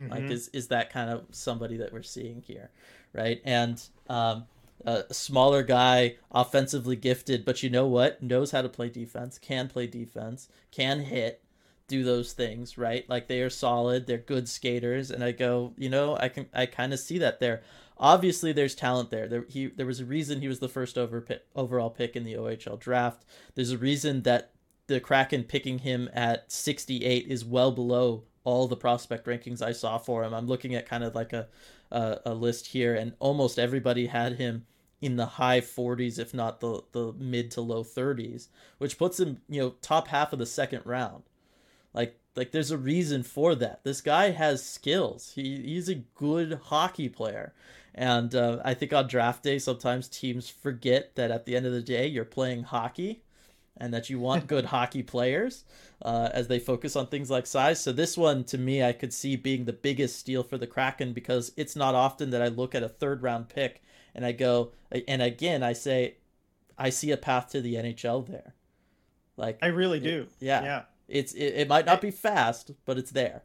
Mm-hmm. 0.01 0.13
Like, 0.13 0.31
is 0.31 0.49
is 0.49 0.69
that 0.69 0.91
kind 0.91 1.11
of 1.11 1.25
somebody 1.31 1.77
that 1.79 1.93
we're 1.93 2.03
seeing 2.03 2.43
here, 2.43 2.71
right? 3.13 3.41
And 3.45 3.83
um, 4.09 4.47
a 4.85 5.15
smaller 5.15 5.63
guy, 5.63 6.17
offensively 6.31 6.97
gifted, 6.97 7.45
but 7.45 7.63
you 7.63 7.71
know 7.71 7.87
what? 7.87 8.23
Knows 8.23 8.51
how 8.51 8.63
to 8.63 8.69
play 8.69 8.89
defense, 8.89 9.39
can 9.39 9.69
play 9.69 9.87
defense, 9.87 10.49
can 10.71 11.01
hit, 11.01 11.43
do 11.89 12.05
those 12.05 12.33
things, 12.33 12.79
right? 12.79 13.09
Like 13.09 13.29
they 13.29 13.41
are 13.41 13.51
solid, 13.51 14.07
they're 14.07 14.19
good 14.19 14.49
skaters, 14.49 15.11
and 15.11 15.23
I 15.23 15.33
go, 15.33 15.73
you 15.77 15.89
know, 15.89 16.17
I 16.19 16.29
can 16.29 16.47
I 16.55 16.67
kind 16.67 16.93
of 16.93 17.01
see 17.01 17.19
that 17.19 17.41
there. 17.41 17.63
Obviously, 17.97 18.53
there's 18.53 18.75
talent 18.75 19.11
there. 19.11 19.29
There 19.29 19.45
he 19.49 19.67
there 19.67 19.87
was 19.87 20.01
a 20.01 20.05
reason 20.05 20.41
he 20.41 20.49
was 20.49 20.61
the 20.61 20.69
first 20.69 20.99
over 20.99 21.21
pick, 21.21 21.43
overall 21.55 21.91
pick 21.91 22.17
in 22.17 22.25
the 22.25 22.35
OHL 22.35 22.79
draft. 22.79 23.25
There's 23.55 23.71
a 23.71 23.79
reason 23.79 24.23
that 24.23 24.53
the 24.87 25.01
Kraken 25.01 25.45
picking 25.45 25.79
him 25.79 26.11
at 26.13 26.51
68 26.51 27.27
is 27.29 27.45
well 27.45 27.73
below 27.73 28.25
all 28.45 28.67
the 28.67 28.77
prospect 28.77 29.27
rankings 29.27 29.63
I 29.63 29.73
saw 29.73 29.97
for 29.97 30.25
him. 30.25 30.35
I'm 30.35 30.47
looking 30.47 30.75
at 30.75 30.89
kind 30.89 31.05
of 31.05 31.15
like 31.15 31.33
a 31.33 31.49
a, 31.91 32.21
a 32.27 32.35
list 32.35 32.69
here, 32.69 32.95
and 32.95 33.13
almost 33.19 33.59
everybody 33.59 34.07
had 34.07 34.35
him 34.35 34.67
in 35.05 35.17
the 35.17 35.27
high 35.27 35.61
40s, 35.61 36.19
if 36.19 36.33
not 36.33 36.61
the 36.61 36.83
the 36.93 37.13
mid 37.19 37.51
to 37.53 37.61
low 37.61 37.85
30s, 37.85 38.49
which 38.79 38.97
puts 38.97 39.21
him 39.21 39.43
you 39.51 39.61
know 39.61 39.75
top 39.83 40.09
half 40.09 40.33
of 40.33 40.39
the 40.39 40.47
second 40.47 40.81
round. 40.87 41.25
Like 41.93 42.19
like 42.35 42.53
there's 42.53 42.71
a 42.71 42.79
reason 42.79 43.23
for 43.23 43.55
that. 43.57 43.85
This 43.85 44.01
guy 44.01 44.31
has 44.31 44.65
skills. 44.65 45.33
He 45.35 45.61
he's 45.63 45.91
a 45.91 45.97
good 45.97 46.59
hockey 46.65 47.11
player. 47.11 47.53
And 47.95 48.35
uh, 48.35 48.61
I 48.65 48.73
think 48.73 48.95
on 48.95 49.07
draft 49.07 49.43
day, 49.43 49.59
sometimes 49.59 50.09
teams 50.09 50.49
forget 50.49 51.15
that 51.17 51.31
at 51.31 51.45
the 51.45 51.55
end 51.55 51.67
of 51.67 51.73
the 51.73 51.83
day, 51.83 52.07
you're 52.07 52.25
playing 52.25 52.65
hockey 52.65 53.23
and 53.77 53.93
that 53.93 54.09
you 54.09 54.19
want 54.19 54.47
good 54.55 54.65
hockey 54.65 55.03
players 55.03 55.65
uh, 56.03 56.31
as 56.33 56.49
they 56.49 56.59
focus 56.59 56.97
on 56.97 57.09
things 57.09 57.31
like 57.31 57.47
size. 57.47 57.79
So 57.79 57.93
this 57.93 58.17
one, 58.17 58.43
to 58.45 58.59
me, 58.59 58.83
I 58.83 58.93
could 58.93 59.13
see 59.13 59.37
being 59.37 59.67
the 59.67 59.73
biggest 59.75 60.19
steal 60.19 60.43
for 60.43 60.57
the 60.57 60.67
Kraken 60.67 61.13
because 61.13 61.53
it's 61.59 61.77
not 61.77 61.95
often 61.95 62.31
that 62.31 62.43
I 62.43 62.49
look 62.49 62.75
at 62.75 62.83
a 62.83 62.89
third 62.89 63.23
round 63.23 63.51
pick 63.51 63.83
and 64.15 64.25
I 64.25 64.33
go, 64.33 64.73
and 65.09 65.23
again, 65.23 65.63
I 65.63 65.73
say, 65.73 66.17
I 66.79 66.91
see 66.91 67.11
a 67.11 67.17
path 67.17 67.51
to 67.51 67.61
the 67.61 67.75
NHL 67.75 68.27
there. 68.27 68.55
Like 69.37 69.59
I 69.63 69.67
really 69.67 70.01
do. 70.01 70.23
It, 70.23 70.33
yeah, 70.41 70.63
yeah. 70.63 70.83
It's 71.09 71.33
it, 71.33 71.55
it 71.55 71.69
might 71.69 71.87
not 71.87 72.01
be 72.01 72.11
fast, 72.11 72.71
but 72.85 72.99
it's 72.99 73.11
there. 73.11 73.43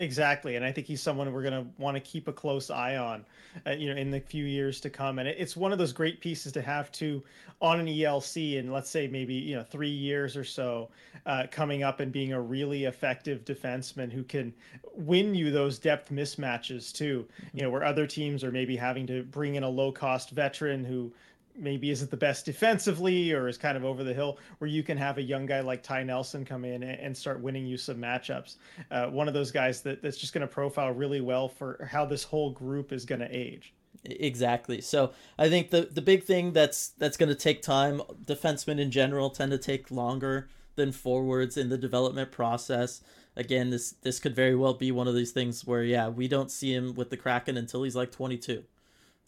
Exactly, 0.00 0.56
and 0.56 0.64
I 0.64 0.72
think 0.72 0.88
he's 0.88 1.00
someone 1.00 1.32
we're 1.32 1.42
going 1.42 1.64
to 1.64 1.70
want 1.80 1.94
to 1.96 2.00
keep 2.00 2.26
a 2.26 2.32
close 2.32 2.70
eye 2.70 2.96
on, 2.96 3.24
uh, 3.66 3.70
you 3.70 3.88
know, 3.88 4.00
in 4.00 4.10
the 4.10 4.18
few 4.18 4.44
years 4.44 4.80
to 4.80 4.90
come. 4.90 5.20
And 5.20 5.28
it's 5.28 5.56
one 5.56 5.70
of 5.70 5.78
those 5.78 5.92
great 5.92 6.20
pieces 6.20 6.50
to 6.52 6.62
have 6.62 6.90
to 6.92 7.22
on 7.60 7.78
an 7.78 7.86
ELC, 7.86 8.58
and 8.58 8.72
let's 8.72 8.90
say 8.90 9.06
maybe 9.06 9.34
you 9.34 9.54
know 9.54 9.62
three 9.62 9.90
years 9.90 10.36
or 10.36 10.42
so, 10.42 10.90
uh, 11.26 11.44
coming 11.52 11.84
up 11.84 12.00
and 12.00 12.10
being 12.10 12.32
a 12.32 12.40
really 12.40 12.84
effective 12.86 13.44
defenseman 13.44 14.10
who 14.10 14.24
can 14.24 14.52
win 14.96 15.34
you 15.36 15.52
those 15.52 15.78
depth 15.78 16.10
mismatches 16.10 16.92
too. 16.92 17.24
You 17.52 17.62
know, 17.62 17.70
where 17.70 17.84
other 17.84 18.06
teams 18.06 18.42
are 18.42 18.50
maybe 18.50 18.76
having 18.76 19.06
to 19.06 19.22
bring 19.22 19.54
in 19.54 19.62
a 19.62 19.68
low 19.68 19.92
cost 19.92 20.30
veteran 20.30 20.84
who 20.84 21.12
maybe 21.56 21.90
isn't 21.90 22.10
the 22.10 22.16
best 22.16 22.44
defensively 22.44 23.32
or 23.32 23.48
is 23.48 23.58
kind 23.58 23.76
of 23.76 23.84
over 23.84 24.04
the 24.04 24.14
hill, 24.14 24.38
where 24.58 24.68
you 24.68 24.82
can 24.82 24.96
have 24.96 25.18
a 25.18 25.22
young 25.22 25.46
guy 25.46 25.60
like 25.60 25.82
Ty 25.82 26.04
Nelson 26.04 26.44
come 26.44 26.64
in 26.64 26.82
and 26.82 27.16
start 27.16 27.40
winning 27.40 27.66
you 27.66 27.76
some 27.76 27.96
matchups. 27.96 28.56
Uh, 28.90 29.06
one 29.06 29.28
of 29.28 29.34
those 29.34 29.50
guys 29.50 29.82
that, 29.82 30.02
that's 30.02 30.16
just 30.16 30.32
going 30.32 30.46
to 30.46 30.52
profile 30.52 30.90
really 30.92 31.20
well 31.20 31.48
for 31.48 31.88
how 31.90 32.04
this 32.04 32.24
whole 32.24 32.50
group 32.50 32.92
is 32.92 33.04
going 33.04 33.20
to 33.20 33.36
age. 33.36 33.74
Exactly. 34.04 34.80
So 34.80 35.12
I 35.38 35.48
think 35.48 35.70
the 35.70 35.82
the 35.82 36.02
big 36.02 36.24
thing 36.24 36.52
that's 36.52 36.88
that's 36.88 37.16
going 37.16 37.28
to 37.28 37.36
take 37.36 37.62
time. 37.62 38.00
Defensemen 38.24 38.80
in 38.80 38.90
general 38.90 39.30
tend 39.30 39.52
to 39.52 39.58
take 39.58 39.90
longer 39.92 40.48
than 40.74 40.90
forwards 40.90 41.56
in 41.56 41.68
the 41.68 41.78
development 41.78 42.32
process. 42.32 43.02
Again, 43.36 43.70
this 43.70 43.92
this 44.02 44.18
could 44.18 44.34
very 44.34 44.56
well 44.56 44.74
be 44.74 44.90
one 44.90 45.06
of 45.06 45.14
these 45.14 45.30
things 45.30 45.64
where 45.64 45.84
yeah, 45.84 46.08
we 46.08 46.26
don't 46.26 46.50
see 46.50 46.74
him 46.74 46.94
with 46.94 47.10
the 47.10 47.16
Kraken 47.16 47.56
until 47.56 47.84
he's 47.84 47.94
like 47.94 48.10
22 48.10 48.64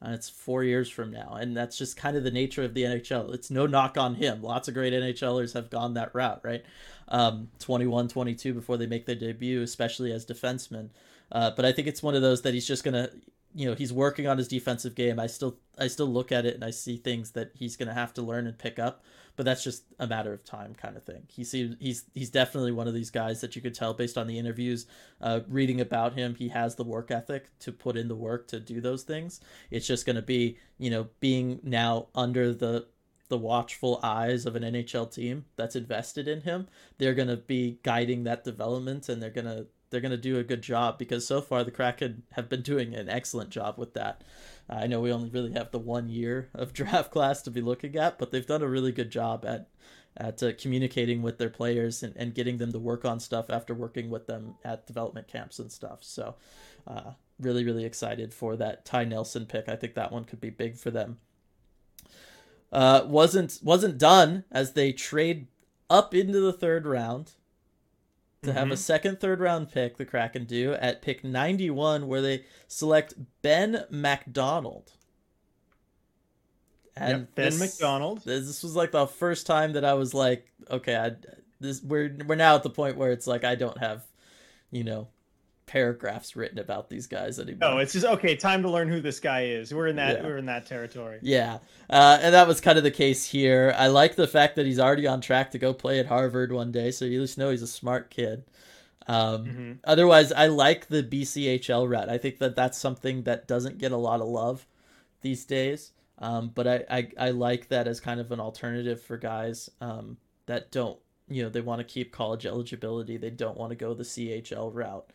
and 0.04 0.14
it's 0.14 0.28
four 0.28 0.62
years 0.62 0.88
from 0.88 1.10
now. 1.10 1.36
And 1.40 1.56
that's 1.56 1.78
just 1.78 1.96
kind 1.96 2.16
of 2.16 2.24
the 2.24 2.30
nature 2.30 2.62
of 2.62 2.74
the 2.74 2.82
NHL. 2.82 3.32
It's 3.34 3.50
no 3.50 3.66
knock 3.66 3.96
on 3.96 4.14
him. 4.14 4.42
Lots 4.42 4.68
of 4.68 4.74
great 4.74 4.92
NHLers 4.92 5.54
have 5.54 5.70
gone 5.70 5.94
that 5.94 6.14
route, 6.14 6.40
right? 6.44 6.64
Um, 7.08 7.48
21, 7.58 8.08
22 8.08 8.54
before 8.54 8.76
they 8.76 8.86
make 8.86 9.06
their 9.06 9.14
debut, 9.14 9.62
especially 9.62 10.12
as 10.12 10.26
defensemen. 10.26 10.90
Uh, 11.32 11.50
but 11.56 11.64
I 11.64 11.72
think 11.72 11.88
it's 11.88 12.02
one 12.02 12.14
of 12.14 12.22
those 12.22 12.42
that 12.42 12.54
he's 12.54 12.66
just 12.66 12.84
going 12.84 12.94
to, 12.94 13.10
you 13.54 13.68
know, 13.68 13.74
he's 13.74 13.92
working 13.92 14.26
on 14.26 14.38
his 14.38 14.48
defensive 14.48 14.94
game. 14.94 15.18
I 15.18 15.26
still, 15.26 15.56
I 15.78 15.88
still 15.88 16.08
look 16.08 16.32
at 16.32 16.44
it 16.44 16.54
and 16.54 16.64
I 16.64 16.70
see 16.70 16.96
things 16.96 17.32
that 17.32 17.52
he's 17.54 17.76
going 17.76 17.88
to 17.88 17.94
have 17.94 18.12
to 18.14 18.22
learn 18.22 18.46
and 18.46 18.58
pick 18.58 18.78
up 18.78 19.02
but 19.36 19.44
that's 19.44 19.64
just 19.64 19.84
a 19.98 20.06
matter 20.06 20.32
of 20.32 20.44
time 20.44 20.74
kind 20.74 20.96
of 20.96 21.04
thing. 21.04 21.22
He 21.28 21.44
seems 21.44 21.76
he's 21.80 22.04
he's 22.14 22.30
definitely 22.30 22.72
one 22.72 22.88
of 22.88 22.94
these 22.94 23.10
guys 23.10 23.40
that 23.40 23.56
you 23.56 23.62
could 23.62 23.74
tell 23.74 23.94
based 23.94 24.16
on 24.16 24.26
the 24.26 24.38
interviews, 24.38 24.86
uh, 25.20 25.40
reading 25.48 25.80
about 25.80 26.14
him. 26.14 26.34
He 26.34 26.48
has 26.48 26.76
the 26.76 26.84
work 26.84 27.10
ethic 27.10 27.46
to 27.60 27.72
put 27.72 27.96
in 27.96 28.08
the 28.08 28.14
work 28.14 28.48
to 28.48 28.60
do 28.60 28.80
those 28.80 29.02
things. 29.02 29.40
It's 29.70 29.86
just 29.86 30.06
going 30.06 30.16
to 30.16 30.22
be 30.22 30.58
you 30.78 30.90
know 30.90 31.08
being 31.20 31.60
now 31.62 32.08
under 32.14 32.54
the 32.54 32.86
the 33.28 33.38
watchful 33.38 34.00
eyes 34.02 34.46
of 34.46 34.54
an 34.54 34.62
NHL 34.62 35.12
team 35.12 35.46
that's 35.56 35.76
invested 35.76 36.28
in 36.28 36.42
him. 36.42 36.68
They're 36.98 37.14
going 37.14 37.28
to 37.28 37.36
be 37.36 37.78
guiding 37.82 38.24
that 38.24 38.44
development 38.44 39.08
and 39.08 39.22
they're 39.22 39.30
going 39.30 39.46
to 39.46 39.66
they're 39.90 40.00
going 40.00 40.10
to 40.10 40.16
do 40.16 40.38
a 40.38 40.44
good 40.44 40.62
job 40.62 40.98
because 40.98 41.24
so 41.24 41.40
far 41.40 41.62
the 41.62 41.70
Kraken 41.70 42.24
have 42.32 42.48
been 42.48 42.62
doing 42.62 42.94
an 42.94 43.08
excellent 43.08 43.50
job 43.50 43.78
with 43.78 43.94
that. 43.94 44.24
I 44.68 44.86
know 44.86 45.00
we 45.00 45.12
only 45.12 45.28
really 45.28 45.52
have 45.52 45.70
the 45.70 45.78
one 45.78 46.08
year 46.08 46.48
of 46.54 46.72
draft 46.74 47.10
class 47.10 47.42
to 47.42 47.50
be 47.50 47.60
looking 47.60 47.96
at, 47.96 48.18
but 48.18 48.30
they've 48.30 48.46
done 48.46 48.62
a 48.62 48.68
really 48.68 48.92
good 48.92 49.10
job 49.10 49.44
at 49.44 49.68
at 50.16 50.40
uh, 50.44 50.52
communicating 50.56 51.22
with 51.22 51.38
their 51.38 51.50
players 51.50 52.04
and, 52.04 52.16
and 52.16 52.34
getting 52.34 52.58
them 52.58 52.70
to 52.70 52.78
work 52.78 53.04
on 53.04 53.18
stuff 53.18 53.50
after 53.50 53.74
working 53.74 54.10
with 54.10 54.28
them 54.28 54.54
at 54.64 54.86
development 54.86 55.26
camps 55.26 55.58
and 55.58 55.72
stuff. 55.72 55.98
So, 56.02 56.36
uh, 56.86 57.14
really, 57.40 57.64
really 57.64 57.84
excited 57.84 58.32
for 58.32 58.54
that 58.56 58.84
Ty 58.84 59.06
Nelson 59.06 59.44
pick. 59.46 59.68
I 59.68 59.74
think 59.74 59.94
that 59.94 60.12
one 60.12 60.24
could 60.24 60.40
be 60.40 60.50
big 60.50 60.76
for 60.76 60.92
them. 60.92 61.18
Uh, 62.72 63.02
wasn't 63.06 63.58
wasn't 63.62 63.98
done 63.98 64.44
as 64.50 64.72
they 64.72 64.92
trade 64.92 65.48
up 65.90 66.14
into 66.14 66.40
the 66.40 66.52
third 66.52 66.86
round 66.86 67.32
to 68.44 68.52
have 68.52 68.68
a 68.68 68.70
mm-hmm. 68.72 68.76
second, 68.76 69.20
third 69.20 69.40
round 69.40 69.72
pick, 69.72 69.96
the 69.96 70.04
Kraken 70.04 70.44
do, 70.44 70.74
at 70.74 71.02
pick 71.02 71.24
91, 71.24 72.06
where 72.06 72.22
they 72.22 72.44
select 72.68 73.14
Ben 73.42 73.84
MacDonald. 73.90 74.92
And 76.96 77.20
yep, 77.20 77.34
Ben 77.34 77.44
this, 77.46 77.58
MacDonald. 77.58 78.24
This 78.24 78.62
was 78.62 78.76
like 78.76 78.92
the 78.92 79.06
first 79.06 79.46
time 79.46 79.72
that 79.72 79.84
I 79.84 79.94
was 79.94 80.14
like, 80.14 80.46
okay, 80.70 80.96
I, 80.96 81.12
this 81.60 81.82
we're 81.82 82.16
we're 82.26 82.36
now 82.36 82.54
at 82.54 82.62
the 82.62 82.70
point 82.70 82.96
where 82.96 83.10
it's 83.10 83.26
like 83.26 83.42
I 83.42 83.56
don't 83.56 83.78
have, 83.78 84.04
you 84.70 84.84
know, 84.84 85.08
paragraphs 85.66 86.36
written 86.36 86.58
about 86.58 86.88
these 86.88 87.06
guys 87.06 87.38
anymore. 87.38 87.70
Oh, 87.70 87.78
it's 87.78 87.92
just 87.92 88.04
okay. 88.04 88.36
Time 88.36 88.62
to 88.62 88.70
learn 88.70 88.88
who 88.88 89.00
this 89.00 89.20
guy 89.20 89.46
is. 89.46 89.72
We're 89.72 89.88
in 89.88 89.96
that. 89.96 90.18
Yeah. 90.18 90.26
We're 90.26 90.36
in 90.36 90.46
that 90.46 90.66
territory. 90.66 91.18
Yeah, 91.22 91.58
uh, 91.90 92.18
and 92.20 92.34
that 92.34 92.46
was 92.46 92.60
kind 92.60 92.78
of 92.78 92.84
the 92.84 92.90
case 92.90 93.24
here. 93.24 93.74
I 93.76 93.88
like 93.88 94.16
the 94.16 94.26
fact 94.26 94.56
that 94.56 94.66
he's 94.66 94.78
already 94.78 95.06
on 95.06 95.20
track 95.20 95.50
to 95.52 95.58
go 95.58 95.72
play 95.72 95.98
at 96.00 96.06
Harvard 96.06 96.52
one 96.52 96.72
day, 96.72 96.90
so 96.90 97.04
you 97.04 97.18
at 97.18 97.22
least 97.22 97.38
know 97.38 97.50
he's 97.50 97.62
a 97.62 97.66
smart 97.66 98.10
kid. 98.10 98.44
Um, 99.06 99.44
mm-hmm. 99.44 99.72
Otherwise, 99.84 100.32
I 100.32 100.46
like 100.46 100.88
the 100.88 101.02
BCHL 101.02 101.88
route. 101.88 102.08
I 102.08 102.18
think 102.18 102.38
that 102.38 102.56
that's 102.56 102.78
something 102.78 103.22
that 103.24 103.46
doesn't 103.46 103.78
get 103.78 103.92
a 103.92 103.96
lot 103.96 104.20
of 104.20 104.28
love 104.28 104.66
these 105.20 105.44
days. 105.44 105.92
Um, 106.18 106.52
but 106.54 106.66
I, 106.66 106.84
I, 106.88 107.08
I 107.18 107.30
like 107.30 107.68
that 107.68 107.88
as 107.88 108.00
kind 108.00 108.20
of 108.20 108.30
an 108.30 108.40
alternative 108.40 109.02
for 109.02 109.16
guys 109.16 109.68
um, 109.80 110.16
that 110.46 110.70
don't, 110.70 110.98
you 111.28 111.42
know, 111.42 111.48
they 111.48 111.60
want 111.60 111.80
to 111.80 111.84
keep 111.84 112.12
college 112.12 112.46
eligibility. 112.46 113.16
They 113.16 113.30
don't 113.30 113.56
want 113.56 113.70
to 113.70 113.76
go 113.76 113.94
the 113.94 114.04
CHL 114.04 114.72
route. 114.72 115.10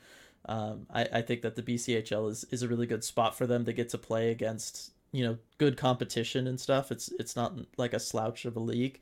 Um, 0.45 0.87
I, 0.91 1.07
I 1.13 1.21
think 1.21 1.41
that 1.41 1.55
the 1.55 1.61
BCHL 1.61 2.29
is, 2.29 2.45
is 2.45 2.63
a 2.63 2.67
really 2.67 2.87
good 2.87 3.03
spot 3.03 3.37
for 3.37 3.45
them 3.45 3.65
to 3.65 3.73
get 3.73 3.89
to 3.89 3.97
play 3.97 4.31
against 4.31 4.91
you 5.11 5.23
know 5.25 5.37
good 5.57 5.77
competition 5.77 6.47
and 6.47 6.59
stuff. 6.59 6.91
It's 6.91 7.09
it's 7.19 7.35
not 7.35 7.53
like 7.77 7.93
a 7.93 7.99
slouch 7.99 8.45
of 8.45 8.55
a 8.55 8.59
league, 8.59 8.99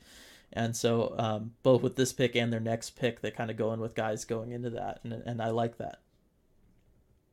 and 0.53 0.75
so 0.75 1.15
um, 1.17 1.53
both 1.63 1.81
with 1.81 1.95
this 1.95 2.13
pick 2.13 2.35
and 2.35 2.51
their 2.51 2.59
next 2.59 2.91
pick, 2.91 3.21
they 3.21 3.31
kind 3.31 3.51
of 3.51 3.57
go 3.57 3.73
in 3.73 3.79
with 3.79 3.95
guys 3.95 4.25
going 4.25 4.51
into 4.51 4.69
that, 4.71 4.99
and 5.03 5.13
and 5.13 5.41
I 5.41 5.49
like 5.49 5.77
that. 5.77 5.99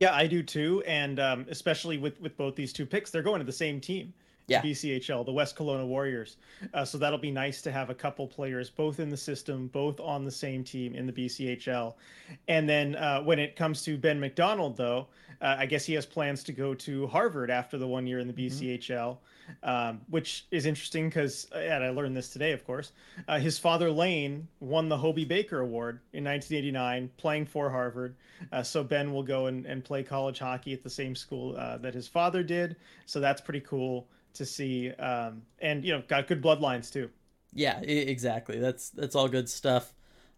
Yeah, 0.00 0.14
I 0.14 0.26
do 0.26 0.42
too, 0.42 0.82
and 0.86 1.18
um, 1.20 1.46
especially 1.48 1.98
with 1.98 2.20
with 2.20 2.36
both 2.36 2.56
these 2.56 2.72
two 2.72 2.86
picks, 2.86 3.10
they're 3.10 3.22
going 3.22 3.40
to 3.40 3.46
the 3.46 3.52
same 3.52 3.80
team 3.80 4.12
yeah. 4.46 4.60
BCHL, 4.60 5.24
the 5.24 5.32
West 5.32 5.56
Kelowna 5.56 5.86
Warriors. 5.86 6.36
Uh, 6.72 6.84
so 6.84 6.98
that'll 6.98 7.18
be 7.18 7.30
nice 7.30 7.62
to 7.62 7.72
have 7.72 7.90
a 7.90 7.94
couple 7.94 8.26
players 8.26 8.68
both 8.70 9.00
in 9.00 9.08
the 9.08 9.16
system, 9.16 9.68
both 9.68 10.00
on 10.00 10.24
the 10.24 10.30
same 10.30 10.62
team 10.62 10.94
in 10.94 11.06
the 11.06 11.12
BCHL. 11.12 11.94
And 12.48 12.68
then 12.68 12.96
uh, 12.96 13.22
when 13.22 13.38
it 13.38 13.56
comes 13.56 13.82
to 13.82 13.96
Ben 13.96 14.20
MacDonald, 14.20 14.76
though, 14.76 15.08
uh, 15.40 15.56
I 15.58 15.66
guess 15.66 15.84
he 15.84 15.94
has 15.94 16.06
plans 16.06 16.42
to 16.44 16.52
go 16.52 16.74
to 16.74 17.06
Harvard 17.06 17.50
after 17.50 17.78
the 17.78 17.86
one 17.86 18.06
year 18.06 18.18
in 18.18 18.26
the 18.26 18.32
BCHL, 18.32 19.16
mm-hmm. 19.18 19.68
um, 19.68 20.00
which 20.08 20.46
is 20.50 20.66
interesting 20.66 21.08
because, 21.08 21.48
uh, 21.54 21.58
and 21.58 21.82
I 21.82 21.90
learned 21.90 22.16
this 22.16 22.28
today, 22.28 22.52
of 22.52 22.64
course. 22.66 22.92
Uh, 23.26 23.38
his 23.38 23.58
father, 23.58 23.90
Lane, 23.90 24.46
won 24.60 24.88
the 24.88 24.96
Hobey 24.96 25.24
Baker 25.24 25.60
Award 25.60 26.00
in 26.12 26.24
1989 26.24 27.10
playing 27.16 27.46
for 27.46 27.70
Harvard. 27.70 28.14
Uh, 28.52 28.62
so 28.62 28.84
Ben 28.84 29.12
will 29.12 29.22
go 29.22 29.46
and, 29.46 29.66
and 29.66 29.84
play 29.84 30.02
college 30.02 30.38
hockey 30.38 30.72
at 30.72 30.82
the 30.82 30.90
same 30.90 31.14
school 31.14 31.54
that 31.54 31.94
his 31.94 32.06
father 32.06 32.42
did. 32.42 32.76
So 33.06 33.20
that's 33.20 33.40
pretty 33.40 33.60
cool 33.60 34.06
to 34.34 34.44
see, 34.44 34.90
um, 34.92 35.42
and 35.60 35.84
you 35.84 35.92
know, 35.92 36.02
got 36.06 36.28
good 36.28 36.42
bloodlines 36.42 36.92
too. 36.92 37.10
Yeah, 37.52 37.80
exactly. 37.80 38.58
That's 38.58 38.90
that's 38.90 39.14
all 39.14 39.28
good 39.28 39.48
stuff. 39.48 39.92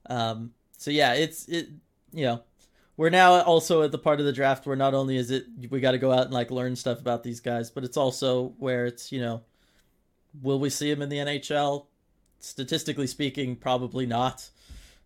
Um, 0.08 0.52
so 0.76 0.90
yeah, 0.90 1.14
it's 1.14 1.48
it. 1.48 1.68
You 2.12 2.24
know, 2.26 2.42
we're 2.96 3.10
now 3.10 3.42
also 3.42 3.82
at 3.82 3.92
the 3.92 3.98
part 3.98 4.20
of 4.20 4.26
the 4.26 4.32
draft 4.32 4.66
where 4.66 4.76
not 4.76 4.94
only 4.94 5.16
is 5.16 5.30
it 5.30 5.46
we 5.70 5.80
got 5.80 5.92
to 5.92 5.98
go 5.98 6.12
out 6.12 6.24
and 6.24 6.34
like 6.34 6.50
learn 6.50 6.76
stuff 6.76 7.00
about 7.00 7.22
these 7.22 7.40
guys, 7.40 7.70
but 7.70 7.84
it's 7.84 7.96
also 7.96 8.54
where 8.58 8.86
it's 8.86 9.10
you 9.10 9.20
know, 9.20 9.42
will 10.42 10.58
we 10.58 10.70
see 10.70 10.90
him 10.90 11.02
in 11.02 11.08
the 11.08 11.18
NHL? 11.18 11.86
Statistically 12.38 13.06
speaking, 13.06 13.56
probably 13.56 14.06
not. 14.06 14.50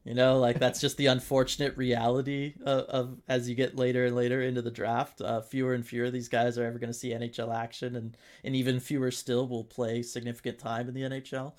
You 0.04 0.14
know, 0.14 0.38
like 0.38 0.58
that's 0.58 0.80
just 0.80 0.96
the 0.96 1.06
unfortunate 1.06 1.76
reality 1.76 2.54
of, 2.64 2.84
of, 2.86 3.18
as 3.28 3.50
you 3.50 3.54
get 3.54 3.76
later 3.76 4.06
and 4.06 4.16
later 4.16 4.40
into 4.40 4.62
the 4.62 4.70
draft. 4.70 5.20
Uh, 5.20 5.42
fewer 5.42 5.74
and 5.74 5.86
fewer 5.86 6.06
of 6.06 6.12
these 6.12 6.28
guys 6.28 6.56
are 6.56 6.64
ever 6.64 6.78
going 6.78 6.92
to 6.92 6.98
see 6.98 7.10
NHL 7.10 7.54
action, 7.54 7.96
and 7.96 8.16
and 8.42 8.56
even 8.56 8.80
fewer 8.80 9.10
still 9.10 9.46
will 9.46 9.64
play 9.64 10.02
significant 10.02 10.58
time 10.58 10.88
in 10.88 10.94
the 10.94 11.02
NHL. 11.02 11.52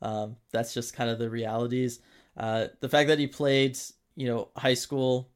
Um, 0.00 0.36
that's 0.52 0.72
just 0.72 0.94
kind 0.94 1.10
of 1.10 1.18
the 1.18 1.28
realities. 1.28 2.00
Uh, 2.34 2.68
the 2.80 2.88
fact 2.88 3.08
that 3.08 3.18
he 3.18 3.26
played, 3.26 3.78
you 4.16 4.26
know, 4.26 4.48
high 4.56 4.74
school, 4.74 5.30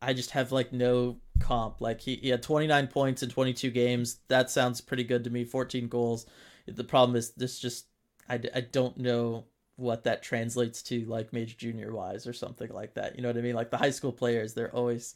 I 0.00 0.14
just 0.14 0.30
have 0.30 0.50
like 0.50 0.72
no 0.72 1.18
comp. 1.40 1.82
Like 1.82 2.00
he, 2.00 2.16
he 2.16 2.30
had 2.30 2.42
29 2.42 2.86
points 2.86 3.22
in 3.22 3.28
22 3.28 3.70
games. 3.70 4.20
That 4.28 4.50
sounds 4.50 4.80
pretty 4.80 5.04
good 5.04 5.24
to 5.24 5.30
me. 5.30 5.44
14 5.44 5.88
goals. 5.88 6.24
The 6.66 6.84
problem 6.84 7.16
is 7.16 7.32
this 7.32 7.58
just 7.58 7.86
I, 8.28 8.40
I 8.54 8.60
don't 8.60 8.96
know 8.96 9.44
what 9.76 10.04
that 10.04 10.22
translates 10.22 10.82
to 10.82 11.04
like 11.06 11.32
major 11.32 11.56
junior 11.56 11.92
wise 11.92 12.26
or 12.26 12.32
something 12.32 12.70
like 12.72 12.94
that. 12.94 13.16
You 13.16 13.22
know 13.22 13.28
what 13.28 13.38
I 13.38 13.40
mean? 13.40 13.54
Like 13.54 13.70
the 13.70 13.76
high 13.76 13.90
school 13.90 14.12
players, 14.12 14.54
they're 14.54 14.74
always 14.74 15.14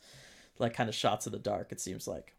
like 0.58 0.74
kind 0.74 0.88
of 0.88 0.94
shots 0.94 1.26
in 1.26 1.32
the 1.32 1.38
dark. 1.38 1.72
It 1.72 1.80
seems 1.80 2.06
like. 2.06 2.34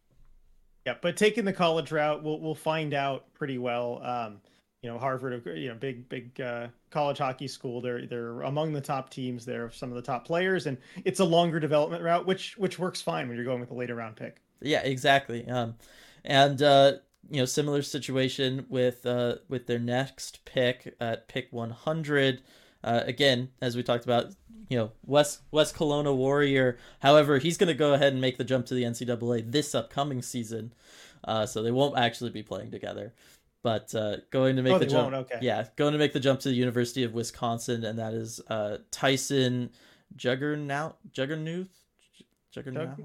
Yeah, 0.86 0.96
but 1.02 1.18
taking 1.18 1.46
the 1.46 1.54
college 1.54 1.92
route, 1.92 2.24
we'll 2.24 2.40
we'll 2.40 2.56
find 2.56 2.94
out 2.94 3.34
pretty 3.34 3.58
well. 3.58 4.02
Um, 4.04 4.42
you 4.82 4.90
know, 4.90 4.98
Harvard, 4.98 5.46
you 5.58 5.70
know, 5.70 5.76
big 5.76 6.08
big 6.08 6.40
uh, 6.40 6.68
college 6.92 7.18
hockey 7.18 7.48
school. 7.48 7.82
They're 7.82 8.06
they're 8.06 8.42
among 8.42 8.74
the 8.74 8.82
top 8.82 9.10
teams. 9.10 9.44
They're 9.46 9.70
some 9.72 9.90
of 9.90 9.96
the 9.96 10.02
top 10.02 10.26
players, 10.26 10.66
and 10.66 10.78
it's 11.04 11.20
a 11.20 11.26
longer 11.26 11.60
development 11.60 12.04
route, 12.04 12.26
which 12.26 12.58
which 12.58 12.80
works 12.80 13.02
fine 13.02 13.28
when 13.28 13.36
you're 13.36 13.46
going 13.46 13.60
with 13.60 13.72
a 13.72 13.76
later 13.76 13.96
round 13.96 14.16
pick. 14.16 14.42
Yeah, 14.62 14.82
exactly. 14.82 15.48
Um, 15.48 15.76
and 16.24 16.62
uh, 16.62 16.94
you 17.30 17.38
know, 17.38 17.46
similar 17.46 17.82
situation 17.82 18.66
with 18.70 19.06
uh, 19.06 19.36
with 19.48 19.68
their 19.68 19.80
next 19.80 20.46
pick 20.46 20.96
at 21.00 21.28
pick 21.28 21.48
100. 21.52 22.42
Uh, 22.84 23.02
again, 23.06 23.50
as 23.62 23.76
we 23.76 23.84
talked 23.84 24.06
about, 24.06 24.28
you 24.70 24.78
know, 24.78 24.92
West 25.06 25.42
West 25.52 25.76
Kelowna 25.76 26.16
Warrior. 26.16 26.78
However, 27.00 27.40
he's 27.40 27.58
going 27.58 27.68
to 27.68 27.74
go 27.74 27.94
ahead 27.94 28.14
and 28.14 28.22
make 28.22 28.38
the 28.38 28.44
jump 28.44 28.66
to 28.68 28.74
the 28.74 28.84
NCAA 28.84 29.52
this 29.52 29.74
upcoming 29.76 30.22
season, 30.22 30.74
uh, 31.24 31.46
so 31.46 31.62
they 31.62 31.72
won't 31.72 31.98
actually 31.98 32.30
be 32.30 32.44
playing 32.44 32.72
together. 32.72 33.14
But 33.64 33.94
uh, 33.96 34.18
going 34.30 34.56
to 34.56 34.62
make 34.62 34.74
oh, 34.74 34.80
the 34.80 34.86
jump, 34.86 35.14
okay. 35.14 35.40
yeah, 35.42 35.68
going 35.76 35.94
to 35.94 36.00
make 36.00 36.14
the 36.14 36.20
jump 36.20 36.40
to 36.42 36.50
the 36.50 36.56
University 36.56 37.04
of 37.04 37.14
Wisconsin, 37.14 37.84
and 37.84 38.00
that 38.00 38.14
is 38.14 38.40
uh, 38.48 38.78
Tyson 38.92 39.72
Juggernaut, 40.16 40.96
Juggernaut, 41.12 41.68
Juggernaut, 42.52 42.98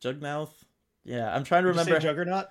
Juggernaut. 0.00 0.50
Yeah, 1.04 1.34
I'm 1.34 1.44
trying 1.44 1.62
to 1.62 1.68
remember. 1.68 1.98
Juggernaut. 1.98 2.48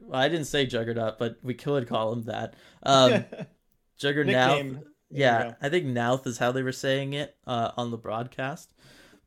Well, 0.00 0.20
I 0.20 0.28
didn't 0.28 0.46
say 0.46 0.66
Juggernaut, 0.66 1.18
but 1.18 1.38
we 1.42 1.54
could 1.54 1.88
call 1.88 2.12
him 2.12 2.22
that. 2.24 2.54
Um, 2.82 3.24
Juggernaut. 3.98 4.84
Yeah, 5.12 5.54
I 5.60 5.68
think 5.68 5.86
Nouth 5.86 6.26
is 6.26 6.38
how 6.38 6.52
they 6.52 6.62
were 6.62 6.72
saying 6.72 7.14
it 7.14 7.36
uh, 7.46 7.72
on 7.76 7.90
the 7.90 7.96
broadcast. 7.98 8.72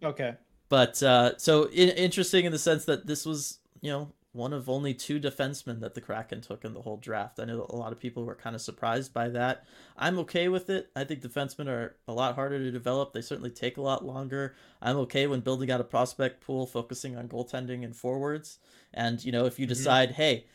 Okay. 0.01 0.35
But 0.69 1.03
uh, 1.03 1.37
so 1.37 1.65
in- 1.65 1.89
interesting 1.89 2.45
in 2.45 2.51
the 2.51 2.59
sense 2.59 2.85
that 2.85 3.05
this 3.05 3.25
was, 3.25 3.59
you 3.81 3.91
know, 3.91 4.11
one 4.33 4.51
of 4.51 4.67
only 4.67 4.95
two 4.95 5.19
defensemen 5.19 5.79
that 5.79 5.93
the 5.93 6.01
Kraken 6.01 6.41
took 6.41 6.65
in 6.65 6.73
the 6.73 6.81
whole 6.81 6.97
draft. 6.97 7.39
I 7.39 7.45
know 7.45 7.67
a 7.69 7.75
lot 7.75 7.91
of 7.91 7.99
people 7.99 8.25
were 8.25 8.35
kind 8.35 8.55
of 8.55 8.61
surprised 8.61 9.13
by 9.13 9.29
that. 9.29 9.63
I'm 9.95 10.17
okay 10.19 10.49
with 10.49 10.71
it. 10.71 10.89
I 10.95 11.03
think 11.03 11.21
defensemen 11.21 11.67
are 11.67 11.95
a 12.07 12.13
lot 12.13 12.33
harder 12.33 12.57
to 12.57 12.71
develop. 12.71 13.13
They 13.13 13.21
certainly 13.21 13.51
take 13.51 13.77
a 13.77 13.81
lot 13.81 14.03
longer. 14.03 14.55
I'm 14.81 14.97
okay 14.97 15.27
when 15.27 15.41
building 15.41 15.69
out 15.69 15.81
a 15.81 15.85
prospect 15.85 16.41
pool, 16.41 16.65
focusing 16.65 17.15
on 17.15 17.29
goaltending 17.29 17.83
and 17.83 17.95
forwards. 17.95 18.57
And, 18.91 19.23
you 19.23 19.31
know, 19.31 19.45
if 19.45 19.59
you 19.59 19.65
mm-hmm. 19.65 19.73
decide, 19.73 20.09
mm-hmm. 20.09 20.21
hey, 20.21 20.45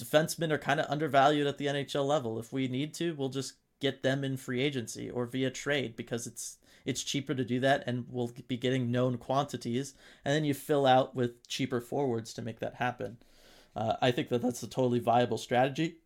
defensemen 0.00 0.50
are 0.50 0.58
kind 0.58 0.80
of 0.80 0.86
undervalued 0.88 1.46
at 1.46 1.58
the 1.58 1.66
NHL 1.66 2.06
level, 2.06 2.38
if 2.38 2.54
we 2.54 2.68
need 2.68 2.94
to, 2.94 3.14
we'll 3.14 3.28
just 3.28 3.54
get 3.80 4.02
them 4.02 4.24
in 4.24 4.38
free 4.38 4.62
agency 4.62 5.10
or 5.10 5.26
via 5.26 5.50
trade 5.50 5.94
because 5.94 6.26
it's 6.26 6.56
it's 6.86 7.02
cheaper 7.02 7.34
to 7.34 7.44
do 7.44 7.60
that 7.60 7.82
and 7.86 8.06
we'll 8.08 8.30
be 8.48 8.56
getting 8.56 8.90
known 8.90 9.18
quantities 9.18 9.94
and 10.24 10.34
then 10.34 10.44
you 10.44 10.54
fill 10.54 10.86
out 10.86 11.14
with 11.14 11.46
cheaper 11.48 11.80
forwards 11.80 12.32
to 12.34 12.42
make 12.42 12.60
that 12.60 12.76
happen. 12.76 13.18
Uh, 13.74 13.94
i 14.00 14.10
think 14.10 14.30
that 14.30 14.40
that's 14.40 14.62
a 14.62 14.68
totally 14.68 15.00
viable 15.00 15.38
strategy. 15.38 15.96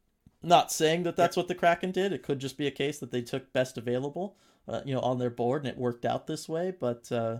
Not 0.43 0.73
saying 0.73 1.03
that 1.03 1.17
that's 1.17 1.37
what 1.37 1.49
the 1.49 1.55
kraken 1.55 1.93
did. 1.93 2.13
It 2.13 2.23
could 2.23 2.39
just 2.39 2.57
be 2.57 2.67
a 2.67 2.73
case 2.73 2.99
that 2.99 3.13
they 3.13 3.21
took 3.21 3.53
best 3.53 3.77
available 3.77 4.37
uh, 4.67 4.81
you 4.85 4.95
know 4.95 5.01
on 5.01 5.19
their 5.19 5.31
board 5.31 5.63
and 5.63 5.71
it 5.71 5.79
worked 5.79 6.05
out 6.05 6.27
this 6.27 6.49
way 6.49 6.73
but 6.79 7.11
uh, 7.13 7.39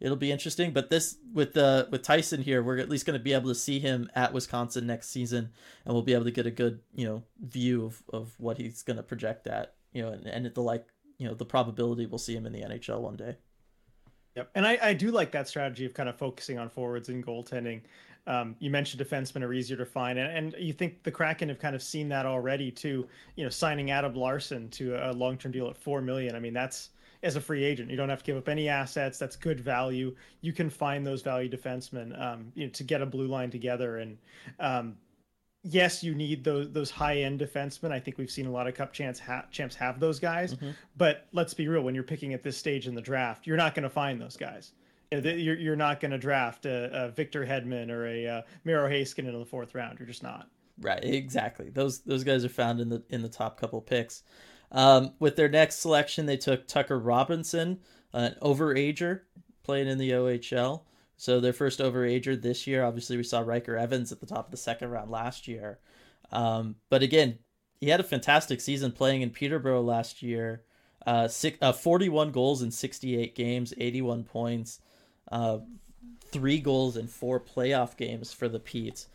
it'll 0.00 0.16
be 0.16 0.32
interesting. 0.32 0.72
But 0.72 0.90
this 0.90 1.16
with 1.32 1.56
uh, 1.56 1.86
with 1.90 2.02
tyson 2.02 2.42
here 2.42 2.62
we're 2.62 2.78
at 2.78 2.88
least 2.88 3.06
going 3.06 3.18
to 3.18 3.22
be 3.22 3.34
able 3.34 3.48
to 3.48 3.54
see 3.54 3.78
him 3.78 4.10
at 4.14 4.32
wisconsin 4.32 4.86
next 4.86 5.10
season 5.10 5.50
and 5.84 5.94
we'll 5.94 6.02
be 6.02 6.14
able 6.14 6.24
to 6.24 6.30
get 6.30 6.46
a 6.46 6.50
good 6.50 6.80
you 6.94 7.06
know 7.06 7.22
view 7.40 7.84
of, 7.84 8.02
of 8.12 8.34
what 8.38 8.58
he's 8.58 8.82
going 8.82 8.96
to 8.96 9.02
project 9.02 9.46
at 9.46 9.74
you 9.92 10.02
know 10.02 10.10
and, 10.10 10.26
and 10.26 10.54
the 10.54 10.62
like 10.62 10.86
you 11.22 11.28
know 11.28 11.34
the 11.34 11.44
probability 11.44 12.06
we'll 12.06 12.18
see 12.18 12.34
him 12.34 12.46
in 12.46 12.52
the 12.52 12.62
NHL 12.62 13.00
one 13.00 13.16
day. 13.16 13.36
Yep, 14.34 14.50
and 14.56 14.66
I, 14.66 14.78
I 14.82 14.94
do 14.94 15.10
like 15.10 15.30
that 15.32 15.46
strategy 15.46 15.84
of 15.84 15.94
kind 15.94 16.08
of 16.08 16.16
focusing 16.16 16.58
on 16.58 16.68
forwards 16.68 17.08
and 17.08 17.24
goaltending. 17.24 17.82
Um, 18.26 18.56
you 18.58 18.70
mentioned 18.70 19.02
defensemen 19.04 19.42
are 19.42 19.52
easier 19.52 19.76
to 19.76 19.84
find, 19.86 20.18
and, 20.18 20.52
and 20.52 20.64
you 20.64 20.72
think 20.72 21.02
the 21.04 21.10
Kraken 21.10 21.48
have 21.48 21.58
kind 21.58 21.76
of 21.76 21.82
seen 21.82 22.08
that 22.08 22.26
already 22.26 22.70
too. 22.70 23.06
You 23.36 23.44
know, 23.44 23.50
signing 23.50 23.92
Adam 23.92 24.14
Larsson 24.14 24.68
to 24.70 24.96
a 25.10 25.12
long-term 25.12 25.52
deal 25.52 25.68
at 25.68 25.76
four 25.76 26.00
million. 26.00 26.34
I 26.34 26.40
mean, 26.40 26.54
that's 26.54 26.90
as 27.22 27.36
a 27.36 27.40
free 27.40 27.62
agent. 27.62 27.88
You 27.90 27.96
don't 27.96 28.08
have 28.08 28.18
to 28.20 28.24
give 28.24 28.36
up 28.36 28.48
any 28.48 28.68
assets. 28.68 29.18
That's 29.18 29.36
good 29.36 29.60
value. 29.60 30.14
You 30.40 30.52
can 30.52 30.68
find 30.68 31.06
those 31.06 31.22
value 31.22 31.48
defensemen, 31.48 32.20
um, 32.20 32.50
you 32.56 32.66
know, 32.66 32.72
to 32.72 32.82
get 32.82 33.00
a 33.00 33.06
blue 33.06 33.28
line 33.28 33.50
together. 33.50 33.98
And 33.98 34.18
um, 34.58 34.96
yes, 35.62 36.02
you 36.02 36.14
need 36.14 36.44
those 36.44 36.70
those 36.70 36.90
high 36.90 37.18
end 37.18 37.40
defensemen. 37.40 37.92
I 37.92 38.00
think 38.00 38.18
we've 38.18 38.30
seen 38.30 38.46
a 38.46 38.50
lot 38.50 38.66
of 38.66 38.74
Cup 38.74 38.92
champs 38.92 39.18
ha- 39.18 39.44
champs 39.50 39.74
have 39.76 40.00
those 40.00 40.18
guys. 40.18 40.54
Mm-hmm. 40.54 40.70
But 40.96 41.26
let's 41.32 41.54
be 41.54 41.68
real: 41.68 41.82
when 41.82 41.94
you're 41.94 42.04
picking 42.04 42.34
at 42.34 42.42
this 42.42 42.56
stage 42.56 42.86
in 42.86 42.94
the 42.94 43.02
draft, 43.02 43.46
you're 43.46 43.56
not 43.56 43.74
going 43.74 43.84
to 43.84 43.90
find 43.90 44.20
those 44.20 44.36
guys. 44.36 44.72
You're 45.10 45.56
you're 45.56 45.76
not 45.76 46.00
going 46.00 46.12
to 46.12 46.18
draft 46.18 46.64
a, 46.64 47.04
a, 47.04 47.10
Victor 47.10 47.44
Hedman 47.44 47.90
or 47.90 48.06
a 48.06 48.26
uh, 48.26 48.42
Miro 48.64 48.88
Heiskanen 48.88 49.28
in 49.28 49.38
the 49.38 49.44
fourth 49.44 49.74
round. 49.74 49.98
You're 49.98 50.08
just 50.08 50.22
not. 50.22 50.48
Right, 50.80 51.04
exactly. 51.04 51.68
Those 51.68 52.00
those 52.00 52.24
guys 52.24 52.44
are 52.44 52.50
found 52.50 52.80
in 52.80 52.88
the 52.88 53.02
in 53.10 53.22
the 53.22 53.28
top 53.28 53.60
couple 53.60 53.80
picks. 53.80 54.22
Um, 54.70 55.12
with 55.18 55.36
their 55.36 55.50
next 55.50 55.80
selection, 55.80 56.24
they 56.24 56.38
took 56.38 56.66
Tucker 56.66 56.98
Robertson, 56.98 57.80
an 58.14 58.36
overager, 58.40 59.20
playing 59.62 59.88
in 59.88 59.98
the 59.98 60.12
OHL. 60.12 60.82
So 61.16 61.40
their 61.40 61.52
first 61.52 61.78
overager 61.78 62.40
this 62.40 62.66
year. 62.66 62.84
Obviously, 62.84 63.16
we 63.16 63.22
saw 63.22 63.40
Ryker 63.40 63.76
Evans 63.76 64.12
at 64.12 64.20
the 64.20 64.26
top 64.26 64.46
of 64.46 64.50
the 64.50 64.56
second 64.56 64.90
round 64.90 65.10
last 65.10 65.46
year. 65.46 65.78
Um, 66.32 66.76
but 66.88 67.02
again, 67.02 67.38
he 67.80 67.88
had 67.88 68.00
a 68.00 68.04
fantastic 68.04 68.60
season 68.60 68.92
playing 68.92 69.22
in 69.22 69.30
Peterborough 69.30 69.82
last 69.82 70.22
year. 70.22 70.62
Uh, 71.06 71.28
six, 71.28 71.58
uh, 71.60 71.72
41 71.72 72.30
goals 72.30 72.62
in 72.62 72.70
68 72.70 73.34
games, 73.34 73.74
81 73.76 74.24
points, 74.24 74.80
uh, 75.30 75.58
three 76.30 76.60
goals 76.60 76.96
in 76.96 77.08
four 77.08 77.40
playoff 77.40 77.96
games 77.96 78.32
for 78.32 78.48
the 78.48 78.60
Petes. 78.60 79.08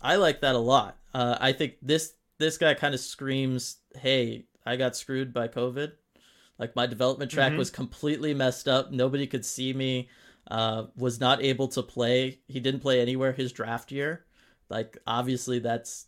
I 0.00 0.16
like 0.16 0.40
that 0.40 0.54
a 0.54 0.58
lot. 0.58 0.98
Uh, 1.14 1.36
I 1.40 1.52
think 1.52 1.74
this 1.82 2.14
this 2.38 2.58
guy 2.58 2.74
kind 2.74 2.94
of 2.94 3.00
screams, 3.00 3.78
"Hey, 3.96 4.46
I 4.64 4.76
got 4.76 4.96
screwed 4.96 5.32
by 5.32 5.48
COVID. 5.48 5.92
Like 6.58 6.76
my 6.76 6.86
development 6.86 7.30
track 7.30 7.50
mm-hmm. 7.50 7.58
was 7.58 7.70
completely 7.70 8.34
messed 8.34 8.68
up. 8.68 8.92
Nobody 8.92 9.26
could 9.26 9.44
see 9.44 9.72
me 9.72 10.08
uh, 10.50 10.84
was 10.96 11.20
not 11.20 11.42
able 11.42 11.68
to 11.68 11.82
play. 11.82 12.40
He 12.48 12.60
didn't 12.60 12.80
play 12.80 13.00
anywhere 13.00 13.32
his 13.32 13.52
draft 13.52 13.92
year. 13.92 14.24
Like 14.68 14.98
obviously 15.06 15.58
that's 15.58 16.06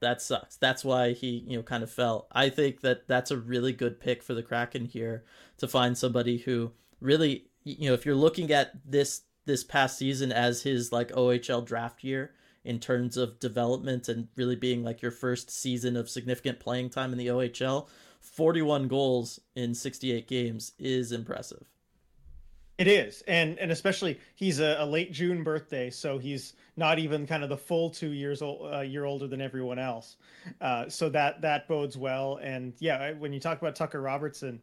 that 0.00 0.20
sucks. 0.20 0.56
That's 0.56 0.84
why 0.84 1.12
he 1.12 1.44
you 1.46 1.56
know 1.56 1.62
kind 1.62 1.82
of 1.82 1.90
fell. 1.90 2.26
I 2.32 2.48
think 2.48 2.80
that 2.82 3.08
that's 3.08 3.30
a 3.30 3.38
really 3.38 3.72
good 3.72 4.00
pick 4.00 4.22
for 4.22 4.34
the 4.34 4.42
Kraken 4.42 4.84
here 4.84 5.24
to 5.58 5.68
find 5.68 5.96
somebody 5.96 6.38
who 6.38 6.72
really 7.00 7.46
you 7.64 7.88
know 7.88 7.94
if 7.94 8.04
you're 8.04 8.14
looking 8.14 8.52
at 8.52 8.72
this 8.84 9.22
this 9.44 9.64
past 9.64 9.98
season 9.98 10.30
as 10.32 10.62
his 10.62 10.92
like 10.92 11.10
OHL 11.12 11.64
draft 11.64 12.04
year 12.04 12.32
in 12.64 12.78
terms 12.78 13.16
of 13.16 13.40
development 13.40 14.08
and 14.08 14.28
really 14.36 14.56
being 14.56 14.84
like 14.84 15.02
your 15.02 15.10
first 15.10 15.50
season 15.50 15.96
of 15.96 16.08
significant 16.08 16.60
playing 16.60 16.90
time 16.90 17.12
in 17.12 17.18
the 17.18 17.26
OHL, 17.26 17.88
41 18.20 18.86
goals 18.86 19.40
in 19.56 19.74
68 19.74 20.28
games 20.28 20.72
is 20.78 21.10
impressive. 21.10 21.64
It 22.78 22.88
is, 22.88 23.22
and 23.28 23.58
and 23.58 23.70
especially 23.70 24.18
he's 24.34 24.58
a, 24.58 24.76
a, 24.78 24.86
late 24.86 25.12
June 25.12 25.44
birthday, 25.44 25.90
so 25.90 26.18
he's 26.18 26.54
not 26.76 26.98
even 26.98 27.26
kind 27.26 27.42
of 27.42 27.50
the 27.50 27.56
full 27.56 27.90
two 27.90 28.12
years 28.12 28.40
old, 28.40 28.72
uh, 28.72 28.80
year 28.80 29.04
older 29.04 29.26
than 29.26 29.42
everyone 29.42 29.78
else. 29.78 30.16
Uh, 30.60 30.88
so 30.88 31.10
that 31.10 31.42
that 31.42 31.68
bodes 31.68 31.98
well. 31.98 32.40
And 32.42 32.72
yeah, 32.78 33.12
when 33.12 33.32
you 33.32 33.40
talk 33.40 33.60
about 33.60 33.76
Tucker 33.76 34.00
Robertson, 34.00 34.60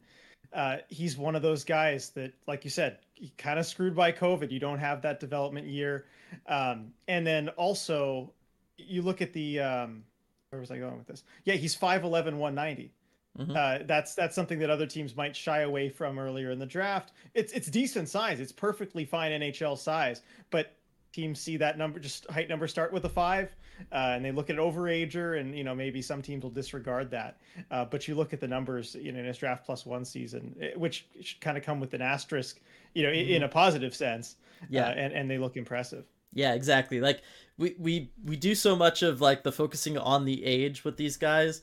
uh, 0.52 0.78
he's 0.88 1.16
one 1.16 1.36
of 1.36 1.42
those 1.42 1.62
guys 1.62 2.10
that, 2.10 2.32
like 2.48 2.64
you 2.64 2.70
said, 2.70 2.98
kind 3.38 3.60
of 3.60 3.66
screwed 3.66 3.94
by 3.94 4.10
COVID. 4.10 4.50
You 4.50 4.60
don't 4.60 4.80
have 4.80 5.02
that 5.02 5.20
development 5.20 5.68
year, 5.68 6.06
um, 6.48 6.92
and 7.06 7.24
then 7.24 7.48
also 7.50 8.32
you 8.76 9.02
look 9.02 9.22
at 9.22 9.32
the 9.32 9.60
um, 9.60 10.02
where 10.50 10.60
was 10.60 10.72
I 10.72 10.78
going 10.78 10.98
with 10.98 11.06
this? 11.06 11.22
Yeah, 11.44 11.54
he's 11.54 11.76
5'11", 11.76 12.02
190. 12.36 12.92
Mm-hmm. 13.38 13.52
Uh, 13.56 13.78
that's 13.86 14.14
that's 14.14 14.34
something 14.34 14.58
that 14.58 14.70
other 14.70 14.86
teams 14.86 15.16
might 15.16 15.34
shy 15.36 15.60
away 15.60 15.88
from 15.88 16.18
earlier 16.18 16.50
in 16.50 16.58
the 16.58 16.66
draft. 16.66 17.12
It's 17.34 17.52
it's 17.52 17.68
decent 17.68 18.08
size. 18.08 18.40
It's 18.40 18.52
perfectly 18.52 19.04
fine 19.04 19.32
NHL 19.32 19.78
size, 19.78 20.22
but 20.50 20.76
teams 21.12 21.40
see 21.40 21.56
that 21.56 21.78
number 21.78 21.98
just 21.98 22.28
height 22.30 22.48
number 22.48 22.66
start 22.66 22.92
with 22.92 23.04
a 23.04 23.08
five, 23.08 23.54
uh, 23.92 24.12
and 24.14 24.24
they 24.24 24.32
look 24.32 24.50
at 24.50 24.56
overager, 24.56 25.38
and 25.38 25.56
you 25.56 25.62
know 25.62 25.74
maybe 25.74 26.02
some 26.02 26.22
teams 26.22 26.42
will 26.42 26.50
disregard 26.50 27.10
that. 27.12 27.38
Uh, 27.70 27.84
but 27.84 28.08
you 28.08 28.16
look 28.16 28.32
at 28.32 28.40
the 28.40 28.48
numbers, 28.48 28.96
you 28.96 29.12
know, 29.12 29.20
in 29.20 29.24
his 29.24 29.38
draft 29.38 29.64
plus 29.64 29.86
one 29.86 30.04
season, 30.04 30.54
eh, 30.60 30.70
which 30.76 31.06
should 31.22 31.40
kind 31.40 31.56
of 31.56 31.62
come 31.62 31.78
with 31.78 31.94
an 31.94 32.02
asterisk, 32.02 32.60
you 32.94 33.04
know, 33.04 33.10
mm-hmm. 33.10 33.32
in 33.32 33.42
a 33.44 33.48
positive 33.48 33.94
sense. 33.94 34.36
Yeah, 34.68 34.88
uh, 34.88 34.90
and 34.90 35.12
and 35.12 35.30
they 35.30 35.38
look 35.38 35.56
impressive. 35.56 36.04
Yeah, 36.32 36.54
exactly. 36.54 37.00
Like 37.00 37.22
we 37.58 37.76
we 37.78 38.10
we 38.24 38.36
do 38.36 38.56
so 38.56 38.74
much 38.74 39.02
of 39.02 39.20
like 39.20 39.44
the 39.44 39.52
focusing 39.52 39.96
on 39.96 40.24
the 40.24 40.44
age 40.44 40.84
with 40.84 40.96
these 40.96 41.16
guys 41.16 41.62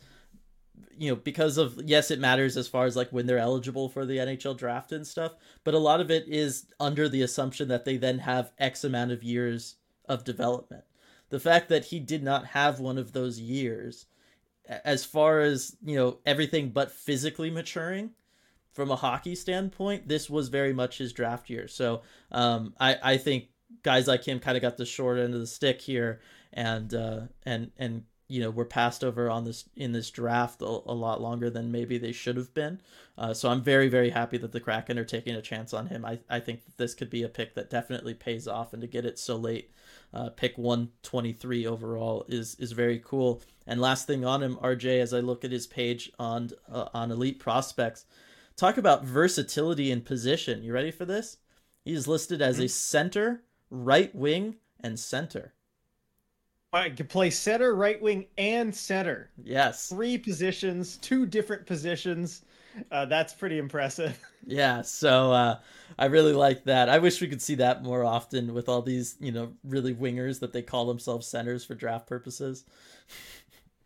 you 0.97 1.09
know 1.09 1.15
because 1.15 1.57
of 1.57 1.79
yes 1.85 2.11
it 2.11 2.19
matters 2.19 2.57
as 2.57 2.67
far 2.67 2.85
as 2.85 2.95
like 2.95 3.09
when 3.11 3.25
they're 3.25 3.37
eligible 3.37 3.89
for 3.89 4.05
the 4.05 4.17
NHL 4.17 4.57
draft 4.57 4.91
and 4.91 5.05
stuff 5.05 5.33
but 5.63 5.73
a 5.73 5.79
lot 5.79 6.01
of 6.01 6.09
it 6.11 6.25
is 6.27 6.65
under 6.79 7.07
the 7.07 7.21
assumption 7.21 7.67
that 7.67 7.85
they 7.85 7.97
then 7.97 8.19
have 8.19 8.51
x 8.57 8.83
amount 8.83 9.11
of 9.11 9.23
years 9.23 9.75
of 10.07 10.23
development. 10.23 10.83
The 11.29 11.39
fact 11.39 11.69
that 11.69 11.85
he 11.85 11.99
did 11.99 12.23
not 12.23 12.45
have 12.47 12.79
one 12.79 12.97
of 12.97 13.11
those 13.11 13.39
years 13.39 14.05
as 14.83 15.05
far 15.05 15.39
as 15.39 15.75
you 15.83 15.95
know 15.95 16.19
everything 16.25 16.69
but 16.69 16.91
physically 16.91 17.49
maturing 17.49 18.11
from 18.73 18.91
a 18.91 18.95
hockey 18.95 19.33
standpoint 19.33 20.07
this 20.07 20.29
was 20.29 20.49
very 20.49 20.73
much 20.73 20.97
his 20.97 21.13
draft 21.13 21.49
year. 21.49 21.67
So 21.67 22.01
um, 22.31 22.73
I, 22.79 22.97
I 23.03 23.17
think 23.17 23.45
guys 23.83 24.07
like 24.07 24.25
him 24.25 24.39
kind 24.39 24.57
of 24.57 24.61
got 24.61 24.77
the 24.77 24.85
short 24.85 25.19
end 25.19 25.33
of 25.33 25.39
the 25.39 25.47
stick 25.47 25.81
here 25.81 26.21
and 26.53 26.93
uh, 26.93 27.21
and 27.45 27.71
and 27.77 28.03
you 28.27 28.41
know 28.41 28.49
were 28.49 28.65
passed 28.65 29.03
over 29.03 29.29
on 29.29 29.45
this 29.45 29.65
in 29.75 29.91
this 29.91 30.09
draft 30.09 30.61
a, 30.61 30.65
a 30.65 30.93
lot 30.93 31.21
longer 31.21 31.49
than 31.49 31.71
maybe 31.71 31.97
they 31.97 32.11
should 32.11 32.37
have 32.37 32.53
been. 32.53 32.81
Uh, 33.17 33.33
so 33.33 33.49
I'm 33.49 33.63
very 33.63 33.87
very 33.87 34.09
happy 34.09 34.37
that 34.37 34.51
the 34.51 34.59
Kraken 34.59 34.99
are 34.99 35.05
taking 35.05 35.35
a 35.35 35.41
chance 35.41 35.73
on 35.73 35.87
him. 35.87 36.05
I 36.05 36.19
I 36.29 36.39
think 36.39 36.61
this 36.77 36.93
could 36.93 37.09
be 37.09 37.23
a 37.23 37.29
pick 37.29 37.55
that 37.55 37.69
definitely 37.69 38.13
pays 38.13 38.47
off, 38.47 38.73
and 38.73 38.81
to 38.81 38.87
get 38.87 39.05
it 39.05 39.17
so 39.17 39.35
late, 39.35 39.71
uh, 40.13 40.29
pick 40.29 40.57
123 40.57 41.65
overall 41.65 42.25
is 42.27 42.55
is 42.55 42.71
very 42.73 42.99
cool. 42.99 43.41
And 43.65 43.81
last 43.81 44.07
thing 44.07 44.25
on 44.25 44.43
him, 44.43 44.55
RJ, 44.57 45.01
as 45.01 45.13
I 45.13 45.19
look 45.19 45.43
at 45.43 45.51
his 45.51 45.67
page 45.67 46.11
on 46.19 46.51
uh, 46.71 46.89
on 46.93 47.11
Elite 47.11 47.39
Prospects, 47.39 48.05
talk 48.55 48.77
about 48.77 49.05
versatility 49.05 49.91
in 49.91 50.01
position. 50.01 50.63
You 50.63 50.73
ready 50.73 50.91
for 50.91 51.05
this? 51.05 51.37
He's 51.85 52.07
listed 52.07 52.41
as 52.41 52.59
a 52.59 52.63
mm-hmm. 52.63 52.67
center, 52.67 53.43
right 53.69 54.13
wing, 54.13 54.55
and 54.81 54.99
center. 54.99 55.53
I 56.73 56.89
can 56.89 57.07
play 57.07 57.29
center, 57.29 57.75
right 57.75 58.01
wing, 58.01 58.25
and 58.37 58.75
center. 58.75 59.29
Yes. 59.43 59.89
Three 59.89 60.17
positions, 60.17 60.97
two 60.97 61.25
different 61.25 61.65
positions. 61.65 62.41
Uh, 62.91 63.05
that's 63.05 63.33
pretty 63.33 63.57
impressive. 63.57 64.19
Yeah, 64.49 64.81
so 64.81 65.33
uh, 65.33 65.59
I 65.99 66.05
really 66.05 66.31
like 66.31 66.63
that. 66.63 66.87
I 66.87 66.99
wish 66.99 67.19
we 67.19 67.27
could 67.27 67.41
see 67.41 67.55
that 67.55 67.83
more 67.83 68.05
often 68.05 68.53
with 68.53 68.69
all 68.69 68.81
these, 68.81 69.17
you 69.19 69.33
know, 69.33 69.51
really 69.65 69.93
wingers 69.93 70.39
that 70.39 70.53
they 70.53 70.61
call 70.61 70.85
themselves 70.85 71.27
centers 71.27 71.65
for 71.65 71.75
draft 71.75 72.07
purposes. 72.07 72.63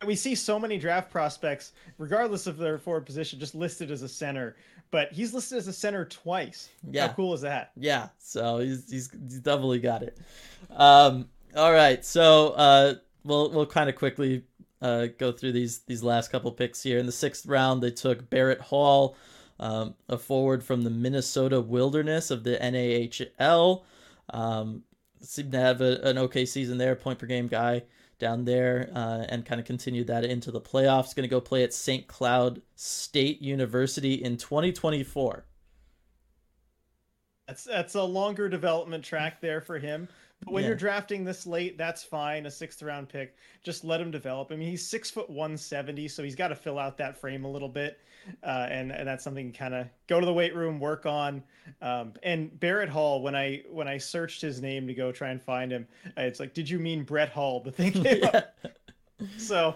We 0.05 0.15
see 0.15 0.33
so 0.33 0.59
many 0.59 0.79
draft 0.79 1.11
prospects, 1.11 1.73
regardless 1.99 2.47
of 2.47 2.57
their 2.57 2.79
forward 2.79 3.05
position, 3.05 3.39
just 3.39 3.53
listed 3.53 3.91
as 3.91 4.01
a 4.01 4.09
center. 4.09 4.55
But 4.89 5.11
he's 5.11 5.31
listed 5.31 5.59
as 5.59 5.67
a 5.67 5.73
center 5.73 6.05
twice. 6.05 6.69
Yeah. 6.89 7.05
How 7.07 7.13
cool 7.13 7.35
is 7.35 7.41
that? 7.41 7.71
Yeah. 7.77 8.09
So 8.17 8.57
he's 8.57 8.89
he's, 8.89 9.11
he's 9.11 9.39
definitely 9.39 9.79
got 9.79 10.01
it. 10.01 10.17
Um, 10.71 11.27
all 11.55 11.73
right, 11.73 12.03
so 12.05 12.49
uh, 12.49 12.95
we'll 13.23 13.51
we'll 13.51 13.65
kind 13.65 13.89
of 13.89 13.95
quickly 13.95 14.43
uh, 14.81 15.07
go 15.17 15.31
through 15.31 15.51
these 15.51 15.79
these 15.79 16.03
last 16.03 16.31
couple 16.31 16.51
picks 16.51 16.81
here. 16.81 16.97
In 16.97 17.05
the 17.05 17.11
sixth 17.11 17.45
round, 17.45 17.81
they 17.81 17.91
took 17.91 18.29
Barrett 18.29 18.61
Hall, 18.61 19.15
um, 19.59 19.95
a 20.09 20.17
forward 20.17 20.63
from 20.63 20.83
the 20.83 20.89
Minnesota 20.89 21.61
Wilderness 21.61 22.31
of 22.31 22.43
the 22.43 22.57
NAHL. 22.57 23.83
Um, 24.29 24.83
seemed 25.19 25.51
to 25.51 25.59
have 25.59 25.81
a, 25.81 25.99
an 26.03 26.17
okay 26.17 26.45
season 26.45 26.77
there, 26.77 26.95
point 26.95 27.19
per 27.19 27.27
game 27.27 27.47
guy 27.47 27.83
down 28.17 28.45
there, 28.45 28.89
uh, 28.95 29.25
and 29.29 29.45
kind 29.45 29.59
of 29.59 29.65
continued 29.65 30.07
that 30.07 30.23
into 30.23 30.51
the 30.51 30.61
playoffs. 30.61 31.15
Going 31.15 31.23
to 31.23 31.27
go 31.27 31.41
play 31.41 31.63
at 31.63 31.73
St. 31.73 32.07
Cloud 32.07 32.61
State 32.75 33.41
University 33.41 34.13
in 34.13 34.37
2024. 34.37 35.45
That's 37.47 37.63
that's 37.65 37.95
a 37.95 38.03
longer 38.03 38.47
development 38.47 39.03
track 39.03 39.41
there 39.41 39.59
for 39.59 39.77
him. 39.77 40.07
But 40.43 40.53
when 40.53 40.63
yeah. 40.63 40.69
you're 40.69 40.77
drafting 40.77 41.23
this 41.23 41.45
late, 41.45 41.77
that's 41.77 42.03
fine. 42.03 42.45
A 42.45 42.51
sixth 42.51 42.81
round 42.81 43.09
pick, 43.09 43.35
just 43.63 43.83
let 43.83 44.01
him 44.01 44.09
develop. 44.09 44.51
I 44.51 44.55
mean, 44.55 44.69
he's 44.69 44.85
six 44.85 45.11
foot 45.11 45.29
one 45.29 45.55
seventy, 45.55 46.07
so 46.07 46.23
he's 46.23 46.35
got 46.35 46.47
to 46.47 46.55
fill 46.55 46.79
out 46.79 46.97
that 46.97 47.17
frame 47.17 47.45
a 47.45 47.51
little 47.51 47.69
bit, 47.69 47.99
uh, 48.43 48.67
and 48.69 48.91
and 48.91 49.07
that's 49.07 49.23
something 49.23 49.51
kind 49.53 49.75
of 49.75 49.87
go 50.07 50.19
to 50.19 50.25
the 50.25 50.33
weight 50.33 50.55
room, 50.55 50.79
work 50.79 51.05
on. 51.05 51.43
Um, 51.81 52.13
and 52.23 52.59
Barrett 52.59 52.89
Hall, 52.89 53.21
when 53.21 53.35
I 53.35 53.63
when 53.69 53.87
I 53.87 53.99
searched 53.99 54.41
his 54.41 54.61
name 54.61 54.87
to 54.87 54.93
go 54.93 55.11
try 55.11 55.29
and 55.29 55.41
find 55.41 55.71
him, 55.71 55.87
uh, 56.17 56.21
it's 56.21 56.39
like, 56.39 56.53
did 56.53 56.67
you 56.67 56.79
mean 56.79 57.03
Brett 57.03 57.29
Hall? 57.29 57.61
The 57.61 57.71
thing 57.71 57.91
came 57.91 58.23
up. 58.23 58.55
So 59.37 59.75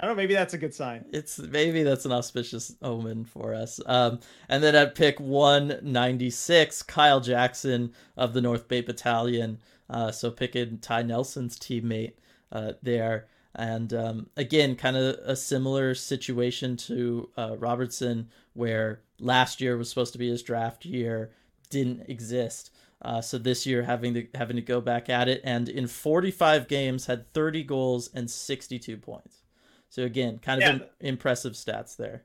I 0.00 0.06
don't 0.06 0.16
know. 0.16 0.22
Maybe 0.22 0.34
that's 0.34 0.54
a 0.54 0.58
good 0.58 0.74
sign. 0.74 1.04
It's 1.12 1.38
maybe 1.38 1.82
that's 1.84 2.04
an 2.04 2.12
auspicious 2.12 2.74
omen 2.82 3.24
for 3.24 3.54
us. 3.54 3.80
Um, 3.86 4.20
and 4.48 4.62
then 4.62 4.74
at 4.74 4.94
pick 4.94 5.20
one 5.20 5.78
ninety 5.82 6.30
six, 6.30 6.82
Kyle 6.82 7.20
Jackson 7.20 7.92
of 8.16 8.34
the 8.34 8.40
North 8.40 8.66
Bay 8.66 8.80
Battalion. 8.80 9.60
Uh, 9.88 10.10
so 10.10 10.30
picking 10.30 10.78
Ty 10.78 11.02
Nelson's 11.02 11.58
teammate 11.58 12.14
uh, 12.52 12.72
there, 12.82 13.26
and 13.54 13.92
um, 13.92 14.26
again, 14.36 14.74
kind 14.76 14.96
of 14.96 15.16
a 15.24 15.36
similar 15.36 15.94
situation 15.94 16.76
to 16.76 17.28
uh, 17.36 17.56
Robertson, 17.58 18.28
where 18.54 19.00
last 19.20 19.60
year 19.60 19.76
was 19.76 19.88
supposed 19.88 20.12
to 20.12 20.18
be 20.18 20.28
his 20.28 20.42
draft 20.42 20.84
year, 20.84 21.30
didn't 21.70 22.08
exist. 22.08 22.70
Uh, 23.02 23.20
so 23.20 23.36
this 23.36 23.66
year 23.66 23.82
having 23.82 24.14
to 24.14 24.26
having 24.34 24.56
to 24.56 24.62
go 24.62 24.80
back 24.80 25.08
at 25.08 25.28
it, 25.28 25.40
and 25.44 25.68
in 25.68 25.86
45 25.86 26.68
games 26.68 27.06
had 27.06 27.32
30 27.34 27.62
goals 27.64 28.08
and 28.14 28.30
62 28.30 28.96
points. 28.96 29.42
So 29.90 30.02
again, 30.02 30.38
kind 30.38 30.62
of 30.62 30.80
yeah. 30.80 30.86
impressive 31.00 31.52
stats 31.52 31.96
there. 31.96 32.24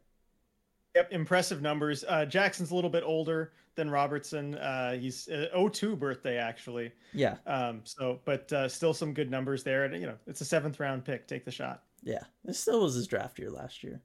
Yep, 1.00 1.14
impressive 1.14 1.62
numbers. 1.62 2.04
Uh, 2.06 2.26
Jackson's 2.26 2.72
a 2.72 2.76
little 2.76 2.90
bit 2.90 3.04
older 3.06 3.54
than 3.76 3.90
Robertson. 3.90 4.56
Uh, 4.56 4.98
he's 4.98 5.30
uh, 5.30 5.48
02 5.72 5.96
birthday 5.96 6.38
actually. 6.38 6.92
Yeah. 7.14 7.38
Um. 7.48 7.80
So, 7.86 8.20
but 8.26 8.52
uh, 8.52 8.68
still 8.68 8.94
some 8.94 9.14
good 9.14 9.32
numbers 9.32 9.64
there, 9.64 9.86
and 9.86 9.94
you 10.02 10.08
know 10.08 10.18
it's 10.28 10.42
a 10.42 10.46
seventh 10.46 10.78
round 10.78 11.06
pick. 11.06 11.26
Take 11.26 11.46
the 11.46 11.52
shot. 11.52 11.84
Yeah, 12.04 12.24
it 12.46 12.56
still 12.58 12.82
was 12.82 12.96
his 12.96 13.08
draft 13.08 13.40
year 13.40 13.50
last 13.50 13.82
year. 13.82 14.02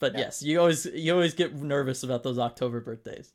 But 0.00 0.14
yeah. 0.14 0.20
yes, 0.20 0.42
you 0.42 0.58
always 0.58 0.86
you 0.86 1.12
always 1.12 1.34
get 1.34 1.54
nervous 1.54 2.02
about 2.02 2.24
those 2.24 2.40
October 2.40 2.80
birthdays 2.80 3.32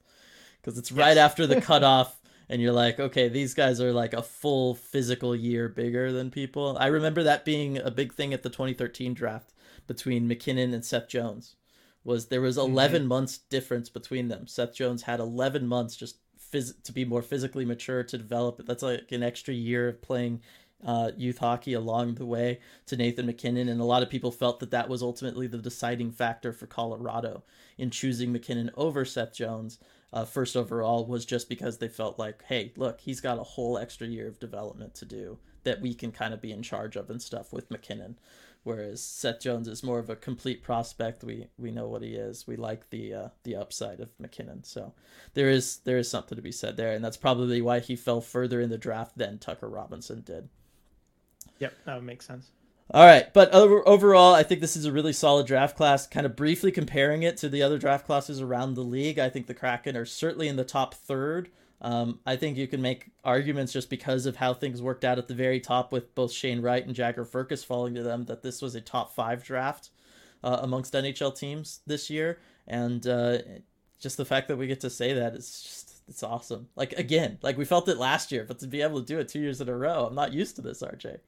because 0.61 0.77
it's 0.77 0.91
right 0.91 1.15
yes. 1.15 1.17
after 1.19 1.47
the 1.47 1.61
cutoff 1.61 2.19
and 2.49 2.61
you're 2.61 2.73
like, 2.73 2.99
okay, 2.99 3.29
these 3.29 3.53
guys 3.53 3.79
are 3.79 3.93
like 3.93 4.13
a 4.13 4.21
full 4.21 4.75
physical 4.75 5.33
year 5.33 5.69
bigger 5.69 6.11
than 6.11 6.31
people. 6.31 6.75
I 6.77 6.87
remember 6.87 7.23
that 7.23 7.45
being 7.45 7.77
a 7.77 7.91
big 7.91 8.13
thing 8.13 8.33
at 8.33 8.43
the 8.43 8.49
2013 8.49 9.13
draft 9.13 9.53
between 9.87 10.27
MacKinnon 10.27 10.73
and 10.73 10.83
Seth 10.83 11.07
Jones. 11.07 11.55
Was 12.03 12.27
there 12.27 12.41
was 12.41 12.57
11 12.57 13.01
mm-hmm. 13.01 13.09
months 13.09 13.37
difference 13.37 13.89
between 13.89 14.29
them. 14.29 14.47
Seth 14.47 14.73
Jones 14.73 15.03
had 15.03 15.19
11 15.19 15.67
months 15.67 15.95
just 15.95 16.17
phys- 16.51 16.81
to 16.83 16.91
be 16.91 17.05
more 17.05 17.21
physically 17.21 17.65
mature 17.65 18.03
to 18.03 18.17
develop. 18.17 18.65
That's 18.65 18.83
like 18.83 19.11
an 19.11 19.23
extra 19.23 19.53
year 19.53 19.89
of 19.89 20.01
playing 20.01 20.41
uh, 20.85 21.11
youth 21.17 21.39
hockey 21.39 21.73
along 21.73 22.15
the 22.15 22.25
way 22.25 22.59
to 22.85 22.95
Nathan 22.95 23.25
MacKinnon, 23.25 23.67
and 23.67 23.81
a 23.81 23.85
lot 23.85 24.01
of 24.01 24.09
people 24.09 24.31
felt 24.31 24.59
that 24.61 24.71
that 24.71 24.87
was 24.87 25.03
ultimately 25.03 25.45
the 25.45 25.57
deciding 25.57 26.11
factor 26.11 26.53
for 26.53 26.67
Colorado 26.67 27.43
in 27.77 27.89
choosing 27.89 28.31
MacKinnon 28.31 28.71
over 28.75 29.03
Seth 29.03 29.33
Jones 29.33 29.79
uh, 30.11 30.25
first 30.25 30.55
overall 30.55 31.05
was 31.05 31.25
just 31.25 31.49
because 31.49 31.77
they 31.77 31.87
felt 31.87 32.17
like, 32.17 32.43
hey, 32.47 32.71
look, 32.77 33.01
he's 33.01 33.21
got 33.21 33.39
a 33.39 33.43
whole 33.43 33.77
extra 33.77 34.07
year 34.07 34.27
of 34.27 34.39
development 34.39 34.95
to 34.95 35.05
do 35.05 35.37
that 35.63 35.81
we 35.81 35.93
can 35.93 36.11
kind 36.11 36.33
of 36.33 36.41
be 36.41 36.51
in 36.51 36.63
charge 36.63 36.95
of 36.95 37.09
and 37.09 37.21
stuff 37.21 37.51
with 37.53 37.69
MacKinnon. 37.69 38.17
Whereas 38.63 39.01
Seth 39.01 39.39
Jones 39.39 39.67
is 39.67 39.83
more 39.83 39.99
of 39.99 40.09
a 40.09 40.15
complete 40.15 40.63
prospect. 40.63 41.23
We 41.23 41.47
we 41.57 41.71
know 41.71 41.87
what 41.87 42.01
he 42.01 42.15
is. 42.15 42.45
We 42.45 42.55
like 42.55 42.89
the 42.89 43.13
uh, 43.13 43.27
the 43.43 43.55
upside 43.55 43.99
of 43.99 44.11
MacKinnon. 44.19 44.63
So 44.63 44.93
there 45.33 45.49
is 45.49 45.77
there 45.85 45.97
is 45.97 46.09
something 46.09 46.35
to 46.35 46.41
be 46.41 46.51
said 46.51 46.75
there, 46.75 46.91
and 46.91 47.03
that's 47.03 47.17
probably 47.17 47.61
why 47.61 47.79
he 47.79 47.95
fell 47.95 48.21
further 48.21 48.59
in 48.59 48.69
the 48.69 48.77
draft 48.77 49.17
than 49.17 49.39
Tucker 49.39 49.69
Robertson 49.69 50.21
did. 50.21 50.49
Yep, 51.59 51.73
that 51.85 51.95
would 51.95 52.05
make 52.05 52.21
sense. 52.21 52.51
All 52.91 53.05
right, 53.05 53.31
but 53.33 53.53
over, 53.53 53.87
overall, 53.87 54.33
I 54.33 54.41
think 54.41 54.61
this 54.61 54.75
is 54.75 54.85
a 54.85 54.91
really 54.91 55.13
solid 55.13 55.45
draft 55.45 55.77
class. 55.77 56.07
Kind 56.07 56.25
of 56.25 56.35
briefly 56.35 56.71
comparing 56.71 57.21
it 57.21 57.37
to 57.37 57.47
the 57.47 57.61
other 57.61 57.77
draft 57.77 58.07
classes 58.07 58.41
around 58.41 58.73
the 58.73 58.81
league, 58.81 59.19
I 59.19 59.29
think 59.29 59.45
the 59.45 59.53
Kraken 59.53 59.95
are 59.95 60.05
certainly 60.05 60.47
in 60.47 60.55
the 60.55 60.63
top 60.63 60.95
third. 60.95 61.49
Um, 61.81 62.19
I 62.25 62.35
think 62.35 62.57
you 62.57 62.67
can 62.67 62.81
make 62.81 63.11
arguments 63.23 63.71
just 63.71 63.89
because 63.89 64.25
of 64.25 64.35
how 64.35 64.53
things 64.53 64.81
worked 64.81 65.05
out 65.05 65.17
at 65.17 65.27
the 65.27 65.33
very 65.33 65.59
top 65.59 65.91
with 65.91 66.13
both 66.13 66.31
Shane 66.31 66.61
Wright 66.61 66.85
and 66.85 66.93
Jagger 66.93 67.25
Firkus 67.25 67.65
falling 67.65 67.95
to 67.95 68.03
them 68.03 68.25
that 68.25 68.43
this 68.43 68.61
was 68.61 68.75
a 68.75 68.81
top 68.81 69.15
five 69.15 69.43
draft 69.43 69.89
uh, 70.43 70.59
amongst 70.61 70.93
NHL 70.93 71.37
teams 71.37 71.79
this 71.87 72.09
year, 72.09 72.39
and 72.67 73.05
uh, 73.07 73.37
just 73.99 74.17
the 74.17 74.25
fact 74.25 74.47
that 74.49 74.57
we 74.57 74.67
get 74.67 74.81
to 74.81 74.89
say 74.89 75.13
that 75.13 75.35
is 75.35 75.61
just 75.61 75.89
it's 76.09 76.23
awesome. 76.23 76.67
Like 76.75 76.93
again, 76.93 77.37
like 77.41 77.57
we 77.57 77.65
felt 77.65 77.87
it 77.87 77.97
last 77.97 78.31
year, 78.31 78.43
but 78.45 78.59
to 78.59 78.67
be 78.67 78.81
able 78.81 78.99
to 78.99 79.05
do 79.05 79.19
it 79.19 79.29
two 79.29 79.39
years 79.39 79.61
in 79.61 79.69
a 79.69 79.75
row, 79.75 80.05
I'm 80.05 80.15
not 80.15 80.33
used 80.33 80.55
to 80.57 80.61
this, 80.61 80.81
RJ. 80.81 81.19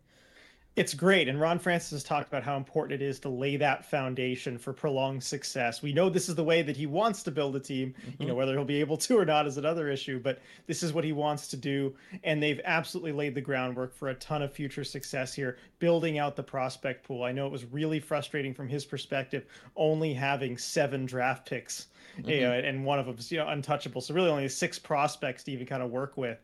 It's 0.77 0.93
great. 0.93 1.27
And 1.27 1.39
Ron 1.39 1.59
Francis 1.59 1.91
has 1.91 2.03
talked 2.03 2.29
about 2.29 2.43
how 2.43 2.55
important 2.55 3.01
it 3.01 3.05
is 3.05 3.19
to 3.19 3.29
lay 3.29 3.57
that 3.57 3.85
foundation 3.85 4.57
for 4.57 4.71
prolonged 4.71 5.21
success. 5.21 5.81
We 5.81 5.91
know 5.91 6.09
this 6.09 6.29
is 6.29 6.35
the 6.35 6.45
way 6.45 6.61
that 6.61 6.77
he 6.77 6.85
wants 6.85 7.23
to 7.23 7.31
build 7.31 7.57
a 7.57 7.59
team. 7.59 7.89
Mm-hmm. 7.89 8.09
You 8.09 8.27
know, 8.27 8.31
mm-hmm. 8.31 8.37
whether 8.37 8.53
he'll 8.53 8.63
be 8.63 8.79
able 8.79 8.95
to 8.95 9.17
or 9.17 9.25
not 9.25 9.47
is 9.47 9.57
another 9.57 9.89
issue, 9.89 10.17
but 10.17 10.39
this 10.67 10.81
is 10.81 10.93
what 10.93 11.03
he 11.03 11.11
wants 11.11 11.47
to 11.49 11.57
do. 11.57 11.93
And 12.23 12.41
they've 12.41 12.61
absolutely 12.63 13.11
laid 13.11 13.35
the 13.35 13.41
groundwork 13.41 13.93
for 13.93 14.09
a 14.09 14.15
ton 14.15 14.41
of 14.41 14.53
future 14.53 14.85
success 14.85 15.33
here, 15.33 15.57
building 15.79 16.19
out 16.19 16.37
the 16.37 16.43
prospect 16.43 17.05
pool. 17.05 17.23
I 17.23 17.33
know 17.33 17.45
it 17.45 17.51
was 17.51 17.65
really 17.65 17.99
frustrating 17.99 18.53
from 18.53 18.69
his 18.69 18.85
perspective, 18.85 19.45
only 19.75 20.13
having 20.13 20.57
seven 20.57 21.05
draft 21.05 21.49
picks 21.49 21.87
mm-hmm. 22.17 22.29
you 22.29 22.41
know, 22.41 22.51
and 22.51 22.83
one 22.85 22.99
of 22.99 23.05
them 23.05 23.15
is 23.17 23.31
you 23.31 23.37
know 23.37 23.47
untouchable. 23.47 24.01
So 24.01 24.13
really, 24.13 24.29
only 24.29 24.47
six 24.49 24.79
prospects 24.79 25.43
to 25.43 25.51
even 25.51 25.65
kind 25.65 25.83
of 25.83 25.91
work 25.91 26.17
with, 26.17 26.39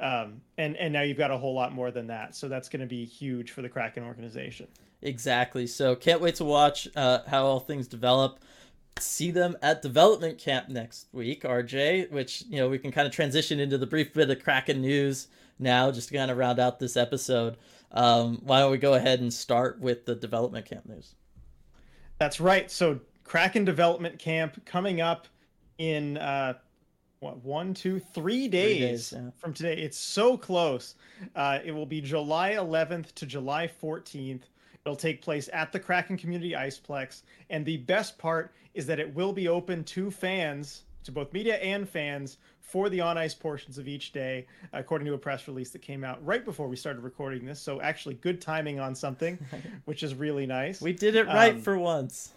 um, 0.00 0.40
and 0.56 0.76
and 0.76 0.92
now 0.92 1.02
you've 1.02 1.18
got 1.18 1.30
a 1.30 1.38
whole 1.38 1.54
lot 1.54 1.72
more 1.72 1.90
than 1.90 2.06
that. 2.08 2.34
So 2.34 2.48
that's 2.48 2.68
going 2.68 2.80
to 2.80 2.86
be 2.86 3.04
huge 3.04 3.50
for 3.50 3.62
the 3.62 3.68
Kraken 3.68 4.04
organization. 4.04 4.68
Exactly. 5.02 5.66
So 5.66 5.94
can't 5.94 6.20
wait 6.20 6.36
to 6.36 6.44
watch 6.44 6.88
uh, 6.96 7.20
how 7.26 7.44
all 7.44 7.60
things 7.60 7.86
develop. 7.86 8.40
See 8.98 9.30
them 9.30 9.56
at 9.62 9.80
development 9.80 10.38
camp 10.38 10.68
next 10.68 11.06
week, 11.12 11.44
RJ. 11.44 12.10
Which 12.10 12.44
you 12.48 12.58
know 12.58 12.68
we 12.68 12.78
can 12.78 12.92
kind 12.92 13.06
of 13.06 13.12
transition 13.12 13.60
into 13.60 13.78
the 13.78 13.86
brief 13.86 14.12
bit 14.12 14.30
of 14.30 14.42
Kraken 14.42 14.80
news 14.80 15.28
now, 15.58 15.90
just 15.90 16.08
to 16.08 16.14
kind 16.14 16.30
of 16.30 16.36
round 16.36 16.58
out 16.58 16.78
this 16.78 16.96
episode. 16.96 17.56
Um, 17.92 18.40
why 18.42 18.60
don't 18.60 18.70
we 18.70 18.78
go 18.78 18.94
ahead 18.94 19.20
and 19.20 19.32
start 19.32 19.80
with 19.80 20.04
the 20.04 20.14
development 20.14 20.66
camp 20.66 20.86
news? 20.86 21.14
That's 22.18 22.40
right. 22.40 22.70
So 22.70 23.00
Kraken 23.28 23.66
Development 23.66 24.18
Camp 24.18 24.64
coming 24.64 25.02
up 25.02 25.28
in 25.76 26.16
uh, 26.16 26.54
what 27.20 27.44
one, 27.44 27.74
two, 27.74 28.00
three 28.00 28.48
days, 28.48 28.78
three 28.78 28.86
days 28.86 29.14
yeah. 29.14 29.30
from 29.36 29.52
today. 29.52 29.74
It's 29.74 29.98
so 29.98 30.38
close. 30.38 30.94
Uh, 31.36 31.58
it 31.62 31.72
will 31.72 31.86
be 31.86 32.00
July 32.00 32.52
11th 32.52 33.14
to 33.16 33.26
July 33.26 33.70
14th. 33.82 34.44
It'll 34.82 34.96
take 34.96 35.20
place 35.20 35.50
at 35.52 35.72
the 35.72 35.78
Kraken 35.78 36.16
Community 36.16 36.52
Iceplex, 36.52 37.22
and 37.50 37.66
the 37.66 37.76
best 37.76 38.16
part 38.16 38.54
is 38.72 38.86
that 38.86 38.98
it 38.98 39.14
will 39.14 39.34
be 39.34 39.46
open 39.46 39.84
to 39.84 40.10
fans, 40.10 40.84
to 41.04 41.12
both 41.12 41.30
media 41.34 41.56
and 41.56 41.86
fans, 41.86 42.38
for 42.62 42.88
the 42.88 43.00
on 43.02 43.18
ice 43.18 43.34
portions 43.34 43.76
of 43.76 43.88
each 43.88 44.12
day, 44.12 44.46
according 44.72 45.06
to 45.06 45.12
a 45.12 45.18
press 45.18 45.46
release 45.48 45.70
that 45.70 45.82
came 45.82 46.02
out 46.02 46.24
right 46.24 46.46
before 46.46 46.66
we 46.66 46.76
started 46.76 47.02
recording 47.02 47.44
this. 47.44 47.60
So 47.60 47.82
actually, 47.82 48.14
good 48.14 48.40
timing 48.40 48.80
on 48.80 48.94
something, 48.94 49.38
which 49.84 50.02
is 50.02 50.14
really 50.14 50.46
nice. 50.46 50.80
We 50.80 50.94
did 50.94 51.14
it 51.14 51.26
right 51.26 51.54
um, 51.54 51.60
for 51.60 51.78
once. 51.78 52.32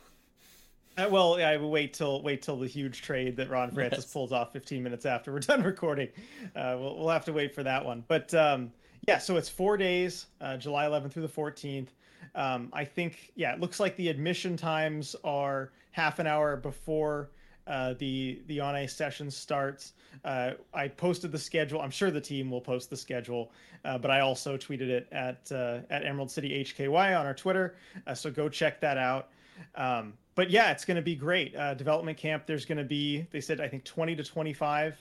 Uh, 0.98 1.08
well, 1.10 1.36
I 1.36 1.58
will 1.58 1.72
wait 1.72 1.94
till 1.94 2.22
wait 2.22 2.42
till 2.42 2.58
the 2.58 2.68
huge 2.68 3.02
trade 3.02 3.38
that 3.38 3.50
Ron 3.50 3.72
Francis 3.72 4.04
yes. 4.06 4.14
pulls 4.14 4.32
off 4.32 4.52
15 4.52 4.84
minutes 4.84 5.06
after 5.06 5.32
we're 5.32 5.40
done 5.52 5.64
recording. 5.64 6.10
Uh, 6.56 6.76
we'll 6.80 6.98
we'll 6.98 7.10
have 7.10 7.26
to 7.26 7.34
wait 7.34 7.56
for 7.56 7.64
that 7.64 7.84
one. 7.84 8.04
But 8.08 8.34
um, 8.34 8.72
yeah, 9.08 9.18
so 9.18 9.38
it's 9.38 9.50
four 9.50 9.78
days, 9.78 10.28
uh, 10.42 10.58
July 10.58 10.86
11th 10.86 11.14
through 11.14 11.24
the 11.24 11.30
14th. 11.30 11.88
Um, 12.36 12.70
I 12.74 12.86
think 12.86 13.32
yeah, 13.36 13.54
it 13.54 13.60
looks 13.60 13.80
like 13.80 13.96
the 13.96 14.10
admission 14.10 14.58
times 14.58 15.16
are 15.24 15.72
half 15.92 16.20
an 16.20 16.28
hour 16.28 16.56
before 16.56 17.30
uh, 17.68 17.94
the 18.00 18.42
the 18.48 18.60
on 18.60 18.76
ice 18.76 18.96
session 18.96 19.30
starts. 19.30 19.94
Uh, 20.26 20.52
I 20.74 20.88
posted 20.88 21.32
the 21.32 21.40
schedule. 21.40 21.82
I'm 21.82 21.92
sure 21.92 22.12
the 22.12 22.22
team 22.22 22.50
will 22.50 22.62
post 22.62 22.90
the 22.90 22.98
schedule, 22.98 23.52
uh, 23.86 23.98
but 23.98 24.12
I 24.12 24.20
also 24.20 24.58
tweeted 24.58 24.90
it 24.90 25.08
at 25.12 25.52
uh, 25.52 25.80
at 25.90 26.06
Emerald 26.06 26.32
City 26.32 26.64
HKY 26.64 27.20
on 27.20 27.26
our 27.26 27.34
Twitter. 27.34 27.76
Uh, 28.08 28.14
so 28.14 28.32
go 28.32 28.50
check 28.50 28.82
that 28.82 28.98
out. 28.98 29.30
Um, 29.76 30.14
but 30.36 30.50
yeah, 30.50 30.72
it's 30.72 30.86
going 30.86 30.96
to 30.96 31.02
be 31.02 31.16
great. 31.16 31.56
Uh, 31.56 31.74
development 31.74 32.18
camp. 32.18 32.46
There's 32.46 32.66
going 32.66 32.78
to 32.78 32.84
be, 32.84 33.28
they 33.32 33.42
said, 33.42 33.60
I 33.60 33.68
think 33.68 33.84
20 33.84 34.16
to 34.16 34.24
25 34.24 34.98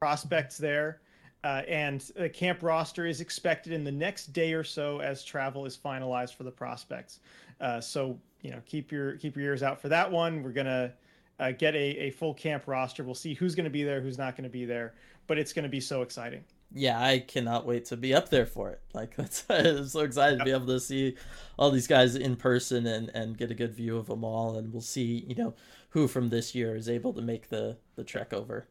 prospects 0.00 0.58
there. 0.58 1.00
Uh, 1.42 1.62
and 1.68 2.00
the 2.16 2.28
camp 2.28 2.62
roster 2.62 3.06
is 3.06 3.20
expected 3.20 3.72
in 3.72 3.82
the 3.82 3.92
next 3.92 4.32
day 4.32 4.52
or 4.52 4.64
so 4.64 5.00
as 5.00 5.24
travel 5.24 5.64
is 5.64 5.76
finalized 5.76 6.34
for 6.34 6.42
the 6.42 6.50
prospects. 6.50 7.20
Uh, 7.60 7.80
so 7.80 8.18
you 8.42 8.50
know, 8.50 8.60
keep 8.66 8.92
your 8.92 9.16
keep 9.16 9.36
your 9.36 9.46
ears 9.46 9.62
out 9.62 9.80
for 9.80 9.88
that 9.88 10.10
one. 10.10 10.42
We're 10.42 10.52
gonna 10.52 10.92
uh, 11.38 11.52
get 11.52 11.74
a, 11.74 11.78
a 11.78 12.10
full 12.10 12.34
camp 12.34 12.64
roster. 12.66 13.02
We'll 13.02 13.14
see 13.14 13.34
who's 13.34 13.54
going 13.54 13.64
to 13.64 13.70
be 13.70 13.82
there, 13.82 14.00
who's 14.00 14.18
not 14.18 14.36
going 14.36 14.44
to 14.44 14.50
be 14.50 14.66
there, 14.66 14.94
but 15.26 15.38
it's 15.38 15.52
going 15.52 15.62
to 15.62 15.70
be 15.70 15.80
so 15.80 16.02
exciting 16.02 16.44
yeah, 16.72 17.02
I 17.02 17.18
cannot 17.18 17.66
wait 17.66 17.86
to 17.86 17.96
be 17.96 18.14
up 18.14 18.28
there 18.28 18.46
for 18.46 18.70
it. 18.70 18.80
Like 18.92 19.16
that's 19.16 19.44
I'm 19.48 19.86
so 19.86 20.00
excited 20.00 20.38
yep. 20.38 20.40
to 20.40 20.44
be 20.44 20.50
able 20.50 20.66
to 20.66 20.80
see 20.80 21.16
all 21.58 21.70
these 21.70 21.86
guys 21.86 22.14
in 22.14 22.36
person 22.36 22.86
and 22.86 23.10
and 23.10 23.36
get 23.36 23.50
a 23.50 23.54
good 23.54 23.74
view 23.74 23.96
of 23.96 24.06
them 24.06 24.24
all, 24.24 24.56
and 24.56 24.72
we'll 24.72 24.82
see 24.82 25.24
you 25.26 25.34
know 25.34 25.54
who 25.90 26.06
from 26.06 26.28
this 26.28 26.54
year 26.54 26.76
is 26.76 26.88
able 26.88 27.12
to 27.14 27.22
make 27.22 27.48
the 27.48 27.76
the 27.96 28.04
trek 28.04 28.32
over. 28.32 28.68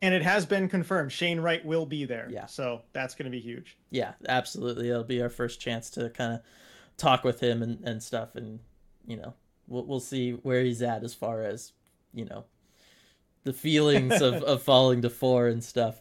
And 0.00 0.14
it 0.14 0.22
has 0.22 0.46
been 0.46 0.68
confirmed 0.68 1.10
Shane 1.10 1.40
Wright 1.40 1.64
will 1.64 1.86
be 1.86 2.04
there. 2.04 2.28
Yeah, 2.30 2.46
so 2.46 2.82
that's 2.92 3.14
going 3.14 3.24
to 3.24 3.36
be 3.36 3.40
huge. 3.40 3.76
Yeah, 3.90 4.12
absolutely. 4.28 4.90
It'll 4.90 5.02
be 5.02 5.20
our 5.20 5.28
first 5.28 5.60
chance 5.60 5.90
to 5.90 6.08
kind 6.10 6.34
of 6.34 6.40
talk 6.96 7.24
with 7.24 7.40
him 7.40 7.62
and 7.62 7.80
and 7.84 8.02
stuff, 8.02 8.36
and 8.36 8.60
you 9.06 9.16
know 9.16 9.34
we'll 9.66 9.86
we'll 9.86 10.00
see 10.00 10.32
where 10.32 10.62
he's 10.62 10.82
at 10.82 11.04
as 11.04 11.14
far 11.14 11.42
as 11.42 11.72
you 12.12 12.24
know 12.24 12.44
the 13.48 13.54
feelings 13.54 14.20
of, 14.20 14.34
of 14.44 14.62
falling 14.62 15.00
to 15.00 15.08
four 15.08 15.48
and 15.48 15.64
stuff, 15.64 15.96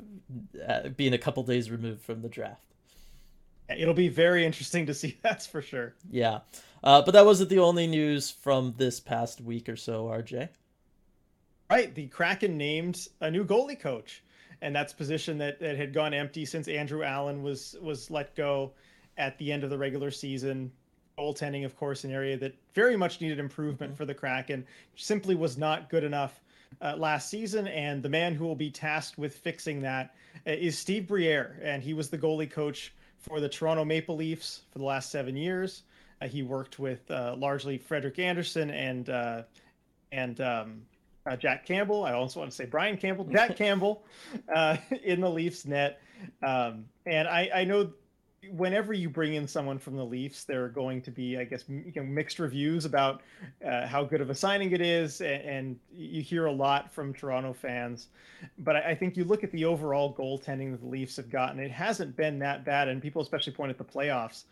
uh, 0.67 0.89
being 0.89 1.13
a 1.13 1.17
couple 1.17 1.41
days 1.43 1.71
removed 1.71 2.01
from 2.01 2.21
the 2.21 2.27
draft. 2.27 2.61
It'll 3.69 3.93
be 3.93 4.09
very 4.09 4.45
interesting 4.45 4.85
to 4.87 4.93
see. 4.93 5.17
That's 5.23 5.47
for 5.47 5.61
sure. 5.61 5.95
Yeah, 6.11 6.39
uh, 6.83 7.01
but 7.03 7.11
that 7.11 7.25
wasn't 7.25 7.49
the 7.49 7.59
only 7.59 7.87
news 7.87 8.29
from 8.29 8.73
this 8.77 8.99
past 8.99 9.39
week 9.39 9.69
or 9.69 9.77
so. 9.77 10.05
RJ. 10.05 10.49
Right, 11.69 11.93
the 11.95 12.07
Kraken 12.07 12.57
named 12.57 13.07
a 13.21 13.31
new 13.31 13.45
goalie 13.45 13.79
coach, 13.79 14.23
and 14.61 14.73
that's 14.73 14.93
position 14.93 15.37
that, 15.39 15.59
that 15.59 15.75
had 15.75 15.93
gone 15.93 16.13
empty 16.13 16.45
since 16.45 16.69
Andrew 16.69 17.03
Allen 17.03 17.43
was 17.43 17.75
was 17.81 18.11
let 18.11 18.35
go 18.35 18.73
at 19.17 19.37
the 19.37 19.51
end 19.51 19.63
of 19.63 19.69
the 19.69 19.77
regular 19.77 20.11
season. 20.11 20.71
Goaltending, 21.17 21.65
of 21.65 21.75
course, 21.75 22.03
an 22.03 22.11
area 22.11 22.37
that 22.37 22.55
very 22.73 22.95
much 22.95 23.21
needed 23.21 23.39
improvement 23.39 23.91
mm-hmm. 23.91 23.97
for 23.97 24.05
the 24.05 24.13
Kraken, 24.13 24.65
simply 24.95 25.33
was 25.33 25.57
not 25.57 25.89
good 25.89 26.03
enough 26.03 26.41
uh, 26.81 26.95
last 26.97 27.29
season, 27.29 27.67
and 27.67 28.03
the 28.03 28.09
man 28.09 28.33
who 28.33 28.45
will 28.45 28.55
be 28.55 28.69
tasked 28.69 29.17
with 29.17 29.35
fixing 29.35 29.81
that 29.81 30.15
uh, 30.45 30.53
Steve 30.69 31.07
Briere, 31.07 31.59
and 31.63 31.81
he 31.81 31.93
was 31.93 32.09
the 32.09 32.17
goalie 32.17 32.49
coach 32.49 32.93
for 33.19 33.39
the 33.39 33.49
Toronto 33.49 33.83
Maple 33.83 34.15
Leafs 34.15 34.61
for 34.71 34.79
the 34.79 34.85
last 34.85 35.11
seven 35.11 35.35
years. 35.35 35.83
Uh, 36.21 36.27
he 36.27 36.43
worked 36.43 36.79
with 36.79 37.09
uh, 37.11 37.35
largely 37.37 37.77
Frederik 37.77 38.19
Andersen 38.19 38.69
and 38.71 39.09
uh, 39.09 39.43
and 40.11 40.39
um, 40.41 40.81
uh, 41.27 41.35
Jack 41.35 41.65
Campbell. 41.65 42.03
I 42.03 42.13
also 42.13 42.39
want 42.39 42.51
to 42.51 42.55
say 42.55 42.65
Brian 42.65 42.97
Campbell, 42.97 43.25
Jack 43.25 43.55
Campbell, 43.57 44.03
uh, 44.53 44.77
in 45.03 45.21
the 45.21 45.29
Leafs 45.29 45.65
net. 45.65 46.01
Um, 46.41 46.85
and 47.05 47.27
I, 47.27 47.49
I 47.53 47.63
know 47.65 47.91
whenever 48.51 48.93
you 48.93 49.09
bring 49.09 49.33
in 49.33 49.47
someone 49.47 49.79
from 49.79 49.95
the 49.95 50.03
Leafs, 50.03 50.43
there 50.43 50.63
are 50.63 50.69
going 50.69 51.01
to 51.01 51.11
be, 51.11 51.37
I 51.37 51.43
guess, 51.43 51.63
you 51.67 51.91
know, 51.95 52.03
mixed 52.03 52.39
reviews 52.39 52.85
about 52.85 53.21
uh, 53.65 53.87
how 53.87 54.03
good 54.03 54.21
of 54.21 54.29
a 54.29 54.35
signing 54.35 54.71
it 54.71 54.81
is, 54.81 55.21
and, 55.21 55.41
and, 55.43 55.79
you 55.91 56.21
hear 56.21 56.45
a 56.45 56.51
lot 56.51 56.93
from 56.93 57.13
Toronto 57.13 57.53
fans. 57.53 58.07
But 58.59 58.75
I, 58.77 58.91
I, 58.91 58.95
think 58.95 59.17
you 59.17 59.23
look 59.23 59.43
at 59.43 59.51
the 59.51 59.65
overall 59.65 60.13
goaltending 60.13 60.71
that 60.71 60.81
the 60.81 60.87
Leafs 60.87 61.15
have 61.17 61.29
gotten; 61.29 61.59
it 61.59 61.71
hasn't 61.71 62.15
been 62.15 62.39
that 62.39 62.63
bad, 62.63 62.87
and 62.87 63.01
people 63.01 63.21
especially 63.21 63.53
point 63.53 63.71
at 63.71 63.77
the 63.77 63.83
playoffs. 63.83 64.43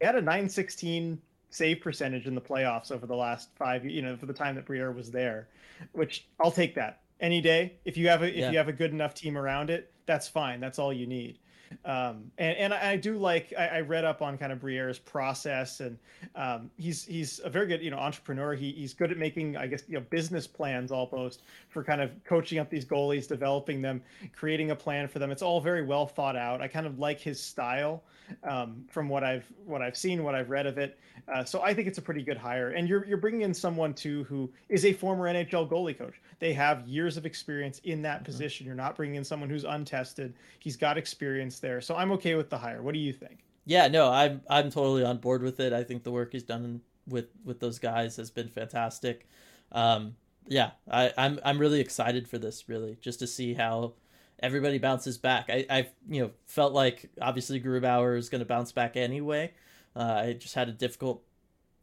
They 0.00 0.06
had 0.06 0.14
a 0.14 0.20
916 0.20 1.20
save 1.50 1.80
percentage 1.80 2.26
in 2.26 2.34
the 2.34 2.40
playoffs 2.40 2.90
over 2.90 3.06
the 3.06 3.14
last 3.14 3.50
five, 3.54 3.84
you 3.84 4.02
know, 4.02 4.16
for 4.16 4.26
the 4.26 4.32
time 4.32 4.54
that 4.56 4.66
Briere 4.66 4.92
was 4.92 5.10
there, 5.10 5.48
which 5.92 6.26
I'll 6.40 6.50
take 6.50 6.74
that 6.74 7.00
any 7.20 7.40
day. 7.40 7.74
If 7.84 7.96
you 7.96 8.08
have 8.08 8.22
a 8.22 8.28
if 8.28 8.36
yeah. 8.36 8.50
you 8.50 8.58
have 8.58 8.68
a 8.68 8.72
good 8.72 8.90
enough 8.90 9.14
team 9.14 9.36
around 9.36 9.70
it, 9.70 9.92
that's 10.06 10.26
fine. 10.28 10.60
That's 10.60 10.78
all 10.78 10.92
you 10.92 11.06
need. 11.06 11.38
Um, 11.84 12.30
and, 12.38 12.56
and 12.56 12.74
I 12.74 12.96
do 12.96 13.16
like 13.18 13.52
I, 13.58 13.66
I, 13.66 13.80
read 13.80 14.04
up 14.04 14.22
on 14.22 14.38
kind 14.38 14.52
of 14.52 14.60
Briere's 14.60 14.98
process, 14.98 15.80
and 15.80 15.98
um, 16.34 16.70
he's 16.76 17.04
he's 17.04 17.40
a 17.44 17.50
very 17.50 17.66
good 17.66 17.82
you 17.82 17.90
know 17.90 17.98
entrepreneur. 17.98 18.54
He, 18.54 18.72
he's 18.72 18.94
good 18.94 19.10
at 19.10 19.18
making 19.18 19.56
I 19.56 19.66
guess 19.66 19.82
you 19.88 19.94
know 19.94 20.04
business 20.10 20.46
plans 20.46 20.92
almost 20.92 21.42
for 21.68 21.84
kind 21.84 22.00
of 22.00 22.10
coaching 22.24 22.58
up 22.58 22.70
these 22.70 22.84
goalies, 22.84 23.28
developing 23.28 23.82
them, 23.82 24.02
creating 24.34 24.70
a 24.70 24.76
plan 24.76 25.08
for 25.08 25.18
them. 25.18 25.30
It's 25.30 25.42
all 25.42 25.60
very 25.60 25.82
well 25.82 26.06
thought 26.06 26.36
out. 26.36 26.60
I 26.60 26.68
kind 26.68 26.86
of 26.86 26.98
like 26.98 27.20
his 27.20 27.40
style 27.40 28.02
um, 28.42 28.84
from 28.88 29.08
what 29.08 29.24
I've 29.24 29.46
what 29.64 29.82
I've 29.82 29.96
seen, 29.96 30.24
what 30.24 30.34
I've 30.34 30.50
read 30.50 30.66
of 30.66 30.78
it. 30.78 30.98
Uh, 31.32 31.44
so 31.44 31.62
I 31.62 31.72
think 31.72 31.88
it's 31.88 31.98
a 31.98 32.02
pretty 32.02 32.22
good 32.22 32.36
hire. 32.36 32.70
And 32.70 32.88
you're 32.88 33.06
you're 33.06 33.18
bringing 33.18 33.42
in 33.42 33.54
someone 33.54 33.94
too 33.94 34.24
who 34.24 34.50
is 34.68 34.84
a 34.84 34.92
former 34.92 35.24
NHL 35.32 35.68
goalie 35.68 35.96
coach. 35.96 36.20
They 36.38 36.52
have 36.52 36.86
years 36.86 37.16
of 37.16 37.26
experience 37.26 37.80
in 37.84 38.02
that 38.02 38.16
mm-hmm. 38.16 38.24
position. 38.24 38.66
You're 38.66 38.74
not 38.74 38.96
bringing 38.96 39.16
in 39.16 39.24
someone 39.24 39.48
who's 39.48 39.64
untested. 39.64 40.34
He's 40.58 40.76
got 40.76 40.98
experience 40.98 41.58
there. 41.64 41.80
So 41.80 41.96
I'm 41.96 42.12
okay 42.12 42.34
with 42.36 42.50
the 42.50 42.58
hire. 42.58 42.82
What 42.82 42.94
do 42.94 43.00
you 43.00 43.12
think? 43.12 43.40
Yeah, 43.64 43.88
no, 43.88 44.10
I'm 44.10 44.42
I'm 44.48 44.70
totally 44.70 45.04
on 45.04 45.18
board 45.18 45.42
with 45.42 45.58
it. 45.58 45.72
I 45.72 45.82
think 45.82 46.04
the 46.04 46.12
work 46.12 46.32
he's 46.32 46.42
done 46.42 46.82
with 47.08 47.26
with 47.44 47.60
those 47.60 47.78
guys 47.78 48.16
has 48.16 48.30
been 48.30 48.48
fantastic. 48.48 49.26
Um, 49.72 50.16
yeah, 50.46 50.72
I, 50.90 51.12
I'm 51.16 51.40
I'm 51.44 51.58
really 51.58 51.80
excited 51.80 52.28
for 52.28 52.38
this. 52.38 52.68
Really, 52.68 52.98
just 53.00 53.18
to 53.20 53.26
see 53.26 53.54
how 53.54 53.94
everybody 54.40 54.78
bounces 54.78 55.16
back. 55.16 55.46
I 55.48 55.66
I 55.70 55.88
you 56.08 56.22
know 56.22 56.30
felt 56.46 56.74
like 56.74 57.10
obviously 57.20 57.60
Grubauer 57.60 58.18
is 58.18 58.28
going 58.28 58.40
to 58.40 58.46
bounce 58.46 58.70
back 58.72 58.96
anyway. 58.96 59.52
Uh, 59.96 60.24
I 60.26 60.32
just 60.34 60.54
had 60.54 60.68
a 60.68 60.72
difficult 60.72 61.22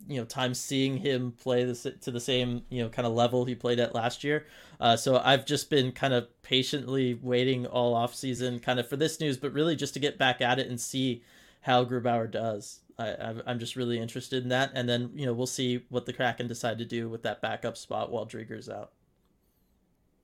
you 0.07 0.17
know 0.17 0.25
time 0.25 0.53
seeing 0.53 0.97
him 0.97 1.31
play 1.31 1.63
this 1.63 1.85
to 2.01 2.11
the 2.11 2.19
same 2.19 2.63
you 2.69 2.81
know 2.83 2.89
kind 2.89 3.07
of 3.07 3.13
level 3.13 3.45
he 3.45 3.55
played 3.55 3.79
at 3.79 3.95
last 3.95 4.23
year. 4.23 4.45
Uh, 4.79 4.95
so 4.95 5.21
I've 5.23 5.45
just 5.45 5.69
been 5.69 5.91
kind 5.91 6.13
of 6.13 6.27
patiently 6.41 7.13
waiting 7.21 7.65
all 7.65 7.93
off 7.93 8.15
season 8.15 8.59
kind 8.59 8.79
of 8.79 8.87
for 8.87 8.97
this 8.97 9.19
news, 9.19 9.37
but 9.37 9.53
really 9.53 9.75
just 9.75 9.93
to 9.93 9.99
get 9.99 10.17
back 10.17 10.41
at 10.41 10.59
it 10.59 10.67
and 10.67 10.79
see 10.79 11.23
how 11.61 11.85
Grubauer 11.85 12.29
does. 12.29 12.79
I, 12.97 13.35
I'm 13.45 13.59
just 13.59 13.75
really 13.75 13.99
interested 13.99 14.43
in 14.43 14.49
that, 14.49 14.71
and 14.75 14.87
then 14.87 15.11
you 15.15 15.25
know 15.25 15.33
we'll 15.33 15.47
see 15.47 15.85
what 15.89 16.05
the 16.05 16.13
Kraken 16.13 16.47
decide 16.47 16.77
to 16.79 16.85
do 16.85 17.09
with 17.09 17.23
that 17.23 17.41
backup 17.41 17.77
spot 17.77 18.11
while 18.11 18.25
Driedger's 18.25 18.69
out. 18.69 18.91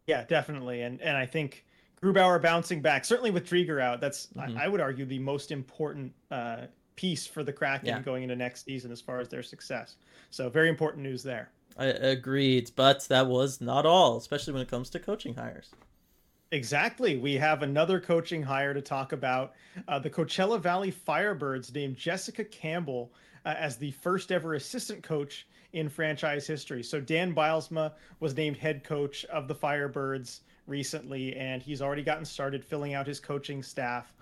Yeah, 0.06 0.24
definitely, 0.26 0.82
and 0.82 1.02
and 1.02 1.18
I 1.18 1.26
think 1.26 1.66
Grubauer 2.02 2.42
bouncing 2.42 2.82
back, 2.82 3.06
certainly 3.06 3.32
with 3.32 3.48
Driedger 3.50 3.82
out, 3.82 4.00
that's 4.00 4.28
mm-hmm. 4.28 4.58
I, 4.58 4.66
I, 4.66 4.68
would 4.68 4.82
argue 4.82 5.06
the 5.06 5.20
most 5.20 5.52
important 5.52 6.14
uh, 6.30 6.68
piece 6.98 7.26
for 7.26 7.44
the 7.44 7.54
Kraken 7.54 7.88
yeah. 7.88 8.02
going 8.02 8.24
into 8.24 8.36
next 8.36 8.66
season 8.66 8.92
as 8.92 9.00
far 9.00 9.22
as 9.22 9.30
their 9.30 9.44
success. 9.44 9.96
So 10.30 10.50
very 10.50 10.68
important 10.68 11.04
news 11.04 11.24
there. 11.24 11.50
I 11.78 11.86
agreed, 11.86 12.72
but 12.76 13.08
that 13.08 13.28
was 13.28 13.62
not 13.62 13.86
all, 13.86 14.18
especially 14.18 14.52
when 14.52 14.64
it 14.64 14.68
comes 14.68 14.90
to 14.90 15.00
coaching 15.00 15.36
hires. 15.36 15.70
Exactly. 16.52 17.18
We 17.18 17.36
have 17.36 17.62
another 17.62 18.00
coaching 18.00 18.42
hire 18.42 18.74
to 18.74 18.82
talk 18.82 19.12
about. 19.12 19.54
Uh, 19.88 20.00
the 20.00 20.10
Coachella 20.10 20.60
Valley 20.60 20.92
Firebirds 20.92 21.74
named 21.74 21.98
Jessica 21.98 22.44
Campbell 22.44 23.12
uh, 23.46 23.54
as 23.58 23.78
the 23.78 23.92
first 23.92 24.32
ever 24.32 24.56
assistant 24.56 25.04
coach 25.04 25.48
in 25.74 25.90
franchise 25.90 26.48
history. 26.48 26.84
So 26.84 27.00
Dan 27.00 27.36
Bylsma 27.36 27.92
was 28.20 28.36
named 28.36 28.58
head 28.58 28.84
coach 28.84 29.26
of 29.26 29.48
the 29.48 29.56
Firebirds 29.56 30.40
recently, 30.68 31.36
and 31.36 31.62
he's 31.62 31.82
already 31.82 32.04
gotten 32.04 32.26
started 32.26 32.64
filling 32.64 32.94
out 32.94 33.06
his 33.06 33.20
coaching 33.20 33.62
staff. 33.62 34.14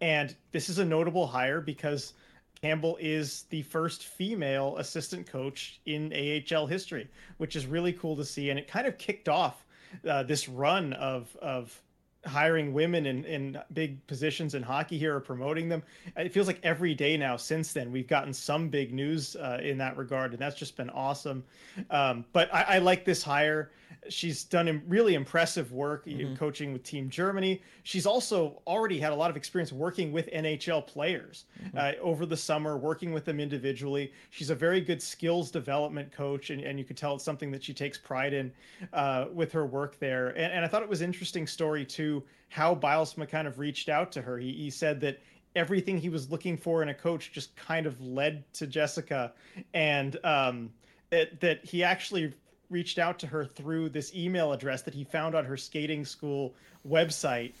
And 0.00 0.34
this 0.52 0.68
is 0.68 0.78
a 0.78 0.84
notable 0.84 1.26
hire 1.26 1.60
because 1.60 2.14
Campbell 2.62 2.96
is 3.00 3.46
the 3.50 3.62
first 3.62 4.04
female 4.04 4.76
assistant 4.76 5.26
coach 5.26 5.80
in 5.86 6.12
AHL 6.12 6.66
history, 6.66 7.08
which 7.38 7.56
is 7.56 7.66
really 7.66 7.92
cool 7.92 8.14
to 8.16 8.24
see. 8.24 8.50
And 8.50 8.58
it 8.58 8.68
kind 8.68 8.86
of 8.86 8.96
kicked 8.98 9.28
off 9.28 9.64
uh, 10.08 10.22
this 10.22 10.48
run 10.48 10.92
of 10.92 11.36
of 11.42 11.82
hiring 12.24 12.72
women 12.72 13.06
in, 13.06 13.24
in 13.24 13.58
big 13.72 14.06
positions 14.06 14.54
in 14.54 14.62
hockey 14.62 14.96
here 14.96 15.16
or 15.16 15.20
promoting 15.20 15.68
them. 15.68 15.82
It 16.16 16.32
feels 16.32 16.46
like 16.46 16.60
every 16.62 16.94
day 16.94 17.16
now 17.16 17.36
since 17.36 17.72
then 17.72 17.90
we've 17.90 18.06
gotten 18.06 18.32
some 18.32 18.68
big 18.68 18.94
news 18.94 19.34
uh, 19.34 19.58
in 19.60 19.76
that 19.78 19.96
regard, 19.96 20.30
and 20.30 20.40
that's 20.40 20.54
just 20.54 20.76
been 20.76 20.90
awesome. 20.90 21.42
Um, 21.90 22.24
but 22.32 22.52
I, 22.54 22.62
I, 22.62 22.78
like 22.78 23.04
this 23.04 23.24
hire 23.24 23.72
she's 24.08 24.44
done 24.44 24.82
really 24.86 25.14
impressive 25.14 25.72
work 25.72 26.06
mm-hmm. 26.06 26.34
coaching 26.34 26.72
with 26.72 26.82
Team 26.82 27.08
Germany. 27.08 27.62
She's 27.82 28.06
also 28.06 28.60
already 28.66 28.98
had 28.98 29.12
a 29.12 29.14
lot 29.14 29.30
of 29.30 29.36
experience 29.36 29.72
working 29.72 30.12
with 30.12 30.30
NHL 30.30 30.86
players 30.86 31.44
mm-hmm. 31.62 31.76
uh, 31.76 31.92
over 32.00 32.26
the 32.26 32.36
summer, 32.36 32.76
working 32.76 33.12
with 33.12 33.24
them 33.24 33.40
individually. 33.40 34.12
She's 34.30 34.50
a 34.50 34.54
very 34.54 34.80
good 34.80 35.02
skills 35.02 35.50
development 35.50 36.12
coach, 36.12 36.50
and, 36.50 36.60
and 36.62 36.78
you 36.78 36.84
could 36.84 36.96
tell 36.96 37.14
it's 37.14 37.24
something 37.24 37.50
that 37.52 37.62
she 37.62 37.74
takes 37.74 37.98
pride 37.98 38.32
in 38.32 38.52
uh, 38.92 39.26
with 39.32 39.52
her 39.52 39.66
work 39.66 39.98
there. 39.98 40.28
And, 40.28 40.52
and 40.52 40.64
I 40.64 40.68
thought 40.68 40.82
it 40.82 40.88
was 40.88 41.02
interesting 41.02 41.46
story 41.46 41.84
too 41.84 42.22
how 42.48 42.74
Bylsma 42.74 43.26
kind 43.26 43.48
of 43.48 43.58
reached 43.58 43.88
out 43.88 44.12
to 44.12 44.20
her. 44.20 44.38
He, 44.38 44.52
he 44.52 44.70
said 44.70 45.00
that 45.00 45.20
everything 45.56 45.98
he 45.98 46.08
was 46.08 46.30
looking 46.30 46.56
for 46.56 46.82
in 46.82 46.90
a 46.90 46.94
coach 46.94 47.32
just 47.32 47.54
kind 47.56 47.86
of 47.86 48.00
led 48.00 48.44
to 48.54 48.66
Jessica, 48.66 49.32
and 49.74 50.18
um, 50.24 50.70
that 51.10 51.40
that 51.40 51.64
he 51.64 51.82
actually 51.82 52.32
reached 52.72 52.98
out 52.98 53.18
to 53.20 53.26
her 53.26 53.44
through 53.44 53.90
this 53.90 54.14
email 54.14 54.52
address 54.52 54.82
that 54.82 54.94
he 54.94 55.04
found 55.04 55.34
on 55.34 55.44
her 55.44 55.56
skating 55.56 56.04
school 56.04 56.54
website. 56.88 57.52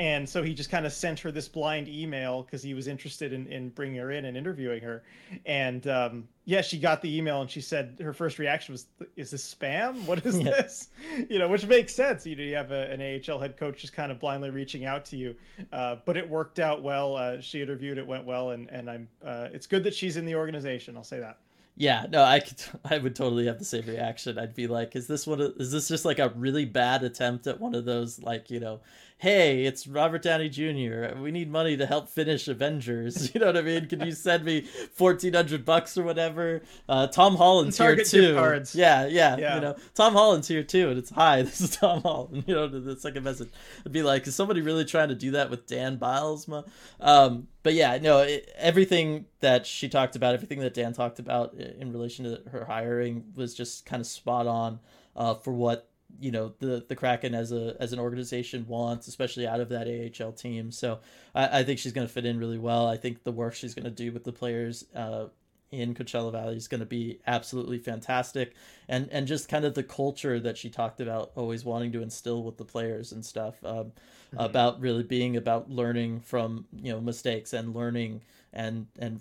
And 0.00 0.28
so 0.28 0.44
he 0.44 0.54
just 0.54 0.70
kind 0.70 0.86
of 0.86 0.92
sent 0.92 1.18
her 1.20 1.32
this 1.32 1.48
blind 1.48 1.88
email 1.88 2.42
because 2.42 2.62
he 2.62 2.72
was 2.72 2.86
interested 2.86 3.32
in, 3.32 3.48
in 3.48 3.70
bringing 3.70 3.96
her 3.96 4.12
in 4.12 4.26
and 4.26 4.36
interviewing 4.36 4.80
her. 4.80 5.02
And 5.44 5.84
um, 5.88 6.28
yeah, 6.44 6.60
she 6.60 6.78
got 6.78 7.02
the 7.02 7.18
email 7.18 7.40
and 7.40 7.50
she 7.50 7.60
said 7.60 7.98
her 8.00 8.12
first 8.12 8.38
reaction 8.38 8.74
was, 8.74 8.86
"Is 9.16 9.32
this 9.32 9.52
spam? 9.52 10.04
What 10.06 10.24
is 10.24 10.38
yeah. 10.40 10.44
this?" 10.44 10.90
You 11.28 11.40
know, 11.40 11.48
which 11.48 11.66
makes 11.66 11.96
sense. 11.96 12.24
You 12.24 12.36
know, 12.36 12.44
you 12.44 12.54
have 12.54 12.70
a, 12.70 12.88
an 12.92 13.22
AHL 13.28 13.40
head 13.40 13.56
coach 13.56 13.80
just 13.80 13.92
kind 13.92 14.12
of 14.12 14.20
blindly 14.20 14.50
reaching 14.50 14.84
out 14.84 15.04
to 15.06 15.16
you, 15.16 15.34
uh, 15.72 15.96
but 16.04 16.16
it 16.16 16.28
worked 16.28 16.60
out 16.60 16.80
well. 16.80 17.16
Uh, 17.16 17.40
she 17.40 17.60
interviewed, 17.60 17.98
it 17.98 18.06
went 18.06 18.24
well, 18.24 18.50
and 18.50 18.70
and 18.70 18.88
I'm. 18.88 19.08
Uh, 19.24 19.48
it's 19.52 19.66
good 19.66 19.82
that 19.82 19.94
she's 19.94 20.16
in 20.16 20.24
the 20.24 20.36
organization. 20.36 20.96
I'll 20.96 21.02
say 21.02 21.18
that. 21.18 21.38
Yeah, 21.80 22.06
no, 22.10 22.24
I 22.24 22.40
could, 22.40 22.60
I 22.84 22.98
would 22.98 23.14
totally 23.14 23.46
have 23.46 23.58
the 23.60 23.64
same 23.64 23.86
reaction. 23.86 24.36
I'd 24.38 24.54
be 24.54 24.66
like, 24.66 24.96
"Is 24.96 25.06
this 25.06 25.26
one? 25.26 25.40
Of, 25.40 25.54
is 25.58 25.70
this 25.70 25.88
just 25.88 26.04
like 26.04 26.18
a 26.18 26.30
really 26.30 26.64
bad 26.64 27.04
attempt 27.04 27.46
at 27.46 27.60
one 27.60 27.74
of 27.74 27.84
those 27.84 28.18
like 28.18 28.50
you 28.50 28.58
know 28.60 28.80
hey, 29.18 29.64
it's 29.64 29.86
Robert 29.88 30.22
Downey 30.22 30.48
Jr. 30.48 31.18
We 31.20 31.32
need 31.32 31.50
money 31.50 31.76
to 31.76 31.86
help 31.86 32.08
finish 32.08 32.48
Avengers. 32.48 33.30
You 33.34 33.40
know 33.40 33.46
what 33.46 33.56
I 33.56 33.62
mean? 33.62 33.86
Can 33.86 34.00
you 34.00 34.12
send 34.12 34.44
me 34.44 34.62
fourteen 34.62 35.34
hundred 35.34 35.64
bucks 35.64 35.98
or 35.98 36.02
whatever? 36.02 36.62
Uh, 36.88 37.06
Tom 37.08 37.36
Holland's 37.36 37.76
here 37.76 37.96
too. 38.10 38.34
Yeah, 38.74 39.06
yeah, 39.06 39.36
yeah, 39.36 39.54
You 39.56 39.60
know, 39.60 39.76
Tom 39.94 40.14
Holland's 40.14 40.48
here 40.48 40.62
too, 40.62 40.88
and 40.88 40.98
it's 40.98 41.10
hi. 41.10 41.42
This 41.48 41.60
is 41.60 41.76
Tom 41.76 42.00
Holland. 42.02 42.44
You 42.46 42.54
know, 42.54 42.68
the 42.68 42.96
second 42.96 43.24
message. 43.24 43.50
I'd 43.84 43.92
be 43.92 44.02
like, 44.02 44.26
is 44.26 44.34
somebody 44.34 44.60
really 44.60 44.84
trying 44.84 45.08
to 45.08 45.14
do 45.14 45.32
that 45.32 45.50
with 45.50 45.66
Dan 45.66 45.98
Bylsma? 45.98 46.68
Um, 47.00 47.48
but 47.62 47.74
yeah, 47.74 47.98
no, 47.98 48.20
it, 48.20 48.50
everything 48.56 49.26
that 49.40 49.66
she 49.66 49.88
talked 49.88 50.16
about, 50.16 50.34
everything 50.34 50.60
that 50.60 50.74
Dan 50.74 50.92
talked 50.92 51.18
about 51.18 51.54
in 51.54 51.92
relation 51.92 52.24
to 52.24 52.50
her 52.50 52.64
hiring 52.64 53.24
was 53.34 53.54
just 53.54 53.84
kind 53.84 54.00
of 54.00 54.06
spot 54.06 54.46
on 54.46 54.80
uh, 55.16 55.34
for 55.34 55.52
what 55.52 55.88
you 56.20 56.30
know 56.30 56.52
the 56.58 56.84
the 56.88 56.96
Kraken 56.96 57.34
as 57.34 57.52
a 57.52 57.76
as 57.80 57.92
an 57.92 57.98
organization 57.98 58.66
wants, 58.66 59.08
especially 59.08 59.46
out 59.46 59.60
of 59.60 59.68
that 59.68 59.86
AHL 59.86 60.32
team. 60.32 60.70
So 60.70 61.00
I, 61.34 61.60
I 61.60 61.64
think 61.64 61.78
she's 61.78 61.92
going 61.92 62.06
to 62.06 62.12
fit 62.12 62.24
in 62.24 62.38
really 62.38 62.58
well. 62.58 62.86
I 62.86 62.96
think 62.96 63.24
the 63.24 63.32
work 63.32 63.54
she's 63.54 63.74
going 63.74 63.84
to 63.84 63.90
do 63.90 64.12
with 64.12 64.24
the 64.24 64.32
players 64.32 64.84
uh, 64.94 65.26
in 65.70 65.94
Coachella 65.94 66.32
Valley 66.32 66.56
is 66.56 66.66
going 66.66 66.80
to 66.80 66.86
be 66.86 67.20
absolutely 67.26 67.78
fantastic, 67.78 68.54
and 68.88 69.08
and 69.10 69.26
just 69.26 69.48
kind 69.48 69.64
of 69.64 69.74
the 69.74 69.82
culture 69.82 70.40
that 70.40 70.56
she 70.56 70.70
talked 70.70 71.00
about, 71.00 71.32
always 71.36 71.64
wanting 71.64 71.92
to 71.92 72.02
instill 72.02 72.42
with 72.42 72.56
the 72.56 72.64
players 72.64 73.12
and 73.12 73.24
stuff, 73.24 73.62
um, 73.64 73.74
mm-hmm. 73.74 74.38
about 74.38 74.80
really 74.80 75.02
being 75.02 75.36
about 75.36 75.70
learning 75.70 76.20
from 76.20 76.66
you 76.72 76.92
know 76.92 77.00
mistakes 77.00 77.52
and 77.52 77.74
learning 77.74 78.22
and 78.52 78.86
and 78.98 79.20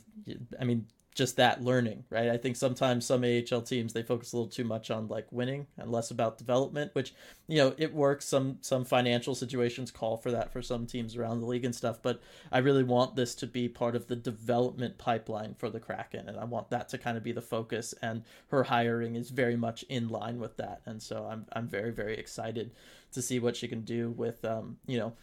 I 0.59 0.63
mean 0.63 0.87
just 1.17 1.35
that 1.37 1.63
learning, 1.63 2.03
right? 2.11 2.29
I 2.29 2.37
think 2.37 2.55
sometimes 2.55 3.03
some 3.03 3.23
AHL 3.23 3.61
teams 3.61 3.91
they 3.91 4.03
focus 4.03 4.31
a 4.31 4.37
little 4.37 4.49
too 4.49 4.63
much 4.63 4.91
on 4.91 5.07
like 5.07 5.25
winning 5.31 5.65
and 5.75 5.91
less 5.91 6.11
about 6.11 6.37
development, 6.37 6.93
which 6.93 7.15
you 7.47 7.57
know 7.57 7.73
it 7.79 7.91
works. 7.91 8.25
Some 8.25 8.59
some 8.61 8.85
financial 8.85 9.33
situations 9.33 9.89
call 9.89 10.17
for 10.17 10.29
that 10.31 10.53
for 10.53 10.61
some 10.61 10.85
teams 10.85 11.15
around 11.15 11.39
the 11.39 11.47
league 11.47 11.65
and 11.65 11.75
stuff. 11.75 11.99
But 12.03 12.21
I 12.51 12.59
really 12.59 12.83
want 12.83 13.15
this 13.15 13.33
to 13.35 13.47
be 13.47 13.67
part 13.67 13.95
of 13.95 14.07
the 14.07 14.15
development 14.15 14.99
pipeline 14.99 15.55
for 15.57 15.71
the 15.71 15.79
Kraken, 15.79 16.29
and 16.29 16.37
I 16.37 16.45
want 16.45 16.69
that 16.69 16.87
to 16.89 16.99
kind 16.99 17.17
of 17.17 17.23
be 17.23 17.31
the 17.31 17.41
focus. 17.41 17.95
And 18.03 18.23
her 18.49 18.63
hiring 18.63 19.15
is 19.15 19.31
very 19.31 19.55
much 19.55 19.83
in 19.89 20.09
line 20.09 20.39
with 20.39 20.55
that, 20.57 20.81
and 20.85 21.01
so 21.01 21.27
I'm 21.29 21.47
I'm 21.51 21.67
very 21.67 21.91
very 21.91 22.15
excited 22.15 22.71
to 23.13 23.23
see 23.23 23.39
what 23.39 23.55
she 23.55 23.67
can 23.67 23.81
do 23.81 24.11
with 24.11 24.45
um 24.45 24.77
you 24.85 24.99
know 24.99 25.13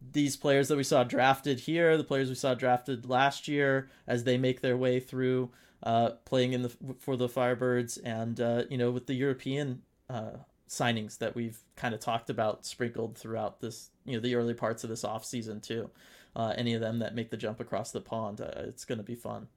these 0.00 0.36
players 0.36 0.68
that 0.68 0.76
we 0.76 0.84
saw 0.84 1.04
drafted 1.04 1.60
here, 1.60 1.96
the 1.96 2.04
players 2.04 2.28
we 2.28 2.34
saw 2.34 2.54
drafted 2.54 3.08
last 3.08 3.48
year, 3.48 3.88
as 4.06 4.24
they 4.24 4.38
make 4.38 4.60
their 4.60 4.76
way 4.76 5.00
through 5.00 5.50
uh, 5.82 6.10
playing 6.24 6.52
in 6.52 6.62
the 6.62 6.72
for 6.98 7.16
the 7.16 7.28
Firebirds, 7.28 7.98
and 8.04 8.40
uh, 8.40 8.64
you 8.70 8.78
know 8.78 8.90
with 8.90 9.06
the 9.06 9.14
European 9.14 9.82
uh, 10.10 10.38
signings 10.68 11.18
that 11.18 11.34
we've 11.34 11.58
kind 11.76 11.94
of 11.94 12.00
talked 12.00 12.30
about 12.30 12.64
sprinkled 12.64 13.16
throughout 13.16 13.60
this, 13.60 13.90
you 14.04 14.14
know, 14.14 14.20
the 14.20 14.34
early 14.34 14.54
parts 14.54 14.84
of 14.84 14.90
this 14.90 15.04
off 15.04 15.24
season 15.24 15.60
too. 15.60 15.90
Uh, 16.36 16.54
any 16.56 16.74
of 16.74 16.80
them 16.80 16.98
that 17.00 17.14
make 17.14 17.30
the 17.30 17.36
jump 17.36 17.58
across 17.58 17.90
the 17.90 18.00
pond, 18.00 18.40
uh, 18.40 18.50
it's 18.58 18.84
going 18.84 18.98
to 18.98 19.04
be 19.04 19.14
fun. 19.14 19.48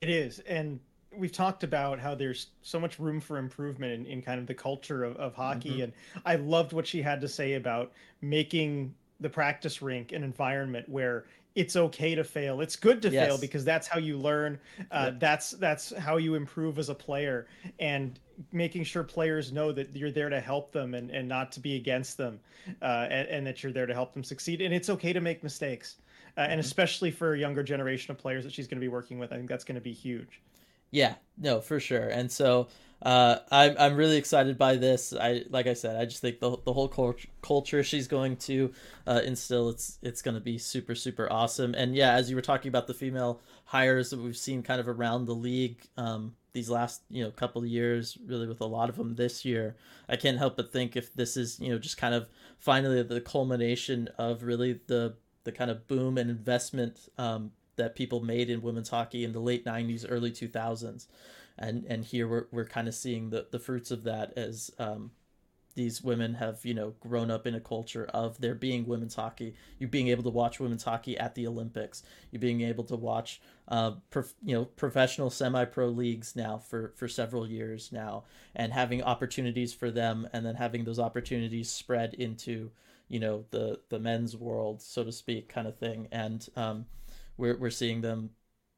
It 0.00 0.08
is, 0.08 0.40
and 0.40 0.80
we've 1.16 1.32
talked 1.32 1.62
about 1.62 2.00
how 2.00 2.14
there's 2.14 2.48
so 2.62 2.80
much 2.80 2.98
room 2.98 3.20
for 3.20 3.38
improvement 3.38 3.92
in, 3.92 4.06
in 4.06 4.22
kind 4.22 4.40
of 4.40 4.46
the 4.46 4.54
culture 4.54 5.04
of, 5.04 5.16
of 5.16 5.34
hockey, 5.34 5.70
mm-hmm. 5.70 5.82
and 5.82 5.92
I 6.24 6.36
loved 6.36 6.72
what 6.72 6.86
she 6.86 7.02
had 7.02 7.20
to 7.20 7.28
say 7.28 7.54
about 7.54 7.92
making 8.20 8.94
the 9.24 9.30
practice 9.30 9.80
rink 9.80 10.12
an 10.12 10.22
environment 10.22 10.86
where 10.88 11.24
it's 11.54 11.76
okay 11.76 12.14
to 12.14 12.22
fail. 12.22 12.60
It's 12.60 12.76
good 12.76 13.00
to 13.02 13.08
yes. 13.08 13.26
fail 13.26 13.38
because 13.38 13.64
that's 13.64 13.86
how 13.86 13.98
you 13.98 14.18
learn. 14.18 14.58
Uh, 14.90 15.04
yep. 15.06 15.20
That's 15.20 15.50
that's 15.52 15.96
how 15.96 16.18
you 16.18 16.34
improve 16.34 16.78
as 16.78 16.90
a 16.90 16.94
player, 16.94 17.46
and 17.78 18.18
making 18.52 18.84
sure 18.84 19.02
players 19.02 19.50
know 19.50 19.72
that 19.72 19.96
you're 19.96 20.10
there 20.10 20.28
to 20.28 20.40
help 20.40 20.72
them 20.72 20.94
and, 20.94 21.10
and 21.10 21.26
not 21.26 21.52
to 21.52 21.60
be 21.60 21.76
against 21.76 22.18
them, 22.18 22.38
uh, 22.82 23.06
and, 23.08 23.28
and, 23.28 23.46
that 23.46 23.62
you're 23.62 23.72
there 23.72 23.86
to 23.86 23.94
help 23.94 24.12
them 24.12 24.24
succeed. 24.24 24.60
And 24.60 24.74
it's 24.74 24.90
okay 24.90 25.12
to 25.12 25.20
make 25.20 25.42
mistakes, 25.42 25.96
uh, 26.36 26.40
and 26.40 26.52
mm-hmm. 26.52 26.60
especially 26.60 27.10
for 27.10 27.34
a 27.34 27.38
younger 27.38 27.62
generation 27.62 28.10
of 28.10 28.18
players 28.18 28.44
that 28.44 28.52
she's 28.52 28.66
going 28.66 28.78
to 28.78 28.84
be 28.84 28.88
working 28.88 29.18
with, 29.18 29.32
I 29.32 29.36
think 29.36 29.48
that's 29.48 29.64
going 29.64 29.76
to 29.76 29.80
be 29.80 29.92
huge. 29.92 30.42
Yeah, 30.94 31.14
no, 31.36 31.60
for 31.60 31.80
sure. 31.80 32.08
And 32.08 32.30
so 32.30 32.68
uh, 33.02 33.38
I'm 33.50 33.74
I'm 33.80 33.96
really 33.96 34.16
excited 34.16 34.56
by 34.56 34.76
this. 34.76 35.12
I 35.12 35.42
like 35.50 35.66
I 35.66 35.74
said, 35.74 35.96
I 35.96 36.04
just 36.04 36.20
think 36.20 36.38
the 36.38 36.56
the 36.64 36.72
whole 36.72 36.88
culture 37.42 37.82
she's 37.82 38.06
going 38.06 38.36
to 38.36 38.72
uh, 39.04 39.20
instill 39.24 39.70
it's 39.70 39.98
it's 40.02 40.22
going 40.22 40.36
to 40.36 40.40
be 40.40 40.56
super 40.56 40.94
super 40.94 41.30
awesome. 41.32 41.74
And 41.74 41.96
yeah, 41.96 42.12
as 42.12 42.30
you 42.30 42.36
were 42.36 42.42
talking 42.42 42.68
about 42.68 42.86
the 42.86 42.94
female 42.94 43.40
hires 43.64 44.10
that 44.10 44.20
we've 44.20 44.36
seen 44.36 44.62
kind 44.62 44.80
of 44.80 44.88
around 44.88 45.24
the 45.24 45.34
league 45.34 45.80
um, 45.96 46.36
these 46.52 46.70
last 46.70 47.02
you 47.10 47.24
know 47.24 47.32
couple 47.32 47.60
of 47.60 47.66
years, 47.66 48.16
really 48.24 48.46
with 48.46 48.60
a 48.60 48.66
lot 48.66 48.88
of 48.88 48.94
them 48.94 49.16
this 49.16 49.44
year, 49.44 49.74
I 50.08 50.14
can't 50.14 50.38
help 50.38 50.56
but 50.56 50.72
think 50.72 50.94
if 50.94 51.12
this 51.12 51.36
is 51.36 51.58
you 51.58 51.70
know 51.70 51.78
just 51.78 51.96
kind 51.96 52.14
of 52.14 52.28
finally 52.60 53.02
the 53.02 53.20
culmination 53.20 54.10
of 54.16 54.44
really 54.44 54.78
the 54.86 55.16
the 55.42 55.50
kind 55.50 55.72
of 55.72 55.88
boom 55.88 56.18
and 56.18 56.30
investment 56.30 57.08
um, 57.18 57.50
that 57.76 57.96
people 57.96 58.20
made 58.20 58.50
in 58.50 58.62
women's 58.62 58.88
hockey 58.88 59.24
in 59.24 59.32
the 59.32 59.40
late 59.40 59.64
90s 59.64 60.06
early 60.08 60.30
2000s 60.30 61.06
and 61.58 61.84
and 61.84 62.04
here 62.04 62.26
we're, 62.26 62.46
we're 62.50 62.64
kind 62.64 62.88
of 62.88 62.94
seeing 62.94 63.30
the, 63.30 63.46
the 63.50 63.58
fruits 63.58 63.90
of 63.90 64.04
that 64.04 64.36
as 64.36 64.70
um, 64.78 65.10
these 65.74 66.02
women 66.02 66.34
have 66.34 66.64
you 66.64 66.74
know 66.74 66.94
grown 67.00 67.30
up 67.30 67.46
in 67.46 67.54
a 67.54 67.60
culture 67.60 68.06
of 68.12 68.40
there 68.40 68.54
being 68.54 68.86
women's 68.86 69.14
hockey. 69.14 69.54
You 69.78 69.88
being 69.88 70.08
able 70.08 70.22
to 70.24 70.30
watch 70.30 70.60
women's 70.60 70.84
hockey 70.84 71.18
at 71.18 71.34
the 71.34 71.46
olympics. 71.46 72.02
You 72.30 72.38
being 72.38 72.60
able 72.62 72.84
to 72.84 72.96
watch 72.96 73.40
uh, 73.68 73.92
prof, 74.10 74.34
you 74.42 74.54
know 74.54 74.64
professional 74.64 75.30
semi-pro 75.30 75.88
leagues 75.88 76.36
now 76.36 76.58
for 76.58 76.92
for 76.96 77.08
several 77.08 77.46
years 77.46 77.90
now. 77.92 78.24
And 78.54 78.72
having 78.72 79.02
opportunities 79.02 79.72
for 79.72 79.90
them 79.90 80.28
and 80.32 80.46
then 80.46 80.54
having 80.54 80.84
those 80.84 80.98
opportunities 80.98 81.70
spread 81.70 82.14
into 82.14 82.70
you 83.08 83.20
know 83.20 83.44
the 83.50 83.80
the 83.88 83.98
men's 83.98 84.36
world 84.36 84.80
so 84.80 85.04
to 85.04 85.12
speak 85.12 85.48
kind 85.48 85.66
of 85.66 85.76
thing. 85.76 86.08
And 86.12 86.46
um, 86.56 86.86
we're 87.36 87.56
we're 87.56 87.70
seeing 87.70 88.00
them, 88.00 88.30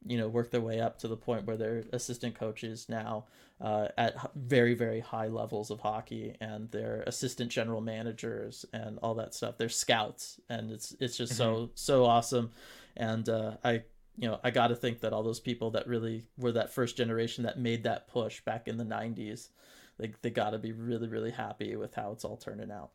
you 0.04 0.18
know, 0.18 0.28
work 0.28 0.50
their 0.50 0.60
way 0.60 0.80
up 0.80 0.98
to 1.00 1.08
the 1.08 1.16
point 1.16 1.46
where 1.46 1.56
they're 1.56 1.84
assistant 1.92 2.34
coaches 2.34 2.86
now 2.88 3.26
uh, 3.60 3.88
at 3.96 4.16
very 4.34 4.74
very 4.74 5.00
high 5.00 5.28
levels 5.28 5.70
of 5.70 5.80
hockey, 5.80 6.34
and 6.40 6.70
they're 6.70 7.04
assistant 7.06 7.50
general 7.50 7.80
managers 7.80 8.64
and 8.72 8.98
all 9.02 9.14
that 9.14 9.34
stuff. 9.34 9.58
They're 9.58 9.68
scouts, 9.68 10.40
and 10.48 10.70
it's 10.70 10.94
it's 11.00 11.16
just 11.16 11.32
mm-hmm. 11.32 11.38
so 11.38 11.70
so 11.74 12.04
awesome, 12.04 12.50
and 12.96 13.28
uh, 13.28 13.56
I 13.64 13.82
you 14.16 14.28
know, 14.28 14.40
I 14.42 14.50
got 14.50 14.68
to 14.68 14.74
think 14.74 15.00
that 15.00 15.12
all 15.12 15.22
those 15.22 15.40
people 15.40 15.70
that 15.72 15.86
really 15.86 16.24
were 16.38 16.52
that 16.52 16.72
first 16.72 16.96
generation 16.96 17.44
that 17.44 17.58
made 17.58 17.84
that 17.84 18.08
push 18.08 18.40
back 18.40 18.66
in 18.66 18.78
the 18.78 18.84
90s, 18.84 19.50
they, 19.98 20.12
they 20.22 20.30
got 20.30 20.50
to 20.50 20.58
be 20.58 20.72
really, 20.72 21.08
really 21.08 21.30
happy 21.30 21.76
with 21.76 21.94
how 21.94 22.12
it's 22.12 22.24
all 22.24 22.36
turning 22.36 22.70
out. 22.70 22.90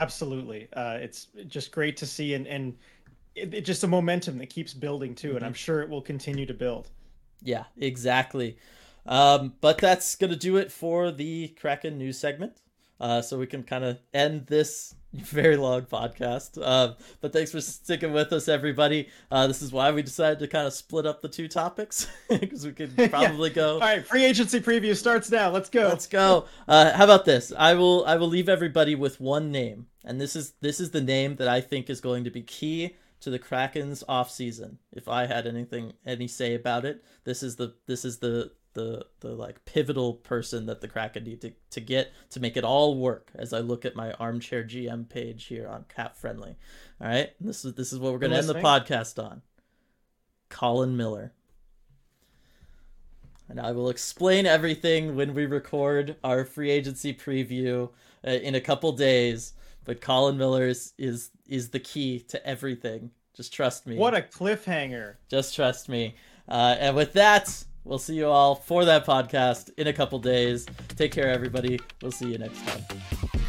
Absolutely. 0.00 0.68
Uh, 0.72 0.98
it's 1.00 1.28
just 1.46 1.70
great 1.70 1.96
to 1.98 2.06
see. 2.06 2.34
And, 2.34 2.46
and 2.46 2.76
it, 3.36 3.54
it, 3.54 3.64
just 3.64 3.84
a 3.84 3.86
momentum 3.86 4.38
that 4.38 4.50
keeps 4.50 4.74
building 4.74 5.14
too, 5.14 5.28
mm-hmm. 5.28 5.36
and 5.36 5.46
I'm 5.46 5.54
sure 5.54 5.82
it 5.82 5.88
will 5.88 6.02
continue 6.02 6.46
to 6.46 6.54
build. 6.54 6.88
Yeah, 7.42 7.64
exactly. 7.76 8.58
Um, 9.04 9.54
but 9.60 9.78
that's 9.78 10.16
gonna 10.16 10.36
do 10.36 10.56
it 10.56 10.72
for 10.72 11.12
the 11.12 11.48
Kraken 11.48 11.98
news 11.98 12.18
segment. 12.18 12.60
Uh, 12.98 13.20
so 13.20 13.38
we 13.38 13.46
can 13.46 13.62
kind 13.62 13.84
of 13.84 13.98
end 14.14 14.46
this 14.46 14.94
very 15.12 15.56
long 15.56 15.82
podcast. 15.82 16.58
Uh, 16.60 16.94
but 17.20 17.32
thanks 17.32 17.52
for 17.52 17.60
sticking 17.60 18.12
with 18.12 18.32
us, 18.32 18.48
everybody. 18.48 19.08
Uh, 19.30 19.46
this 19.46 19.60
is 19.60 19.70
why 19.70 19.90
we 19.90 20.02
decided 20.02 20.38
to 20.38 20.48
kind 20.48 20.66
of 20.66 20.72
split 20.72 21.04
up 21.04 21.20
the 21.20 21.28
two 21.28 21.46
topics 21.46 22.08
because 22.28 22.64
we 22.64 22.72
could 22.72 22.96
probably 23.10 23.50
yeah. 23.50 23.54
go. 23.54 23.74
All 23.74 23.80
right, 23.80 24.06
free 24.06 24.24
agency 24.24 24.60
preview 24.60 24.96
starts 24.96 25.30
now. 25.30 25.50
Let's 25.50 25.68
go. 25.68 25.82
Let's 25.88 26.06
go. 26.06 26.46
Uh, 26.66 26.92
how 26.92 27.04
about 27.04 27.26
this? 27.26 27.52
I 27.56 27.74
will 27.74 28.04
I 28.06 28.16
will 28.16 28.28
leave 28.28 28.48
everybody 28.48 28.94
with 28.94 29.20
one 29.20 29.52
name, 29.52 29.86
and 30.04 30.20
this 30.20 30.34
is 30.34 30.54
this 30.62 30.80
is 30.80 30.90
the 30.90 31.02
name 31.02 31.36
that 31.36 31.48
I 31.48 31.60
think 31.60 31.90
is 31.90 32.00
going 32.00 32.24
to 32.24 32.30
be 32.30 32.42
key 32.42 32.96
to 33.20 33.30
the 33.30 33.38
Kraken's 33.38 34.04
off 34.08 34.30
season. 34.30 34.78
If 34.92 35.08
I 35.08 35.26
had 35.26 35.46
anything 35.46 35.94
any 36.04 36.28
say 36.28 36.54
about 36.54 36.84
it, 36.84 37.04
this 37.24 37.42
is 37.42 37.56
the 37.56 37.74
this 37.86 38.04
is 38.04 38.18
the 38.18 38.52
the 38.76 39.06
the 39.20 39.30
like 39.30 39.64
pivotal 39.64 40.14
person 40.14 40.66
that 40.66 40.80
the 40.80 40.88
Kraken 40.88 41.24
need 41.24 41.40
to, 41.40 41.52
to 41.70 41.80
get 41.80 42.12
to 42.30 42.40
make 42.40 42.56
it 42.56 42.64
all 42.64 42.96
work 42.96 43.30
as 43.34 43.52
I 43.52 43.60
look 43.60 43.84
at 43.84 43.96
my 43.96 44.12
armchair 44.12 44.62
GM 44.62 45.08
page 45.08 45.46
here 45.46 45.66
on 45.66 45.86
Cap 45.94 46.16
Friendly. 46.16 46.56
All 47.00 47.08
right. 47.08 47.30
And 47.38 47.48
this 47.48 47.64
is 47.64 47.74
this 47.74 47.92
is 47.92 47.98
what 47.98 48.12
we're 48.12 48.18
gonna 48.18 48.36
end 48.36 48.48
the 48.48 48.54
podcast 48.54 49.22
on. 49.22 49.42
Colin 50.48 50.96
Miller. 50.96 51.32
And 53.48 53.60
I 53.60 53.72
will 53.72 53.88
explain 53.88 54.44
everything 54.44 55.14
when 55.14 55.32
we 55.32 55.46
record 55.46 56.16
our 56.24 56.44
free 56.44 56.70
agency 56.70 57.14
preview 57.14 57.90
uh, 58.26 58.30
in 58.30 58.56
a 58.56 58.60
couple 58.60 58.92
days 58.92 59.52
but 59.86 60.00
Colin 60.00 60.36
Miller 60.36 60.66
is, 60.66 60.92
is 60.98 61.30
is 61.48 61.70
the 61.70 61.80
key 61.80 62.20
to 62.28 62.46
everything. 62.46 63.10
Just 63.34 63.52
trust 63.52 63.86
me. 63.86 63.96
What 63.96 64.14
a 64.14 64.20
cliffhanger! 64.20 65.14
Just 65.30 65.54
trust 65.54 65.88
me. 65.88 66.16
Uh, 66.48 66.76
and 66.78 66.94
with 66.94 67.12
that, 67.14 67.64
we'll 67.84 67.98
see 67.98 68.16
you 68.16 68.26
all 68.26 68.54
for 68.54 68.84
that 68.84 69.06
podcast 69.06 69.70
in 69.78 69.86
a 69.86 69.92
couple 69.92 70.18
days. 70.18 70.66
Take 70.96 71.12
care, 71.12 71.28
everybody. 71.28 71.80
We'll 72.02 72.12
see 72.12 72.30
you 72.30 72.38
next 72.38 72.66
time. 72.66 73.42